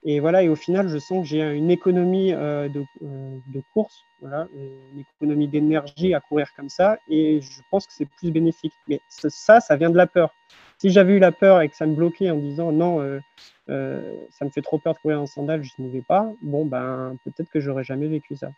Et 0.04 0.20
voilà, 0.20 0.44
et 0.44 0.50
au 0.50 0.56
final, 0.56 0.88
je 0.88 0.98
sens 0.98 1.24
que 1.24 1.28
j'ai 1.28 1.42
une 1.42 1.70
économie 1.70 2.32
de, 2.32 2.86
de, 3.02 3.62
course, 3.74 4.04
voilà, 4.22 4.48
une 4.54 5.02
économie 5.02 5.48
d'énergie 5.50 6.14
à 6.14 6.22
courir 6.22 6.48
comme 6.56 6.70
ça, 6.70 6.98
et 7.10 7.42
je 7.42 7.62
pense 7.70 7.86
que 7.86 7.94
c'est 7.94 8.08
plus 8.18 8.32
bénéfique. 8.32 8.74
Mais 8.88 9.02
ça, 9.10 9.60
ça 9.60 9.76
vient 9.76 9.90
de 9.90 9.98
la 9.98 10.08
peur. 10.08 10.32
Si 10.80 10.92
j'avais 10.92 11.14
eu 11.14 11.20
la 11.20 11.34
peur 11.34 11.62
et 11.62 11.68
que 11.68 11.76
ça 11.76 11.86
me 11.86 11.94
bloquait 11.94 12.30
en 12.30 12.38
disant 12.38 12.72
non, 12.72 13.02
euh, 13.02 13.20
euh, 13.70 14.16
ça 14.32 14.46
me 14.46 14.50
fait 14.50 14.62
trop 14.62 14.80
peur 14.80 14.94
de 14.94 15.00
courir 15.00 15.22
en 15.22 15.26
sandales, 15.26 15.62
je 15.62 15.72
n'y 15.78 15.92
vais 15.92 16.02
pas, 16.02 16.32
bon, 16.42 16.66
ben, 16.66 17.18
peut-être 17.26 17.50
que 17.50 17.60
j'aurais 17.60 17.84
jamais 17.84 18.08
vécu 18.08 18.38
ça. 18.38 18.50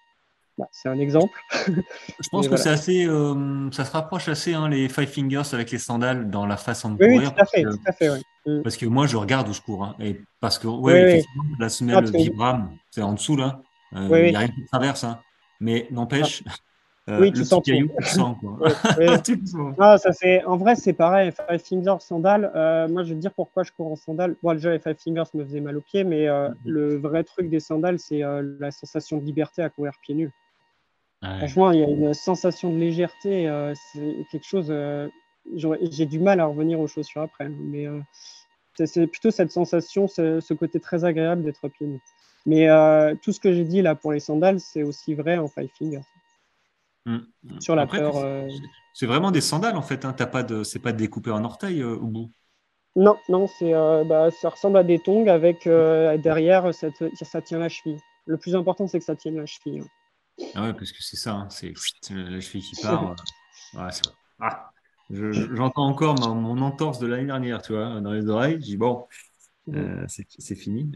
Bah, 0.60 0.68
c'est 0.72 0.88
un 0.88 1.00
exemple. 1.00 1.40
je 1.68 2.30
pense 2.30 2.48
que 2.48 2.58
c'est 2.58 2.70
assez, 2.70 3.08
euh, 3.08 3.72
ça 3.72 3.86
se 3.86 3.92
rapproche 3.92 4.28
assez 4.28 4.54
hein, 4.54 4.70
les 4.70 4.88
Five 4.88 5.08
Fingers 5.08 5.54
avec 5.54 5.72
les 5.72 5.80
sandales 5.80 6.30
dans 6.30 6.46
la 6.46 6.58
façon 6.58 6.92
de 6.92 6.98
courir. 6.98 7.22
Oui, 7.22 7.26
tout 7.26 7.42
à 7.42 7.46
fait, 7.46 7.64
tout 7.64 7.80
à 7.88 7.92
fait 7.92 8.10
mm. 8.10 8.22
Parce 8.64 8.78
que 8.78 8.86
moi, 8.86 9.08
je 9.08 9.18
regarde 9.18 9.48
où 9.50 9.54
je 9.54 9.62
cours. 9.62 9.84
Hein, 9.84 9.96
et 10.00 10.22
parce 10.40 10.58
que, 10.58 10.68
ouais, 10.68 11.24
la 11.60 11.70
semelle 11.70 12.06
Vibram, 12.06 12.72
c'est 12.90 13.02
en 13.02 13.14
dessous 13.14 13.36
là. 13.36 13.62
Il 13.94 14.08
n'y 14.08 14.36
a 14.36 14.40
rien 14.40 14.48
qui 14.48 14.66
traverse. 14.66 15.04
Hein. 15.04 15.20
Mais 15.60 15.88
n'empêche, 15.92 16.44
euh, 17.10 17.20
oui, 17.22 17.32
tu 17.32 17.46
sens 17.46 17.62
caillou, 17.64 17.90
tu 18.00 18.04
sens 18.10 18.36
ah, 19.78 19.98
ça. 19.98 20.12
En 20.48 20.58
vrai, 20.58 20.76
c'est 20.76 20.94
pareil. 20.94 21.32
Five 21.32 21.60
Fingers, 21.60 22.00
sandales. 22.00 22.52
Euh, 22.56 22.88
moi, 22.88 23.04
je 23.04 23.10
vais 23.10 23.16
te 23.16 23.20
dire 23.20 23.34
pourquoi 23.34 23.64
je 23.64 23.72
cours 23.72 23.92
en 23.92 23.96
sandales. 23.96 24.36
Bon, 24.42 24.54
déjà, 24.54 24.72
les 24.72 24.80
Five 24.80 24.98
Fingers 24.98 25.30
me 25.36 25.46
faisaient 25.46 25.62
mal 25.62 25.78
aux 25.78 25.82
pieds, 25.82 26.04
mais 26.04 26.28
euh, 26.28 26.50
mhm. 26.50 26.56
le 26.66 26.98
vrai 26.98 27.24
truc 27.24 27.50
des 27.50 27.60
sandales, 27.60 28.00
c'est 28.00 28.22
la 28.22 28.72
sensation 28.72 29.20
de 29.20 29.24
liberté 29.24 29.62
à 29.62 29.70
courir 29.70 29.94
pieds 30.02 30.16
nus. 30.16 30.32
Franchement, 31.22 31.72
il 31.72 31.80
y 31.80 31.84
a 31.84 31.88
une 31.88 32.16
sensation 32.16 32.74
de 32.74 32.80
légèreté. 32.80 33.48
c'est 33.94 34.26
quelque 34.32 34.48
chose. 34.48 34.74
J'ai 35.56 36.06
du 36.06 36.20
mal 36.20 36.40
à 36.40 36.46
revenir 36.46 36.80
aux 36.80 36.88
chaussures 36.88 37.22
après, 37.22 37.46
hein, 37.46 37.56
mais 37.60 37.88
c'est 38.76 39.08
plutôt 39.08 39.32
cette 39.32 39.52
sensation, 39.52 40.08
ce, 40.08 40.54
côté 40.54 40.80
très 40.80 41.04
agréable 41.04 41.44
d'être 41.44 41.68
pieds 41.68 41.88
nus. 41.88 42.02
Mais 42.46 42.68
tout 43.22 43.32
ce 43.32 43.40
que 43.40 43.54
j'ai 43.54 43.66
dit 43.66 43.82
là 43.82 43.96
pour 43.96 44.12
les 44.12 44.20
sandales, 44.20 44.60
c'est 44.60 44.84
aussi 44.84 45.14
vrai 45.14 45.38
en 45.38 45.48
Five 45.48 45.70
Fingers. 45.78 46.06
Mm. 47.06 47.20
Sur 47.60 47.76
la 47.76 47.88
peur. 47.88 48.18
Euh, 48.18 48.48
c'est 48.94 49.06
vraiment 49.06 49.32
des 49.32 49.42
sandales 49.42 49.76
en 49.76 49.82
fait. 49.82 50.06
Hein. 50.06 50.14
T'as 50.14 50.28
pas 50.28 50.44
de, 50.44 50.64
c'est 50.64 50.80
pas 50.80 50.92
découpé 50.92 51.32
en 51.32 51.44
orteil 51.44 51.82
euh, 51.82 51.96
au 51.96 52.08
bout. 52.08 52.30
Non, 52.96 53.18
non, 53.30 53.48
c'est, 53.48 53.74
euh, 53.74 54.04
bah, 54.04 54.30
ça 54.32 54.50
ressemble 54.50 54.78
à 54.78 54.84
des 54.84 55.00
tongs 55.00 55.28
avec 55.28 55.64
derrière 55.66 56.74
cette, 56.74 57.04
ça 57.16 57.42
tient 57.42 57.58
la 57.58 57.70
cheville. 57.70 58.00
Le 58.26 58.38
plus 58.38 58.56
important, 58.56 58.88
c'est 58.88 59.00
que 59.00 59.06
ça 59.06 59.16
tienne 59.16 59.38
la 59.38 59.46
cheville. 59.46 59.80
Hein. 59.80 60.46
Ah 60.56 60.64
ouais, 60.64 60.74
parce 60.74 60.92
que 60.92 61.02
c'est 61.02 61.16
ça, 61.16 61.34
hein. 61.34 61.48
c'est 61.50 61.74
la 62.10 62.42
cheville 62.42 62.62
qui 62.62 62.76
part. 62.82 63.16
ah, 64.40 64.72
j'entends 65.12 65.88
encore 65.88 66.16
mon, 66.20 66.62
entorse 66.62 67.00
de 67.00 67.08
l'année 67.08 67.26
dernière, 67.26 67.62
tu 67.62 67.74
vois, 67.74 68.00
dans 68.02 68.12
les 68.12 68.30
oreilles. 68.30 68.56
Je 68.56 68.66
dis 68.66 68.78
bon, 68.78 69.06
mm. 69.68 70.06
c'est 70.08 70.56
fini. 70.56 70.92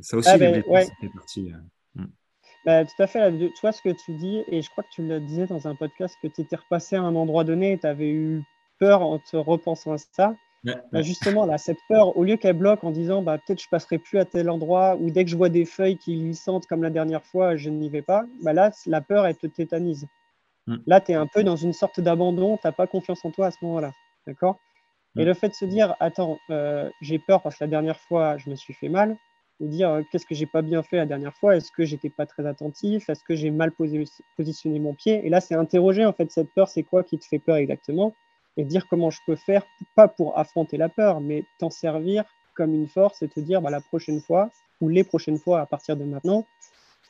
ça 0.00 0.16
aussi, 0.16 0.30
ah 0.30 0.38
ben, 0.38 0.62
fait 0.62 1.08
partie. 1.14 1.52
Bah, 2.64 2.84
tout 2.84 3.02
à 3.02 3.06
fait. 3.06 3.30
Tu 3.38 3.60
vois 3.60 3.72
ce 3.72 3.82
que 3.82 3.90
tu 3.90 4.14
dis, 4.14 4.42
et 4.48 4.62
je 4.62 4.70
crois 4.70 4.84
que 4.84 4.88
tu 4.90 5.06
le 5.06 5.20
disais 5.20 5.46
dans 5.46 5.68
un 5.68 5.74
podcast, 5.74 6.16
que 6.22 6.28
tu 6.28 6.40
étais 6.40 6.56
repassé 6.56 6.96
à 6.96 7.02
un 7.02 7.14
endroit 7.14 7.44
donné 7.44 7.72
et 7.72 7.78
tu 7.78 7.86
avais 7.86 8.10
eu 8.10 8.42
peur 8.78 9.02
en 9.02 9.18
te 9.18 9.36
repensant 9.36 9.92
à 9.92 9.98
ça. 9.98 10.34
Bah, 10.64 11.02
justement, 11.02 11.44
là, 11.44 11.58
cette 11.58 11.78
peur, 11.88 12.16
au 12.16 12.24
lieu 12.24 12.36
qu'elle 12.36 12.56
bloque 12.56 12.84
en 12.84 12.90
disant 12.90 13.20
bah, 13.20 13.36
peut-être 13.36 13.60
je 13.60 13.68
passerai 13.68 13.98
plus 13.98 14.18
à 14.18 14.24
tel 14.24 14.48
endroit, 14.48 14.96
ou 14.98 15.10
dès 15.10 15.24
que 15.24 15.30
je 15.30 15.36
vois 15.36 15.50
des 15.50 15.66
feuilles 15.66 15.98
qui 15.98 16.34
sentent 16.34 16.66
comme 16.66 16.82
la 16.82 16.88
dernière 16.88 17.22
fois, 17.22 17.54
je 17.56 17.68
n'y 17.68 17.90
vais 17.90 18.00
pas, 18.00 18.24
bah, 18.42 18.54
là, 18.54 18.70
la 18.86 19.02
peur, 19.02 19.26
elle 19.26 19.36
te 19.36 19.46
tétanise. 19.46 20.06
Mm. 20.66 20.76
Là, 20.86 21.00
tu 21.00 21.12
es 21.12 21.14
un 21.14 21.26
peu 21.26 21.44
dans 21.44 21.56
une 21.56 21.72
sorte 21.72 22.00
d'abandon, 22.00 22.56
tu 22.56 22.66
n'as 22.66 22.72
pas 22.72 22.86
confiance 22.86 23.24
en 23.24 23.30
toi 23.30 23.46
à 23.46 23.50
ce 23.50 23.58
moment-là. 23.62 23.92
D'accord? 24.26 24.58
Et 25.16 25.22
mm. 25.22 25.26
le 25.26 25.34
fait 25.34 25.48
de 25.48 25.54
se 25.54 25.64
dire 25.64 25.94
attends, 26.00 26.38
euh, 26.50 26.90
j'ai 27.00 27.18
peur 27.18 27.42
parce 27.42 27.56
que 27.56 27.64
la 27.64 27.68
dernière 27.68 27.98
fois, 27.98 28.36
je 28.38 28.50
me 28.50 28.56
suis 28.56 28.74
fait 28.74 28.88
mal, 28.88 29.16
et 29.60 29.66
dire 29.66 29.90
euh, 29.90 30.02
qu'est-ce 30.10 30.26
que 30.26 30.34
j'ai 30.34 30.46
pas 30.46 30.62
bien 30.62 30.82
fait 30.82 30.96
la 30.96 31.06
dernière 31.06 31.34
fois, 31.34 31.56
est-ce 31.56 31.70
que 31.70 31.84
j'étais 31.84 32.10
pas 32.10 32.26
très 32.26 32.46
attentif, 32.46 33.08
est-ce 33.08 33.22
que 33.22 33.34
j'ai 33.34 33.50
mal 33.50 33.72
posé, 33.72 34.04
positionné 34.36 34.78
mon 34.78 34.94
pied? 34.94 35.24
Et 35.26 35.30
là, 35.30 35.40
c'est 35.40 35.54
interroger 35.54 36.04
en 36.04 36.12
fait 36.12 36.30
cette 36.30 36.52
peur, 36.54 36.68
c'est 36.68 36.82
quoi 36.82 37.04
qui 37.04 37.18
te 37.18 37.24
fait 37.24 37.38
peur 37.38 37.56
exactement, 37.56 38.14
et 38.56 38.64
dire 38.64 38.86
comment 38.88 39.10
je 39.10 39.20
peux 39.26 39.36
faire, 39.36 39.64
pas 39.94 40.08
pour 40.08 40.38
affronter 40.38 40.76
la 40.76 40.88
peur, 40.88 41.20
mais 41.20 41.44
t'en 41.58 41.70
servir 41.70 42.24
comme 42.54 42.74
une 42.74 42.88
force 42.88 43.22
et 43.22 43.28
te 43.28 43.40
dire 43.40 43.60
bah, 43.60 43.70
la 43.70 43.80
prochaine 43.80 44.20
fois 44.20 44.50
ou 44.80 44.88
les 44.88 45.04
prochaines 45.04 45.38
fois 45.38 45.60
à 45.60 45.66
partir 45.66 45.96
de 45.96 46.04
maintenant, 46.04 46.44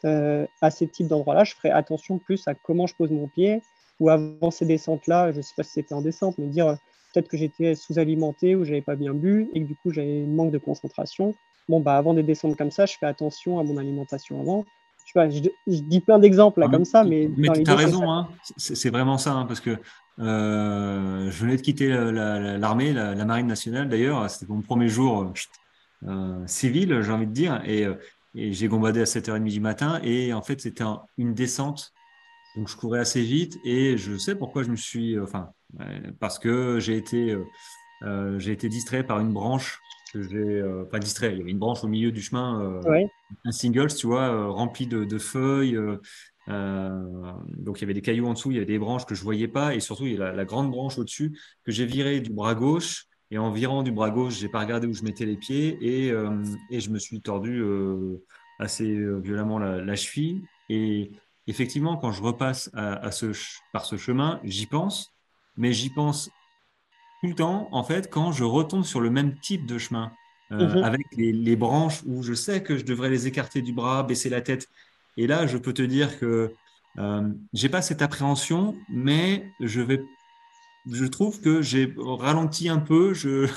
euh, 0.05 0.46
à 0.61 0.70
ces 0.70 0.86
types 0.86 1.09
d'endroits-là, 1.09 1.44
je 1.44 1.55
ferai 1.55 1.70
attention 1.70 2.18
plus 2.18 2.46
à 2.46 2.55
comment 2.55 2.86
je 2.86 2.94
pose 2.94 3.11
mon 3.11 3.28
pied 3.28 3.62
ou 4.00 4.11
avant 4.11 4.50
ces 4.50 4.66
descentes-là, 4.66 5.32
je 5.32 5.38
ne 5.38 5.42
sais 5.42 5.55
pas 5.57 5.62
si 5.62 5.72
c'était 5.72 5.94
en 5.94 6.02
descente, 6.02 6.36
mais 6.38 6.46
dire 6.46 6.76
peut-être 7.12 7.28
que 7.28 7.36
j'étais 7.36 7.74
sous-alimenté 7.74 8.57
ou 8.57 8.64
j'avais 8.64 8.82
pas 8.82 8.96
bien 8.96 9.14
bu 9.14 9.48
et 9.55 9.62
que 9.62 9.66
du 9.66 9.76
coup 9.76 9.92
j'avais 9.92 10.22
manque 10.26 10.50
de 10.50 10.59
concentration. 10.59 11.34
Bon, 11.68 11.80
bah 11.80 11.96
avant 11.96 12.12
des 12.12 12.22
descentes 12.22 12.57
comme 12.57 12.70
ça, 12.70 12.86
je 12.86 12.96
fais 12.98 13.07
attention 13.07 13.59
à 13.59 13.62
mon 13.62 13.76
alimentation 13.78 14.40
avant. 14.40 14.64
Je, 15.07 15.12
sais 15.12 15.12
pas, 15.14 15.30
je, 15.30 15.80
dis 15.80 16.00
plein 16.00 16.18
d'exemples 16.18 16.61
là, 16.61 16.68
comme 16.68 16.84
ça, 16.84 17.05
mais. 17.05 17.30
Mais 17.36 17.48
tu 17.62 17.70
as 17.70 17.76
raison, 17.76 18.11
hein. 18.11 18.28
c'est 18.57 18.90
vraiment 18.90 19.18
ça, 19.18 19.32
hein, 19.32 19.44
parce 19.46 19.61
que 19.61 19.78
euh, 20.18 21.30
je 21.30 21.40
venais 21.42 21.57
de 21.57 21.62
quitter 21.62 21.88
l'armée, 21.88 22.92
la, 22.92 23.24
marine 23.24 23.46
nationale 23.46 23.88
d'ailleurs, 23.88 24.28
c'était 24.28 24.50
mon 24.50 24.61
premier 24.61 24.88
jour 24.88 25.32
euh, 26.07 26.46
civil, 26.46 27.00
j'ai 27.02 27.12
envie 27.12 27.26
de 27.26 27.32
dire, 27.32 27.62
et, 27.64 27.86
euh, 27.86 27.94
et 28.35 28.53
j'ai 28.53 28.68
bombardé 28.68 29.01
à 29.01 29.05
7h30 29.05 29.45
du 29.45 29.61
matin, 29.61 30.01
et 30.03 30.32
en 30.32 30.43
fait 30.43 30.61
c'était 30.61 30.85
une 31.18 31.35
descente, 31.35 31.93
donc 32.57 32.68
je 32.68 32.76
courais 32.76 33.01
assez 33.01 33.22
vite, 33.22 33.59
et 33.64 33.97
je 33.97 34.16
sais 34.16 34.35
pourquoi 34.35 34.62
je 34.62 34.70
me 34.70 34.76
suis, 34.76 35.18
enfin, 35.18 35.51
parce 36.20 36.39
que 36.39 36.78
j'ai 36.78 36.97
été, 36.97 37.37
j'ai 38.39 38.53
été 38.53 38.68
distrait 38.68 39.05
par 39.05 39.20
une 39.20 39.32
branche 39.32 39.80
que 40.12 40.22
j'ai, 40.22 40.62
pas 40.91 40.99
distrait, 40.99 41.32
il 41.32 41.39
y 41.39 41.41
avait 41.41 41.51
une 41.51 41.59
branche 41.59 41.82
au 41.82 41.89
milieu 41.89 42.12
du 42.12 42.22
chemin, 42.22 42.80
un 43.45 43.53
singles, 43.53 43.95
tu 43.95 44.07
vois, 44.07 44.47
rempli 44.49 44.87
de, 44.87 45.05
de 45.05 45.18
feuilles 45.18 45.78
euh, 46.49 47.32
donc 47.57 47.78
il 47.78 47.82
y 47.82 47.85
avait 47.85 47.95
des 47.95 48.03
cailloux 48.03 48.26
en 48.26 48.35
dessous, 48.35 48.51
il 48.51 48.55
y 48.55 48.57
avait 48.59 48.66
des 48.66 48.78
branches 48.78 49.07
que 49.07 49.14
je 49.14 49.22
voyais 49.22 49.49
pas, 49.49 49.74
et 49.74 49.80
surtout 49.80 50.07
il 50.07 50.14
y 50.14 50.22
a 50.22 50.32
la, 50.32 50.45
grande 50.45 50.70
branche 50.70 50.99
au-dessus 50.99 51.39
que 51.64 51.72
j'ai 51.72 51.87
virée 51.87 52.20
du 52.20 52.30
bras 52.32 52.55
gauche. 52.55 53.07
Et 53.35 53.39
en 53.39 53.51
virant 53.51 53.82
du 53.82 53.91
bras 53.91 54.11
gauche, 54.11 54.39
j'ai 54.39 54.49
pas 54.49 54.61
regardé 54.61 54.87
où 54.87 54.95
je 54.95 55.03
mettais 55.03 55.26
les 55.26 55.35
pieds 55.35 55.76
et, 55.80 56.12
euh, 56.12 56.45
et 56.70 56.78
je 56.78 56.89
me 56.91 57.01
suis 57.01 57.20
tordu 57.20 57.61
euh, 57.61 58.22
assez 58.61 58.97
violemment 59.20 59.59
la, 59.59 59.97
cheville. 59.97 60.43
Et 60.68 61.11
effectivement, 61.49 61.97
quand 61.97 62.12
je 62.12 62.22
repasse 62.22 62.70
à, 62.74 63.11
ce, 63.11 63.32
par 63.72 63.87
ce 63.87 63.97
chemin, 63.97 64.39
j'y 64.45 64.66
pense, 64.66 65.12
mais 65.57 65.72
j'y 65.72 65.91
pense 65.91 66.30
tout 67.20 67.26
le 67.26 67.35
temps, 67.35 67.68
en 67.72 67.82
fait, 67.82 68.09
quand 68.09 68.30
je 68.30 68.45
retombe 68.45 68.85
sur 68.85 69.01
le 69.01 69.11
même 69.11 69.37
type 69.41 69.66
de 69.66 69.78
chemin, 69.78 70.12
mhm. 70.53 70.85
avec 70.85 71.05
les, 71.16 71.32
les, 71.32 71.57
branches 71.57 72.05
où 72.07 72.22
je 72.22 72.35
sais 72.35 72.62
que 72.62 72.78
je 72.78 72.85
devrais 72.85 73.11
les 73.11 73.26
écarter 73.26 73.62
du 73.62 73.72
bras, 73.72 74.05
baisser 74.05 74.28
la 74.28 74.43
tête, 74.43 74.68
et 75.16 75.26
là, 75.26 75.49
je 75.49 75.59
peux 75.59 75.72
te 75.72 75.82
dire 75.82 76.20
que 76.20 76.53
euh, 76.99 77.28
j'ai 77.53 77.68
pas 77.68 77.82
cette 77.82 78.03
appréhension, 78.03 78.76
mais 78.89 79.51
je 79.61 79.80
vais, 79.80 80.01
je 80.91 81.05
trouve 81.05 81.41
que 81.41 81.62
j'ai 81.62 81.95
ralenti 81.97 82.68
un 82.68 82.78
peu. 82.78 83.14
Je, 83.14 83.49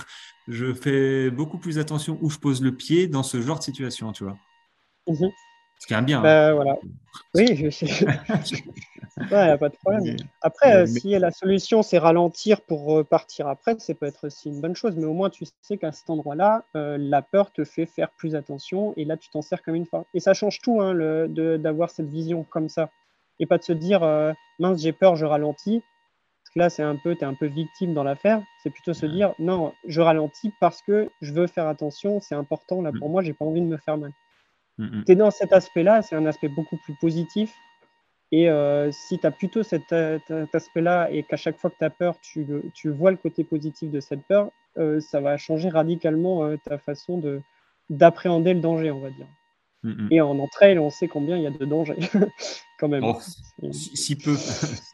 je 0.48 0.74
fais 0.74 1.30
beaucoup 1.30 1.58
plus 1.58 1.80
attention 1.80 2.18
où 2.22 2.30
je 2.30 2.38
pose 2.38 2.62
le 2.62 2.76
pied 2.76 3.08
dans 3.08 3.24
ce 3.24 3.42
genre 3.42 3.60
de 3.60 3.64
situation, 3.64 4.12
tu 4.12 4.24
vois. 4.24 4.38
Mhm. 5.08 5.32
Ce 5.80 5.86
qui 5.86 5.94
est 5.94 5.98
un 5.98 6.02
bien. 6.02 6.22
Bah, 6.22 6.54
voilà. 6.54 6.78
Oui, 7.36 7.56
je 7.56 7.70
sais. 7.70 7.86
Il 9.20 9.28
n'y 9.30 9.36
a 9.36 9.58
pas 9.58 9.70
de 9.70 9.76
problème. 9.76 10.16
Après, 10.42 10.76
euh, 10.76 10.86
si 10.86 11.10
la 11.18 11.32
solution, 11.32 11.82
c'est 11.82 11.98
ralentir 11.98 12.62
pour 12.62 12.84
repartir 12.84 13.48
après, 13.48 13.78
ça 13.80 13.94
peut 13.96 14.06
être 14.06 14.28
aussi 14.28 14.50
une 14.50 14.62
bonne 14.62 14.76
chose. 14.76 14.96
Mais 14.96 15.06
au 15.06 15.14
moins, 15.14 15.30
tu 15.30 15.46
sais 15.62 15.78
qu'à 15.78 15.92
cet 15.92 16.10
endroit-là, 16.10 16.66
euh, 16.76 16.98
la 17.00 17.22
peur 17.24 17.52
te 17.52 17.64
fait 17.64 17.88
faire 17.88 18.12
plus 18.12 18.36
attention. 18.36 18.94
Et 18.96 19.06
là, 19.06 19.18
tu 19.18 19.30
t'en 19.30 19.42
sers 19.42 19.64
comme 19.64 19.76
une 19.76 19.88
fois. 19.88 20.06
Et 20.14 20.20
ça 20.20 20.34
change 20.34 20.60
tout 20.62 20.82
hein, 20.82 21.28
d'avoir 21.28 21.90
cette 21.90 22.10
vision 22.10 22.44
comme 22.44 22.70
ça. 22.70 22.90
Et 23.40 23.46
pas 23.46 23.58
de 23.58 23.64
se 23.64 23.74
dire, 23.74 24.04
euh, 24.04 24.34
mince, 24.60 24.82
j'ai 24.82 24.94
peur, 24.94 25.16
je 25.16 25.26
ralentis. 25.26 25.82
Là, 26.58 26.70
c'est 26.70 26.84
un 26.84 26.96
peu, 26.96 27.16
tu 27.16 27.22
es 27.22 27.24
un 27.24 27.36
peu 27.36 27.46
victime 27.46 27.94
dans 27.94 28.04
l'affaire. 28.04 28.42
C'est 28.64 28.72
plutôt 28.72 28.94
se 28.94 29.06
dire, 29.06 29.34
non, 29.38 29.74
je 29.88 30.02
ralentis 30.02 30.52
parce 30.60 30.82
que 30.82 31.10
je 31.22 31.32
veux 31.32 31.46
faire 31.46 31.68
attention. 31.68 32.20
C'est 32.20 32.36
important. 32.36 32.82
Là, 32.82 32.92
pour 32.98 33.10
mm. 33.10 33.12
moi, 33.12 33.22
j'ai 33.22 33.34
pas 33.34 33.46
envie 33.46 33.62
de 33.62 33.68
me 33.68 33.78
faire 33.78 33.98
mal. 33.98 34.12
Mm, 34.80 34.86
mm. 34.86 35.04
Tu 35.06 35.12
es 35.12 35.16
dans 35.16 35.30
cet 35.30 35.54
aspect-là. 35.54 36.02
C'est 36.02 36.16
un 36.16 36.26
aspect 36.26 36.48
beaucoup 36.50 36.78
plus 36.78 36.96
positif 36.96 37.54
et 38.32 38.50
euh, 38.50 38.92
si 38.92 39.20
tu 39.20 39.26
as 39.26 39.32
plutôt 39.32 39.64
cet, 39.64 39.94
aspect-là 39.94 41.10
et 41.12 41.24
qu'à 41.24 41.38
chaque 41.38 41.58
fois 41.58 41.70
que 41.70 41.78
tu 41.78 41.86
as 41.86 41.90
peur, 41.90 42.20
tu, 42.22 42.46
tu, 42.74 42.90
vois 42.90 43.12
le 43.12 43.18
côté 43.18 43.44
positif 43.44 43.90
de 43.90 44.00
cette 44.00 44.24
peur, 44.24 44.52
euh, 44.78 45.00
ça 45.00 45.22
va 45.22 45.38
changer 45.38 45.70
radicalement 45.70 46.44
euh, 46.44 46.58
ta 46.58 46.78
façon 46.78 47.18
de, 47.18 47.42
d'appréhender 47.90 48.54
le 48.54 48.60
danger, 48.60 48.92
on 48.92 49.00
va 49.00 49.12
dire. 49.12 49.28
Mm. 49.84 50.08
Et 50.12 50.22
en 50.22 50.40
entraîne, 50.40 50.80
on 50.80 50.90
sait 50.90 51.08
combien 51.08 51.38
il 51.38 51.44
y 51.44 51.48
a 51.48 51.52
de 51.52 51.66
dangers, 51.66 51.96
quand 52.80 52.90
même. 52.90 53.04
Oh, 53.04 53.18
si, 53.72 54.18
peu. 54.18 54.36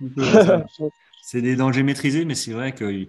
c'est 1.23 1.41
des 1.41 1.55
dangers 1.55 1.83
maîtrisés, 1.83 2.25
mais 2.25 2.35
c'est 2.35 2.53
vrai 2.53 2.73
qu'il 2.73 3.07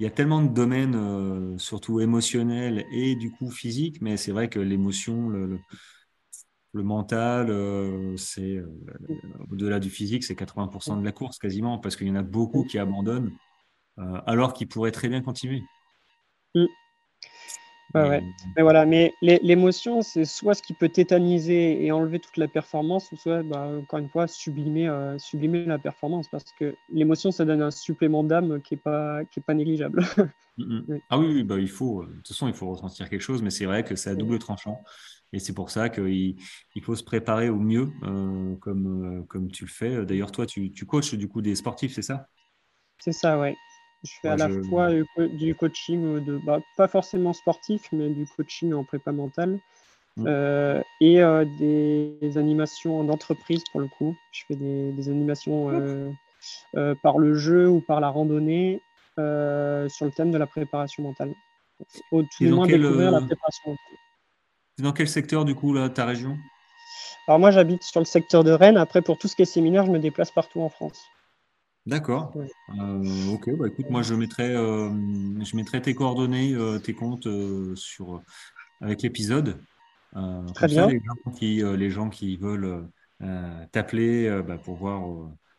y 0.00 0.06
a 0.06 0.10
tellement 0.10 0.42
de 0.42 0.48
domaines, 0.48 1.58
surtout 1.58 2.00
émotionnels 2.00 2.86
et 2.90 3.14
du 3.14 3.30
coup 3.30 3.50
physiques, 3.50 4.00
mais 4.00 4.16
c'est 4.16 4.32
vrai 4.32 4.48
que 4.48 4.58
l'émotion, 4.58 5.28
le 5.28 5.58
le 6.72 6.82
mental, 6.82 7.50
euh, 7.50 8.16
c'est 8.16 8.56
euh, 8.56 8.66
au-delà 9.50 9.80
du 9.80 9.90
physique, 9.90 10.22
c'est 10.24 10.34
80% 10.36 10.96
de 10.96 11.04
la 11.04 11.12
course 11.12 11.38
quasiment, 11.38 11.78
parce 11.78 11.96
qu'il 11.96 12.06
y 12.06 12.10
en 12.10 12.16
a 12.16 12.22
beaucoup 12.22 12.64
qui 12.64 12.78
abandonnent, 12.78 13.32
euh, 13.98 14.20
alors 14.26 14.52
qu'ils 14.54 14.68
pourraient 14.68 14.92
très 14.92 15.08
bien 15.08 15.20
continuer. 15.20 15.62
Mm. 17.94 18.20
Mais 18.56 18.62
voilà, 18.62 18.86
mais 18.86 19.14
l'émotion, 19.20 20.02
c'est 20.02 20.24
soit 20.24 20.54
ce 20.54 20.62
qui 20.62 20.74
peut 20.74 20.88
tétaniser 20.88 21.84
et 21.84 21.92
enlever 21.92 22.20
toute 22.20 22.36
la 22.36 22.48
performance, 22.48 23.10
ou 23.12 23.16
soit, 23.16 23.42
bah, 23.42 23.68
encore 23.80 23.98
une 23.98 24.08
fois, 24.08 24.26
sublimer, 24.26 24.88
sublimer 25.18 25.64
la 25.64 25.78
performance, 25.78 26.28
parce 26.28 26.52
que 26.58 26.74
l'émotion, 26.92 27.32
ça 27.32 27.44
donne 27.44 27.62
un 27.62 27.70
supplément 27.70 28.22
d'âme 28.22 28.60
qui 28.62 28.74
n'est 28.74 28.80
pas, 28.80 29.24
qui 29.24 29.40
est 29.40 29.44
pas 29.44 29.54
négligeable. 29.54 30.02
Mm, 30.58 30.94
mm. 30.94 31.00
Ah 31.08 31.18
oui, 31.18 31.42
bah, 31.42 31.58
il 31.58 31.68
faut, 31.68 32.04
de 32.04 32.12
toute 32.16 32.28
façon, 32.28 32.48
il 32.48 32.54
faut 32.54 32.68
ressentir 32.70 33.08
quelque 33.08 33.22
chose, 33.22 33.42
mais 33.42 33.50
c'est 33.50 33.64
vrai 33.64 33.82
que 33.84 33.96
c'est 33.96 34.10
à 34.10 34.14
double 34.14 34.38
tranchant. 34.38 34.82
Et 35.32 35.38
c'est 35.38 35.54
pour 35.54 35.70
ça 35.70 35.88
qu'il 35.88 36.36
il 36.74 36.82
faut 36.82 36.96
se 36.96 37.04
préparer 37.04 37.48
au 37.48 37.58
mieux, 37.58 37.88
euh, 38.02 38.56
comme, 38.56 39.20
euh, 39.20 39.22
comme 39.28 39.50
tu 39.50 39.64
le 39.64 39.70
fais. 39.70 40.04
D'ailleurs, 40.04 40.32
toi, 40.32 40.46
tu, 40.46 40.72
tu 40.72 40.86
coaches 40.86 41.14
du 41.14 41.28
coup 41.28 41.40
des 41.40 41.54
sportifs, 41.54 41.94
c'est 41.94 42.02
ça? 42.02 42.26
C'est 42.98 43.12
ça, 43.12 43.38
ouais. 43.38 43.54
Je 44.02 44.12
fais 44.22 44.28
à 44.28 44.36
la 44.36 44.48
fois 44.68 44.90
du 45.16 45.54
coaching, 45.54 46.24
de, 46.24 46.38
bah, 46.38 46.60
pas 46.76 46.88
forcément 46.88 47.32
sportif, 47.32 47.88
mais 47.92 48.08
du 48.08 48.26
coaching 48.26 48.72
en 48.72 48.84
prépa 48.84 49.12
mentale. 49.12 49.58
Mmh. 50.16 50.24
Euh, 50.26 50.82
et 51.00 51.20
des, 51.58 52.38
animations 52.38 53.04
d'entreprise 53.04 53.62
pour 53.70 53.80
le 53.80 53.88
coup. 53.88 54.16
Je 54.32 54.44
fais 54.48 54.56
des, 54.56 55.08
animations 55.08 56.14
par 57.02 57.18
le 57.18 57.34
jeu 57.34 57.68
ou 57.68 57.80
par 57.80 58.00
la 58.00 58.08
randonnée 58.08 58.80
sur 59.16 60.06
le 60.06 60.10
thème 60.10 60.30
de 60.30 60.38
la 60.38 60.46
préparation 60.46 61.02
mentale. 61.02 61.34
Au 62.10 62.22
tout 62.22 62.44
moins 62.44 62.66
découvrir 62.66 63.10
la 63.10 63.20
préparation 63.20 63.70
mentale 63.70 63.98
dans 64.80 64.92
quel 64.92 65.08
secteur, 65.08 65.44
du 65.44 65.54
coup, 65.54 65.72
là, 65.72 65.88
ta 65.88 66.04
région? 66.04 66.36
Alors, 67.26 67.38
moi, 67.38 67.50
j'habite 67.50 67.82
sur 67.82 68.00
le 68.00 68.06
secteur 68.06 68.44
de 68.44 68.50
Rennes. 68.50 68.76
Après, 68.76 69.02
pour 69.02 69.18
tout 69.18 69.28
ce 69.28 69.36
qui 69.36 69.42
est 69.42 69.46
séminaire, 69.46 69.86
je 69.86 69.90
me 69.90 69.98
déplace 69.98 70.30
partout 70.30 70.60
en 70.60 70.68
France. 70.68 71.00
D'accord. 71.86 72.32
Euh, 72.78 73.32
ok, 73.32 73.56
bah, 73.56 73.66
écoute, 73.68 73.88
moi, 73.90 74.02
je 74.02 74.14
mettrai, 74.14 74.54
euh, 74.54 74.90
je 75.42 75.56
mettrai 75.56 75.80
tes 75.80 75.94
coordonnées, 75.94 76.52
euh, 76.54 76.78
tes 76.78 76.92
comptes 76.92 77.28
sur, 77.74 78.22
avec 78.80 79.02
l'épisode. 79.02 79.62
Très 80.54 80.66
bien. 80.66 80.88
les, 80.88 81.00
gens 81.00 81.32
qui, 81.32 81.62
les 81.62 81.90
gens 81.90 82.10
qui 82.10 82.36
veulent 82.36 82.88
t'appeler 83.72 84.42
bah, 84.46 84.58
pour 84.58 84.76
voir 84.76 85.02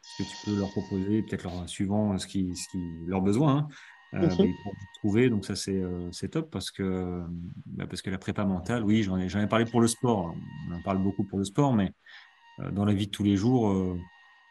ce 0.02 0.24
que 0.24 0.30
tu 0.30 0.36
peux 0.46 0.60
leur 0.60 0.70
proposer, 0.72 1.24
peut-être 1.24 1.44
leur, 1.44 1.68
suivant 1.68 2.18
ce 2.18 2.28
qui, 2.28 2.56
ce 2.56 2.68
qui, 2.70 3.06
leurs 3.08 3.22
besoins. 3.22 3.58
Hein. 3.58 3.68
Mhm. 4.14 4.36
pour 4.64 4.74
trouver, 5.00 5.30
donc 5.30 5.46
ça 5.46 5.56
c'est 5.56 6.28
top 6.30 6.52
parce 6.52 6.70
que, 6.70 7.24
bah, 7.66 7.88
parce 7.88 8.02
que 8.02 8.10
la 8.10 8.18
prépa 8.18 8.44
mentale, 8.44 8.84
oui, 8.84 9.04
j'en 9.04 9.18
ai, 9.18 9.26
ai 9.26 9.48
parlé 9.48 9.64
pour 9.64 9.80
le 9.80 9.88
sport, 9.88 10.36
on 10.70 10.76
en 10.76 10.82
parle 10.82 11.02
beaucoup 11.02 11.24
pour 11.24 11.40
le 11.40 11.46
sport, 11.46 11.74
mais 11.74 11.94
dans 12.74 12.84
la 12.84 12.94
vie 12.94 13.08
de 13.08 13.12
tous 13.12 13.24
les 13.24 13.38
jours, 13.38 13.98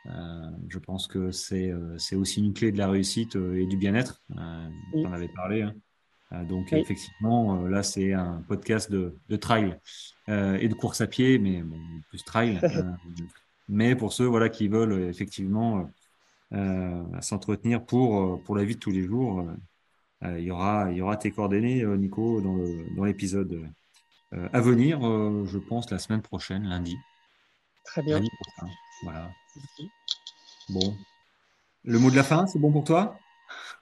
je 0.07 0.79
pense 0.79 1.07
que 1.07 1.31
c'est 1.31 1.73
aussi 2.15 2.41
une 2.41 2.55
clé 2.55 2.73
de 2.73 2.79
la 2.79 2.89
réussite 2.89 3.37
et 3.37 3.67
du 3.67 3.77
bien-être. 3.77 4.23
on 4.95 5.07
en 5.07 5.13
avait 5.13 5.29
parlé. 5.29 5.63
Hein. 5.63 6.45
donc 6.45 6.73
effectivement, 6.73 7.63
là 7.67 7.83
c'est 7.83 8.13
un 8.13 8.43
podcast 8.49 8.91
de, 8.91 9.17
de 9.29 9.37
trail 9.37 9.79
et 10.29 10.69
de 10.69 10.75
course 10.75 11.01
à 11.01 11.07
pied, 11.07 11.39
mais 11.39 11.63
plus 12.09 12.25
trail. 12.25 12.61
mais 13.69 13.95
pour 13.95 14.13
ceux 14.13 14.27
voilà, 14.27 14.49
qui 14.49 14.69
veulent 14.69 15.09
effectivement 15.09 15.89
euh, 16.53 17.05
s'entretenir 17.21 17.85
pour, 17.85 18.21
euh, 18.21 18.37
pour 18.45 18.57
la 18.57 18.65
vie 18.65 18.75
de 18.75 18.81
tous 18.81 18.91
les 18.91 19.05
jours. 19.05 19.47
Euh, 20.25 20.39
il, 20.39 20.45
y 20.45 20.51
aura, 20.51 20.91
il 20.91 20.97
y 20.97 21.01
aura 21.01 21.17
tes 21.17 21.31
coordonnées, 21.31 21.85
Nico, 21.97 22.41
dans 22.41 23.05
l'épisode 23.05 23.71
à 24.33 24.61
venir, 24.61 25.01
je 25.01 25.59
pense, 25.59 25.91
la 25.91 25.99
semaine 25.99 26.23
prochaine, 26.23 26.69
lundi. 26.69 26.97
Très 27.85 28.03
bien. 28.03 28.21
Voilà. 29.03 29.31
Bon. 30.69 30.97
Le 31.85 31.99
mot 31.99 32.11
de 32.11 32.17
la 32.17 32.23
fin, 32.23 32.47
c'est 32.47 32.59
bon 32.59 32.71
pour 32.71 32.85
toi? 32.85 33.19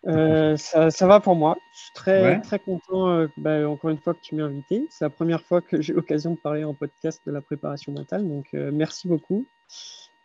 Ça, 0.05 0.91
ça, 0.91 1.07
va 1.07 1.21
pour 1.21 1.35
moi. 1.35 1.57
Je 1.75 1.79
suis 1.79 1.93
très, 1.95 2.41
très 2.41 2.59
content, 2.59 3.27
bah, 3.37 3.69
encore 3.69 3.91
une 3.91 3.99
fois, 3.99 4.15
que 4.15 4.21
tu 4.21 4.35
m'aies 4.35 4.43
invité. 4.43 4.87
C'est 4.91 5.05
la 5.05 5.11
première 5.11 5.43
fois 5.43 5.61
que 5.61 5.83
j'ai 5.83 5.93
l'occasion 5.95 6.33
de 6.33 6.39
parler 6.39 6.65
en 6.65 6.75
podcast 6.75 7.21
de 7.27 7.33
la 7.33 7.41
préparation 7.41 7.93
mentale. 7.93 8.27
Donc, 8.27 8.47
merci 8.53 9.09
beaucoup. 9.09 9.47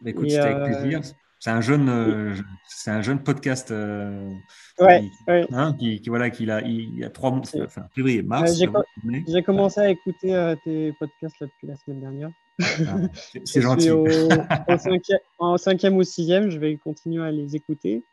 Bah, 0.02 0.12
écoute, 0.12 0.30
c'était 0.30 0.44
avec 0.44 0.80
plaisir 0.80 1.02
c'est 1.44 1.50
un 1.50 1.60
jeune, 1.60 2.42
c'est 2.70 2.90
un 2.90 3.02
jeune 3.02 3.22
podcast. 3.22 3.70
ouais, 3.72 5.02
qui, 5.02 5.12
ouais. 5.28 5.46
Hein, 5.52 5.76
qui, 5.78 6.00
qui, 6.00 6.08
voilà, 6.08 6.30
qu'il 6.30 6.50
a, 6.50 6.62
il, 6.62 6.98
y 6.98 7.04
a 7.04 7.10
trois 7.10 7.32
mois, 7.32 7.42
enfin, 7.66 7.86
février, 7.94 8.24
mars. 8.24 8.58
j'ai, 8.58 9.44
commencé 9.44 9.82
à 9.82 9.90
écouter 9.90 10.56
tes 10.64 10.94
podcasts 10.94 11.38
là, 11.42 11.48
depuis 11.48 11.68
la 11.68 11.76
semaine 11.76 12.00
dernière. 12.00 12.32
Ah, 12.62 12.98
c'est 13.46 13.62
gentil. 13.62 13.90
Au, 13.92 14.06
au 14.68 14.78
cinquième, 14.78 15.20
en 15.40 15.58
cinquième 15.58 15.96
ou 15.98 16.04
sixième, 16.04 16.50
je 16.50 16.60
vais 16.60 16.78
continuer 16.78 17.24
à 17.24 17.32
les 17.32 17.56
écouter. 17.56 18.04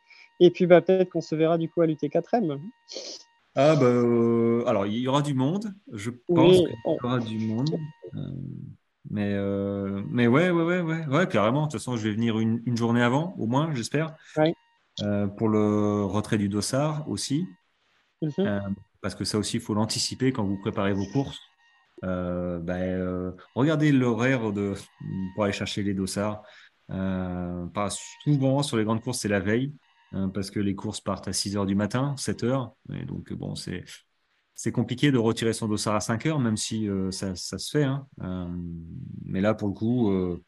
Et 0.40 0.50
puis 0.50 0.66
bah, 0.66 0.80
peut-être 0.80 1.10
qu'on 1.10 1.20
se 1.20 1.34
verra 1.34 1.58
du 1.58 1.68
coup 1.68 1.82
à 1.82 1.86
l'UT4M. 1.86 2.58
Ah 3.56 3.74
bah, 3.76 3.82
euh, 3.84 4.64
alors 4.66 4.86
il 4.86 4.98
y 4.98 5.08
aura 5.08 5.22
du 5.22 5.34
monde, 5.34 5.74
je 5.92 6.10
pense 6.10 6.22
Oui, 6.28 6.56
qu'il 6.58 6.68
y 6.70 6.76
on- 6.84 6.96
aura 7.02 7.18
du 7.18 7.38
monde. 7.46 7.68
Euh, 8.14 8.18
mais, 9.10 9.32
euh, 9.34 10.02
mais 10.08 10.26
ouais, 10.28 10.50
ouais, 10.50 10.62
ouais, 10.62 10.80
ouais, 10.80 11.06
ouais, 11.06 11.28
carrément. 11.28 11.62
De 11.62 11.72
toute 11.72 11.80
façon, 11.80 11.96
je 11.96 12.02
vais 12.08 12.14
venir 12.14 12.38
une, 12.38 12.62
une 12.64 12.76
journée 12.76 13.02
avant, 13.02 13.34
au 13.38 13.46
moins, 13.46 13.74
j'espère. 13.74 14.14
Ouais. 14.36 14.54
Pour 15.38 15.48
le 15.48 16.04
retrait 16.04 16.36
du 16.38 16.48
dossard 16.48 17.08
aussi. 17.08 17.46
Mhm. 18.22 18.32
Euh, 18.40 18.60
parce 19.00 19.14
que 19.14 19.24
ça 19.24 19.38
aussi, 19.38 19.56
il 19.56 19.60
faut 19.62 19.72
l'anticiper 19.74 20.30
quand 20.32 20.44
vous 20.44 20.58
préparez 20.58 20.92
vos 20.92 21.06
courses. 21.12 21.38
Euh, 22.04 22.58
ben, 22.60 22.80
euh, 22.82 23.32
regardez 23.54 23.92
l'horaire 23.92 24.52
de, 24.52 24.74
pour 25.34 25.44
aller 25.44 25.52
chercher 25.52 25.82
les 25.82 25.94
dossards. 25.94 26.42
Euh, 26.90 27.66
pas 27.66 27.88
souvent 28.24 28.62
sur 28.62 28.76
les 28.76 28.84
grandes 28.84 29.02
courses, 29.02 29.18
c'est 29.20 29.28
la 29.28 29.40
veille, 29.40 29.72
hein, 30.12 30.28
parce 30.30 30.50
que 30.50 30.58
les 30.60 30.74
courses 30.74 31.00
partent 31.00 31.28
à 31.28 31.32
6 31.32 31.56
heures 31.56 31.66
du 31.66 31.74
matin, 31.74 32.14
7 32.16 32.42
heures. 32.44 32.74
Et 32.92 33.04
donc, 33.04 33.32
bon, 33.32 33.54
c'est, 33.54 33.84
c'est 34.54 34.72
compliqué 34.72 35.12
de 35.12 35.18
retirer 35.18 35.52
son 35.52 35.68
dossard 35.68 35.94
à 35.94 36.00
5 36.00 36.26
heures, 36.26 36.40
même 36.40 36.56
si 36.56 36.88
euh, 36.88 37.10
ça, 37.10 37.34
ça 37.36 37.58
se 37.58 37.70
fait. 37.70 37.84
hein. 37.84 38.06
Euh, 38.22 38.48
mais 39.24 39.40
là, 39.40 39.54
pour 39.54 39.68
le 39.68 39.74
coup, 39.74 40.10
euh, 40.10 40.42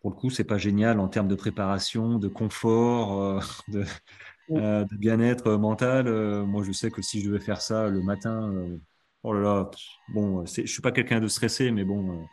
pour 0.00 0.10
le 0.10 0.16
coup, 0.16 0.30
c'est 0.30 0.44
pas 0.44 0.58
génial 0.58 1.00
en 1.00 1.08
termes 1.08 1.28
de 1.28 1.34
préparation, 1.36 2.18
de 2.18 2.28
confort, 2.28 3.42
de, 3.68 3.84
de 4.50 4.96
bien-être 4.96 5.52
mental. 5.56 6.08
Moi, 6.44 6.62
je 6.64 6.72
sais 6.72 6.90
que 6.90 7.02
si 7.02 7.20
je 7.20 7.28
devais 7.28 7.40
faire 7.40 7.62
ça 7.62 7.88
le 7.88 8.02
matin, 8.02 8.52
oh 9.22 9.32
là 9.32 9.40
là, 9.40 9.70
bon, 10.08 10.44
c'est, 10.46 10.66
je 10.66 10.72
suis 10.72 10.82
pas 10.82 10.92
quelqu'un 10.92 11.20
de 11.20 11.28
stressé, 11.28 11.70
mais 11.70 11.84
bon, 11.84 12.22
euh, 12.24 12.26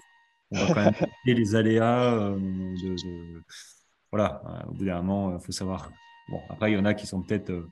on 0.52 0.60
va 0.60 0.70
quand 0.70 0.82
même 0.82 0.94
les 1.26 1.56
aléas. 1.56 2.14
euh, 2.16 2.38
de, 2.40 2.96
de- 3.04 3.44
voilà, 4.12 4.42
euh, 4.66 4.70
au 4.72 4.74
bout 4.74 4.86
d'un 4.86 5.02
moment, 5.02 5.38
il 5.38 5.44
faut 5.46 5.52
savoir. 5.52 5.94
Bon, 6.28 6.46
après, 6.50 6.72
il 6.72 6.76
y 6.76 6.78
en 6.78 6.86
a 6.86 6.94
qui 6.94 7.08
sont 7.08 7.22
peut-être 7.24 7.50
euh, 7.52 7.72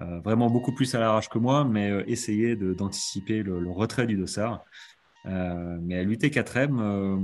euh, 0.00 0.20
vraiment 0.20 0.50
beaucoup 0.50 0.72
plus 0.74 0.94
à 0.94 1.00
l'arrache 1.00 1.28
que 1.30 1.38
moi, 1.38 1.64
mais 1.64 1.90
euh, 1.90 2.04
essayer 2.08 2.56
d'anticiper 2.56 3.42
le, 3.42 3.60
le 3.60 3.70
retrait 3.70 4.06
du 4.06 4.16
dossard. 4.16 4.64
Euh, 5.26 5.78
mais 5.82 5.98
à 5.98 6.02
l'UT4M, 6.04 6.78
euh, 6.80 7.16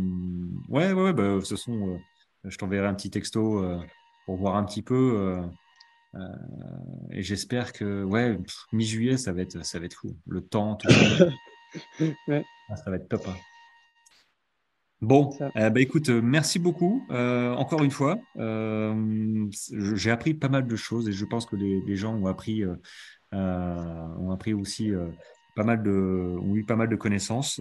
ouais, 0.69 0.93
ouais, 0.93 1.03
ouais, 1.05 1.13
bah, 1.13 1.41
façon, 1.41 2.05
euh, 2.47 2.51
je 2.51 2.57
t'enverrai 2.59 2.87
un 2.89 2.95
petit 2.95 3.11
texto 3.11 3.63
euh, 3.65 3.79
pour 4.27 4.39
voir 4.39 4.57
un 4.57 4.65
petit 4.65 4.83
peu. 4.83 5.43
Euh, 6.15 6.19
et 7.13 7.23
j'espère 7.23 7.73
que, 7.73 8.03
ouais, 8.05 8.39
mi-juillet, 8.73 9.17
ça 9.17 9.33
va 9.33 9.43
être, 9.43 9.65
ça 9.65 9.79
va 9.79 9.87
être 9.87 9.95
fou. 9.95 10.17
Le 10.27 10.41
temps, 10.41 10.77
tout 10.77 10.89
ça, 10.91 11.27
Ouais. 12.29 12.45
Ah, 12.69 12.77
ça 12.77 12.91
va 12.91 12.97
être 12.97 13.09
top. 13.09 13.23
hein. 13.29 13.37
Bon, 15.01 15.31
euh, 15.57 15.71
bah, 15.71 15.81
écoute, 15.81 16.11
euh, 16.11 16.21
merci 16.21 16.59
beaucoup 16.59 17.03
euh, 17.11 17.55
encore 17.55 17.83
une 17.83 17.91
fois. 17.91 18.19
Euh, 18.37 19.47
j'ai 19.95 20.11
appris 20.11 20.35
pas 20.35 20.49
mal 20.51 20.67
de 20.67 20.77
choses 20.77 21.09
et 21.09 21.13
je 21.13 21.25
pense 21.25 21.47
que 21.47 21.57
les, 21.57 21.81
les 21.87 21.97
gens 21.97 22.15
ont 22.15 22.27
appris, 22.27 22.65
ont 23.33 24.31
appris 24.31 24.53
aussi 24.53 24.93
pas 25.57 25.65
mal 25.65 25.83
de, 25.83 25.91
ont 26.43 26.55
eu 26.55 26.65
pas 26.65 26.77
mal 26.77 26.89
de 26.89 26.97
connaissances. 26.97 27.61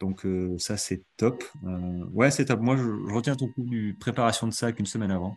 Donc 0.00 0.24
ça, 0.58 0.76
c'est 0.76 1.02
top. 1.16 1.42
Ouais, 2.12 2.30
c'est 2.30 2.44
top. 2.44 2.60
Moi, 2.60 2.76
je, 2.76 2.82
je 2.82 3.12
retiens 3.14 3.34
ton 3.34 3.48
coup 3.48 3.64
du 3.64 3.96
préparation 3.98 4.46
de 4.46 4.52
sac 4.52 4.78
une 4.78 4.86
semaine 4.86 5.10
avant. 5.10 5.36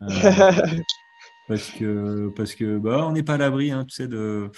Parce 1.48 1.70
que, 1.70 2.28
parce 2.36 2.54
que 2.54 2.78
bah, 2.78 3.06
on 3.08 3.12
n'est 3.12 3.22
pas 3.22 3.34
à 3.34 3.38
l'abri, 3.38 3.70
hein, 3.70 3.84
tu 3.84 3.94
sais, 3.94 4.06
de, 4.08 4.50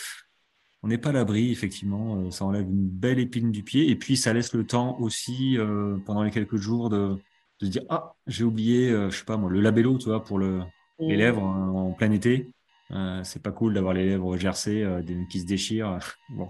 on 0.83 0.89
n'est 0.89 0.99
pas 0.99 1.11
à 1.11 1.13
l'abri, 1.13 1.51
effectivement. 1.53 2.17
euh, 2.21 2.31
Ça 2.31 2.45
enlève 2.45 2.69
une 2.69 2.89
belle 2.89 3.19
épine 3.19 3.53
du 3.53 3.63
pied. 3.63 3.89
Et 3.91 3.97
puis, 3.97 4.17
ça 4.17 4.33
laisse 4.33 4.53
le 4.55 4.67
temps 4.67 4.99
aussi, 4.99 5.57
euh, 5.59 5.97
pendant 6.05 6.23
les 6.23 6.31
quelques 6.31 6.57
jours, 6.57 6.91
de, 6.91 7.17
de 7.61 7.67
se 7.67 7.71
dire, 7.71 7.83
ah, 7.89 8.15
j'ai 8.27 8.45
oublié, 8.45 8.91
euh, 8.91 9.11
je 9.11 9.19
sais 9.19 9.25
pas 9.25 9.37
moi, 9.37 9.51
le 9.51 9.61
labello, 9.61 9.99
tu 9.99 10.07
vois, 10.07 10.25
pour 10.25 10.39
le, 10.39 10.61
les 10.99 11.17
lèvres 11.17 11.45
hein, 11.45 11.69
en 11.69 11.93
plein 11.93 12.11
été. 12.11 12.51
Euh, 12.91 13.23
c'est 13.23 13.43
pas 13.43 13.53
cool 13.53 13.73
d'avoir 13.75 13.95
les 13.95 14.05
lèvres 14.07 14.37
gercées, 14.37 14.85
des- 15.05 15.27
qui 15.31 15.41
se 15.41 15.47
déchirent. 15.47 15.99
Bon, 16.31 16.49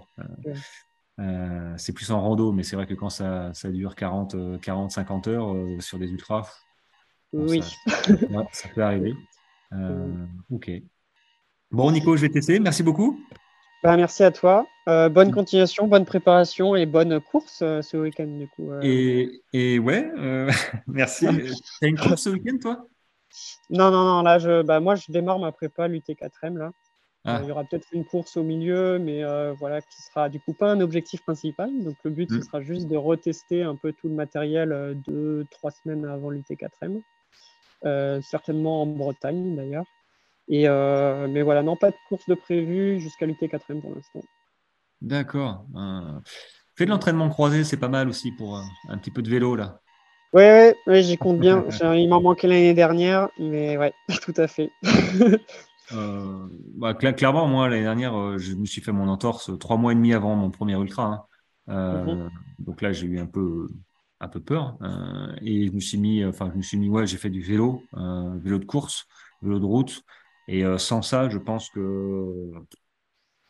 c'est 1.77 1.93
plus 1.93 2.09
en 2.11 2.19
rando, 2.21 2.51
mais 2.51 2.63
c'est 2.63 2.75
vrai 2.75 2.87
que 2.87 2.95
quand 2.95 3.09
ça, 3.09 3.53
ça 3.53 3.69
dure 3.69 3.95
40, 3.95 4.33
euh, 4.33 4.57
40, 4.57 4.91
50 4.91 5.27
heures 5.27 5.55
sur 5.79 5.99
des 5.99 6.09
ultras, 6.09 6.49
bon, 7.31 7.45
Oui. 7.47 7.61
ça 8.53 8.69
peut 8.69 8.81
arriver. 8.81 9.13
Euh, 9.73 10.25
ok. 10.51 10.71
Bon, 11.71 11.91
Nico, 11.91 12.15
je 12.17 12.21
vais 12.21 12.29
tester. 12.29 12.59
Merci 12.59 12.83
beaucoup. 12.83 13.19
Bah, 13.83 13.95
merci 13.97 14.23
à 14.23 14.31
toi. 14.31 14.67
Euh, 14.87 15.09
bonne 15.09 15.31
continuation, 15.31 15.87
bonne 15.87 16.05
préparation 16.05 16.75
et 16.75 16.85
bonne 16.85 17.19
course 17.19 17.61
euh, 17.61 17.81
ce 17.81 17.97
week-end 17.97 18.27
du 18.27 18.47
coup. 18.47 18.71
euh. 18.71 18.79
Et, 18.83 19.41
et 19.53 19.79
ouais, 19.79 20.11
euh, 20.17 20.51
merci. 20.87 21.25
T'as 21.79 21.87
une 21.87 21.97
course 21.97 22.23
ce 22.23 22.29
week-end, 22.29 22.57
toi? 22.61 22.85
Non, 23.69 23.89
non, 23.91 24.03
non, 24.03 24.21
là, 24.21 24.37
je, 24.39 24.61
bah, 24.61 24.79
moi, 24.79 24.95
je 24.95 25.11
démarre 25.11 25.39
ma 25.39 25.51
prépa 25.51 25.87
l'UT4M 25.87 26.57
là. 26.57 26.71
Ah. 27.23 27.39
Il 27.43 27.47
y 27.49 27.51
aura 27.51 27.63
peut-être 27.63 27.87
une 27.91 28.03
course 28.03 28.35
au 28.35 28.41
milieu, 28.43 28.97
mais 28.97 29.23
euh, 29.23 29.53
voilà, 29.53 29.79
qui 29.81 30.01
sera 30.01 30.27
du 30.27 30.39
coup 30.39 30.53
pas 30.53 30.71
un 30.71 30.81
objectif 30.81 31.21
principal. 31.21 31.69
Donc 31.83 31.95
le 32.03 32.09
but, 32.11 32.29
ce 32.31 32.37
Mm. 32.37 32.41
sera 32.41 32.61
juste 32.61 32.87
de 32.87 32.97
retester 32.97 33.61
un 33.61 33.75
peu 33.75 33.93
tout 33.93 34.09
le 34.09 34.15
matériel 34.15 34.99
deux, 35.07 35.45
trois 35.51 35.69
semaines 35.71 36.03
avant 36.05 36.31
l'UT4M. 36.31 37.01
Euh, 37.85 38.21
certainement 38.21 38.83
en 38.83 38.85
Bretagne 38.87 39.55
d'ailleurs. 39.55 39.85
Et 40.49 40.67
euh, 40.69 41.27
mais 41.29 41.41
voilà, 41.43 41.63
non, 41.63 41.75
pas 41.77 41.91
de 41.91 41.97
course 42.09 42.27
de 42.29 42.35
prévu 42.35 42.99
jusqu'à 42.99 43.25
l'UT4M 43.25 43.81
pour 43.81 43.95
l'instant. 43.95 44.21
D'accord. 45.01 45.65
Euh, 45.75 46.19
fais 46.75 46.85
de 46.85 46.91
l'entraînement 46.91 47.29
croisé, 47.29 47.63
c'est 47.63 47.77
pas 47.77 47.87
mal 47.87 48.07
aussi 48.09 48.31
pour 48.31 48.57
un 48.57 48.97
petit 48.97 49.11
peu 49.11 49.21
de 49.21 49.29
vélo, 49.29 49.55
là. 49.55 49.81
Ouais, 50.33 50.75
ouais, 50.87 50.93
ouais, 50.93 51.03
j'y 51.03 51.17
compte 51.17 51.39
bien. 51.39 51.65
Il 51.95 52.07
m'en 52.09 52.21
manquait 52.21 52.47
l'année 52.47 52.73
dernière, 52.73 53.29
mais 53.37 53.77
ouais, 53.77 53.93
tout 54.21 54.33
à 54.37 54.47
fait. 54.47 54.69
Euh, 55.91 56.47
bah, 56.75 56.93
cla- 56.93 57.13
clairement, 57.13 57.47
moi, 57.47 57.67
l'année 57.67 57.83
dernière, 57.83 58.37
je 58.39 58.53
me 58.55 58.65
suis 58.65 58.81
fait 58.81 58.91
mon 58.93 59.09
entorse 59.09 59.51
trois 59.59 59.77
mois 59.77 59.91
et 59.91 59.95
demi 59.95 60.13
avant 60.13 60.35
mon 60.35 60.49
premier 60.49 60.75
ultra. 60.75 61.05
hein. 61.05 61.25
Euh, 61.69 62.29
Donc 62.59 62.81
là, 62.81 62.93
j'ai 62.93 63.07
eu 63.07 63.19
un 63.19 63.25
peu, 63.25 63.69
un 64.21 64.29
peu 64.29 64.41
peur. 64.41 64.77
euh, 64.83 65.35
et 65.41 65.67
je 65.67 65.73
me 65.73 65.81
suis 65.81 65.97
mis, 65.99 66.25
enfin, 66.25 66.49
je 66.53 66.57
me 66.57 66.63
suis 66.63 66.77
mis, 66.77 66.89
ouais, 66.89 67.07
j'ai 67.07 67.17
fait 67.17 67.29
du 67.31 67.41
vélo, 67.43 67.87
euh, 67.95 68.37
vélo 68.39 68.59
de 68.59 68.65
course, 68.65 69.07
vélo 69.41 69.59
de 69.59 69.65
route. 69.65 70.03
Et 70.47 70.65
euh, 70.65 70.77
sans 70.79 71.01
ça, 71.03 71.29
je 71.29 71.39
pense 71.39 71.69
que 71.71 71.81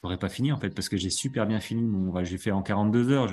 j'aurais 0.03 0.17
pas 0.17 0.29
fini, 0.29 0.51
en 0.51 0.57
fait, 0.57 0.69
parce 0.71 0.89
que 0.89 0.97
j'ai 0.97 1.09
super 1.09 1.45
bien 1.47 1.59
fini. 1.59 1.83
Mon, 1.83 2.11
ouais, 2.11 2.25
j'ai 2.25 2.37
fait 2.37 2.51
en 2.51 2.61
42 2.61 3.11
heures. 3.11 3.29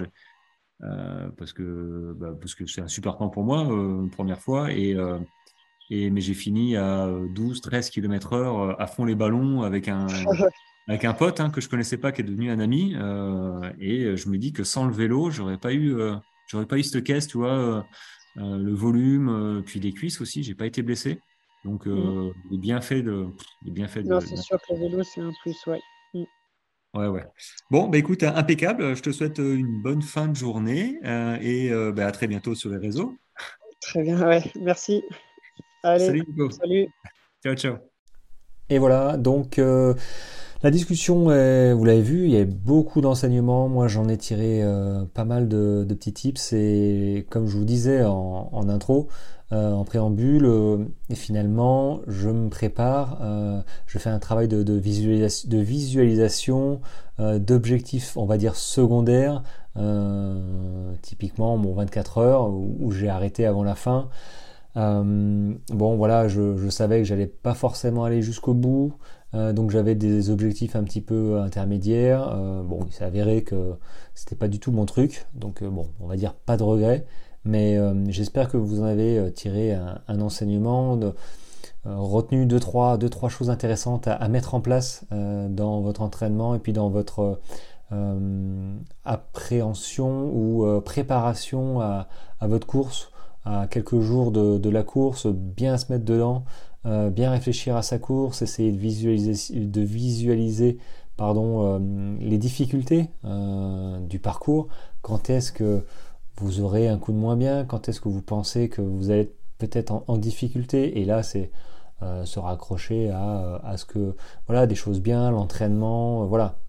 euh, 0.85 1.31
parce 1.39 1.53
que, 1.53 2.15
bah, 2.19 2.35
parce 2.41 2.55
que 2.57 2.67
c'est 2.67 2.83
un 2.83 2.89
super 2.89 3.17
temps 3.19 3.31
pour 3.31 3.45
moi, 3.45 3.67
euh, 3.73 4.09
première 4.11 4.41
fois. 4.41 4.73
Et, 4.73 4.95
euh, 4.97 5.19
et, 5.91 6.11
mais 6.11 6.21
j'ai 6.23 6.35
fini 6.35 6.77
à 6.77 7.09
12, 7.31 7.61
13 7.63 7.91
km 7.91 8.35
heure 8.35 8.59
euh, 8.61 8.75
à 8.79 8.87
fond 8.89 9.05
les 9.07 9.15
ballons 9.17 9.63
avec 9.63 9.89
un, 9.89 10.07
avec 10.89 11.05
un 11.05 11.15
pote 11.15 11.41
hein, 11.41 11.51
que 11.51 11.61
je 11.61 11.69
connaissais 11.71 11.99
pas, 11.99 12.13
qui 12.13 12.23
est 12.23 12.25
devenu 12.25 12.51
un 12.51 12.61
ami. 12.61 12.95
euh, 12.97 13.73
et 13.81 14.17
je 14.17 14.29
me 14.31 14.39
dis 14.39 14.53
que 14.53 14.65
sans 14.65 14.87
le 14.87 14.93
vélo, 14.95 15.31
j'aurais 15.31 15.59
pas 15.59 15.73
eu, 15.75 15.95
euh, 15.97 16.17
j'aurais 16.49 16.67
pas 16.67 16.77
eu 16.79 16.83
cette 16.83 17.05
caisse, 17.05 17.29
tu 17.29 17.39
vois, 17.39 17.53
euh, 17.53 17.83
euh, 18.39 18.59
le 18.59 18.75
volume, 18.75 19.29
euh, 19.29 19.63
puis 19.63 19.79
les 19.79 19.93
cuisses 19.93 20.21
aussi. 20.21 20.43
J'ai 20.43 20.55
pas 20.55 20.67
été 20.67 20.83
blessé. 20.83 21.21
Donc, 21.65 21.87
euh, 21.87 22.33
les 22.51 22.59
bienfaits 22.59 23.05
de, 23.05 23.27
les 23.63 23.71
bienfaits 23.71 23.99
de, 24.01 24.09
Non, 24.09 24.21
c'est 24.21 24.37
sûr 24.37 24.59
que 24.59 24.75
le 24.75 24.81
vélo, 24.81 25.03
c'est 25.03 25.21
un 25.21 25.33
plus, 25.43 25.57
ouais. 25.67 25.81
Ouais, 26.95 27.07
ouais. 27.07 27.25
Bon, 27.71 27.87
bah 27.89 27.99
écoute, 27.99 28.23
impeccable. 28.23 28.97
Je 28.97 29.03
te 29.03 29.13
souhaite 29.13 29.39
une 29.39 29.83
bonne 29.83 30.01
fin 30.01 30.27
de 30.27 30.35
journée 30.35 30.99
euh, 31.05 31.37
et 31.41 31.71
euh, 31.71 31.93
bah, 31.93 32.07
à 32.07 32.13
très 32.13 32.27
bientôt 32.27 32.55
sur 32.55 32.71
les 32.71 32.79
réseaux. 32.79 33.15
Très 33.81 34.03
bien, 34.03 34.27
ouais, 34.27 34.43
merci. 34.61 35.05
Allez, 35.83 36.07
Salut 36.07 36.25
Nico. 36.27 36.51
salut. 36.51 36.89
Ciao, 37.43 37.55
ciao. 37.55 37.77
Et 38.71 38.79
voilà, 38.79 39.17
donc 39.17 39.59
euh, 39.59 39.95
la 40.63 40.73
discussion, 40.73 41.25
vous 41.25 41.85
l'avez 41.85 42.03
vu, 42.03 42.25
il 42.25 42.33
y 42.33 42.37
a 42.37 42.45
beaucoup 42.45 43.01
d'enseignements. 43.01 43.69
Moi, 43.69 43.87
j'en 43.87 44.09
ai 44.09 44.17
tiré 44.17 44.61
euh, 44.63 45.05
pas 45.15 45.25
mal 45.25 45.47
de, 45.47 45.87
petits 45.89 46.13
tips. 46.13 46.53
Et 46.53 47.27
comme 47.31 47.47
je 47.47 47.57
vous 47.57 47.65
disais 47.65 48.05
en, 48.05 48.69
intro, 48.69 49.07
euh, 49.53 49.73
en 49.73 49.85
préambule, 49.85 50.47
euh, 50.47 50.79
finalement, 51.15 52.01
je 52.09 52.29
me 52.29 52.49
prépare. 52.49 53.21
je 53.87 53.99
fais 53.99 54.11
un 54.11 54.19
travail 54.19 54.49
de, 54.49 54.75
visualisation, 54.75 56.81
d'objectifs, 57.19 58.17
on 58.17 58.27
va 58.27 58.37
dire 58.37 58.57
secondaires. 58.57 59.45
typiquement, 61.03 61.57
mon 61.57 61.73
24 61.73 62.19
heures 62.19 62.51
où, 62.51 62.91
j'ai 62.91 63.09
arrêté 63.09 63.47
avant 63.47 63.63
la 63.63 63.77
fin. 63.77 64.09
Bon, 64.75 65.97
voilà, 65.97 66.27
je, 66.27 66.57
je 66.57 66.69
savais 66.69 66.99
que 66.99 67.05
j'allais 67.05 67.29
pas 67.29 67.55
forcément 67.55 68.03
aller 68.03 68.23
jusqu'au 68.23 68.55
bout, 68.55 68.95
euh, 69.35 69.53
donc 69.53 69.71
j'avais 69.71 69.95
des 69.95 70.31
objectifs 70.31 70.77
un 70.77 70.85
petit 70.85 71.01
peu 71.01 71.41
intermédiaires. 71.41 72.29
Euh, 72.35 72.63
bon, 72.63 72.81
il 72.87 72.93
s'est 72.93 73.05
avéré 73.05 73.43
que 73.43 73.75
c'était 74.15 74.37
pas 74.37 74.49
du 74.49 74.59
tout 74.59 74.73
mon 74.73 74.87
truc, 74.87 75.27
donc 75.35 75.63
euh, 75.63 75.69
bon, 75.69 75.89
on 76.01 76.07
va 76.07 76.17
dire 76.17 76.35
pas 76.35 76.57
de 76.57 76.63
regret. 76.63 77.07
Mais 77.45 77.79
j'espère 78.09 78.51
que 78.51 78.59
vous 78.59 78.83
en 78.83 78.85
avez 78.85 79.33
tiré 79.33 79.73
un, 79.73 80.21
enseignement, 80.21 80.99
retenu 81.87 82.45
deux 82.45 82.61
trois, 82.61 82.99
deux, 82.99 83.09
trois 83.09 83.31
choses 83.31 83.49
intéressantes 83.49 84.07
à, 84.07 84.29
mettre 84.29 84.55
en 84.55 84.61
place 84.61 85.05
dans 85.11 85.81
votre 85.81 86.03
entraînement 86.03 86.57
et 86.57 86.59
puis 86.59 86.75
dans 86.75 86.91
votre 86.91 87.41
appréhension 89.05 90.31
ou 90.31 90.81
préparation 90.83 91.81
à, 91.81 92.09
votre 92.43 92.67
course, 92.67 93.13
à 93.47 93.67
quelques 93.67 94.01
jours 94.01 94.31
de 94.31 94.69
la 94.69 94.83
course, 94.83 95.27
bien 95.27 95.79
se 95.79 95.91
mettre 95.91 96.05
dedans. 96.05 96.45
Euh, 96.89 97.11
bien 97.11 97.31
réfléchir 97.31 97.77
à 97.77 97.83
sa 97.83 97.99
course, 97.99 98.41
essayer 98.41 98.73
de 98.73 98.79
visualiser, 98.79 99.61
de 99.61 99.81
visualiser 99.83 100.79
euh, 101.21 102.17
les 102.21 102.39
difficultés 102.39 103.11
euh, 103.27 103.99
du 104.01 104.19
parcours. 104.19 104.69
Quand 105.03 105.29
est-ce 105.29 105.53
que 105.53 105.85
vous 106.37 106.61
aurez 106.61 106.89
un 106.89 106.97
coup 106.97 107.13
de 107.13 107.19
moins 107.19 107.37
bien? 107.37 107.67
Quand 107.67 107.89
est-ce 107.89 108.01
que 108.01 108.09
vous 108.09 108.23
pensez 108.23 108.71
que 108.71 108.81
vous 108.81 109.11
allez 109.11 109.31
peut-être 109.59 110.03
en, 110.07 110.17
difficulté? 110.17 111.01
Et 111.01 111.05
là, 111.05 111.23
c'est 111.23 111.51
se 112.25 112.39
raccrocher 112.39 113.11
à, 113.11 113.75
ce 113.77 113.85
que 113.85 114.15
voilà 114.47 114.69
des 114.69 114.77
choses 114.77 115.01
bien, 115.01 115.33
l'entraînement, 115.33 116.27
voilà. 116.27 116.61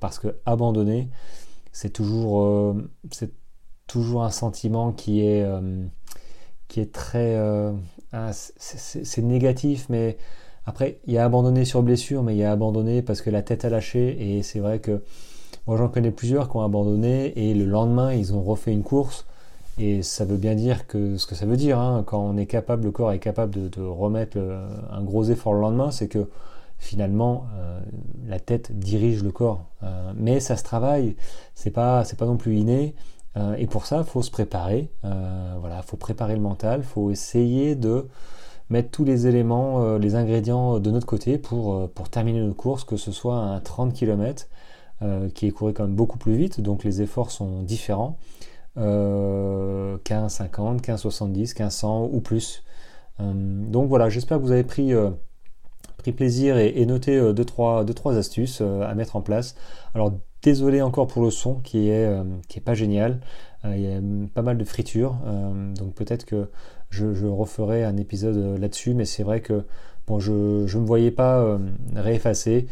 parce 0.00 0.18
que 0.18 0.36
abandonner, 0.44 1.08
c'est 1.72 1.94
toujours 1.94 2.76
un 4.22 4.30
sentiment 4.30 4.92
qui 4.92 5.22
est 5.22 5.46
très 6.92 7.38
ah, 8.12 8.30
c'est 8.32 9.22
négatif, 9.22 9.86
mais 9.88 10.16
après, 10.66 10.98
il 11.06 11.14
y 11.14 11.18
a 11.18 11.24
abandonné 11.24 11.64
sur 11.64 11.82
blessure, 11.82 12.22
mais 12.22 12.34
il 12.34 12.38
y 12.38 12.44
a 12.44 12.52
abandonné 12.52 13.02
parce 13.02 13.22
que 13.22 13.30
la 13.30 13.42
tête 13.42 13.64
a 13.64 13.70
lâché. 13.70 14.36
Et 14.38 14.42
c'est 14.42 14.58
vrai 14.58 14.80
que 14.80 15.02
moi, 15.66 15.76
j'en 15.76 15.88
connais 15.88 16.10
plusieurs 16.10 16.50
qui 16.50 16.56
ont 16.56 16.62
abandonné 16.62 17.32
et 17.38 17.54
le 17.54 17.64
lendemain, 17.64 18.12
ils 18.12 18.34
ont 18.34 18.42
refait 18.42 18.72
une 18.72 18.82
course. 18.82 19.26
Et 19.78 20.02
ça 20.02 20.24
veut 20.24 20.38
bien 20.38 20.54
dire 20.54 20.86
que 20.86 21.16
ce 21.18 21.26
que 21.26 21.34
ça 21.34 21.46
veut 21.46 21.56
dire, 21.56 21.78
hein, 21.78 22.02
quand 22.06 22.20
on 22.20 22.36
est 22.36 22.46
capable, 22.46 22.84
le 22.84 22.90
corps 22.90 23.12
est 23.12 23.18
capable 23.18 23.70
de, 23.70 23.82
remettre 23.82 24.38
un 24.90 25.02
gros 25.02 25.24
effort 25.24 25.52
le 25.52 25.60
lendemain, 25.60 25.90
c'est 25.90 26.08
que 26.08 26.28
finalement 26.78 27.46
euh, 27.56 27.80
la 28.26 28.40
tête 28.40 28.72
dirige 28.78 29.22
le 29.22 29.30
corps. 29.30 29.66
Euh, 29.82 30.12
mais 30.16 30.40
ça 30.40 30.56
se 30.56 30.64
travaille, 30.64 31.16
c'est 31.54 31.70
pas 31.70 32.04
c'est 32.04 32.18
pas 32.18 32.26
non 32.26 32.36
plus 32.36 32.56
inné. 32.56 32.94
Euh, 33.36 33.54
et 33.56 33.66
pour 33.66 33.86
ça, 33.86 33.98
il 33.98 34.04
faut 34.04 34.22
se 34.22 34.30
préparer. 34.30 34.90
Euh, 35.04 35.54
voilà, 35.60 35.82
faut 35.82 35.96
préparer 35.96 36.34
le 36.34 36.40
mental. 36.40 36.82
Faut 36.82 37.10
essayer 37.10 37.74
de 37.74 38.06
mettre 38.70 38.90
tous 38.90 39.04
les 39.04 39.26
éléments, 39.26 39.82
euh, 39.82 39.98
les 39.98 40.14
ingrédients 40.14 40.80
de 40.80 40.90
notre 40.90 41.06
côté 41.06 41.38
pour, 41.38 41.90
pour 41.90 42.08
terminer 42.08 42.40
notre 42.40 42.56
course, 42.56 42.84
que 42.84 42.96
ce 42.96 43.12
soit 43.12 43.36
un 43.36 43.60
30 43.60 43.92
km 43.92 44.46
qui 45.34 45.46
est 45.46 45.50
couru 45.50 45.74
quand 45.74 45.82
même 45.84 45.94
beaucoup 45.94 46.16
plus 46.16 46.36
vite, 46.36 46.62
donc 46.62 46.82
les 46.82 47.02
efforts 47.02 47.30
sont 47.30 47.60
différents. 47.60 48.16
15, 48.76 50.00
50, 50.32 50.80
15, 50.80 51.00
70, 51.02 51.52
15, 51.52 51.74
100 51.74 52.04
ou 52.10 52.20
plus. 52.22 52.64
donc 53.18 53.90
voilà, 53.90 54.08
j'espère 54.08 54.38
que 54.38 54.42
vous 54.42 54.52
avez 54.52 54.64
pris 54.64 54.94
pris 55.98 56.12
plaisir 56.12 56.56
et, 56.56 56.86
noté 56.86 57.20
2-3 57.20 57.34
deux, 57.34 57.44
trois, 57.44 57.84
deux, 57.84 57.92
trois 57.92 58.16
astuces 58.16 58.62
à 58.62 58.94
mettre 58.94 59.16
en 59.16 59.20
place. 59.20 59.54
Alors 59.94 60.12
Désolé 60.46 60.80
encore 60.80 61.08
pour 61.08 61.24
le 61.24 61.32
son 61.32 61.56
qui 61.56 61.88
est, 61.88 62.06
euh, 62.06 62.22
qui 62.46 62.60
est 62.60 62.62
pas 62.62 62.74
génial. 62.74 63.18
Euh, 63.64 63.74
il 63.76 63.82
y 63.82 63.92
a 63.92 64.00
pas 64.32 64.42
mal 64.42 64.56
de 64.56 64.62
fritures, 64.62 65.18
euh, 65.26 65.74
donc 65.74 65.94
peut-être 65.94 66.24
que 66.24 66.50
je, 66.88 67.26
referai 67.26 67.82
un 67.82 67.96
épisode 67.96 68.56
là-dessus, 68.60 68.94
mais 68.94 69.06
c'est 69.06 69.24
vrai 69.24 69.40
que 69.40 69.64
je 70.20 70.30
ne 70.30 70.80
me 70.80 70.86
voyais 70.86 71.10
pas 71.10 71.58
réeffacer 71.96 72.68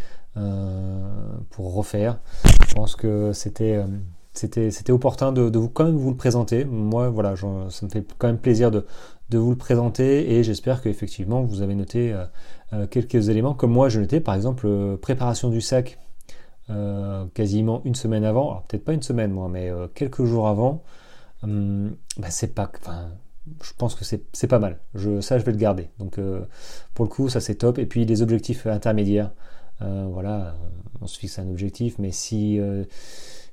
pour 1.51 1.74
refaire. 1.74 2.20
Je 2.68 2.74
pense 2.74 2.94
que 2.94 3.32
c'était 3.32 3.82
opportun 4.90 5.32
de, 5.32 5.59
vous 5.59 5.68
quand 5.68 5.86
même 5.86 5.96
vous 5.96 6.10
le 6.10 6.16
présenter. 6.16 6.64
Moi, 6.64 7.09
voilà, 7.09 7.34
ça 7.70 7.86
me 7.86 7.90
fait 7.90 8.06
quand 8.18 8.28
même 8.28 8.38
plaisir 8.38 8.70
de, 8.70 8.86
de 9.30 9.38
vous 9.38 9.51
le 9.51 9.56
présenter 9.56 10.36
et 10.36 10.44
j'espère 10.44 10.80
qu'effectivement 10.80 11.42
vous 11.42 11.60
avez 11.60 11.74
noté 11.74 12.14
quelques 12.90 13.30
éléments 13.30 13.55
comme 13.55 13.72
moi 13.72 13.88
je 13.88 13.98
notais 13.98 14.20
par 14.20 14.36
exemple 14.36 14.96
préparation 14.98 15.51
du 15.51 15.60
sac 15.60 15.98
euh, 16.70 17.26
quasiment 17.34 17.82
une 17.84 17.94
semaine 17.94 18.24
avant, 18.24 18.62
peut-être 18.68 18.84
pas 18.84 18.94
une 18.94 19.02
semaine 19.02 19.30
moi, 19.30 19.48
mais 19.50 19.68
euh, 19.70 19.86
quelques 19.94 20.24
jours 20.24 20.48
avant, 20.48 20.82
hum, 21.42 21.94
bah, 22.16 22.30
c'est 22.30 22.54
pas, 22.54 22.70
je 23.62 23.72
pense 23.76 23.94
que 23.94 24.04
c'est 24.04 24.46
pas 24.46 24.58
mal. 24.58 24.78
Je, 24.94 25.20
ça, 25.20 25.38
je 25.38 25.44
vais 25.44 25.52
le 25.52 25.58
garder. 25.58 25.90
Donc, 25.98 26.18
euh, 26.18 26.46
pour 26.94 27.04
le 27.04 27.10
coup, 27.10 27.28
ça 27.28 27.40
c'est 27.40 27.56
top. 27.56 27.78
Et 27.78 27.86
puis 27.86 28.06
les 28.06 28.22
objectifs 28.22 28.66
intermédiaires, 28.66 29.32
voilà, 29.80 30.56
on 31.02 31.06
se 31.06 31.18
fixe 31.18 31.38
un 31.38 31.48
objectif, 31.50 31.98
mais 31.98 32.10
si 32.10 32.58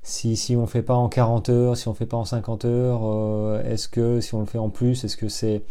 si, 0.02 0.36
si 0.36 0.56
on 0.56 0.66
fait 0.66 0.82
pas 0.82 0.94
en 0.94 1.08
40 1.10 1.48
heures, 1.50 1.76
si 1.76 1.88
on 1.88 1.94
fait 1.94 2.06
pas 2.06 2.16
en 2.16 2.24
50 2.24 2.64
heures, 2.64 3.60
est-ce 3.66 3.88
que 3.88 4.20
si 4.20 4.34
on 4.34 4.40
le 4.40 4.46
fait 4.46 4.58
en 4.58 4.70
plus, 4.70 5.04
est-ce 5.04 5.16
que 5.18 5.28
c'est 5.28 5.62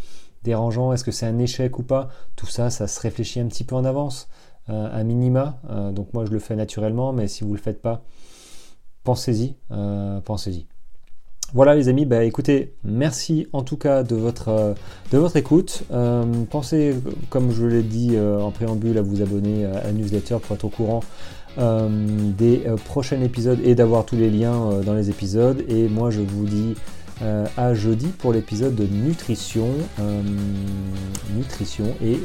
dérangeant, 0.44 0.94
est-ce 0.94 1.04
que 1.04 1.12
c'est 1.12 1.26
un 1.26 1.40
échec 1.40 1.80
ou 1.80 1.84
pas? 1.84 2.10
Tout 2.36 2.46
ça, 2.46 2.70
ça 2.70 2.88
se 2.88 3.00
réfléchit 3.00 3.40
un 3.40 3.48
petit 3.48 3.64
peu 3.64 3.76
en 3.76 3.86
avance. 3.86 4.30
Euh, 4.70 4.90
un 4.94 5.04
minima. 5.04 5.60
Euh, 5.70 5.92
donc 5.92 6.14
moi 6.14 6.24
je 6.26 6.32
le 6.32 6.40
fais 6.40 6.56
naturellement, 6.56 7.14
mais 7.14 7.28
si 7.28 7.44
vous 7.44 7.54
le 7.54 7.60
faites 7.60 7.82
pas, 7.82 8.04
pensez-y, 9.04 9.56
euh, 9.72 10.20
pensez-y. 10.22 10.68
Voilà 11.54 11.76
les 11.76 11.90
amis, 11.90 12.06
bah 12.06 12.24
écoutez, 12.24 12.76
merci 12.84 13.48
en 13.52 13.64
tout 13.64 13.76
cas 13.76 14.04
de 14.04 14.16
votre, 14.16 14.76
de 15.12 15.18
votre 15.18 15.36
écoute. 15.36 15.84
pensez, 16.50 16.96
comme 17.30 17.52
je 17.52 17.66
l'ai 17.66 17.84
dit 17.84 18.18
en 18.18 18.52
préambule, 18.52 18.98
à 18.98 19.02
vous 19.02 19.22
abonner 19.22 19.66
à 19.66 19.92
newsletter 19.92 20.38
pour 20.42 20.56
être 20.56 20.64
au 20.64 20.70
courant 20.70 21.02
des 21.58 22.64
prochains 22.86 23.22
épisodes 23.22 23.60
et 23.66 23.76
d'avoir 23.76 24.06
tous 24.06 24.16
les 24.16 24.30
liens 24.30 24.80
dans 24.86 24.94
les 24.94 25.10
épisodes. 25.10 25.66
Et 25.68 25.90
moi 25.90 26.10
je 26.10 26.22
vous 26.22 26.46
dis 26.46 26.76
à 27.58 27.74
jeudi 27.74 28.08
pour 28.08 28.32
l'épisode 28.32 28.74
de 28.74 28.86
nutrition. 28.86 29.68
nutrition 31.36 31.88
et 32.02 32.18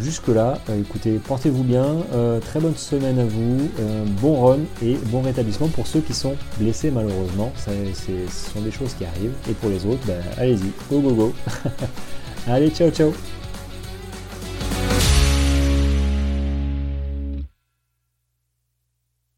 Jusque-là, 0.00 0.58
euh, 0.68 0.80
écoutez, 0.80 1.18
portez-vous 1.18 1.64
bien, 1.64 1.96
euh, 2.12 2.38
très 2.38 2.60
bonne 2.60 2.76
semaine 2.76 3.18
à 3.18 3.24
vous, 3.24 3.68
euh, 3.80 4.04
bon 4.20 4.46
run 4.46 4.58
et 4.80 4.96
bon 5.06 5.22
rétablissement 5.22 5.66
pour 5.68 5.88
ceux 5.88 6.00
qui 6.00 6.14
sont 6.14 6.36
blessés 6.58 6.92
malheureusement. 6.92 7.52
Ce 7.56 7.70
sont 8.52 8.60
des 8.60 8.70
choses 8.70 8.94
qui 8.94 9.04
arrivent. 9.04 9.34
Et 9.50 9.54
pour 9.54 9.70
les 9.70 9.84
autres, 9.86 10.06
ben, 10.06 10.22
allez-y, 10.36 10.70
go 10.88 11.00
go 11.00 11.14
go. 11.14 11.34
allez, 12.46 12.70
ciao 12.70 12.90
ciao 12.90 13.12